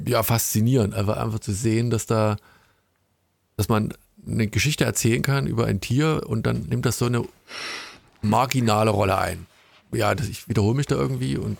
ja 0.05 0.23
faszinierend, 0.23 0.93
einfach, 0.93 1.17
einfach 1.17 1.39
zu 1.39 1.51
sehen, 1.51 1.89
dass 1.89 2.05
da, 2.05 2.37
dass 3.57 3.67
man 3.67 3.93
eine 4.25 4.47
Geschichte 4.47 4.85
erzählen 4.85 5.21
kann 5.21 5.47
über 5.47 5.65
ein 5.65 5.81
Tier 5.81 6.23
und 6.27 6.45
dann 6.45 6.61
nimmt 6.69 6.85
das 6.85 6.97
so 6.97 7.07
eine 7.07 7.25
marginale 8.21 8.91
Rolle 8.91 9.17
ein. 9.17 9.47
Ja, 9.91 10.15
das, 10.15 10.29
ich 10.29 10.47
wiederhole 10.47 10.75
mich 10.75 10.85
da 10.85 10.95
irgendwie 10.95 11.35
und 11.35 11.57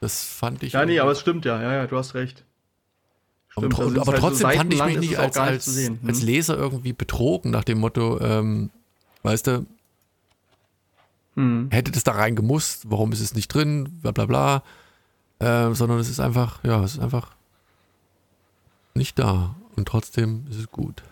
das 0.00 0.24
fand 0.24 0.62
ich. 0.62 0.72
Ja, 0.72 0.84
nee, 0.86 0.98
aber 0.98 1.12
es 1.12 1.20
stimmt 1.20 1.44
ja, 1.44 1.60
ja, 1.60 1.72
ja, 1.74 1.86
du 1.86 1.96
hast 1.96 2.14
recht. 2.14 2.44
Stimmt, 3.48 3.74
aber, 3.74 4.00
aber 4.00 4.12
halt 4.12 4.20
trotzdem 4.20 4.50
so 4.50 4.56
fand 4.56 4.74
ich 4.74 4.84
mich 4.84 4.98
nicht 4.98 5.18
als, 5.18 5.36
als, 5.36 5.66
hm? 5.66 5.98
als 6.06 6.22
Leser 6.22 6.56
irgendwie 6.56 6.92
betrogen 6.92 7.50
nach 7.50 7.64
dem 7.64 7.78
Motto, 7.78 8.20
ähm, 8.20 8.70
weißt 9.22 9.48
du, 9.48 9.66
hm. 11.34 11.68
hätte 11.70 11.90
das 11.90 12.04
da 12.04 12.12
rein 12.12 12.36
gemusst, 12.36 12.84
warum 12.88 13.12
ist 13.12 13.20
es 13.20 13.34
nicht 13.34 13.48
drin, 13.48 13.98
bla 14.02 14.12
bla 14.12 14.26
bla, 14.26 14.62
äh, 15.40 15.74
sondern 15.74 15.98
es 15.98 16.08
ist 16.08 16.20
einfach, 16.20 16.62
ja, 16.64 16.82
es 16.82 16.94
ist 16.94 17.00
einfach 17.00 17.32
nicht 18.94 19.18
da 19.18 19.56
und 19.76 19.86
trotzdem 19.86 20.46
ist 20.48 20.58
es 20.58 20.70
gut. 20.70 21.02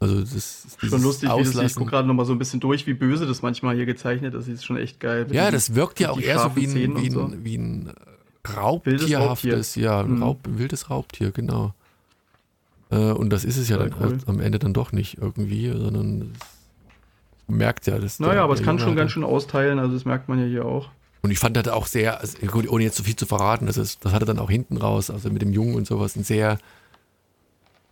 Also 0.00 0.18
das 0.18 0.32
ist 0.32 0.78
schon 0.80 1.02
lustig, 1.02 1.28
wie 1.28 1.42
das, 1.44 1.72
ich 1.72 1.74
gucke 1.74 1.90
gerade 1.90 2.08
noch 2.08 2.14
mal 2.14 2.24
so 2.24 2.32
ein 2.32 2.38
bisschen 2.38 2.60
durch, 2.60 2.86
wie 2.86 2.94
böse 2.94 3.26
das 3.26 3.42
manchmal 3.42 3.74
hier 3.76 3.84
gezeichnet 3.84 4.32
ist. 4.34 4.48
Das 4.48 4.54
ist 4.54 4.64
schon 4.64 4.78
echt 4.78 4.98
geil. 4.98 5.26
Ja, 5.30 5.50
das 5.50 5.74
wirkt 5.74 6.00
ja 6.00 6.10
auch 6.10 6.18
eher 6.18 6.38
so 6.38 6.56
wie 6.56 6.66
ein, 6.66 6.96
wie, 6.96 7.10
so. 7.10 7.24
ein, 7.24 7.44
wie 7.44 7.58
ein 7.58 7.92
Raubtierhaftes, 8.48 9.74
ja, 9.74 10.00
ein 10.00 10.16
mhm. 10.16 10.22
Raub, 10.22 10.38
wildes 10.48 10.90
Raubtier, 10.90 11.30
genau. 11.30 11.74
Äh, 12.90 13.12
und 13.12 13.30
das 13.30 13.44
ist 13.44 13.56
es 13.56 13.68
ja 13.68 13.76
dann 13.76 13.94
cool. 14.00 14.18
am 14.26 14.40
Ende 14.40 14.58
dann 14.58 14.72
doch 14.72 14.92
nicht 14.92 15.18
irgendwie, 15.18 15.68
sondern 15.68 16.32
merkt 17.46 17.86
ja, 17.86 17.98
dass. 17.98 18.20
Naja, 18.20 18.44
aber 18.44 18.54
es 18.54 18.62
kann 18.62 18.78
schon 18.78 18.96
ganz 18.96 19.12
schön 19.12 19.24
austeilen, 19.24 19.78
also 19.78 19.94
das 19.94 20.04
merkt 20.04 20.28
man 20.28 20.38
ja 20.38 20.46
hier 20.46 20.64
auch. 20.64 20.88
Und 21.22 21.30
ich 21.30 21.38
fand 21.38 21.56
das 21.56 21.68
auch 21.68 21.86
sehr, 21.86 22.20
also, 22.20 22.38
gut, 22.46 22.68
ohne 22.68 22.84
jetzt 22.84 22.96
zu 22.96 23.02
so 23.02 23.06
viel 23.06 23.16
zu 23.16 23.26
verraten, 23.26 23.66
das, 23.66 23.76
ist, 23.76 24.04
das 24.04 24.12
hatte 24.12 24.24
dann 24.24 24.38
auch 24.38 24.50
hinten 24.50 24.78
raus, 24.78 25.10
also 25.10 25.28
mit 25.30 25.42
dem 25.42 25.52
Jungen 25.52 25.74
und 25.74 25.86
sowas, 25.86 26.16
ein 26.16 26.24
sehr, 26.24 26.58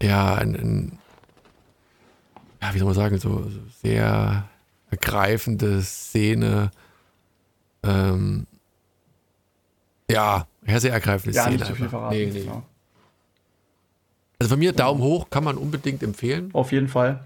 ja, 0.03 0.35
ein, 0.35 0.55
ein 0.55 0.99
ja, 2.63 2.75
wie 2.75 2.79
soll 2.79 2.87
man 2.87 2.95
sagen, 2.95 3.19
so 3.19 3.47
sehr 3.83 4.49
ergreifende 4.91 5.83
Szene. 5.83 6.71
Ähm, 7.83 8.47
ja, 10.11 10.47
ja, 10.67 10.81
sehr 10.81 10.93
ergreifende 10.93 11.35
ja, 11.35 11.43
Szene. 11.43 11.57
Nicht 11.57 11.67
zu 11.67 11.75
viel 11.75 11.89
verraten, 11.89 12.17
nee, 12.17 12.27
nee. 12.27 12.41
Genau. 12.41 12.63
Also 14.39 14.51
von 14.51 14.59
mir 14.59 14.73
Daumen 14.73 15.03
hoch, 15.03 15.31
kann 15.31 15.45
man 15.45 15.57
unbedingt 15.57 16.03
empfehlen. 16.03 16.51
Auf 16.53 16.73
jeden 16.73 16.89
Fall. 16.89 17.25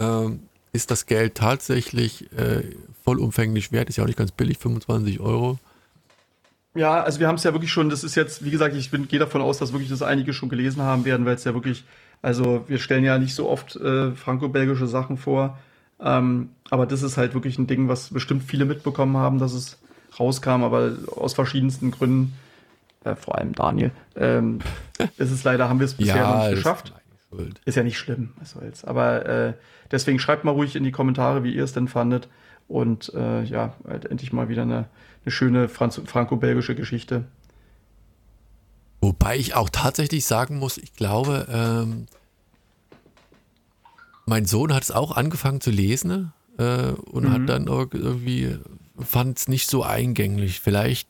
Ähm, 0.00 0.40
ist 0.72 0.90
das 0.90 1.06
Geld 1.06 1.36
tatsächlich 1.36 2.32
äh, 2.32 2.62
vollumfänglich 3.04 3.70
wert? 3.72 3.88
Ist 3.88 3.96
ja 3.96 4.04
auch 4.04 4.08
nicht 4.08 4.18
ganz 4.18 4.32
billig, 4.32 4.58
25 4.58 5.20
Euro. 5.20 5.58
Ja, 6.74 7.02
also 7.02 7.20
wir 7.20 7.28
haben 7.28 7.36
es 7.36 7.44
ja 7.44 7.52
wirklich 7.52 7.72
schon, 7.72 7.88
das 7.88 8.04
ist 8.04 8.14
jetzt, 8.14 8.44
wie 8.44 8.50
gesagt, 8.50 8.74
ich 8.76 8.90
bin, 8.90 9.08
gehe 9.08 9.18
davon 9.18 9.42
aus, 9.42 9.58
dass 9.58 9.72
wirklich 9.72 9.90
das 9.90 10.02
einige 10.02 10.32
schon 10.32 10.48
gelesen 10.48 10.82
haben 10.82 11.04
werden, 11.04 11.26
weil 11.26 11.34
es 11.34 11.44
ja 11.44 11.54
wirklich 11.54 11.84
also 12.22 12.64
wir 12.68 12.78
stellen 12.78 13.04
ja 13.04 13.18
nicht 13.18 13.34
so 13.34 13.48
oft 13.48 13.76
äh, 13.76 14.12
franco-belgische 14.12 14.86
Sachen 14.86 15.16
vor. 15.16 15.58
Ähm, 16.00 16.50
aber 16.70 16.86
das 16.86 17.02
ist 17.02 17.16
halt 17.16 17.34
wirklich 17.34 17.58
ein 17.58 17.66
Ding, 17.66 17.88
was 17.88 18.10
bestimmt 18.10 18.42
viele 18.42 18.64
mitbekommen 18.64 19.16
haben, 19.16 19.38
dass 19.38 19.52
es 19.52 19.78
rauskam, 20.18 20.64
aber 20.64 20.92
aus 21.16 21.34
verschiedensten 21.34 21.90
Gründen, 21.90 22.34
äh, 23.04 23.14
vor 23.14 23.38
allem 23.38 23.54
Daniel, 23.54 23.92
ähm, 24.16 24.60
ist 25.16 25.30
es 25.30 25.44
leider, 25.44 25.68
haben 25.68 25.80
wir 25.80 25.86
es 25.86 25.94
bisher 25.94 26.16
ja, 26.16 26.36
noch 26.36 26.44
nicht 26.46 26.56
geschafft. 26.56 26.92
Ist, 27.32 27.60
ist 27.64 27.74
ja 27.76 27.82
nicht 27.82 27.98
schlimm, 27.98 28.32
was 28.38 28.52
soll's. 28.52 28.84
Aber 28.84 29.26
äh, 29.26 29.54
deswegen 29.90 30.18
schreibt 30.18 30.44
mal 30.44 30.50
ruhig 30.50 30.74
in 30.74 30.84
die 30.84 30.92
Kommentare, 30.92 31.44
wie 31.44 31.54
ihr 31.54 31.64
es 31.64 31.72
denn 31.72 31.88
fandet. 31.88 32.28
Und 32.66 33.12
äh, 33.14 33.42
ja, 33.44 33.74
halt 33.86 34.06
endlich 34.06 34.32
mal 34.32 34.48
wieder 34.48 34.62
eine, 34.62 34.86
eine 35.24 35.32
schöne 35.32 35.68
franco-belgische 35.68 36.74
Geschichte. 36.74 37.24
Wobei 39.00 39.36
ich 39.36 39.54
auch 39.54 39.70
tatsächlich 39.70 40.26
sagen 40.26 40.58
muss, 40.58 40.76
ich 40.76 40.94
glaube, 40.94 41.46
ähm, 41.50 42.06
mein 44.26 44.44
Sohn 44.44 44.72
hat 44.72 44.82
es 44.82 44.90
auch 44.90 45.16
angefangen 45.16 45.60
zu 45.60 45.70
lesen 45.70 46.32
äh, 46.58 46.92
und 46.92 47.24
mhm. 47.24 47.32
hat 47.32 47.48
dann 47.48 47.66
irgendwie, 47.66 48.56
fand 48.98 49.38
es 49.38 49.48
nicht 49.48 49.68
so 49.68 49.82
eingänglich. 49.82 50.60
Vielleicht 50.60 51.08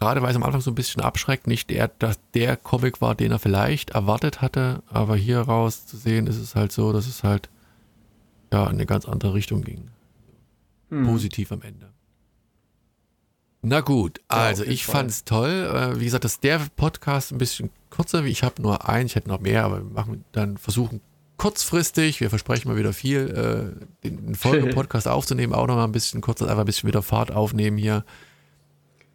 gerade 0.00 0.22
weil 0.22 0.30
es 0.30 0.36
am 0.36 0.42
Anfang 0.42 0.62
so 0.62 0.70
ein 0.70 0.74
bisschen 0.74 1.02
abschreckt, 1.02 1.46
nicht 1.46 1.70
der, 1.70 1.88
dass 1.88 2.18
der 2.34 2.56
Comic 2.56 3.00
war, 3.00 3.14
den 3.14 3.32
er 3.32 3.38
vielleicht 3.38 3.90
erwartet 3.90 4.40
hatte, 4.40 4.82
aber 4.88 5.14
hier 5.14 5.40
raus 5.40 5.86
zu 5.86 5.96
sehen, 5.96 6.26
ist 6.26 6.38
es 6.38 6.54
halt 6.54 6.72
so, 6.72 6.92
dass 6.92 7.06
es 7.06 7.22
halt 7.22 7.50
ja 8.50 8.64
in 8.64 8.70
eine 8.70 8.86
ganz 8.86 9.04
andere 9.04 9.34
Richtung 9.34 9.62
ging. 9.62 9.90
Hm. 10.88 11.06
Positiv 11.06 11.52
am 11.52 11.62
Ende. 11.62 11.90
Na 13.62 13.82
gut, 13.82 14.22
also 14.26 14.64
ja, 14.64 14.70
ich 14.70 14.86
Fall. 14.86 14.94
fand's 14.94 15.24
toll. 15.24 15.70
Äh, 15.74 16.00
wie 16.00 16.06
gesagt, 16.06 16.24
dass 16.24 16.40
der 16.40 16.60
Podcast 16.76 17.30
ein 17.30 17.38
bisschen 17.38 17.68
kürzer, 17.90 18.24
ich 18.24 18.42
habe 18.42 18.62
nur 18.62 18.88
einen, 18.88 19.04
ich 19.04 19.16
hätte 19.16 19.28
noch 19.28 19.40
mehr, 19.40 19.64
aber 19.64 19.82
wir 19.82 19.90
machen 19.90 20.24
dann 20.32 20.56
versuchen 20.56 21.02
kurzfristig, 21.40 22.20
wir 22.20 22.28
versprechen 22.28 22.68
mal 22.68 22.76
wieder 22.76 22.92
viel, 22.92 23.74
äh, 24.04 24.06
den 24.08 24.34
Folge-Podcast 24.34 25.08
aufzunehmen, 25.08 25.54
auch 25.54 25.66
noch 25.66 25.76
mal 25.76 25.84
ein 25.84 25.92
bisschen 25.92 26.20
kurz, 26.20 26.42
einfach 26.42 26.58
ein 26.58 26.66
bisschen 26.66 26.86
wieder 26.86 27.00
Fahrt 27.00 27.32
aufnehmen 27.32 27.78
hier 27.78 28.04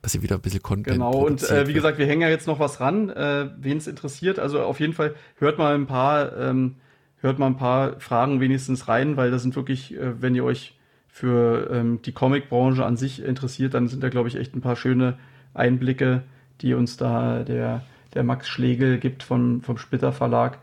dass 0.01 0.13
ihr 0.13 0.21
wieder 0.21 0.35
ein 0.35 0.41
bisschen 0.41 0.61
Content 0.61 0.97
Genau, 0.97 1.13
und 1.13 1.49
äh, 1.49 1.67
wie 1.67 1.73
gesagt, 1.73 1.97
wir 1.97 2.05
hängen 2.05 2.21
ja 2.21 2.29
jetzt 2.29 2.45
noch 2.45 2.59
was 2.59 2.79
ran, 2.79 3.09
äh, 3.09 3.49
wen 3.57 3.77
es 3.77 3.87
interessiert. 3.87 4.37
Also 4.37 4.61
auf 4.61 4.79
jeden 4.79 4.93
Fall 4.93 5.15
hört 5.39 5.57
mal 5.57 5.73
ein 5.73 5.87
paar, 5.87 6.37
ähm, 6.37 6.75
hört 7.21 7.39
mal 7.39 7.47
ein 7.47 7.57
paar 7.57 7.99
Fragen 7.99 8.39
wenigstens 8.39 8.87
rein, 8.87 9.17
weil 9.17 9.31
das 9.31 9.41
sind 9.41 9.55
wirklich, 9.55 9.95
äh, 9.95 10.21
wenn 10.21 10.35
ihr 10.35 10.43
euch 10.43 10.77
für 11.07 11.71
ähm, 11.71 12.03
die 12.03 12.11
Comic-Branche 12.11 12.85
an 12.85 12.97
sich 12.97 13.23
interessiert, 13.23 13.73
dann 13.73 13.87
sind 13.87 14.03
da, 14.03 14.09
glaube 14.09 14.27
ich, 14.27 14.35
echt 14.35 14.55
ein 14.55 14.61
paar 14.61 14.75
schöne 14.75 15.17
Einblicke, 15.55 16.21
die 16.61 16.75
uns 16.75 16.97
da 16.97 17.41
der, 17.41 17.81
der 18.13 18.23
Max 18.23 18.47
Schlegel 18.47 18.99
gibt 18.99 19.23
vom, 19.23 19.61
vom 19.61 19.79
Splitter 19.79 20.11
Verlag. 20.11 20.59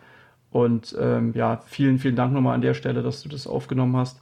Und 0.52 0.94
ähm, 1.00 1.32
ja, 1.34 1.62
vielen, 1.66 1.98
vielen 1.98 2.14
Dank 2.14 2.32
nochmal 2.32 2.54
an 2.54 2.60
der 2.60 2.74
Stelle, 2.74 3.02
dass 3.02 3.22
du 3.22 3.28
das 3.28 3.46
aufgenommen 3.46 3.96
hast. 3.96 4.20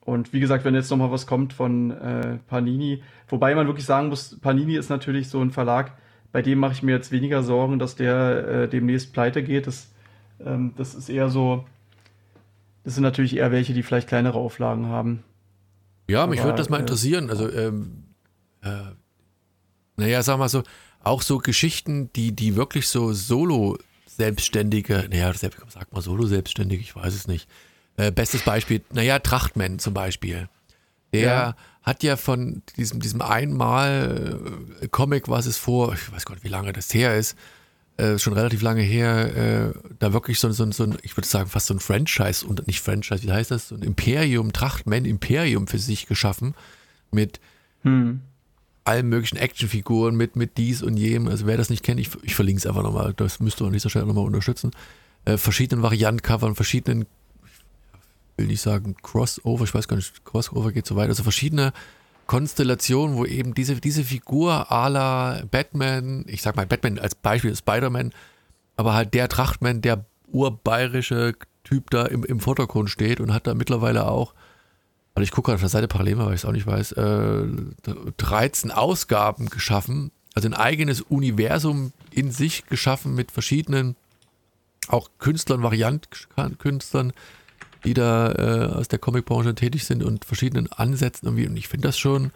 Und 0.00 0.32
wie 0.32 0.38
gesagt, 0.38 0.64
wenn 0.64 0.76
jetzt 0.76 0.88
noch 0.90 0.96
mal 0.96 1.10
was 1.10 1.26
kommt 1.26 1.52
von 1.52 1.90
äh, 1.90 2.38
Panini, 2.46 3.02
wobei 3.28 3.54
man 3.56 3.66
wirklich 3.66 3.84
sagen 3.84 4.08
muss, 4.08 4.38
Panini 4.38 4.76
ist 4.76 4.88
natürlich 4.88 5.28
so 5.28 5.40
ein 5.40 5.50
Verlag, 5.50 5.92
bei 6.30 6.40
dem 6.42 6.60
mache 6.60 6.72
ich 6.72 6.84
mir 6.84 6.92
jetzt 6.92 7.10
weniger 7.10 7.42
Sorgen, 7.42 7.80
dass 7.80 7.96
der 7.96 8.48
äh, 8.48 8.68
demnächst 8.68 9.12
pleite 9.12 9.42
geht. 9.42 9.66
Das, 9.66 9.88
ähm, 10.44 10.74
das 10.76 10.94
ist 10.94 11.08
eher 11.08 11.28
so, 11.30 11.64
das 12.84 12.94
sind 12.94 13.02
natürlich 13.02 13.36
eher 13.36 13.50
welche, 13.50 13.74
die 13.74 13.82
vielleicht 13.82 14.06
kleinere 14.06 14.38
Auflagen 14.38 14.86
haben. 14.86 15.24
Ja, 16.08 16.28
mich 16.28 16.44
würde 16.44 16.58
das 16.58 16.68
mal 16.68 16.76
äh, 16.76 16.80
interessieren. 16.80 17.28
Also, 17.28 17.50
ähm, 17.50 18.04
äh, 18.62 18.92
naja, 19.96 20.22
sag 20.22 20.38
mal 20.38 20.48
so, 20.48 20.62
auch 21.02 21.22
so 21.22 21.38
Geschichten, 21.38 22.12
die, 22.14 22.30
die 22.30 22.54
wirklich 22.54 22.86
so 22.86 23.12
Solo-Selbstständige, 24.16 25.08
naja, 25.10 25.32
sag 25.34 25.92
mal 25.92 26.00
Solo-Selbstständige, 26.00 26.80
ich 26.80 26.96
weiß 26.96 27.14
es 27.14 27.28
nicht 27.28 27.48
äh, 27.96 28.10
bestes 28.10 28.42
Beispiel, 28.42 28.82
naja, 28.92 29.18
Trachtman 29.18 29.78
zum 29.78 29.94
Beispiel. 29.94 30.48
Der 31.12 31.22
ja. 31.22 31.56
hat 31.82 32.02
ja 32.02 32.16
von 32.16 32.62
diesem, 32.76 33.00
diesem 33.00 33.22
einmal 33.22 34.38
äh, 34.80 34.88
Comic, 34.88 35.28
was 35.28 35.46
es 35.46 35.56
vor, 35.56 35.94
ich 35.94 36.12
weiß 36.12 36.28
nicht, 36.28 36.44
wie 36.44 36.48
lange 36.48 36.72
das 36.72 36.92
her 36.92 37.16
ist, 37.16 37.36
äh, 37.96 38.18
schon 38.18 38.34
relativ 38.34 38.60
lange 38.60 38.82
her, 38.82 39.72
äh, 39.74 39.78
da 39.98 40.12
wirklich 40.12 40.38
so, 40.38 40.50
so, 40.50 40.70
so 40.72 40.84
ein, 40.84 40.98
ich 41.02 41.16
würde 41.16 41.28
sagen, 41.28 41.48
fast 41.48 41.66
so 41.66 41.74
ein 41.74 41.80
Franchise 41.80 42.46
und 42.46 42.66
nicht 42.66 42.80
Franchise, 42.80 43.22
wie 43.22 43.32
heißt 43.32 43.50
das? 43.50 43.68
So 43.68 43.76
ein 43.76 43.82
Imperium, 43.82 44.52
Trachtman 44.52 45.04
Imperium 45.04 45.66
für 45.66 45.78
sich 45.78 46.06
geschaffen 46.06 46.54
mit 47.10 47.40
hm. 47.82 48.20
Allen 48.86 49.08
möglichen 49.08 49.36
Actionfiguren, 49.36 50.16
mit, 50.16 50.36
mit 50.36 50.56
dies 50.56 50.82
und 50.82 50.96
jenem. 50.96 51.28
Also 51.28 51.46
wer 51.46 51.56
das 51.56 51.70
nicht 51.70 51.82
kennt, 51.82 52.00
ich, 52.00 52.10
ich 52.22 52.34
verlinke 52.34 52.58
es 52.58 52.66
einfach 52.66 52.82
nochmal, 52.82 53.14
das 53.14 53.40
müsst 53.40 53.60
ihr 53.60 53.66
an 53.66 53.72
dieser 53.72 53.90
Stelle 53.90 54.06
nochmal 54.06 54.24
unterstützen. 54.24 54.70
Äh, 55.24 55.38
verschiedenen 55.38 55.82
Variantcovern, 55.82 56.54
verschiedenen 56.54 57.06
will 58.36 58.46
nicht 58.46 58.60
sagen 58.60 58.96
Crossover, 59.02 59.64
ich 59.64 59.74
weiß 59.74 59.88
gar 59.88 59.96
nicht, 59.96 60.24
Crossover 60.24 60.72
geht 60.72 60.86
so 60.86 60.96
weit, 60.96 61.08
also 61.08 61.22
verschiedene 61.22 61.72
Konstellationen, 62.26 63.16
wo 63.16 63.24
eben 63.24 63.54
diese, 63.54 63.76
diese 63.76 64.04
Figur 64.04 64.70
à 64.70 64.88
la 64.88 65.42
Batman, 65.50 66.24
ich 66.26 66.42
sag 66.42 66.56
mal 66.56 66.66
Batman 66.66 66.98
als 66.98 67.14
Beispiel 67.14 67.54
Spider-Man, 67.54 68.12
aber 68.76 68.94
halt 68.94 69.14
der 69.14 69.28
Trachtman, 69.28 69.80
der 69.80 70.04
urbayerische 70.26 71.34
Typ 71.64 71.90
da 71.90 72.04
im, 72.06 72.24
im 72.24 72.40
Vordergrund 72.40 72.90
steht 72.90 73.20
und 73.20 73.32
hat 73.32 73.46
da 73.46 73.54
mittlerweile 73.54 74.08
auch, 74.08 74.34
weil 75.16 75.24
ich 75.24 75.30
gucke 75.30 75.52
auf 75.54 75.60
der 75.60 75.70
Seite 75.70 75.88
parallel, 75.88 76.18
weil 76.18 76.34
ich 76.34 76.42
es 76.42 76.44
auch 76.44 76.52
nicht 76.52 76.66
weiß, 76.66 76.92
äh, 76.92 77.44
13 78.18 78.70
Ausgaben 78.70 79.48
geschaffen, 79.48 80.10
also 80.34 80.46
ein 80.46 80.52
eigenes 80.52 81.00
Universum 81.00 81.94
in 82.10 82.30
sich 82.30 82.66
geschaffen 82.66 83.14
mit 83.14 83.30
verschiedenen 83.32 83.96
auch 84.88 85.08
Künstlern, 85.18 85.62
Variantkünstlern, 85.62 87.14
die 87.86 87.94
da 87.94 88.32
äh, 88.32 88.74
aus 88.74 88.88
der 88.88 88.98
Comicbranche 88.98 89.54
tätig 89.54 89.86
sind 89.86 90.04
und 90.04 90.26
verschiedenen 90.26 90.70
Ansätzen 90.70 91.28
irgendwie. 91.28 91.48
Und 91.48 91.56
ich 91.56 91.68
finde 91.68 91.88
das 91.88 91.96
schon 91.96 92.30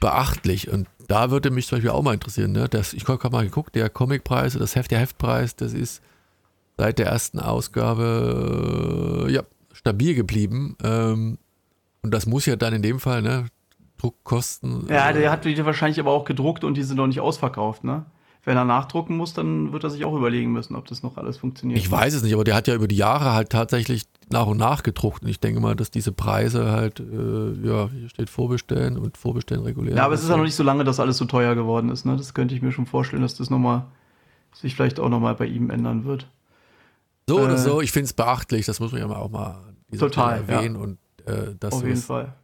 beachtlich. 0.00 0.70
Und 0.70 0.88
da 1.08 1.30
würde 1.30 1.50
mich 1.50 1.66
zum 1.66 1.76
Beispiel 1.76 1.90
auch 1.90 2.02
mal 2.02 2.14
interessieren, 2.14 2.52
ne? 2.52 2.70
Das, 2.70 2.94
ich 2.94 3.06
habe 3.06 3.30
mal 3.30 3.44
geguckt, 3.44 3.74
der 3.74 3.90
Comicpreis, 3.90 4.54
das 4.54 4.76
Heft, 4.76 4.92
der 4.92 5.00
Heftpreis, 5.00 5.56
das 5.56 5.74
ist 5.74 6.00
seit 6.78 6.98
der 6.98 7.08
ersten 7.08 7.38
Ausgabe 7.38 9.26
äh, 9.28 9.32
ja, 9.32 9.42
stabil 9.74 10.14
geblieben. 10.14 10.78
Ähm, 10.82 11.36
und 12.06 12.10
das 12.12 12.26
muss 12.26 12.46
ja 12.46 12.56
dann 12.56 12.72
in 12.72 12.82
dem 12.82 12.98
Fall, 13.00 13.22
ne, 13.22 13.46
Druckkosten. 13.98 14.86
Ja, 14.88 15.12
der 15.12 15.30
hat 15.30 15.44
die 15.44 15.64
wahrscheinlich 15.64 16.00
aber 16.00 16.12
auch 16.12 16.24
gedruckt 16.24 16.64
und 16.64 16.74
die 16.74 16.82
sind 16.82 16.96
noch 16.96 17.06
nicht 17.06 17.20
ausverkauft, 17.20 17.84
ne? 17.84 18.06
wenn 18.46 18.56
er 18.56 18.64
nachdrucken 18.64 19.16
muss, 19.16 19.34
dann 19.34 19.72
wird 19.72 19.82
er 19.82 19.90
sich 19.90 20.04
auch 20.04 20.14
überlegen 20.14 20.52
müssen, 20.52 20.76
ob 20.76 20.86
das 20.86 21.02
noch 21.02 21.16
alles 21.16 21.36
funktioniert. 21.36 21.80
Ich 21.80 21.90
weiß 21.90 22.14
es 22.14 22.22
nicht, 22.22 22.32
aber 22.32 22.44
der 22.44 22.54
hat 22.54 22.68
ja 22.68 22.76
über 22.76 22.86
die 22.86 22.96
Jahre 22.96 23.32
halt 23.32 23.50
tatsächlich 23.50 24.04
nach 24.30 24.46
und 24.46 24.56
nach 24.56 24.84
gedruckt. 24.84 25.24
Und 25.24 25.28
ich 25.28 25.40
denke 25.40 25.58
mal, 25.58 25.74
dass 25.74 25.90
diese 25.90 26.12
Preise 26.12 26.70
halt, 26.70 27.00
äh, 27.00 27.66
ja, 27.66 27.90
hier 27.90 28.08
steht 28.08 28.30
vorbestellen 28.30 28.98
und 28.98 29.16
vorbestellen 29.16 29.64
regulär. 29.64 29.96
Ja, 29.96 30.04
aber 30.04 30.14
es 30.14 30.22
ist 30.22 30.28
ja 30.28 30.36
noch 30.36 30.44
nicht 30.44 30.54
so 30.54 30.62
lange, 30.62 30.84
dass 30.84 31.00
alles 31.00 31.16
so 31.16 31.24
teuer 31.24 31.56
geworden 31.56 31.90
ist. 31.90 32.06
Ne? 32.06 32.16
Das 32.16 32.34
könnte 32.34 32.54
ich 32.54 32.62
mir 32.62 32.70
schon 32.70 32.86
vorstellen, 32.86 33.22
dass 33.22 33.34
das 33.34 33.50
nochmal, 33.50 33.86
sich 34.52 34.76
vielleicht 34.76 35.00
auch 35.00 35.08
nochmal 35.08 35.34
bei 35.34 35.46
ihm 35.46 35.68
ändern 35.70 36.04
wird. 36.04 36.28
So 37.28 37.40
äh, 37.40 37.42
oder 37.42 37.58
so, 37.58 37.80
ich 37.80 37.90
finde 37.90 38.04
es 38.04 38.12
beachtlich, 38.12 38.64
das 38.64 38.78
muss 38.78 38.92
man 38.92 39.00
ja 39.00 39.08
auch 39.08 39.30
mal 39.30 39.58
total 39.98 40.36
erwähnen 40.36 40.76
ja. 40.76 40.80
und 40.82 40.98
äh, 41.26 41.54
das 41.58 41.74
Auf 41.74 41.84
jeden 41.84 41.96
Fall. 41.96 42.34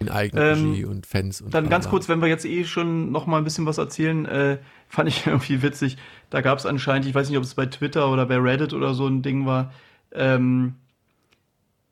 In 0.00 0.08
Eigenregie 0.08 0.82
ähm, 0.82 0.90
und 0.90 1.06
Fans. 1.06 1.40
Und 1.40 1.54
dann 1.54 1.68
ganz 1.68 1.88
kurz, 1.88 2.08
wenn 2.08 2.20
wir 2.20 2.28
jetzt 2.28 2.44
eh 2.44 2.64
schon 2.64 3.12
noch 3.12 3.26
mal 3.26 3.38
ein 3.38 3.44
bisschen 3.44 3.66
was 3.66 3.78
erzählen, 3.78 4.26
äh, 4.26 4.58
fand 4.88 5.08
ich 5.08 5.26
irgendwie 5.26 5.62
witzig. 5.62 5.96
Da 6.30 6.40
gab 6.40 6.58
es 6.58 6.66
anscheinend, 6.66 7.06
ich 7.06 7.14
weiß 7.14 7.28
nicht, 7.28 7.38
ob 7.38 7.44
es 7.44 7.54
bei 7.54 7.66
Twitter 7.66 8.10
oder 8.10 8.26
bei 8.26 8.36
Reddit 8.36 8.72
oder 8.72 8.94
so 8.94 9.06
ein 9.06 9.22
Ding 9.22 9.46
war. 9.46 9.72
Ähm, 10.12 10.74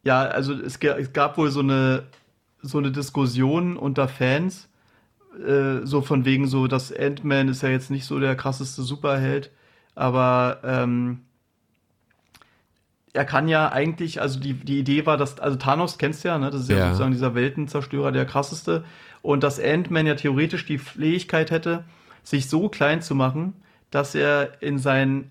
ja, 0.05 0.23
also 0.23 0.53
es, 0.53 0.79
es, 0.79 1.13
gab 1.13 1.39
wohl 1.39 1.51
so 1.51 1.61
eine, 1.61 2.05
so 2.61 2.79
eine 2.79 2.91
Diskussion 2.91 3.77
unter 3.77 4.09
Fans, 4.09 4.69
äh, 5.47 5.85
so 5.85 6.03
von 6.03 6.25
wegen 6.25 6.49
so, 6.49 6.67
dass 6.67 6.93
Ant-Man 6.93 7.49
ist 7.49 7.63
ja 7.63 7.69
jetzt 7.69 7.91
nicht 7.91 8.05
so 8.05 8.19
der 8.19 8.35
krasseste 8.37 8.83
Superheld, 8.83 9.51
aber 9.95 10.61
ähm, 10.65 11.21
er 13.15 13.25
kann 13.25 13.49
ja 13.49 13.71
eigentlich, 13.71 14.21
also 14.21 14.41
die, 14.41 14.55
die 14.55 14.79
Idee 14.79 15.05
war, 15.05 15.17
dass, 15.17 15.39
also 15.39 15.57
Thanos 15.57 15.99
kennst 15.99 16.25
du 16.25 16.29
ja, 16.29 16.39
ne? 16.39 16.51
Das 16.51 16.63
ist 16.63 16.71
ja, 16.71 16.79
ja 16.79 16.87
sozusagen 16.87 17.13
dieser 17.13 17.35
Weltenzerstörer, 17.35 18.11
der 18.11 18.25
krasseste. 18.25 18.85
Und 19.21 19.43
dass 19.43 19.61
Ant-Man 19.61 20.07
ja 20.07 20.15
theoretisch 20.15 20.65
die 20.65 20.79
Fähigkeit 20.79 21.51
hätte, 21.51 21.85
sich 22.23 22.49
so 22.49 22.69
klein 22.69 23.03
zu 23.03 23.15
machen, 23.15 23.55
dass 23.91 24.15
er 24.15 24.63
in 24.63 24.79
seinen 24.79 25.31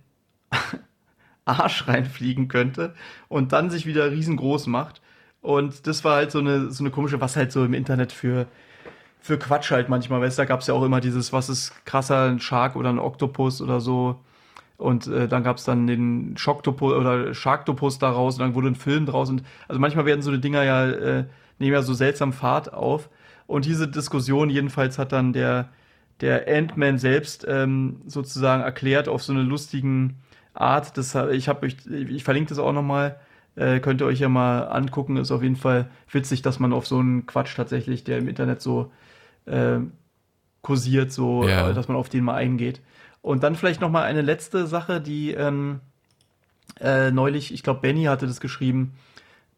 Arsch 1.46 1.88
reinfliegen 1.88 2.48
könnte 2.48 2.94
und 3.28 3.52
dann 3.52 3.70
sich 3.70 3.86
wieder 3.86 4.12
riesengroß 4.12 4.68
macht. 4.68 5.02
Und 5.42 5.88
das 5.88 6.04
war 6.04 6.18
halt 6.18 6.32
so 6.32 6.40
eine, 6.40 6.70
so 6.70 6.84
eine 6.84 6.92
komische, 6.92 7.20
was 7.20 7.36
halt 7.36 7.52
so 7.52 7.66
im 7.66 7.74
Internet 7.74 8.12
für, 8.12 8.46
für 9.20 9.40
Quatsch 9.40 9.72
halt 9.72 9.90
manchmal, 9.90 10.22
weißt 10.22 10.38
du, 10.38 10.42
da 10.44 10.46
gab 10.46 10.60
es 10.60 10.68
ja 10.68 10.76
auch 10.76 10.84
immer 10.84 11.02
dieses, 11.02 11.34
was 11.34 11.50
ist 11.50 11.74
krasser, 11.86 12.26
ein 12.26 12.40
Shark 12.40 12.76
oder 12.76 12.90
ein 12.90 13.00
Oktopus 13.00 13.60
oder 13.60 13.82
so 13.82 14.20
und 14.82 15.06
äh, 15.06 15.28
dann 15.28 15.44
gab 15.44 15.58
es 15.58 15.64
dann 15.64 15.86
den 15.86 16.36
Schocktopus 16.38 16.94
oder 16.94 17.36
Sharktopus 17.36 18.00
daraus 18.00 18.36
und 18.36 18.42
dann 18.42 18.56
wurde 18.56 18.68
ein 18.68 18.76
Film 18.76 19.06
draus. 19.06 19.30
Und 19.30 19.44
also 19.68 19.80
manchmal 19.80 20.06
werden 20.06 20.24
so 20.24 20.32
eine 20.32 20.40
Dinger 20.40 20.64
ja, 20.64 20.90
äh, 20.90 21.26
nehmen 21.60 21.74
ja 21.74 21.84
so 21.84 21.94
seltsam 21.94 22.34
Fahrt 22.34 22.74
auf. 22.74 23.10
Und 23.46 23.66
diese 23.66 23.88
Diskussion 23.88 24.50
jedenfalls 24.50 24.98
hat 24.98 25.12
dann 25.12 25.34
der, 25.34 25.70
der 26.20 26.48
Ant-Man 26.48 26.98
selbst 26.98 27.46
ähm, 27.48 28.02
sozusagen 28.08 28.64
erklärt 28.64 29.08
auf 29.08 29.22
so 29.22 29.34
eine 29.34 29.44
lustigen 29.44 30.18
Art. 30.56 30.98
Das, 30.98 31.14
ich, 31.32 31.48
hab, 31.48 31.64
ich, 31.64 31.88
ich 31.88 32.24
verlinke 32.24 32.50
das 32.50 32.58
auch 32.58 32.74
nochmal. 32.74 33.20
Äh, 33.56 33.82
könnt 33.82 34.02
ihr 34.02 34.08
euch 34.08 34.20
ja 34.20 34.30
mal 34.30 34.64
angucken. 34.64 35.16
Ist 35.18 35.32
auf 35.32 35.44
jeden 35.44 35.58
Fall 35.58 35.92
witzig, 36.10 36.42
dass 36.42 36.60
man 36.60 36.74
auf 36.74 36.88
so 36.88 36.98
einen 36.98 37.28
Quatsch 37.28 37.56
tatsächlich, 37.56 38.04
der 38.04 38.18
im 38.18 38.28
Internet 38.28 38.62
so 38.62 38.92
äh, 39.46 39.78
kursiert, 40.64 41.12
so, 41.12 41.48
ja. 41.48 41.70
äh, 41.70 41.74
dass 41.76 41.88
man 41.88 41.98
auf 41.98 42.10
den 42.10 42.24
mal 42.24 42.36
eingeht. 42.36 42.82
Und 43.22 43.44
dann 43.44 43.56
vielleicht 43.56 43.82
noch 43.82 43.92
mal 43.92 44.04
eine 44.04 44.22
letzte 44.22 44.66
Sache, 44.68 45.00
die 45.00 45.32
ähm, 45.32 45.80
äh, 46.80 47.12
neulich, 47.12 47.54
ich 47.54 47.64
glaube, 47.64 47.82
Benny 47.82 48.06
hatte 48.06 48.28
das 48.28 48.42
geschrieben, 48.42 48.94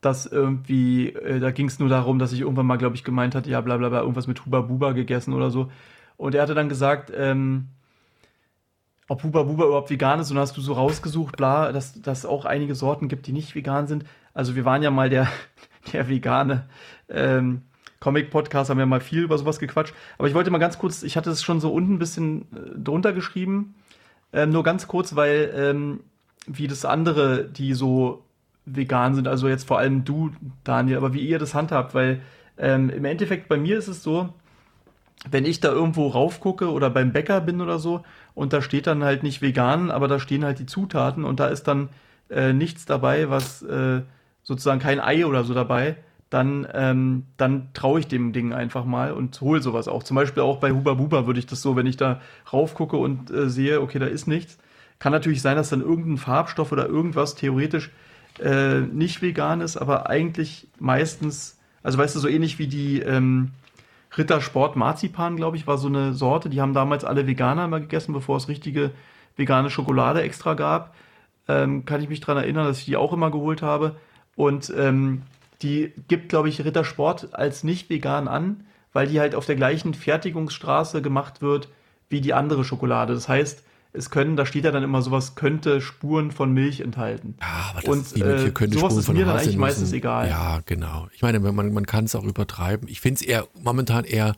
dass 0.01 0.25
irgendwie, 0.25 1.09
äh, 1.09 1.39
da 1.39 1.51
ging 1.51 1.67
es 1.67 1.79
nur 1.79 1.89
darum, 1.89 2.19
dass 2.19 2.33
ich 2.33 2.41
irgendwann 2.41 2.65
mal, 2.65 2.77
glaube 2.77 2.95
ich, 2.95 3.03
gemeint 3.03 3.35
hatte, 3.35 3.49
ja, 3.49 3.61
bla 3.61 3.77
bla 3.77 3.89
bla, 3.89 4.01
irgendwas 4.01 4.27
mit 4.27 4.45
Huba 4.45 4.61
Buba 4.61 4.91
gegessen 4.91 5.33
oder 5.33 5.49
so. 5.49 5.71
Und 6.17 6.35
er 6.35 6.41
hatte 6.41 6.55
dann 6.55 6.69
gesagt, 6.69 7.11
ähm, 7.15 7.69
ob 9.07 9.23
Huba 9.23 9.43
Buba 9.43 9.65
überhaupt 9.65 9.89
vegan 9.89 10.19
ist. 10.19 10.31
Und 10.31 10.37
hast 10.37 10.57
du 10.57 10.61
so 10.61 10.73
rausgesucht, 10.73 11.37
bla, 11.37 11.71
dass 11.71 11.95
es 11.95 12.25
auch 12.25 12.45
einige 12.45 12.75
Sorten 12.75 13.07
gibt, 13.07 13.27
die 13.27 13.31
nicht 13.31 13.55
vegan 13.55 13.87
sind. 13.87 14.05
Also 14.33 14.55
wir 14.55 14.65
waren 14.65 14.83
ja 14.83 14.91
mal 14.91 15.09
der, 15.09 15.27
der 15.93 16.09
vegane 16.09 16.67
ähm, 17.09 17.63
Comic-Podcasts 18.03 18.69
haben 18.69 18.79
ja 18.79 18.85
mal 18.85 18.99
viel 18.99 19.23
über 19.23 19.37
sowas 19.37 19.59
gequatscht. 19.59 19.95
Aber 20.17 20.27
ich 20.27 20.33
wollte 20.33 20.51
mal 20.51 20.57
ganz 20.57 20.77
kurz, 20.77 21.03
ich 21.03 21.15
hatte 21.15 21.29
es 21.29 21.41
schon 21.41 21.61
so 21.61 21.71
unten 21.71 21.93
ein 21.93 21.99
bisschen 21.99 22.41
äh, 22.41 22.77
drunter 22.77 23.13
geschrieben. 23.13 23.75
Ähm, 24.33 24.49
nur 24.49 24.63
ganz 24.63 24.87
kurz, 24.87 25.15
weil 25.15 25.53
ähm, 25.55 26.01
wie 26.45 26.67
das 26.67 26.83
andere, 26.83 27.45
die 27.45 27.73
so 27.73 28.25
vegan 28.65 29.15
sind, 29.15 29.27
also 29.27 29.47
jetzt 29.47 29.65
vor 29.65 29.79
allem 29.79 30.03
du, 30.03 30.31
Daniel, 30.65 30.97
aber 30.97 31.13
wie 31.13 31.25
ihr 31.25 31.39
das 31.39 31.55
handhabt, 31.55 31.93
weil 31.93 32.21
ähm, 32.57 32.89
im 32.89 33.05
Endeffekt 33.05 33.47
bei 33.47 33.57
mir 33.57 33.77
ist 33.77 33.87
es 33.87 34.03
so, 34.03 34.33
wenn 35.29 35.45
ich 35.45 35.61
da 35.61 35.71
irgendwo 35.71 36.07
raufgucke 36.07 36.69
oder 36.71 36.89
beim 36.89 37.13
Bäcker 37.13 37.39
bin 37.39 37.61
oder 37.61 37.79
so 37.79 38.03
und 38.35 38.51
da 38.51 38.61
steht 38.61 38.87
dann 38.87 39.03
halt 39.03 39.23
nicht 39.23 39.41
vegan, 39.41 39.91
aber 39.91 40.07
da 40.07 40.19
stehen 40.19 40.43
halt 40.43 40.59
die 40.59 40.65
Zutaten 40.65 41.23
und 41.23 41.39
da 41.39 41.47
ist 41.47 41.63
dann 41.63 41.89
äh, 42.29 42.51
nichts 42.51 42.85
dabei, 42.85 43.29
was 43.29 43.61
äh, 43.63 44.01
sozusagen 44.43 44.79
kein 44.79 44.99
Ei 44.99 45.25
oder 45.25 45.43
so 45.43 45.53
dabei, 45.53 45.97
dann, 46.33 46.67
ähm, 46.73 47.27
dann 47.37 47.69
traue 47.75 47.99
ich 47.99 48.07
dem 48.07 48.33
Ding 48.33 48.53
einfach 48.53 48.85
mal 48.85 49.11
und 49.11 49.39
hole 49.39 49.61
sowas 49.61 49.87
auch. 49.87 50.01
Zum 50.01 50.15
Beispiel 50.15 50.41
auch 50.41 50.57
bei 50.57 50.71
Huba 50.71 50.95
Buba 50.95 51.27
würde 51.27 51.39
ich 51.39 51.45
das 51.45 51.61
so, 51.61 51.75
wenn 51.75 51.85
ich 51.85 51.95
da 51.95 52.21
raufgucke 52.51 52.97
und 52.97 53.29
äh, 53.29 53.49
sehe, 53.51 53.81
okay, 53.81 53.99
da 53.99 54.07
ist 54.07 54.27
nichts. 54.27 54.57
Kann 54.97 55.11
natürlich 55.11 55.43
sein, 55.43 55.57
dass 55.57 55.69
dann 55.69 55.81
irgendein 55.81 56.17
Farbstoff 56.17 56.71
oder 56.71 56.87
irgendwas 56.87 57.35
theoretisch 57.35 57.91
äh, 58.39 58.79
nicht 58.79 59.21
vegan 59.21 59.61
ist, 59.61 59.77
aber 59.77 60.09
eigentlich 60.09 60.67
meistens, 60.79 61.59
also 61.83 61.99
weißt 61.99 62.15
du, 62.15 62.19
so 62.19 62.27
ähnlich 62.27 62.57
wie 62.57 62.67
die 62.67 62.99
ähm, 63.01 63.51
Rittersport 64.17 64.75
Marzipan, 64.75 65.35
glaube 65.35 65.57
ich, 65.57 65.67
war 65.67 65.77
so 65.77 65.87
eine 65.87 66.13
Sorte. 66.13 66.49
Die 66.49 66.61
haben 66.61 66.73
damals 66.73 67.05
alle 67.05 67.27
Veganer 67.27 67.65
immer 67.65 67.79
gegessen, 67.79 68.11
bevor 68.11 68.37
es 68.37 68.47
richtige 68.47 68.89
vegane 69.35 69.69
Schokolade 69.69 70.23
extra 70.23 70.55
gab. 70.55 70.95
Ähm, 71.47 71.85
kann 71.85 72.01
ich 72.01 72.09
mich 72.09 72.21
daran 72.21 72.37
erinnern, 72.41 72.65
dass 72.65 72.79
ich 72.79 72.85
die 72.85 72.97
auch 72.97 73.13
immer 73.13 73.29
geholt 73.29 73.61
habe. 73.61 73.97
Und 74.35 74.73
ähm, 74.75 75.21
die 75.63 75.93
gibt, 76.07 76.29
glaube 76.29 76.49
ich, 76.49 76.63
Rittersport 76.63 77.33
als 77.33 77.63
nicht 77.63 77.89
vegan 77.89 78.27
an, 78.27 78.65
weil 78.91 79.07
die 79.07 79.19
halt 79.19 79.35
auf 79.35 79.45
der 79.45 79.55
gleichen 79.55 79.93
Fertigungsstraße 79.93 81.01
gemacht 81.01 81.41
wird 81.41 81.69
wie 82.09 82.21
die 82.21 82.33
andere 82.33 82.63
Schokolade. 82.63 83.13
Das 83.13 83.27
heißt, 83.27 83.63
es 83.93 84.09
können, 84.09 84.35
da 84.35 84.45
steht 84.45 84.65
ja 84.65 84.71
dann 84.71 84.83
immer 84.83 85.01
sowas, 85.01 85.35
könnte 85.35 85.79
Spuren 85.79 86.31
von 86.31 86.51
Milch 86.51 86.79
enthalten. 86.81 87.35
Ja, 87.39 87.71
aber 87.71 87.81
das 87.81 87.89
und 87.89 88.01
ist 88.01 88.17
äh, 88.17 88.51
könnte 88.51 88.77
sowas 88.77 88.93
Spuren 88.93 88.99
ist 88.99 89.13
mir 89.13 89.25
dann 89.25 89.37
eigentlich 89.37 89.57
meistens 89.57 89.91
egal. 89.93 90.29
Ja, 90.29 90.61
genau. 90.65 91.07
Ich 91.13 91.21
meine, 91.21 91.39
man, 91.39 91.73
man 91.73 91.85
kann 91.85 92.05
es 92.05 92.15
auch 92.15 92.23
übertreiben. 92.23 92.87
Ich 92.87 93.01
finde 93.01 93.21
es 93.21 93.21
eher 93.21 93.47
momentan 93.61 94.03
eher 94.03 94.35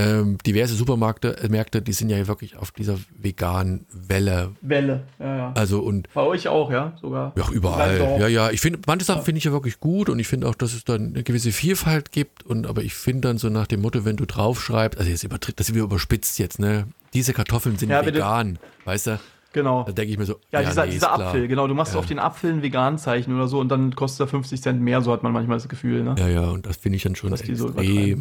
ähm, 0.00 0.38
diverse 0.38 0.74
Supermärkte, 0.74 1.36
äh, 1.38 1.48
Märkte, 1.48 1.82
die 1.82 1.92
sind 1.92 2.10
ja 2.10 2.26
wirklich 2.26 2.56
auf 2.56 2.70
dieser 2.70 2.98
veganen 3.18 3.86
Welle. 3.92 4.52
Welle, 4.60 5.04
ja, 5.18 5.36
ja. 5.36 5.52
Also 5.54 5.80
und 5.80 6.12
bei 6.14 6.22
euch 6.22 6.48
auch, 6.48 6.70
ja, 6.70 6.96
sogar. 7.00 7.32
Ja, 7.36 7.50
überall. 7.50 8.18
Ja, 8.18 8.28
ja. 8.28 8.50
Ich 8.50 8.60
finde, 8.60 8.80
manche 8.86 9.04
Sachen 9.04 9.22
finde 9.22 9.38
ich 9.38 9.44
ja 9.44 9.52
wirklich 9.52 9.80
gut 9.80 10.08
und 10.08 10.18
ich 10.18 10.28
finde 10.28 10.48
auch, 10.48 10.54
dass 10.54 10.74
es 10.74 10.84
dann 10.84 11.08
eine 11.14 11.22
gewisse 11.22 11.52
Vielfalt 11.52 12.12
gibt. 12.12 12.44
Und 12.44 12.66
aber 12.66 12.82
ich 12.82 12.94
finde 12.94 13.28
dann 13.28 13.38
so 13.38 13.48
nach 13.48 13.66
dem 13.66 13.82
Motto, 13.82 14.04
wenn 14.04 14.16
du 14.16 14.26
draufschreibst, 14.26 14.98
also 14.98 15.10
jetzt 15.10 15.24
übertritt, 15.24 15.60
das 15.60 15.72
wieder 15.72 15.84
überspitzt 15.84 16.38
jetzt, 16.38 16.58
ne? 16.58 16.86
Diese 17.12 17.32
Kartoffeln 17.32 17.76
sind 17.76 17.90
ja, 17.90 18.04
vegan, 18.06 18.58
weißt 18.84 19.08
du? 19.08 19.20
Genau. 19.52 19.82
Da 19.84 19.92
denke 19.92 20.12
ich 20.12 20.18
mir 20.18 20.26
so, 20.26 20.34
ja, 20.52 20.60
ja 20.60 20.68
dieser, 20.68 20.86
nee, 20.86 20.92
dieser 20.92 21.12
Apfel, 21.12 21.48
genau. 21.48 21.66
Du 21.66 21.74
machst 21.74 21.94
ja. 21.94 21.98
auf 21.98 22.06
den 22.06 22.18
Apfel 22.18 22.52
ein 22.52 22.62
Vegan-Zeichen 22.62 23.34
oder 23.34 23.48
so 23.48 23.58
und 23.58 23.68
dann 23.68 23.94
kostet 23.96 24.20
er 24.20 24.28
50 24.28 24.62
Cent 24.62 24.80
mehr, 24.80 25.02
so 25.02 25.12
hat 25.12 25.22
man 25.22 25.32
manchmal 25.32 25.58
das 25.58 25.68
Gefühl, 25.68 26.04
ne? 26.04 26.14
Ja, 26.18 26.28
ja, 26.28 26.50
und 26.50 26.66
das 26.66 26.76
finde 26.76 26.96
ich 26.96 27.02
dann 27.02 27.16
schon 27.16 27.32
extrem 27.32 27.56
so 27.56 27.68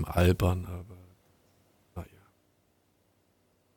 albern. 0.06 0.68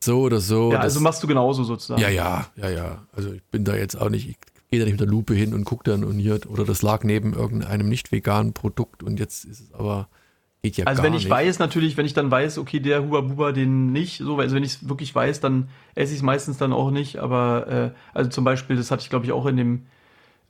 So 0.02 0.22
oder 0.22 0.40
so. 0.40 0.72
Ja, 0.72 0.80
also 0.80 1.00
machst 1.00 1.22
du 1.22 1.26
genauso 1.26 1.64
sozusagen. 1.64 2.00
Ja, 2.00 2.08
ja, 2.08 2.46
ja, 2.56 2.70
ja. 2.70 3.06
Also 3.12 3.32
ich 3.32 3.42
bin 3.44 3.64
da 3.64 3.76
jetzt 3.76 3.94
auch 4.00 4.08
nicht, 4.08 4.28
ich 4.28 4.36
gehe 4.68 4.80
da 4.80 4.84
nicht 4.84 4.94
mit 4.94 5.00
der 5.00 5.06
Lupe 5.08 5.34
hin 5.34 5.54
und 5.54 5.64
gucke 5.64 5.88
dann 5.88 6.02
und 6.02 6.18
hier, 6.18 6.40
oder 6.48 6.64
das 6.64 6.82
lag 6.82 7.04
neben 7.04 7.34
irgendeinem 7.34 7.88
nicht 7.88 8.10
veganen 8.10 8.52
Produkt 8.52 9.02
und 9.02 9.20
jetzt 9.20 9.44
ist 9.44 9.60
es 9.60 9.72
aber, 9.72 10.08
geht 10.62 10.76
ja 10.76 10.86
Also 10.86 11.02
wenn 11.02 11.14
ich 11.14 11.24
nicht. 11.24 11.30
weiß 11.30 11.58
natürlich, 11.60 11.96
wenn 11.96 12.06
ich 12.06 12.14
dann 12.14 12.30
weiß, 12.30 12.58
okay, 12.58 12.80
der 12.80 13.04
Huba 13.04 13.20
Buba 13.20 13.52
den 13.52 13.92
nicht, 13.92 14.18
so, 14.18 14.38
also 14.38 14.56
wenn 14.56 14.64
ich 14.64 14.76
es 14.76 14.88
wirklich 14.88 15.14
weiß, 15.14 15.40
dann 15.40 15.68
esse 15.94 16.12
ich 16.12 16.18
es 16.18 16.22
meistens 16.22 16.56
dann 16.58 16.72
auch 16.72 16.90
nicht, 16.90 17.18
aber 17.18 17.68
äh, 17.68 17.90
also 18.12 18.30
zum 18.30 18.44
Beispiel, 18.44 18.76
das 18.76 18.90
hatte 18.90 19.02
ich 19.02 19.10
glaube 19.10 19.24
ich 19.26 19.32
auch 19.32 19.46
in 19.46 19.56
dem 19.56 19.86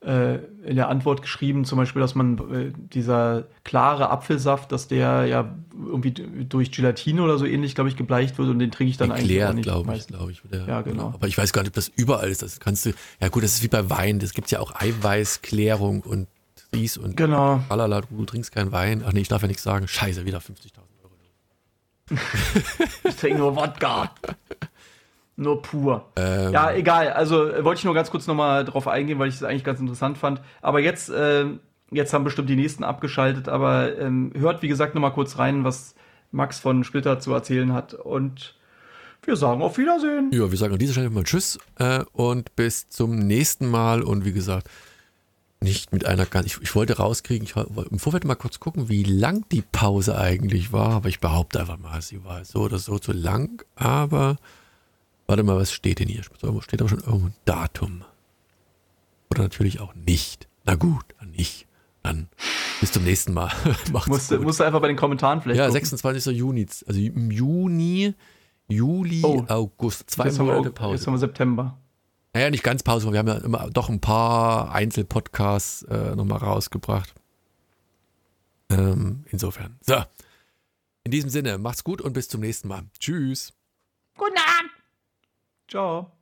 äh, 0.04 0.36
in 0.64 0.76
der 0.76 0.88
Antwort 0.88 1.22
geschrieben, 1.22 1.64
zum 1.64 1.78
Beispiel, 1.78 2.00
dass 2.00 2.14
man 2.14 2.38
äh, 2.52 2.72
dieser 2.92 3.44
klare 3.64 4.10
Apfelsaft, 4.10 4.72
dass 4.72 4.88
der 4.88 5.26
ja 5.26 5.54
irgendwie 5.74 6.10
durch 6.10 6.72
Gelatine 6.72 7.22
oder 7.22 7.38
so 7.38 7.44
ähnlich, 7.44 7.74
glaube 7.74 7.88
ich, 7.88 7.96
gebleicht 7.96 8.38
wird 8.38 8.48
und 8.48 8.58
den 8.58 8.70
trinke 8.70 8.90
ich 8.90 8.96
dann 8.96 9.10
Geklärt, 9.10 9.50
eigentlich 9.50 9.70
auch 9.70 9.86
nicht. 9.86 10.08
glaube 10.08 10.32
ich, 10.32 10.42
glaube 10.42 10.52
ich. 10.52 10.66
Der, 10.66 10.66
ja, 10.66 10.82
genau. 10.82 11.12
Aber 11.14 11.28
ich 11.28 11.38
weiß 11.38 11.52
gar 11.52 11.62
nicht, 11.62 11.70
ob 11.70 11.74
das 11.74 11.88
überall 11.94 12.28
ist. 12.28 12.42
Das 12.42 12.58
kannst 12.58 12.86
du, 12.86 12.92
ja 13.20 13.28
gut, 13.28 13.44
das 13.44 13.54
ist 13.54 13.62
wie 13.62 13.68
bei 13.68 13.88
Wein. 13.90 14.18
Das 14.18 14.34
gibt 14.34 14.50
ja 14.50 14.60
auch 14.60 14.74
Eiweißklärung 14.74 16.00
und 16.00 16.26
dies 16.74 16.96
und 16.96 17.16
genau. 17.16 17.62
Alala, 17.68 18.00
du 18.00 18.24
trinkst 18.24 18.50
keinen 18.50 18.72
Wein. 18.72 19.04
Ach 19.06 19.12
nee, 19.12 19.20
ich 19.20 19.28
darf 19.28 19.42
ja 19.42 19.48
nichts 19.48 19.62
sagen. 19.62 19.86
Scheiße, 19.86 20.24
wieder 20.24 20.38
50.000 20.38 20.78
Euro. 21.04 22.20
ich 23.08 23.16
trinke 23.16 23.38
nur 23.38 23.54
Wodka. 23.54 24.10
Nur 25.36 25.62
pur. 25.62 26.12
Ähm. 26.16 26.52
Ja, 26.52 26.72
egal. 26.72 27.10
Also 27.10 27.48
äh, 27.48 27.64
wollte 27.64 27.78
ich 27.78 27.84
nur 27.84 27.94
ganz 27.94 28.10
kurz 28.10 28.26
nochmal 28.26 28.64
drauf 28.64 28.86
eingehen, 28.86 29.18
weil 29.18 29.28
ich 29.28 29.36
es 29.36 29.42
eigentlich 29.42 29.64
ganz 29.64 29.80
interessant 29.80 30.18
fand. 30.18 30.40
Aber 30.60 30.80
jetzt, 30.80 31.08
äh, 31.10 31.46
jetzt 31.90 32.12
haben 32.12 32.24
bestimmt 32.24 32.50
die 32.50 32.56
nächsten 32.56 32.84
abgeschaltet, 32.84 33.48
aber 33.48 33.98
ähm, 33.98 34.32
hört, 34.36 34.62
wie 34.62 34.68
gesagt, 34.68 34.94
nochmal 34.94 35.12
kurz 35.12 35.38
rein, 35.38 35.64
was 35.64 35.94
Max 36.30 36.58
von 36.58 36.84
Splitter 36.84 37.18
zu 37.18 37.32
erzählen 37.32 37.72
hat. 37.72 37.94
Und 37.94 38.56
wir 39.24 39.36
sagen 39.36 39.62
auf 39.62 39.78
Wiedersehen. 39.78 40.30
Ja, 40.32 40.50
wir 40.50 40.58
sagen 40.58 40.72
an 40.72 40.78
dieser 40.78 40.92
Stelle 40.92 41.10
mal 41.10 41.24
Tschüss 41.24 41.58
äh, 41.78 42.04
und 42.12 42.54
bis 42.56 42.88
zum 42.88 43.18
nächsten 43.18 43.68
Mal. 43.70 44.02
Und 44.02 44.24
wie 44.24 44.32
gesagt, 44.32 44.68
nicht 45.60 45.92
mit 45.92 46.04
einer 46.06 46.26
ganz. 46.26 46.46
Ich, 46.46 46.60
ich 46.60 46.74
wollte 46.74 46.96
rauskriegen, 46.96 47.46
ich 47.46 47.54
wollte 47.56 47.90
im 47.90 47.98
Vorfeld 47.98 48.24
mal 48.24 48.34
kurz 48.34 48.60
gucken, 48.60 48.88
wie 48.88 49.04
lang 49.04 49.44
die 49.50 49.62
Pause 49.62 50.18
eigentlich 50.18 50.72
war. 50.72 50.90
Aber 50.90 51.08
ich 51.08 51.20
behaupte 51.20 51.60
einfach 51.60 51.78
mal, 51.78 52.02
sie 52.02 52.24
war 52.24 52.44
so 52.44 52.60
oder 52.60 52.78
so 52.78 52.98
zu 52.98 53.12
lang. 53.12 53.64
Aber 53.76 54.36
Warte 55.26 55.42
mal, 55.42 55.56
was 55.56 55.72
steht 55.72 55.98
denn 55.98 56.08
hier? 56.08 56.22
Steht 56.22 56.44
aber 56.44 56.88
schon 56.88 57.00
irgendwo 57.00 57.26
ein 57.26 57.34
Datum. 57.44 58.04
Oder 59.30 59.42
natürlich 59.42 59.80
auch 59.80 59.94
nicht. 59.94 60.48
Na 60.64 60.74
gut, 60.74 61.04
dann 61.18 61.30
nicht. 61.30 61.66
Dann 62.02 62.28
bis 62.80 62.92
zum 62.92 63.04
nächsten 63.04 63.32
Mal. 63.32 63.52
Macht's 63.92 64.08
musst, 64.08 64.28
gut. 64.30 64.42
musst 64.42 64.60
du 64.60 64.64
einfach 64.64 64.80
bei 64.80 64.88
den 64.88 64.96
Kommentaren 64.96 65.40
vielleicht. 65.40 65.58
Ja, 65.58 65.66
gucken. 65.66 65.80
26. 65.80 66.36
Juni. 66.36 66.66
Also 66.86 67.00
im 67.00 67.30
Juni, 67.30 68.14
Juli, 68.68 69.22
oh, 69.24 69.44
August. 69.48 70.10
Zwei 70.10 70.30
Monate 70.32 70.70
Pause. 70.70 70.96
Jetzt 70.96 71.06
haben 71.06 71.14
wir 71.14 71.18
September. 71.18 71.78
Naja, 72.34 72.50
nicht 72.50 72.64
ganz 72.64 72.82
Pause, 72.82 73.12
wir 73.12 73.18
haben 73.18 73.28
ja 73.28 73.36
immer 73.38 73.68
doch 73.70 73.90
ein 73.90 74.00
paar 74.00 74.72
Einzelpodcasts 74.72 75.82
äh, 75.82 76.16
nochmal 76.16 76.38
rausgebracht. 76.38 77.14
Ähm, 78.70 79.24
insofern. 79.30 79.78
So. 79.82 80.02
In 81.04 81.10
diesem 81.10 81.30
Sinne, 81.30 81.58
macht's 81.58 81.84
gut 81.84 82.00
und 82.00 82.14
bis 82.14 82.28
zum 82.28 82.40
nächsten 82.40 82.68
Mal. 82.68 82.84
Tschüss. 82.98 83.52
Guten 84.16 84.38
Abend. 84.38 84.70
Ciao. 85.72 86.12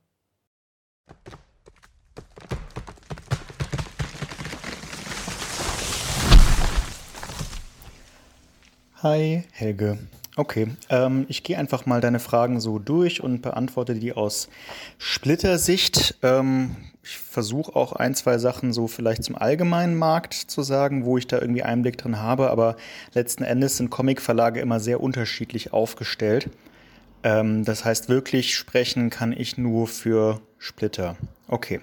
Hi, 9.03 9.43
Helge. 9.51 9.97
Okay, 10.37 10.69
ähm, 10.89 11.25
ich 11.27 11.43
gehe 11.43 11.57
einfach 11.57 11.85
mal 11.85 11.99
deine 11.99 12.21
Fragen 12.21 12.61
so 12.61 12.79
durch 12.79 13.21
und 13.21 13.41
beantworte 13.41 13.95
die 13.95 14.13
aus 14.13 14.47
Splittersicht. 14.97 16.15
Ähm, 16.23 16.77
ich 17.03 17.17
versuche 17.17 17.75
auch 17.75 17.91
ein, 17.91 18.15
zwei 18.15 18.37
Sachen 18.37 18.71
so 18.71 18.87
vielleicht 18.87 19.25
zum 19.25 19.35
allgemeinen 19.35 19.97
Markt 19.97 20.33
zu 20.33 20.63
sagen, 20.63 21.03
wo 21.03 21.17
ich 21.17 21.27
da 21.27 21.41
irgendwie 21.41 21.63
Einblick 21.63 21.97
drin 21.97 22.19
habe, 22.19 22.51
aber 22.51 22.77
letzten 23.13 23.43
Endes 23.43 23.75
sind 23.75 23.89
Comicverlage 23.89 24.61
immer 24.61 24.79
sehr 24.79 25.01
unterschiedlich 25.01 25.73
aufgestellt. 25.73 26.49
Ähm, 27.23 27.65
das 27.65 27.85
heißt, 27.85 28.09
wirklich 28.09 28.55
sprechen 28.55 29.09
kann 29.09 29.31
ich 29.31 29.57
nur 29.57 29.87
für 29.87 30.41
Splitter. 30.57 31.17
Okay. 31.47 31.81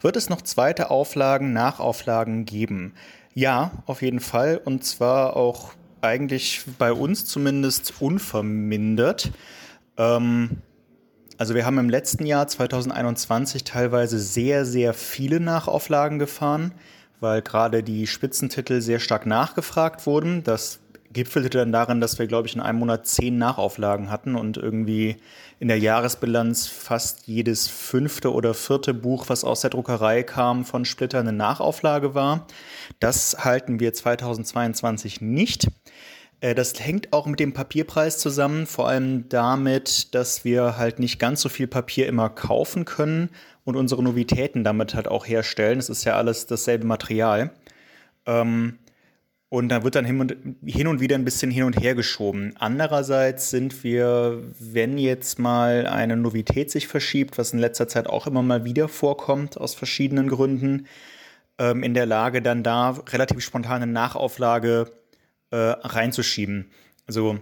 Wird 0.00 0.16
es 0.16 0.30
noch 0.30 0.40
zweite 0.42 0.90
Auflagen, 0.90 1.52
Nachauflagen 1.52 2.46
geben? 2.46 2.94
Ja, 3.34 3.70
auf 3.86 4.02
jeden 4.02 4.20
Fall. 4.20 4.60
Und 4.64 4.84
zwar 4.84 5.36
auch 5.36 5.72
eigentlich 6.00 6.64
bei 6.78 6.92
uns 6.92 7.26
zumindest 7.26 8.00
unvermindert. 8.00 9.30
Ähm, 9.98 10.62
also 11.36 11.54
wir 11.54 11.64
haben 11.64 11.78
im 11.78 11.88
letzten 11.88 12.26
Jahr 12.26 12.48
2021 12.48 13.64
teilweise 13.64 14.18
sehr, 14.18 14.64
sehr 14.64 14.94
viele 14.94 15.40
Nachauflagen 15.40 16.18
gefahren, 16.18 16.72
weil 17.20 17.42
gerade 17.42 17.82
die 17.82 18.06
Spitzentitel 18.06 18.80
sehr 18.80 18.98
stark 18.98 19.26
nachgefragt 19.26 20.06
wurden. 20.06 20.42
Das 20.42 20.79
gipfelte 21.12 21.50
dann 21.50 21.72
darin, 21.72 22.00
dass 22.00 22.18
wir, 22.18 22.26
glaube 22.26 22.46
ich, 22.46 22.54
in 22.54 22.60
einem 22.60 22.78
Monat 22.78 23.06
zehn 23.06 23.36
Nachauflagen 23.36 24.10
hatten 24.10 24.36
und 24.36 24.56
irgendwie 24.56 25.16
in 25.58 25.68
der 25.68 25.78
Jahresbilanz 25.78 26.68
fast 26.68 27.26
jedes 27.26 27.68
fünfte 27.68 28.32
oder 28.32 28.54
vierte 28.54 28.94
Buch, 28.94 29.28
was 29.28 29.44
aus 29.44 29.60
der 29.60 29.70
Druckerei 29.70 30.22
kam, 30.22 30.64
von 30.64 30.84
Splitter 30.84 31.20
eine 31.20 31.32
Nachauflage 31.32 32.14
war. 32.14 32.46
Das 33.00 33.44
halten 33.44 33.80
wir 33.80 33.92
2022 33.92 35.20
nicht. 35.20 35.68
Äh, 36.40 36.54
das 36.54 36.72
hängt 36.78 37.12
auch 37.12 37.26
mit 37.26 37.40
dem 37.40 37.52
Papierpreis 37.52 38.18
zusammen, 38.18 38.66
vor 38.66 38.88
allem 38.88 39.28
damit, 39.28 40.14
dass 40.14 40.44
wir 40.44 40.76
halt 40.76 40.98
nicht 40.98 41.18
ganz 41.18 41.40
so 41.40 41.48
viel 41.48 41.66
Papier 41.66 42.06
immer 42.06 42.30
kaufen 42.30 42.84
können 42.84 43.30
und 43.64 43.76
unsere 43.76 44.02
Novitäten 44.02 44.64
damit 44.64 44.94
halt 44.94 45.08
auch 45.08 45.26
herstellen. 45.26 45.78
Es 45.78 45.88
ist 45.88 46.04
ja 46.04 46.16
alles 46.16 46.46
dasselbe 46.46 46.86
Material. 46.86 47.50
Ähm, 48.26 48.78
Und 49.50 49.68
da 49.68 49.82
wird 49.82 49.96
dann 49.96 50.04
hin 50.04 50.20
und, 50.20 50.36
hin 50.64 50.86
und 50.86 51.00
wieder 51.00 51.16
ein 51.16 51.24
bisschen 51.24 51.50
hin 51.50 51.64
und 51.64 51.78
her 51.80 51.96
geschoben. 51.96 52.54
Andererseits 52.56 53.50
sind 53.50 53.82
wir, 53.82 54.44
wenn 54.60 54.96
jetzt 54.96 55.40
mal 55.40 55.88
eine 55.88 56.16
Novität 56.16 56.70
sich 56.70 56.86
verschiebt, 56.86 57.36
was 57.36 57.52
in 57.52 57.58
letzter 57.58 57.88
Zeit 57.88 58.06
auch 58.06 58.28
immer 58.28 58.42
mal 58.42 58.64
wieder 58.64 58.86
vorkommt, 58.86 59.58
aus 59.58 59.74
verschiedenen 59.74 60.28
Gründen, 60.28 60.86
ähm, 61.58 61.82
in 61.82 61.94
der 61.94 62.06
Lage, 62.06 62.42
dann 62.42 62.62
da 62.62 62.90
relativ 62.90 63.40
spontane 63.40 63.88
Nachauflage 63.88 64.92
äh, 65.50 65.56
reinzuschieben. 65.56 66.70
Also 67.08 67.40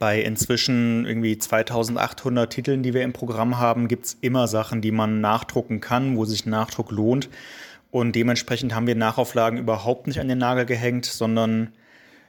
bei 0.00 0.20
inzwischen 0.20 1.06
irgendwie 1.06 1.38
2800 1.38 2.52
Titeln, 2.52 2.82
die 2.82 2.92
wir 2.92 3.02
im 3.02 3.12
Programm 3.12 3.58
haben, 3.58 3.86
gibt 3.86 4.06
es 4.06 4.18
immer 4.20 4.48
Sachen, 4.48 4.82
die 4.82 4.92
man 4.92 5.20
nachdrucken 5.20 5.80
kann, 5.80 6.16
wo 6.16 6.24
sich 6.24 6.44
Nachdruck 6.44 6.90
lohnt. 6.90 7.28
Und 7.90 8.14
dementsprechend 8.14 8.74
haben 8.74 8.86
wir 8.86 8.94
Nachauflagen 8.94 9.58
überhaupt 9.58 10.06
nicht 10.06 10.20
an 10.20 10.28
den 10.28 10.38
Nagel 10.38 10.64
gehängt, 10.64 11.06
sondern 11.06 11.72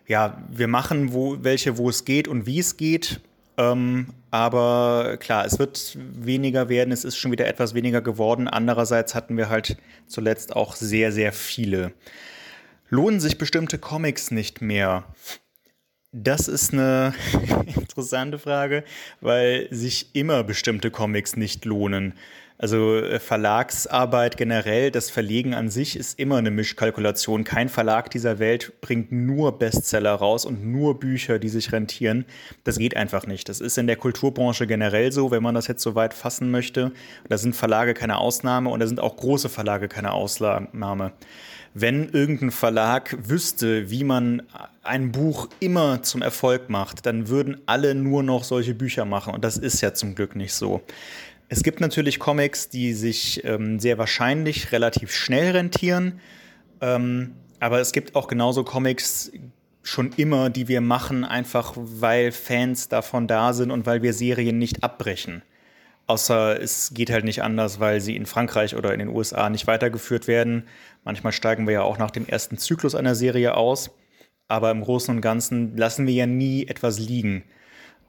ja, 0.08 0.44
wir 0.50 0.68
machen 0.68 1.14
wo, 1.14 1.38
welche, 1.42 1.78
wo 1.78 1.90
es 1.90 2.06
geht 2.06 2.28
und 2.28 2.46
wie 2.46 2.60
es 2.60 2.78
geht. 2.78 3.22
Ähm, 3.58 4.08
aber 4.32 5.18
klar, 5.20 5.46
es 5.46 5.60
wird 5.60 5.98
weniger 5.98 6.70
werden, 6.70 6.92
es 6.92 7.04
ist 7.04 7.18
schon 7.18 7.32
wieder 7.32 7.48
etwas 7.48 7.74
weniger 7.74 8.02
geworden. 8.02 8.48
Andererseits 8.48 9.14
hatten 9.14 9.38
wir 9.38 9.50
halt 9.50 9.78
zuletzt 10.08 10.56
auch 10.56 10.76
sehr, 10.76 11.12
sehr 11.12 11.32
viele. 11.32 11.94
Lohnen 12.90 13.20
sich 13.20 13.38
bestimmte 13.38 13.78
Comics 13.78 14.32
nicht 14.32 14.62
mehr? 14.62 15.06
Das 16.12 16.48
ist 16.48 16.74
eine 16.74 17.14
interessante 17.66 18.40
Frage, 18.40 18.84
weil 19.22 19.68
sich 19.72 20.14
immer 20.14 20.44
bestimmte 20.44 20.92
Comics 20.92 21.38
nicht 21.38 21.64
lohnen. 21.64 22.14
Also 22.62 22.96
äh, 22.96 23.20
Verlagsarbeit 23.20 24.38
generell, 24.38 24.92
das 24.92 25.10
Verlegen 25.10 25.56
an 25.56 25.72
sich 25.72 25.96
ist 25.96 26.20
immer 26.20 26.38
eine 26.38 26.52
Mischkalkulation. 26.52 27.44
Kein 27.44 27.70
Verlag 27.70 28.12
dieser 28.12 28.38
Welt 28.38 28.80
bringt 28.82 29.12
nur 29.12 29.58
Bestseller 29.58 30.14
raus 30.14 30.46
und 30.46 30.64
nur 30.64 31.00
Bücher, 31.00 31.40
die 31.40 31.50
sich 31.50 31.72
rentieren. 31.72 32.24
Das 32.64 32.78
geht 32.78 32.96
einfach 32.96 33.26
nicht. 33.26 33.50
Das 33.50 33.62
ist 33.62 33.80
in 33.80 33.88
der 33.88 33.96
Kulturbranche 33.96 34.68
generell 34.68 35.12
so, 35.12 35.32
wenn 35.32 35.42
man 35.42 35.56
das 35.56 35.66
jetzt 35.66 35.82
so 35.82 35.96
weit 35.96 36.14
fassen 36.14 36.52
möchte. 36.52 36.92
Da 37.28 37.40
sind 37.40 37.56
Verlage 37.56 37.96
keine 37.96 38.20
Ausnahme 38.20 38.70
und 38.70 38.80
da 38.80 38.86
sind 38.86 39.00
auch 39.00 39.18
große 39.18 39.50
Verlage 39.50 39.88
keine 39.88 40.12
Ausnahme. 40.12 41.14
Wenn 41.74 42.10
irgendein 42.10 42.52
Verlag 42.52 43.18
wüsste, 43.28 43.90
wie 43.90 44.04
man 44.04 44.44
ein 44.84 45.12
Buch 45.12 45.48
immer 45.62 46.04
zum 46.04 46.22
Erfolg 46.22 46.70
macht, 46.70 47.06
dann 47.06 47.30
würden 47.30 47.62
alle 47.66 47.96
nur 47.96 48.24
noch 48.24 48.44
solche 48.44 48.76
Bücher 48.76 49.06
machen. 49.06 49.34
Und 49.34 49.44
das 49.44 49.58
ist 49.58 49.80
ja 49.82 49.94
zum 49.94 50.14
Glück 50.14 50.36
nicht 50.36 50.54
so. 50.54 50.82
Es 51.54 51.64
gibt 51.64 51.82
natürlich 51.82 52.18
Comics, 52.18 52.70
die 52.70 52.94
sich 52.94 53.44
ähm, 53.44 53.78
sehr 53.78 53.98
wahrscheinlich 53.98 54.72
relativ 54.72 55.12
schnell 55.12 55.52
rentieren. 55.52 56.22
Ähm, 56.80 57.34
aber 57.60 57.82
es 57.82 57.92
gibt 57.92 58.16
auch 58.16 58.30
genauso 58.30 58.64
Comics 58.64 59.34
schon 59.84 60.14
immer, 60.14 60.50
die 60.50 60.70
wir 60.70 60.80
machen, 60.80 61.26
einfach 61.26 61.74
weil 61.76 62.32
Fans 62.32 62.88
davon 62.88 63.28
da 63.28 63.52
sind 63.52 63.70
und 63.70 63.86
weil 63.86 64.02
wir 64.02 64.14
Serien 64.14 64.60
nicht 64.60 64.82
abbrechen. 64.82 65.42
Außer 66.08 66.58
es 66.62 66.94
geht 66.94 67.10
halt 67.10 67.26
nicht 67.26 67.44
anders, 67.44 67.82
weil 67.82 68.00
sie 68.00 68.16
in 68.16 68.26
Frankreich 68.26 68.78
oder 68.78 68.94
in 68.94 69.00
den 69.00 69.10
USA 69.10 69.50
nicht 69.50 69.68
weitergeführt 69.68 70.30
werden. 70.30 70.64
Manchmal 71.04 71.34
steigen 71.34 71.68
wir 71.68 71.74
ja 71.74 71.82
auch 71.82 71.98
nach 71.98 72.12
dem 72.12 72.26
ersten 72.26 72.58
Zyklus 72.60 72.96
einer 72.96 73.14
Serie 73.14 73.58
aus. 73.58 73.92
Aber 74.48 74.72
im 74.72 74.80
Großen 74.80 75.14
und 75.14 75.20
Ganzen 75.20 75.76
lassen 75.76 76.08
wir 76.08 76.14
ja 76.14 76.28
nie 76.28 76.68
etwas 76.68 76.98
liegen. 76.98 77.44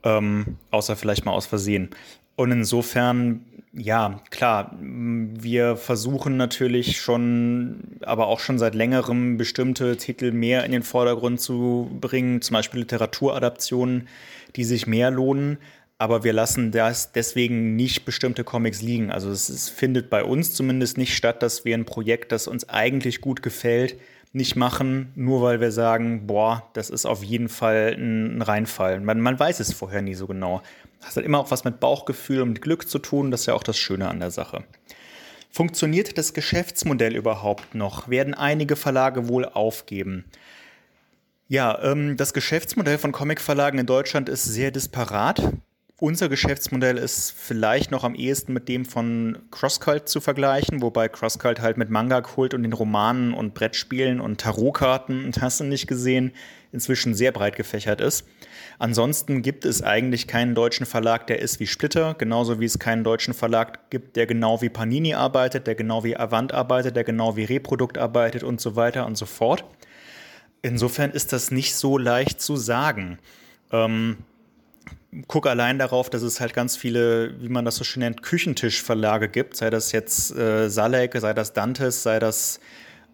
Ähm, 0.04 0.58
außer 0.70 0.94
vielleicht 0.94 1.24
mal 1.24 1.32
aus 1.32 1.46
Versehen. 1.46 1.90
Und 2.36 2.50
insofern, 2.50 3.44
ja, 3.72 4.20
klar, 4.30 4.76
wir 4.80 5.76
versuchen 5.76 6.36
natürlich 6.36 7.00
schon, 7.00 7.98
aber 8.02 8.26
auch 8.26 8.40
schon 8.40 8.58
seit 8.58 8.74
längerem 8.74 9.36
bestimmte 9.36 9.96
Titel 9.96 10.32
mehr 10.32 10.64
in 10.64 10.72
den 10.72 10.82
Vordergrund 10.82 11.40
zu 11.40 11.90
bringen, 12.00 12.42
zum 12.42 12.54
Beispiel 12.54 12.80
Literaturadaptionen, 12.80 14.08
die 14.56 14.64
sich 14.64 14.86
mehr 14.86 15.10
lohnen. 15.10 15.58
Aber 15.98 16.24
wir 16.24 16.32
lassen 16.32 16.72
das 16.72 17.12
deswegen 17.12 17.76
nicht 17.76 18.04
bestimmte 18.04 18.42
Comics 18.42 18.82
liegen. 18.82 19.12
Also 19.12 19.30
es, 19.30 19.48
es 19.48 19.68
findet 19.68 20.10
bei 20.10 20.24
uns 20.24 20.52
zumindest 20.52 20.98
nicht 20.98 21.14
statt, 21.14 21.42
dass 21.42 21.64
wir 21.64 21.76
ein 21.76 21.84
Projekt, 21.84 22.32
das 22.32 22.48
uns 22.48 22.68
eigentlich 22.68 23.20
gut 23.20 23.42
gefällt, 23.42 23.96
nicht 24.32 24.56
machen, 24.56 25.12
nur 25.14 25.42
weil 25.42 25.60
wir 25.60 25.72
sagen, 25.72 26.26
boah, 26.26 26.68
das 26.72 26.88
ist 26.90 27.04
auf 27.04 27.22
jeden 27.22 27.48
Fall 27.48 27.94
ein 27.98 28.40
Reinfall. 28.40 29.00
Man, 29.00 29.20
man 29.20 29.38
weiß 29.38 29.60
es 29.60 29.72
vorher 29.72 30.02
nie 30.02 30.14
so 30.14 30.26
genau. 30.26 30.62
Das 31.02 31.16
hat 31.16 31.24
immer 31.24 31.38
auch 31.38 31.50
was 31.50 31.64
mit 31.64 31.80
Bauchgefühl 31.80 32.40
und 32.40 32.62
Glück 32.62 32.88
zu 32.88 32.98
tun. 32.98 33.30
Das 33.30 33.40
ist 33.40 33.46
ja 33.46 33.54
auch 33.54 33.62
das 33.62 33.76
Schöne 33.76 34.08
an 34.08 34.20
der 34.20 34.30
Sache. 34.30 34.64
Funktioniert 35.50 36.16
das 36.16 36.32
Geschäftsmodell 36.32 37.14
überhaupt 37.14 37.74
noch? 37.74 38.08
Werden 38.08 38.32
einige 38.32 38.74
Verlage 38.74 39.28
wohl 39.28 39.44
aufgeben? 39.44 40.24
Ja, 41.48 41.82
ähm, 41.82 42.16
das 42.16 42.32
Geschäftsmodell 42.32 42.96
von 42.96 43.12
Comicverlagen 43.12 43.78
in 43.78 43.84
Deutschland 43.84 44.30
ist 44.30 44.44
sehr 44.44 44.70
disparat. 44.70 45.42
Unser 46.02 46.28
Geschäftsmodell 46.28 46.98
ist 46.98 47.30
vielleicht 47.30 47.92
noch 47.92 48.02
am 48.02 48.16
ehesten 48.16 48.52
mit 48.52 48.68
dem 48.68 48.84
von 48.84 49.38
CrossCult 49.52 50.08
zu 50.08 50.20
vergleichen, 50.20 50.82
wobei 50.82 51.06
CrossCult 51.08 51.60
halt 51.60 51.76
mit 51.76 51.90
Manga-Kult 51.90 52.54
und 52.54 52.64
den 52.64 52.72
Romanen 52.72 53.32
und 53.32 53.54
Brettspielen 53.54 54.20
und 54.20 54.40
Tarotkarten 54.40 55.24
und 55.24 55.40
hast 55.40 55.60
du 55.60 55.64
nicht 55.64 55.86
gesehen, 55.86 56.32
inzwischen 56.72 57.14
sehr 57.14 57.30
breit 57.30 57.54
gefächert 57.54 58.00
ist. 58.00 58.26
Ansonsten 58.80 59.42
gibt 59.42 59.64
es 59.64 59.80
eigentlich 59.80 60.26
keinen 60.26 60.56
deutschen 60.56 60.86
Verlag, 60.86 61.28
der 61.28 61.38
ist 61.38 61.60
wie 61.60 61.68
Splitter, 61.68 62.14
genauso 62.14 62.58
wie 62.58 62.64
es 62.64 62.80
keinen 62.80 63.04
deutschen 63.04 63.32
Verlag 63.32 63.88
gibt, 63.90 64.16
der 64.16 64.26
genau 64.26 64.60
wie 64.60 64.70
Panini 64.70 65.14
arbeitet, 65.14 65.68
der 65.68 65.76
genau 65.76 66.02
wie 66.02 66.16
Avant 66.16 66.52
arbeitet, 66.52 66.96
der 66.96 67.04
genau 67.04 67.36
wie 67.36 67.44
Reprodukt 67.44 67.96
arbeitet 67.96 68.42
und 68.42 68.60
so 68.60 68.74
weiter 68.74 69.06
und 69.06 69.16
so 69.16 69.26
fort. 69.26 69.64
Insofern 70.62 71.12
ist 71.12 71.32
das 71.32 71.52
nicht 71.52 71.76
so 71.76 71.96
leicht 71.96 72.40
zu 72.40 72.56
sagen. 72.56 73.20
Ähm, 73.70 74.16
guck 75.28 75.46
allein 75.46 75.78
darauf, 75.78 76.08
dass 76.08 76.22
es 76.22 76.40
halt 76.40 76.54
ganz 76.54 76.76
viele, 76.76 77.40
wie 77.40 77.48
man 77.48 77.64
das 77.64 77.76
so 77.76 77.84
schön 77.84 78.00
nennt, 78.00 78.22
Küchentischverlage 78.22 79.28
gibt, 79.28 79.56
sei 79.56 79.70
das 79.70 79.92
jetzt 79.92 80.34
äh, 80.36 80.70
Salek, 80.70 81.14
sei 81.18 81.34
das 81.34 81.52
Dantes, 81.52 82.02
sei 82.02 82.18
das 82.18 82.60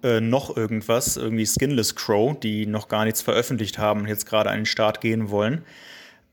äh, 0.03 0.21
noch 0.21 0.57
irgendwas, 0.57 1.17
irgendwie 1.17 1.47
Skinless 1.47 1.97
Crow, 1.97 2.39
die 2.39 2.67
noch 2.67 2.89
gar 2.89 3.05
nichts 3.05 3.23
veröffentlicht 3.23 3.79
haben 3.79 4.03
und 4.03 4.07
jetzt 4.07 4.27
gerade 4.27 4.51
an 4.51 4.61
den 4.61 4.67
Start 4.67 5.01
gehen 5.01 5.31
wollen. 5.31 5.65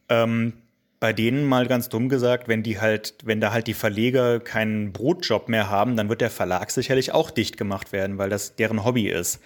Ähm, 0.08 0.54
bei 1.00 1.14
denen 1.14 1.46
mal 1.46 1.68
ganz 1.68 1.90
dumm 1.90 2.10
gesagt, 2.10 2.48
wenn 2.48 2.64
die 2.64 2.80
halt, 2.80 3.16
wenn 3.24 3.42
da 3.42 3.52
halt 3.52 3.68
die 3.68 3.74
Verleger 3.74 4.40
keinen 4.40 4.94
Brotjob 4.94 5.50
mehr 5.50 5.70
haben, 5.70 5.98
dann 5.98 6.10
wird 6.10 6.22
der 6.22 6.30
Verlag 6.30 6.72
sicherlich 6.72 7.12
auch 7.12 7.32
dicht 7.32 7.58
gemacht 7.58 7.92
werden, 7.92 8.18
weil 8.18 8.30
das 8.30 8.56
deren 8.56 8.86
Hobby 8.86 9.10
ist. 9.10 9.40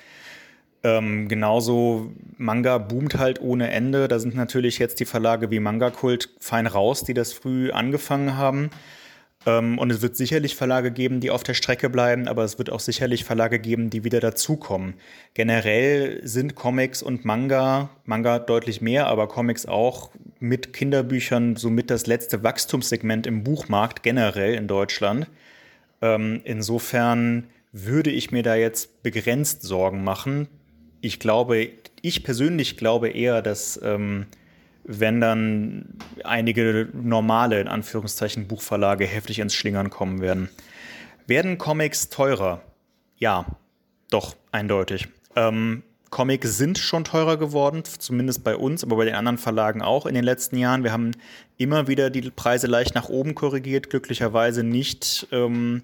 Ähm, 0.83 1.27
genauso 1.27 2.11
Manga 2.37 2.77
boomt 2.77 3.17
halt 3.17 3.41
ohne 3.41 3.69
Ende. 3.71 4.07
Da 4.07 4.19
sind 4.19 4.35
natürlich 4.35 4.79
jetzt 4.79 4.99
die 4.99 5.05
Verlage 5.05 5.51
wie 5.51 5.59
Manga 5.59 5.89
Kult 5.89 6.29
fein 6.39 6.67
raus, 6.67 7.03
die 7.03 7.13
das 7.13 7.33
früh 7.33 7.71
angefangen 7.71 8.37
haben. 8.37 8.69
Ähm, 9.45 9.77
und 9.77 9.91
es 9.91 10.01
wird 10.01 10.15
sicherlich 10.15 10.55
Verlage 10.55 10.91
geben, 10.91 11.19
die 11.19 11.31
auf 11.31 11.43
der 11.43 11.53
Strecke 11.53 11.89
bleiben, 11.89 12.27
aber 12.27 12.43
es 12.43 12.57
wird 12.57 12.69
auch 12.69 12.79
sicherlich 12.79 13.25
Verlage 13.25 13.59
geben, 13.59 13.89
die 13.89 14.05
wieder 14.05 14.21
dazukommen. 14.21 14.95
Generell 15.33 16.21
sind 16.25 16.55
Comics 16.55 17.01
und 17.01 17.25
Manga, 17.25 17.89
Manga 18.05 18.39
deutlich 18.39 18.81
mehr, 18.81 19.07
aber 19.07 19.27
Comics 19.27 19.65
auch 19.65 20.11
mit 20.39 20.71
Kinderbüchern 20.73 21.57
somit 21.57 21.89
das 21.89 22.07
letzte 22.07 22.43
Wachstumssegment 22.43 23.27
im 23.27 23.43
Buchmarkt 23.43 24.03
generell 24.03 24.55
in 24.55 24.67
Deutschland. 24.67 25.27
Ähm, 26.01 26.41
insofern 26.45 27.47
würde 27.71 28.11
ich 28.11 28.31
mir 28.31 28.43
da 28.43 28.55
jetzt 28.55 29.03
begrenzt 29.03 29.61
Sorgen 29.61 30.03
machen 30.03 30.47
ich 31.01 31.19
glaube, 31.19 31.69
ich 32.01 32.23
persönlich 32.23 32.77
glaube 32.77 33.09
eher, 33.09 33.41
dass 33.41 33.79
ähm, 33.83 34.25
wenn 34.83 35.21
dann 35.21 35.85
einige 36.23 36.89
normale, 36.93 37.61
in 37.61 37.67
Anführungszeichen, 37.67 38.47
Buchverlage 38.47 39.05
heftig 39.05 39.39
ins 39.39 39.53
Schlingern 39.53 39.89
kommen 39.89 40.21
werden. 40.21 40.49
Werden 41.27 41.57
Comics 41.57 42.09
teurer? 42.09 42.61
Ja, 43.17 43.45
doch, 44.09 44.35
eindeutig. 44.51 45.07
Ähm, 45.35 45.83
Comics 46.09 46.57
sind 46.57 46.79
schon 46.79 47.03
teurer 47.03 47.37
geworden, 47.37 47.83
zumindest 47.85 48.43
bei 48.43 48.55
uns, 48.55 48.83
aber 48.83 48.95
bei 48.95 49.05
den 49.05 49.13
anderen 49.13 49.37
Verlagen 49.37 49.81
auch 49.83 50.07
in 50.07 50.15
den 50.15 50.23
letzten 50.23 50.57
Jahren. 50.57 50.83
Wir 50.83 50.91
haben 50.91 51.11
immer 51.57 51.87
wieder 51.87 52.09
die 52.09 52.31
Preise 52.31 52.65
leicht 52.65 52.95
nach 52.95 53.09
oben 53.09 53.35
korrigiert, 53.35 53.91
glücklicherweise 53.91 54.63
nicht 54.63 55.27
ähm, 55.31 55.83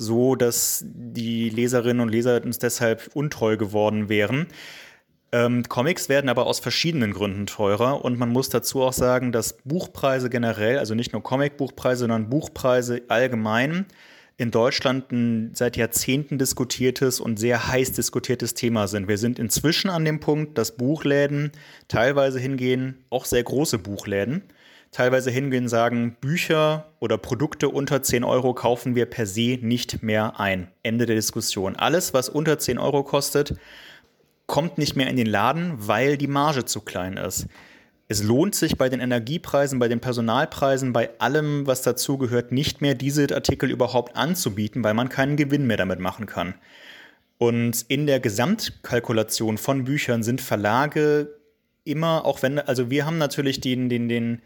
so, 0.00 0.34
dass 0.34 0.82
die 0.86 1.50
Leserinnen 1.50 2.00
und 2.00 2.08
Leser 2.08 2.42
uns 2.42 2.58
deshalb 2.58 3.10
untreu 3.12 3.58
geworden 3.58 4.08
wären. 4.08 4.46
Ähm, 5.30 5.62
Comics 5.68 6.08
werden 6.08 6.30
aber 6.30 6.46
aus 6.46 6.58
verschiedenen 6.58 7.12
Gründen 7.12 7.46
teurer 7.46 8.04
und 8.04 8.18
man 8.18 8.30
muss 8.30 8.48
dazu 8.48 8.80
auch 8.80 8.94
sagen, 8.94 9.30
dass 9.30 9.58
Buchpreise 9.64 10.30
generell, 10.30 10.78
also 10.78 10.94
nicht 10.94 11.12
nur 11.12 11.22
Comicbuchpreise, 11.22 12.00
sondern 12.00 12.30
Buchpreise 12.30 13.02
allgemein 13.08 13.86
in 14.38 14.50
Deutschland 14.50 15.12
ein 15.12 15.50
seit 15.54 15.76
Jahrzehnten 15.76 16.38
diskutiertes 16.38 17.20
und 17.20 17.38
sehr 17.38 17.68
heiß 17.68 17.92
diskutiertes 17.92 18.54
Thema 18.54 18.88
sind. 18.88 19.06
Wir 19.06 19.18
sind 19.18 19.38
inzwischen 19.38 19.90
an 19.90 20.06
dem 20.06 20.18
Punkt, 20.18 20.56
dass 20.56 20.76
Buchläden 20.76 21.52
teilweise 21.88 22.40
hingehen, 22.40 23.04
auch 23.10 23.26
sehr 23.26 23.42
große 23.42 23.78
Buchläden, 23.78 24.44
teilweise 24.90 25.30
hingehen 25.30 25.64
und 25.64 25.68
sagen, 25.68 26.16
Bücher 26.20 26.86
oder 26.98 27.16
Produkte 27.16 27.68
unter 27.68 28.02
10 28.02 28.24
Euro 28.24 28.54
kaufen 28.54 28.94
wir 28.94 29.06
per 29.06 29.26
se 29.26 29.58
nicht 29.60 30.02
mehr 30.02 30.40
ein. 30.40 30.68
Ende 30.82 31.06
der 31.06 31.16
Diskussion. 31.16 31.76
Alles, 31.76 32.12
was 32.12 32.28
unter 32.28 32.58
10 32.58 32.78
Euro 32.78 33.04
kostet, 33.04 33.56
kommt 34.46 34.78
nicht 34.78 34.96
mehr 34.96 35.08
in 35.08 35.16
den 35.16 35.28
Laden, 35.28 35.74
weil 35.76 36.16
die 36.16 36.26
Marge 36.26 36.64
zu 36.64 36.80
klein 36.80 37.16
ist. 37.16 37.46
Es 38.08 38.24
lohnt 38.24 38.56
sich 38.56 38.76
bei 38.76 38.88
den 38.88 38.98
Energiepreisen, 38.98 39.78
bei 39.78 39.86
den 39.86 40.00
Personalpreisen, 40.00 40.92
bei 40.92 41.10
allem, 41.20 41.68
was 41.68 41.82
dazugehört, 41.82 42.50
nicht 42.50 42.80
mehr 42.80 42.96
diese 42.96 43.32
Artikel 43.32 43.70
überhaupt 43.70 44.16
anzubieten, 44.16 44.82
weil 44.82 44.94
man 44.94 45.08
keinen 45.08 45.36
Gewinn 45.36 45.68
mehr 45.68 45.76
damit 45.76 46.00
machen 46.00 46.26
kann. 46.26 46.54
Und 47.38 47.84
in 47.86 48.08
der 48.08 48.18
Gesamtkalkulation 48.18 49.58
von 49.58 49.84
Büchern 49.84 50.24
sind 50.24 50.40
Verlage 50.40 51.28
immer, 51.84 52.26
auch 52.26 52.42
wenn, 52.42 52.58
also 52.58 52.90
wir 52.90 53.06
haben 53.06 53.18
natürlich 53.18 53.60
den, 53.60 53.88
den, 53.88 54.08
den, 54.08 54.42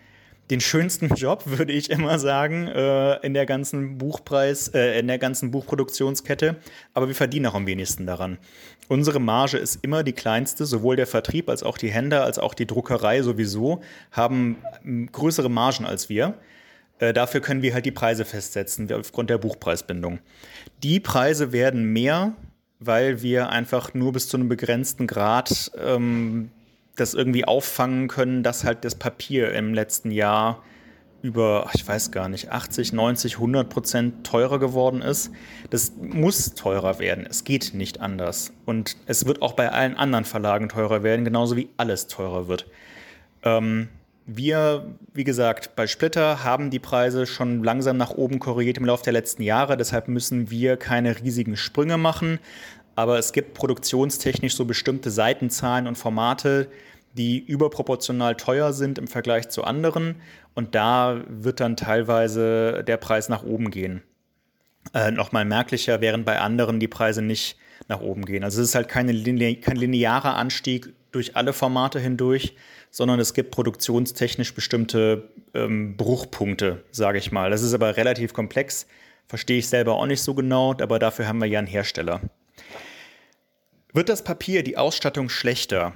den 0.51 0.61
schönsten 0.61 1.09
Job, 1.15 1.43
würde 1.47 1.73
ich 1.73 1.91
immer 1.91 2.19
sagen, 2.19 2.69
äh, 2.69 3.17
in 3.27 3.35
der 3.35 3.47
ganzen 3.47 3.99
Buchpreis, 3.99 4.69
äh, 4.69 4.99
in 4.99 5.07
der 5.07 5.19
ganzen 5.19 5.51
Buchproduktionskette, 5.51 6.57
aber 6.93 7.09
wir 7.09 7.15
verdienen 7.15 7.47
auch 7.47 7.55
am 7.55 7.67
wenigsten 7.67 8.07
daran. 8.07 8.39
Unsere 8.89 9.19
Marge 9.19 9.57
ist 9.57 9.79
immer 9.83 10.03
die 10.03 10.13
kleinste, 10.13 10.67
sowohl 10.67 10.97
der 10.97 11.07
Vertrieb 11.07 11.49
als 11.49 11.63
auch 11.63 11.79
die 11.79 11.91
Händler 11.91 12.25
als 12.25 12.39
auch 12.39 12.55
die 12.55 12.67
Druckerei 12.67 13.23
sowieso 13.23 13.81
haben 14.11 14.57
größere 15.13 15.49
Margen 15.49 15.87
als 15.87 16.09
wir. 16.09 16.35
Äh, 16.99 17.13
dafür 17.13 17.41
können 17.41 17.63
wir 17.63 17.75
halt 17.75 17.87
die 17.87 17.91
Preise 17.91 18.25
festsetzen 18.25 18.93
aufgrund 18.93 19.31
der 19.31 19.39
Buchpreisbindung. 19.39 20.21
Die 20.83 21.01
Preise 21.01 21.53
werden 21.53 21.85
mehr, 21.93 22.35
weil 22.79 23.23
wir 23.23 23.49
einfach 23.49 23.95
nur 23.95 24.13
bis 24.13 24.29
zu 24.29 24.37
einem 24.37 24.49
begrenzten 24.49 25.07
Grad 25.07 25.73
ähm, 25.83 26.51
das 26.97 27.15
irgendwie 27.15 27.45
auffangen 27.45 28.09
können, 28.09 28.43
dass 28.43 28.65
halt 28.65 28.85
das 28.85 28.95
Papier 28.95 29.53
im 29.53 29.75
letzten 29.75 30.11
Jahr 30.11 30.63
über, 31.23 31.71
ich 31.73 31.89
weiß 31.89 32.11
gar 32.11 32.29
nicht, 32.29 32.51
80, 32.51 32.93
90, 32.93 33.37
100 33.37 33.71
Prozent 33.71 34.27
teurer 34.27 34.59
geworden 34.59 35.01
ist. 35.01 35.31
Das 35.71 35.93
muss 35.99 36.55
teurer 36.55 36.99
werden. 36.99 37.27
Es 37.29 37.45
geht 37.45 37.73
nicht 37.73 38.01
anders. 38.03 38.53
Und 38.67 38.99
es 39.07 39.25
wird 39.25 39.41
auch 39.41 39.55
bei 39.55 39.73
allen 39.73 39.97
anderen 39.97 40.27
Verlagen 40.27 40.69
teurer 40.69 41.03
werden, 41.03 41.25
genauso 41.25 41.57
wie 41.57 41.71
alles 41.79 42.09
teurer 42.09 42.47
wird. 42.47 42.67
Ähm, 43.43 43.89
wir, 44.27 44.97
wie 45.15 45.25
gesagt, 45.25 45.77
bei 45.77 45.87
Splitter 45.87 46.45
haben 46.45 46.71
die 46.71 46.79
Preise 46.79 47.27
schon 47.27 47.65
langsam 47.65 47.97
nach 47.97 48.11
oben 48.11 48.39
korrigiert 48.39 48.77
im 48.77 48.85
Laufe 48.85 49.05
der 49.05 49.15
letzten 49.15 49.43
Jahre. 49.43 49.79
Deshalb 49.79 50.09
müssen 50.09 50.51
wir 50.51 50.77
keine 50.77 51.19
riesigen 51.21 51.57
Sprünge 51.57 51.97
machen. 51.97 52.39
Aber 52.97 53.19
es 53.19 53.33
gibt 53.33 53.55
produktionstechnisch 53.55 54.55
so 54.55 54.65
bestimmte 54.65 55.11
Seitenzahlen 55.11 55.87
und 55.87 55.97
Formate, 55.97 56.69
die 57.15 57.39
überproportional 57.39 58.35
teuer 58.37 58.73
sind 58.73 58.99
im 58.99 59.07
Vergleich 59.07 59.49
zu 59.49 59.65
anderen. 59.65 60.17
Und 60.55 60.75
da 60.75 61.23
wird 61.29 61.61
dann 61.61 61.77
teilweise 61.77 62.85
der 62.87 62.97
Preis 62.97 63.29
nach 63.29 63.43
oben 63.43 63.71
gehen. 63.71 64.03
Äh, 64.93 65.11
Nochmal 65.11 65.45
merklicher, 65.45 66.01
während 66.01 66.25
bei 66.25 66.41
anderen 66.41 66.81
die 66.81 66.89
Preise 66.89 67.23
nicht 67.23 67.57
nach 67.89 68.01
oben 68.01 68.25
gehen. 68.25 68.45
Also 68.45 68.61
es 68.63 68.69
ist 68.69 68.75
halt 68.75 68.89
keine, 68.89 69.13
kein 69.57 69.77
linearer 69.77 70.37
Anstieg 70.37 70.93
durch 71.13 71.37
alle 71.37 71.53
Formate 71.53 72.01
hindurch, 72.01 72.57
sondern 72.91 73.21
es 73.21 73.35
gibt 73.35 73.51
produktionstechnisch 73.51 74.55
bestimmte 74.55 75.29
ähm, 75.55 75.97
Bruchpunkte, 75.97 76.85
sage 76.91 77.19
ich 77.19 77.33
mal. 77.33 77.51
Das 77.51 77.63
ist 77.63 77.75
aber 77.75 77.97
relativ 77.97 78.33
komplex, 78.33 78.87
verstehe 79.27 79.59
ich 79.59 79.69
selber 79.69 79.95
auch 79.95 80.07
nicht 80.07 80.23
so 80.23 80.35
genau, 80.35 80.73
aber 80.81 80.99
dafür 80.99 81.27
haben 81.27 81.39
wir 81.39 81.47
ja 81.47 81.59
einen 81.59 81.69
Hersteller. 81.69 82.21
Wird 83.95 84.09
das 84.09 84.25
Papier, 84.25 84.65
die 84.65 84.77
Ausstattung 84.77 85.29
schlechter? 85.29 85.93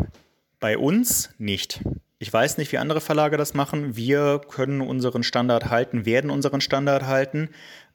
Bei 0.61 0.79
uns 0.79 1.31
nicht. 1.39 1.81
Ich 2.21 2.33
weiß 2.33 2.57
nicht, 2.57 2.71
wie 2.71 2.79
andere 2.79 3.01
Verlage 3.01 3.37
das 3.37 3.55
machen. 3.55 3.97
Wir 3.97 4.41
können 4.49 4.81
unseren 4.83 5.25
Standard 5.25 5.69
halten, 5.69 6.07
werden 6.07 6.31
unseren 6.31 6.61
Standard 6.61 7.07
halten. 7.07 7.51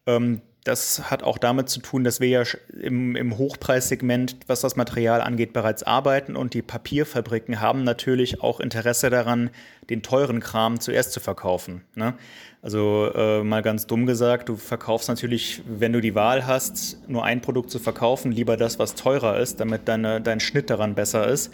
Ähm, 0.06 0.42
das 0.64 1.12
hat 1.12 1.24
auch 1.24 1.38
damit 1.38 1.68
zu 1.68 1.82
tun, 1.82 2.04
dass 2.04 2.20
wir 2.20 2.28
ja 2.30 2.44
im, 2.80 3.16
im, 3.16 3.38
Hochpreissegment, 3.38 4.38
was 4.48 4.62
das 4.62 4.76
Material 4.76 5.22
angeht, 5.22 5.52
bereits 5.52 5.84
arbeiten 5.84 6.36
und 6.36 6.54
die 6.54 6.62
Papierfabriken 6.62 7.60
haben 7.60 7.84
natürlich 7.84 8.42
auch 8.42 8.60
Interesse 8.60 9.10
daran, 9.10 9.50
den 9.90 10.04
teuren 10.04 10.40
Kram 10.40 10.80
zuerst 10.80 11.12
zu 11.12 11.20
verkaufen. 11.20 11.84
Ne? 11.96 12.14
Also 12.62 13.12
äh, 13.14 13.44
mal 13.44 13.62
ganz 13.62 13.88
dumm 13.88 14.06
gesagt, 14.06 14.48
du 14.48 14.56
verkaufst 14.56 15.10
natürlich, 15.10 15.62
wenn 15.68 15.92
du 15.92 16.00
die 16.00 16.16
Wahl 16.16 16.48
hast, 16.48 17.10
nur 17.10 17.26
ein 17.26 17.42
Produkt 17.42 17.70
zu 17.70 17.80
verkaufen, 17.80 18.32
lieber 18.32 18.56
das, 18.56 18.80
was 18.80 18.96
teurer 18.96 19.40
ist, 19.40 19.60
damit 19.60 19.90
deine, 19.90 20.22
dein 20.22 20.40
Schnitt 20.40 20.70
daran 20.70 20.96
besser 20.96 21.28
ist. 21.28 21.52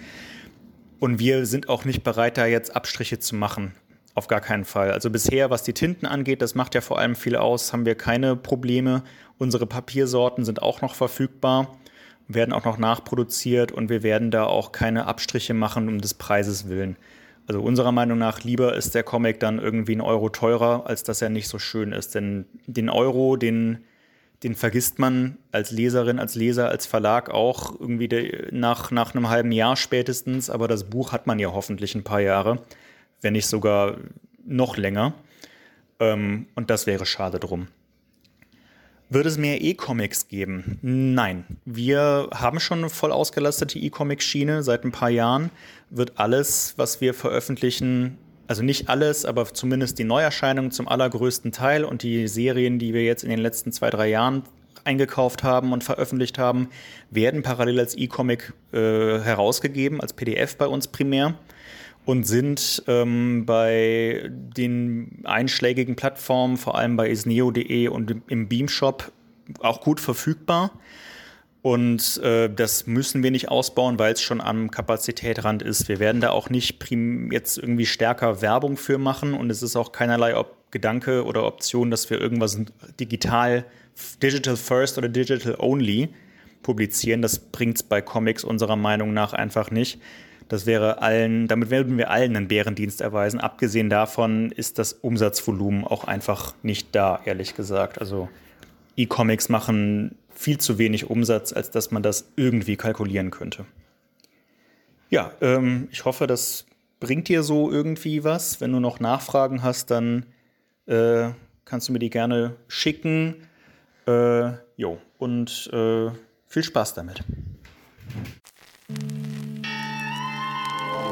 Und 0.99 1.17
wir 1.17 1.45
sind 1.47 1.69
auch 1.69 1.85
nicht 1.85 2.03
bereit, 2.03 2.37
da 2.37 2.45
jetzt 2.45 2.75
Abstriche 2.75 3.17
zu 3.17 3.35
machen. 3.35 3.73
Auf 4.15 4.27
gar 4.27 4.41
keinen 4.41 4.65
Fall. 4.65 4.91
Also 4.91 5.09
bisher, 5.09 5.49
was 5.49 5.63
die 5.63 5.73
Tinten 5.73 6.05
angeht, 6.05 6.41
das 6.41 6.55
macht 6.55 6.75
ja 6.75 6.81
vor 6.81 6.99
allem 6.99 7.15
viel 7.15 7.35
aus, 7.35 7.71
haben 7.71 7.85
wir 7.85 7.95
keine 7.95 8.35
Probleme. 8.35 9.03
Unsere 9.37 9.65
Papiersorten 9.65 10.43
sind 10.43 10.61
auch 10.61 10.81
noch 10.81 10.95
verfügbar, 10.95 11.77
werden 12.27 12.53
auch 12.53 12.65
noch 12.65 12.77
nachproduziert 12.77 13.71
und 13.71 13.89
wir 13.89 14.03
werden 14.03 14.31
da 14.31 14.45
auch 14.45 14.71
keine 14.71 15.05
Abstriche 15.05 15.53
machen 15.53 15.87
um 15.87 16.01
des 16.01 16.15
Preises 16.15 16.67
willen. 16.67 16.97
Also 17.47 17.61
unserer 17.61 17.91
Meinung 17.91 18.17
nach 18.17 18.43
lieber 18.43 18.75
ist 18.75 18.93
der 18.93 19.03
Comic 19.03 19.39
dann 19.39 19.57
irgendwie 19.57 19.95
ein 19.95 20.01
Euro 20.01 20.29
teurer, 20.29 20.85
als 20.85 21.03
dass 21.03 21.21
er 21.21 21.29
nicht 21.29 21.47
so 21.47 21.57
schön 21.57 21.93
ist. 21.93 22.13
Denn 22.13 22.45
den 22.67 22.89
Euro, 22.89 23.37
den 23.37 23.79
den 24.43 24.55
vergisst 24.55 24.99
man 24.99 25.37
als 25.51 25.71
Leserin, 25.71 26.17
als 26.19 26.35
Leser, 26.35 26.69
als 26.69 26.85
Verlag 26.85 27.29
auch 27.29 27.77
irgendwie 27.79 28.47
nach, 28.51 28.89
nach 28.91 29.13
einem 29.13 29.29
halben 29.29 29.51
Jahr 29.51 29.75
spätestens. 29.75 30.49
Aber 30.49 30.67
das 30.67 30.85
Buch 30.85 31.11
hat 31.11 31.27
man 31.27 31.39
ja 31.39 31.51
hoffentlich 31.51 31.93
ein 31.95 32.03
paar 32.03 32.21
Jahre, 32.21 32.61
wenn 33.21 33.33
nicht 33.33 33.47
sogar 33.47 33.97
noch 34.45 34.77
länger. 34.77 35.13
Ähm, 35.99 36.47
und 36.55 36.69
das 36.69 36.87
wäre 36.87 37.05
schade 37.05 37.39
drum. 37.39 37.67
Wird 39.11 39.25
es 39.25 39.39
mehr 39.39 39.59
E-Comics 39.61 40.27
geben? 40.27 40.77
Nein. 40.83 41.43
Wir 41.65 42.29
haben 42.31 42.59
schon 42.59 42.79
eine 42.79 42.89
voll 42.91 43.11
ausgelastete 43.11 43.79
E-Comic-Schiene 43.79 44.61
seit 44.61 44.83
ein 44.83 44.91
paar 44.91 45.09
Jahren. 45.09 45.49
Wird 45.89 46.19
alles, 46.19 46.75
was 46.77 47.01
wir 47.01 47.15
veröffentlichen, 47.15 48.19
also 48.45 48.61
nicht 48.61 48.87
alles, 48.87 49.25
aber 49.25 49.51
zumindest 49.51 49.97
die 49.97 50.03
Neuerscheinungen 50.03 50.69
zum 50.69 50.87
allergrößten 50.87 51.51
Teil 51.51 51.85
und 51.85 52.03
die 52.03 52.27
Serien, 52.27 52.77
die 52.77 52.93
wir 52.93 53.03
jetzt 53.03 53.23
in 53.23 53.31
den 53.31 53.39
letzten 53.39 53.71
zwei, 53.71 53.89
drei 53.89 54.09
Jahren 54.09 54.43
eingekauft 54.83 55.41
haben 55.41 55.73
und 55.73 55.83
veröffentlicht 55.83 56.37
haben, 56.37 56.69
werden 57.09 57.41
parallel 57.41 57.79
als 57.79 57.97
E-Comic 57.97 58.53
äh, 58.73 58.77
herausgegeben, 58.77 60.01
als 60.01 60.13
PDF 60.13 60.55
bei 60.55 60.67
uns 60.67 60.87
primär 60.87 61.33
und 62.09 62.23
sind 62.23 62.81
ähm, 62.87 63.45
bei 63.45 64.31
den 64.31 65.21
einschlägigen 65.25 65.95
Plattformen, 65.95 66.57
vor 66.57 66.75
allem 66.75 66.97
bei 66.97 67.07
isneo.de 67.07 67.87
und 67.87 68.23
im 68.25 68.47
Beamshop, 68.47 69.11
auch 69.59 69.81
gut 69.81 69.99
verfügbar. 69.99 70.71
Und 71.61 72.19
äh, 72.23 72.49
das 72.49 72.87
müssen 72.87 73.21
wir 73.21 73.29
nicht 73.29 73.49
ausbauen, 73.49 73.99
weil 73.99 74.13
es 74.13 74.23
schon 74.23 74.41
am 74.41 74.71
Kapazitätrand 74.71 75.61
ist. 75.61 75.87
Wir 75.87 75.99
werden 75.99 76.19
da 76.19 76.31
auch 76.31 76.49
nicht 76.49 76.83
jetzt 77.31 77.59
irgendwie 77.59 77.85
stärker 77.85 78.41
Werbung 78.41 78.75
für 78.75 78.97
machen 78.97 79.35
und 79.35 79.51
es 79.51 79.61
ist 79.61 79.75
auch 79.75 79.91
keinerlei 79.91 80.35
Ob 80.35 80.71
Gedanke 80.71 81.23
oder 81.25 81.45
Option, 81.45 81.91
dass 81.91 82.09
wir 82.09 82.19
irgendwas 82.19 82.59
digital, 82.99 83.65
digital 84.23 84.57
first 84.57 84.97
oder 84.97 85.09
digital 85.09 85.57
only 85.59 86.09
publizieren. 86.63 87.21
Das 87.21 87.37
bringt 87.37 87.77
es 87.77 87.83
bei 87.83 88.01
Comics 88.01 88.43
unserer 88.43 88.77
Meinung 88.77 89.13
nach 89.13 89.33
einfach 89.33 89.69
nicht. 89.69 89.99
Das 90.49 90.65
wäre 90.65 91.01
allen, 91.01 91.47
damit 91.47 91.69
würden 91.69 91.97
wir 91.97 92.09
allen 92.09 92.35
einen 92.35 92.47
Bärendienst 92.47 93.01
erweisen. 93.01 93.39
Abgesehen 93.39 93.89
davon 93.89 94.51
ist 94.51 94.79
das 94.79 94.93
Umsatzvolumen 94.93 95.85
auch 95.85 96.05
einfach 96.05 96.55
nicht 96.63 96.95
da, 96.95 97.21
ehrlich 97.23 97.55
gesagt. 97.55 98.01
Also 98.01 98.29
E-Comics 98.97 99.47
machen 99.47 100.15
viel 100.33 100.57
zu 100.57 100.79
wenig 100.79 101.07
Umsatz, 101.09 101.53
als 101.53 101.69
dass 101.69 101.91
man 101.91 102.01
das 102.01 102.31
irgendwie 102.35 102.77
kalkulieren 102.77 103.29
könnte. 103.29 103.65
Ja, 105.11 105.31
ähm, 105.39 105.87
ich 105.91 106.03
hoffe, 106.05 106.25
das 106.25 106.65
bringt 106.99 107.27
dir 107.27 107.43
so 107.43 107.71
irgendwie 107.71 108.23
was. 108.23 108.59
Wenn 108.59 108.71
du 108.71 108.79
noch 108.79 108.99
Nachfragen 108.99 109.61
hast, 109.61 109.91
dann 109.91 110.25
äh, 110.87 111.29
kannst 111.63 111.89
du 111.89 111.93
mir 111.93 111.99
die 111.99 112.09
gerne 112.09 112.55
schicken. 112.67 113.35
Äh, 114.07 114.53
jo, 114.77 114.99
und 115.19 115.69
äh, 115.71 116.09
viel 116.47 116.63
Spaß 116.63 116.95
damit. 116.95 117.23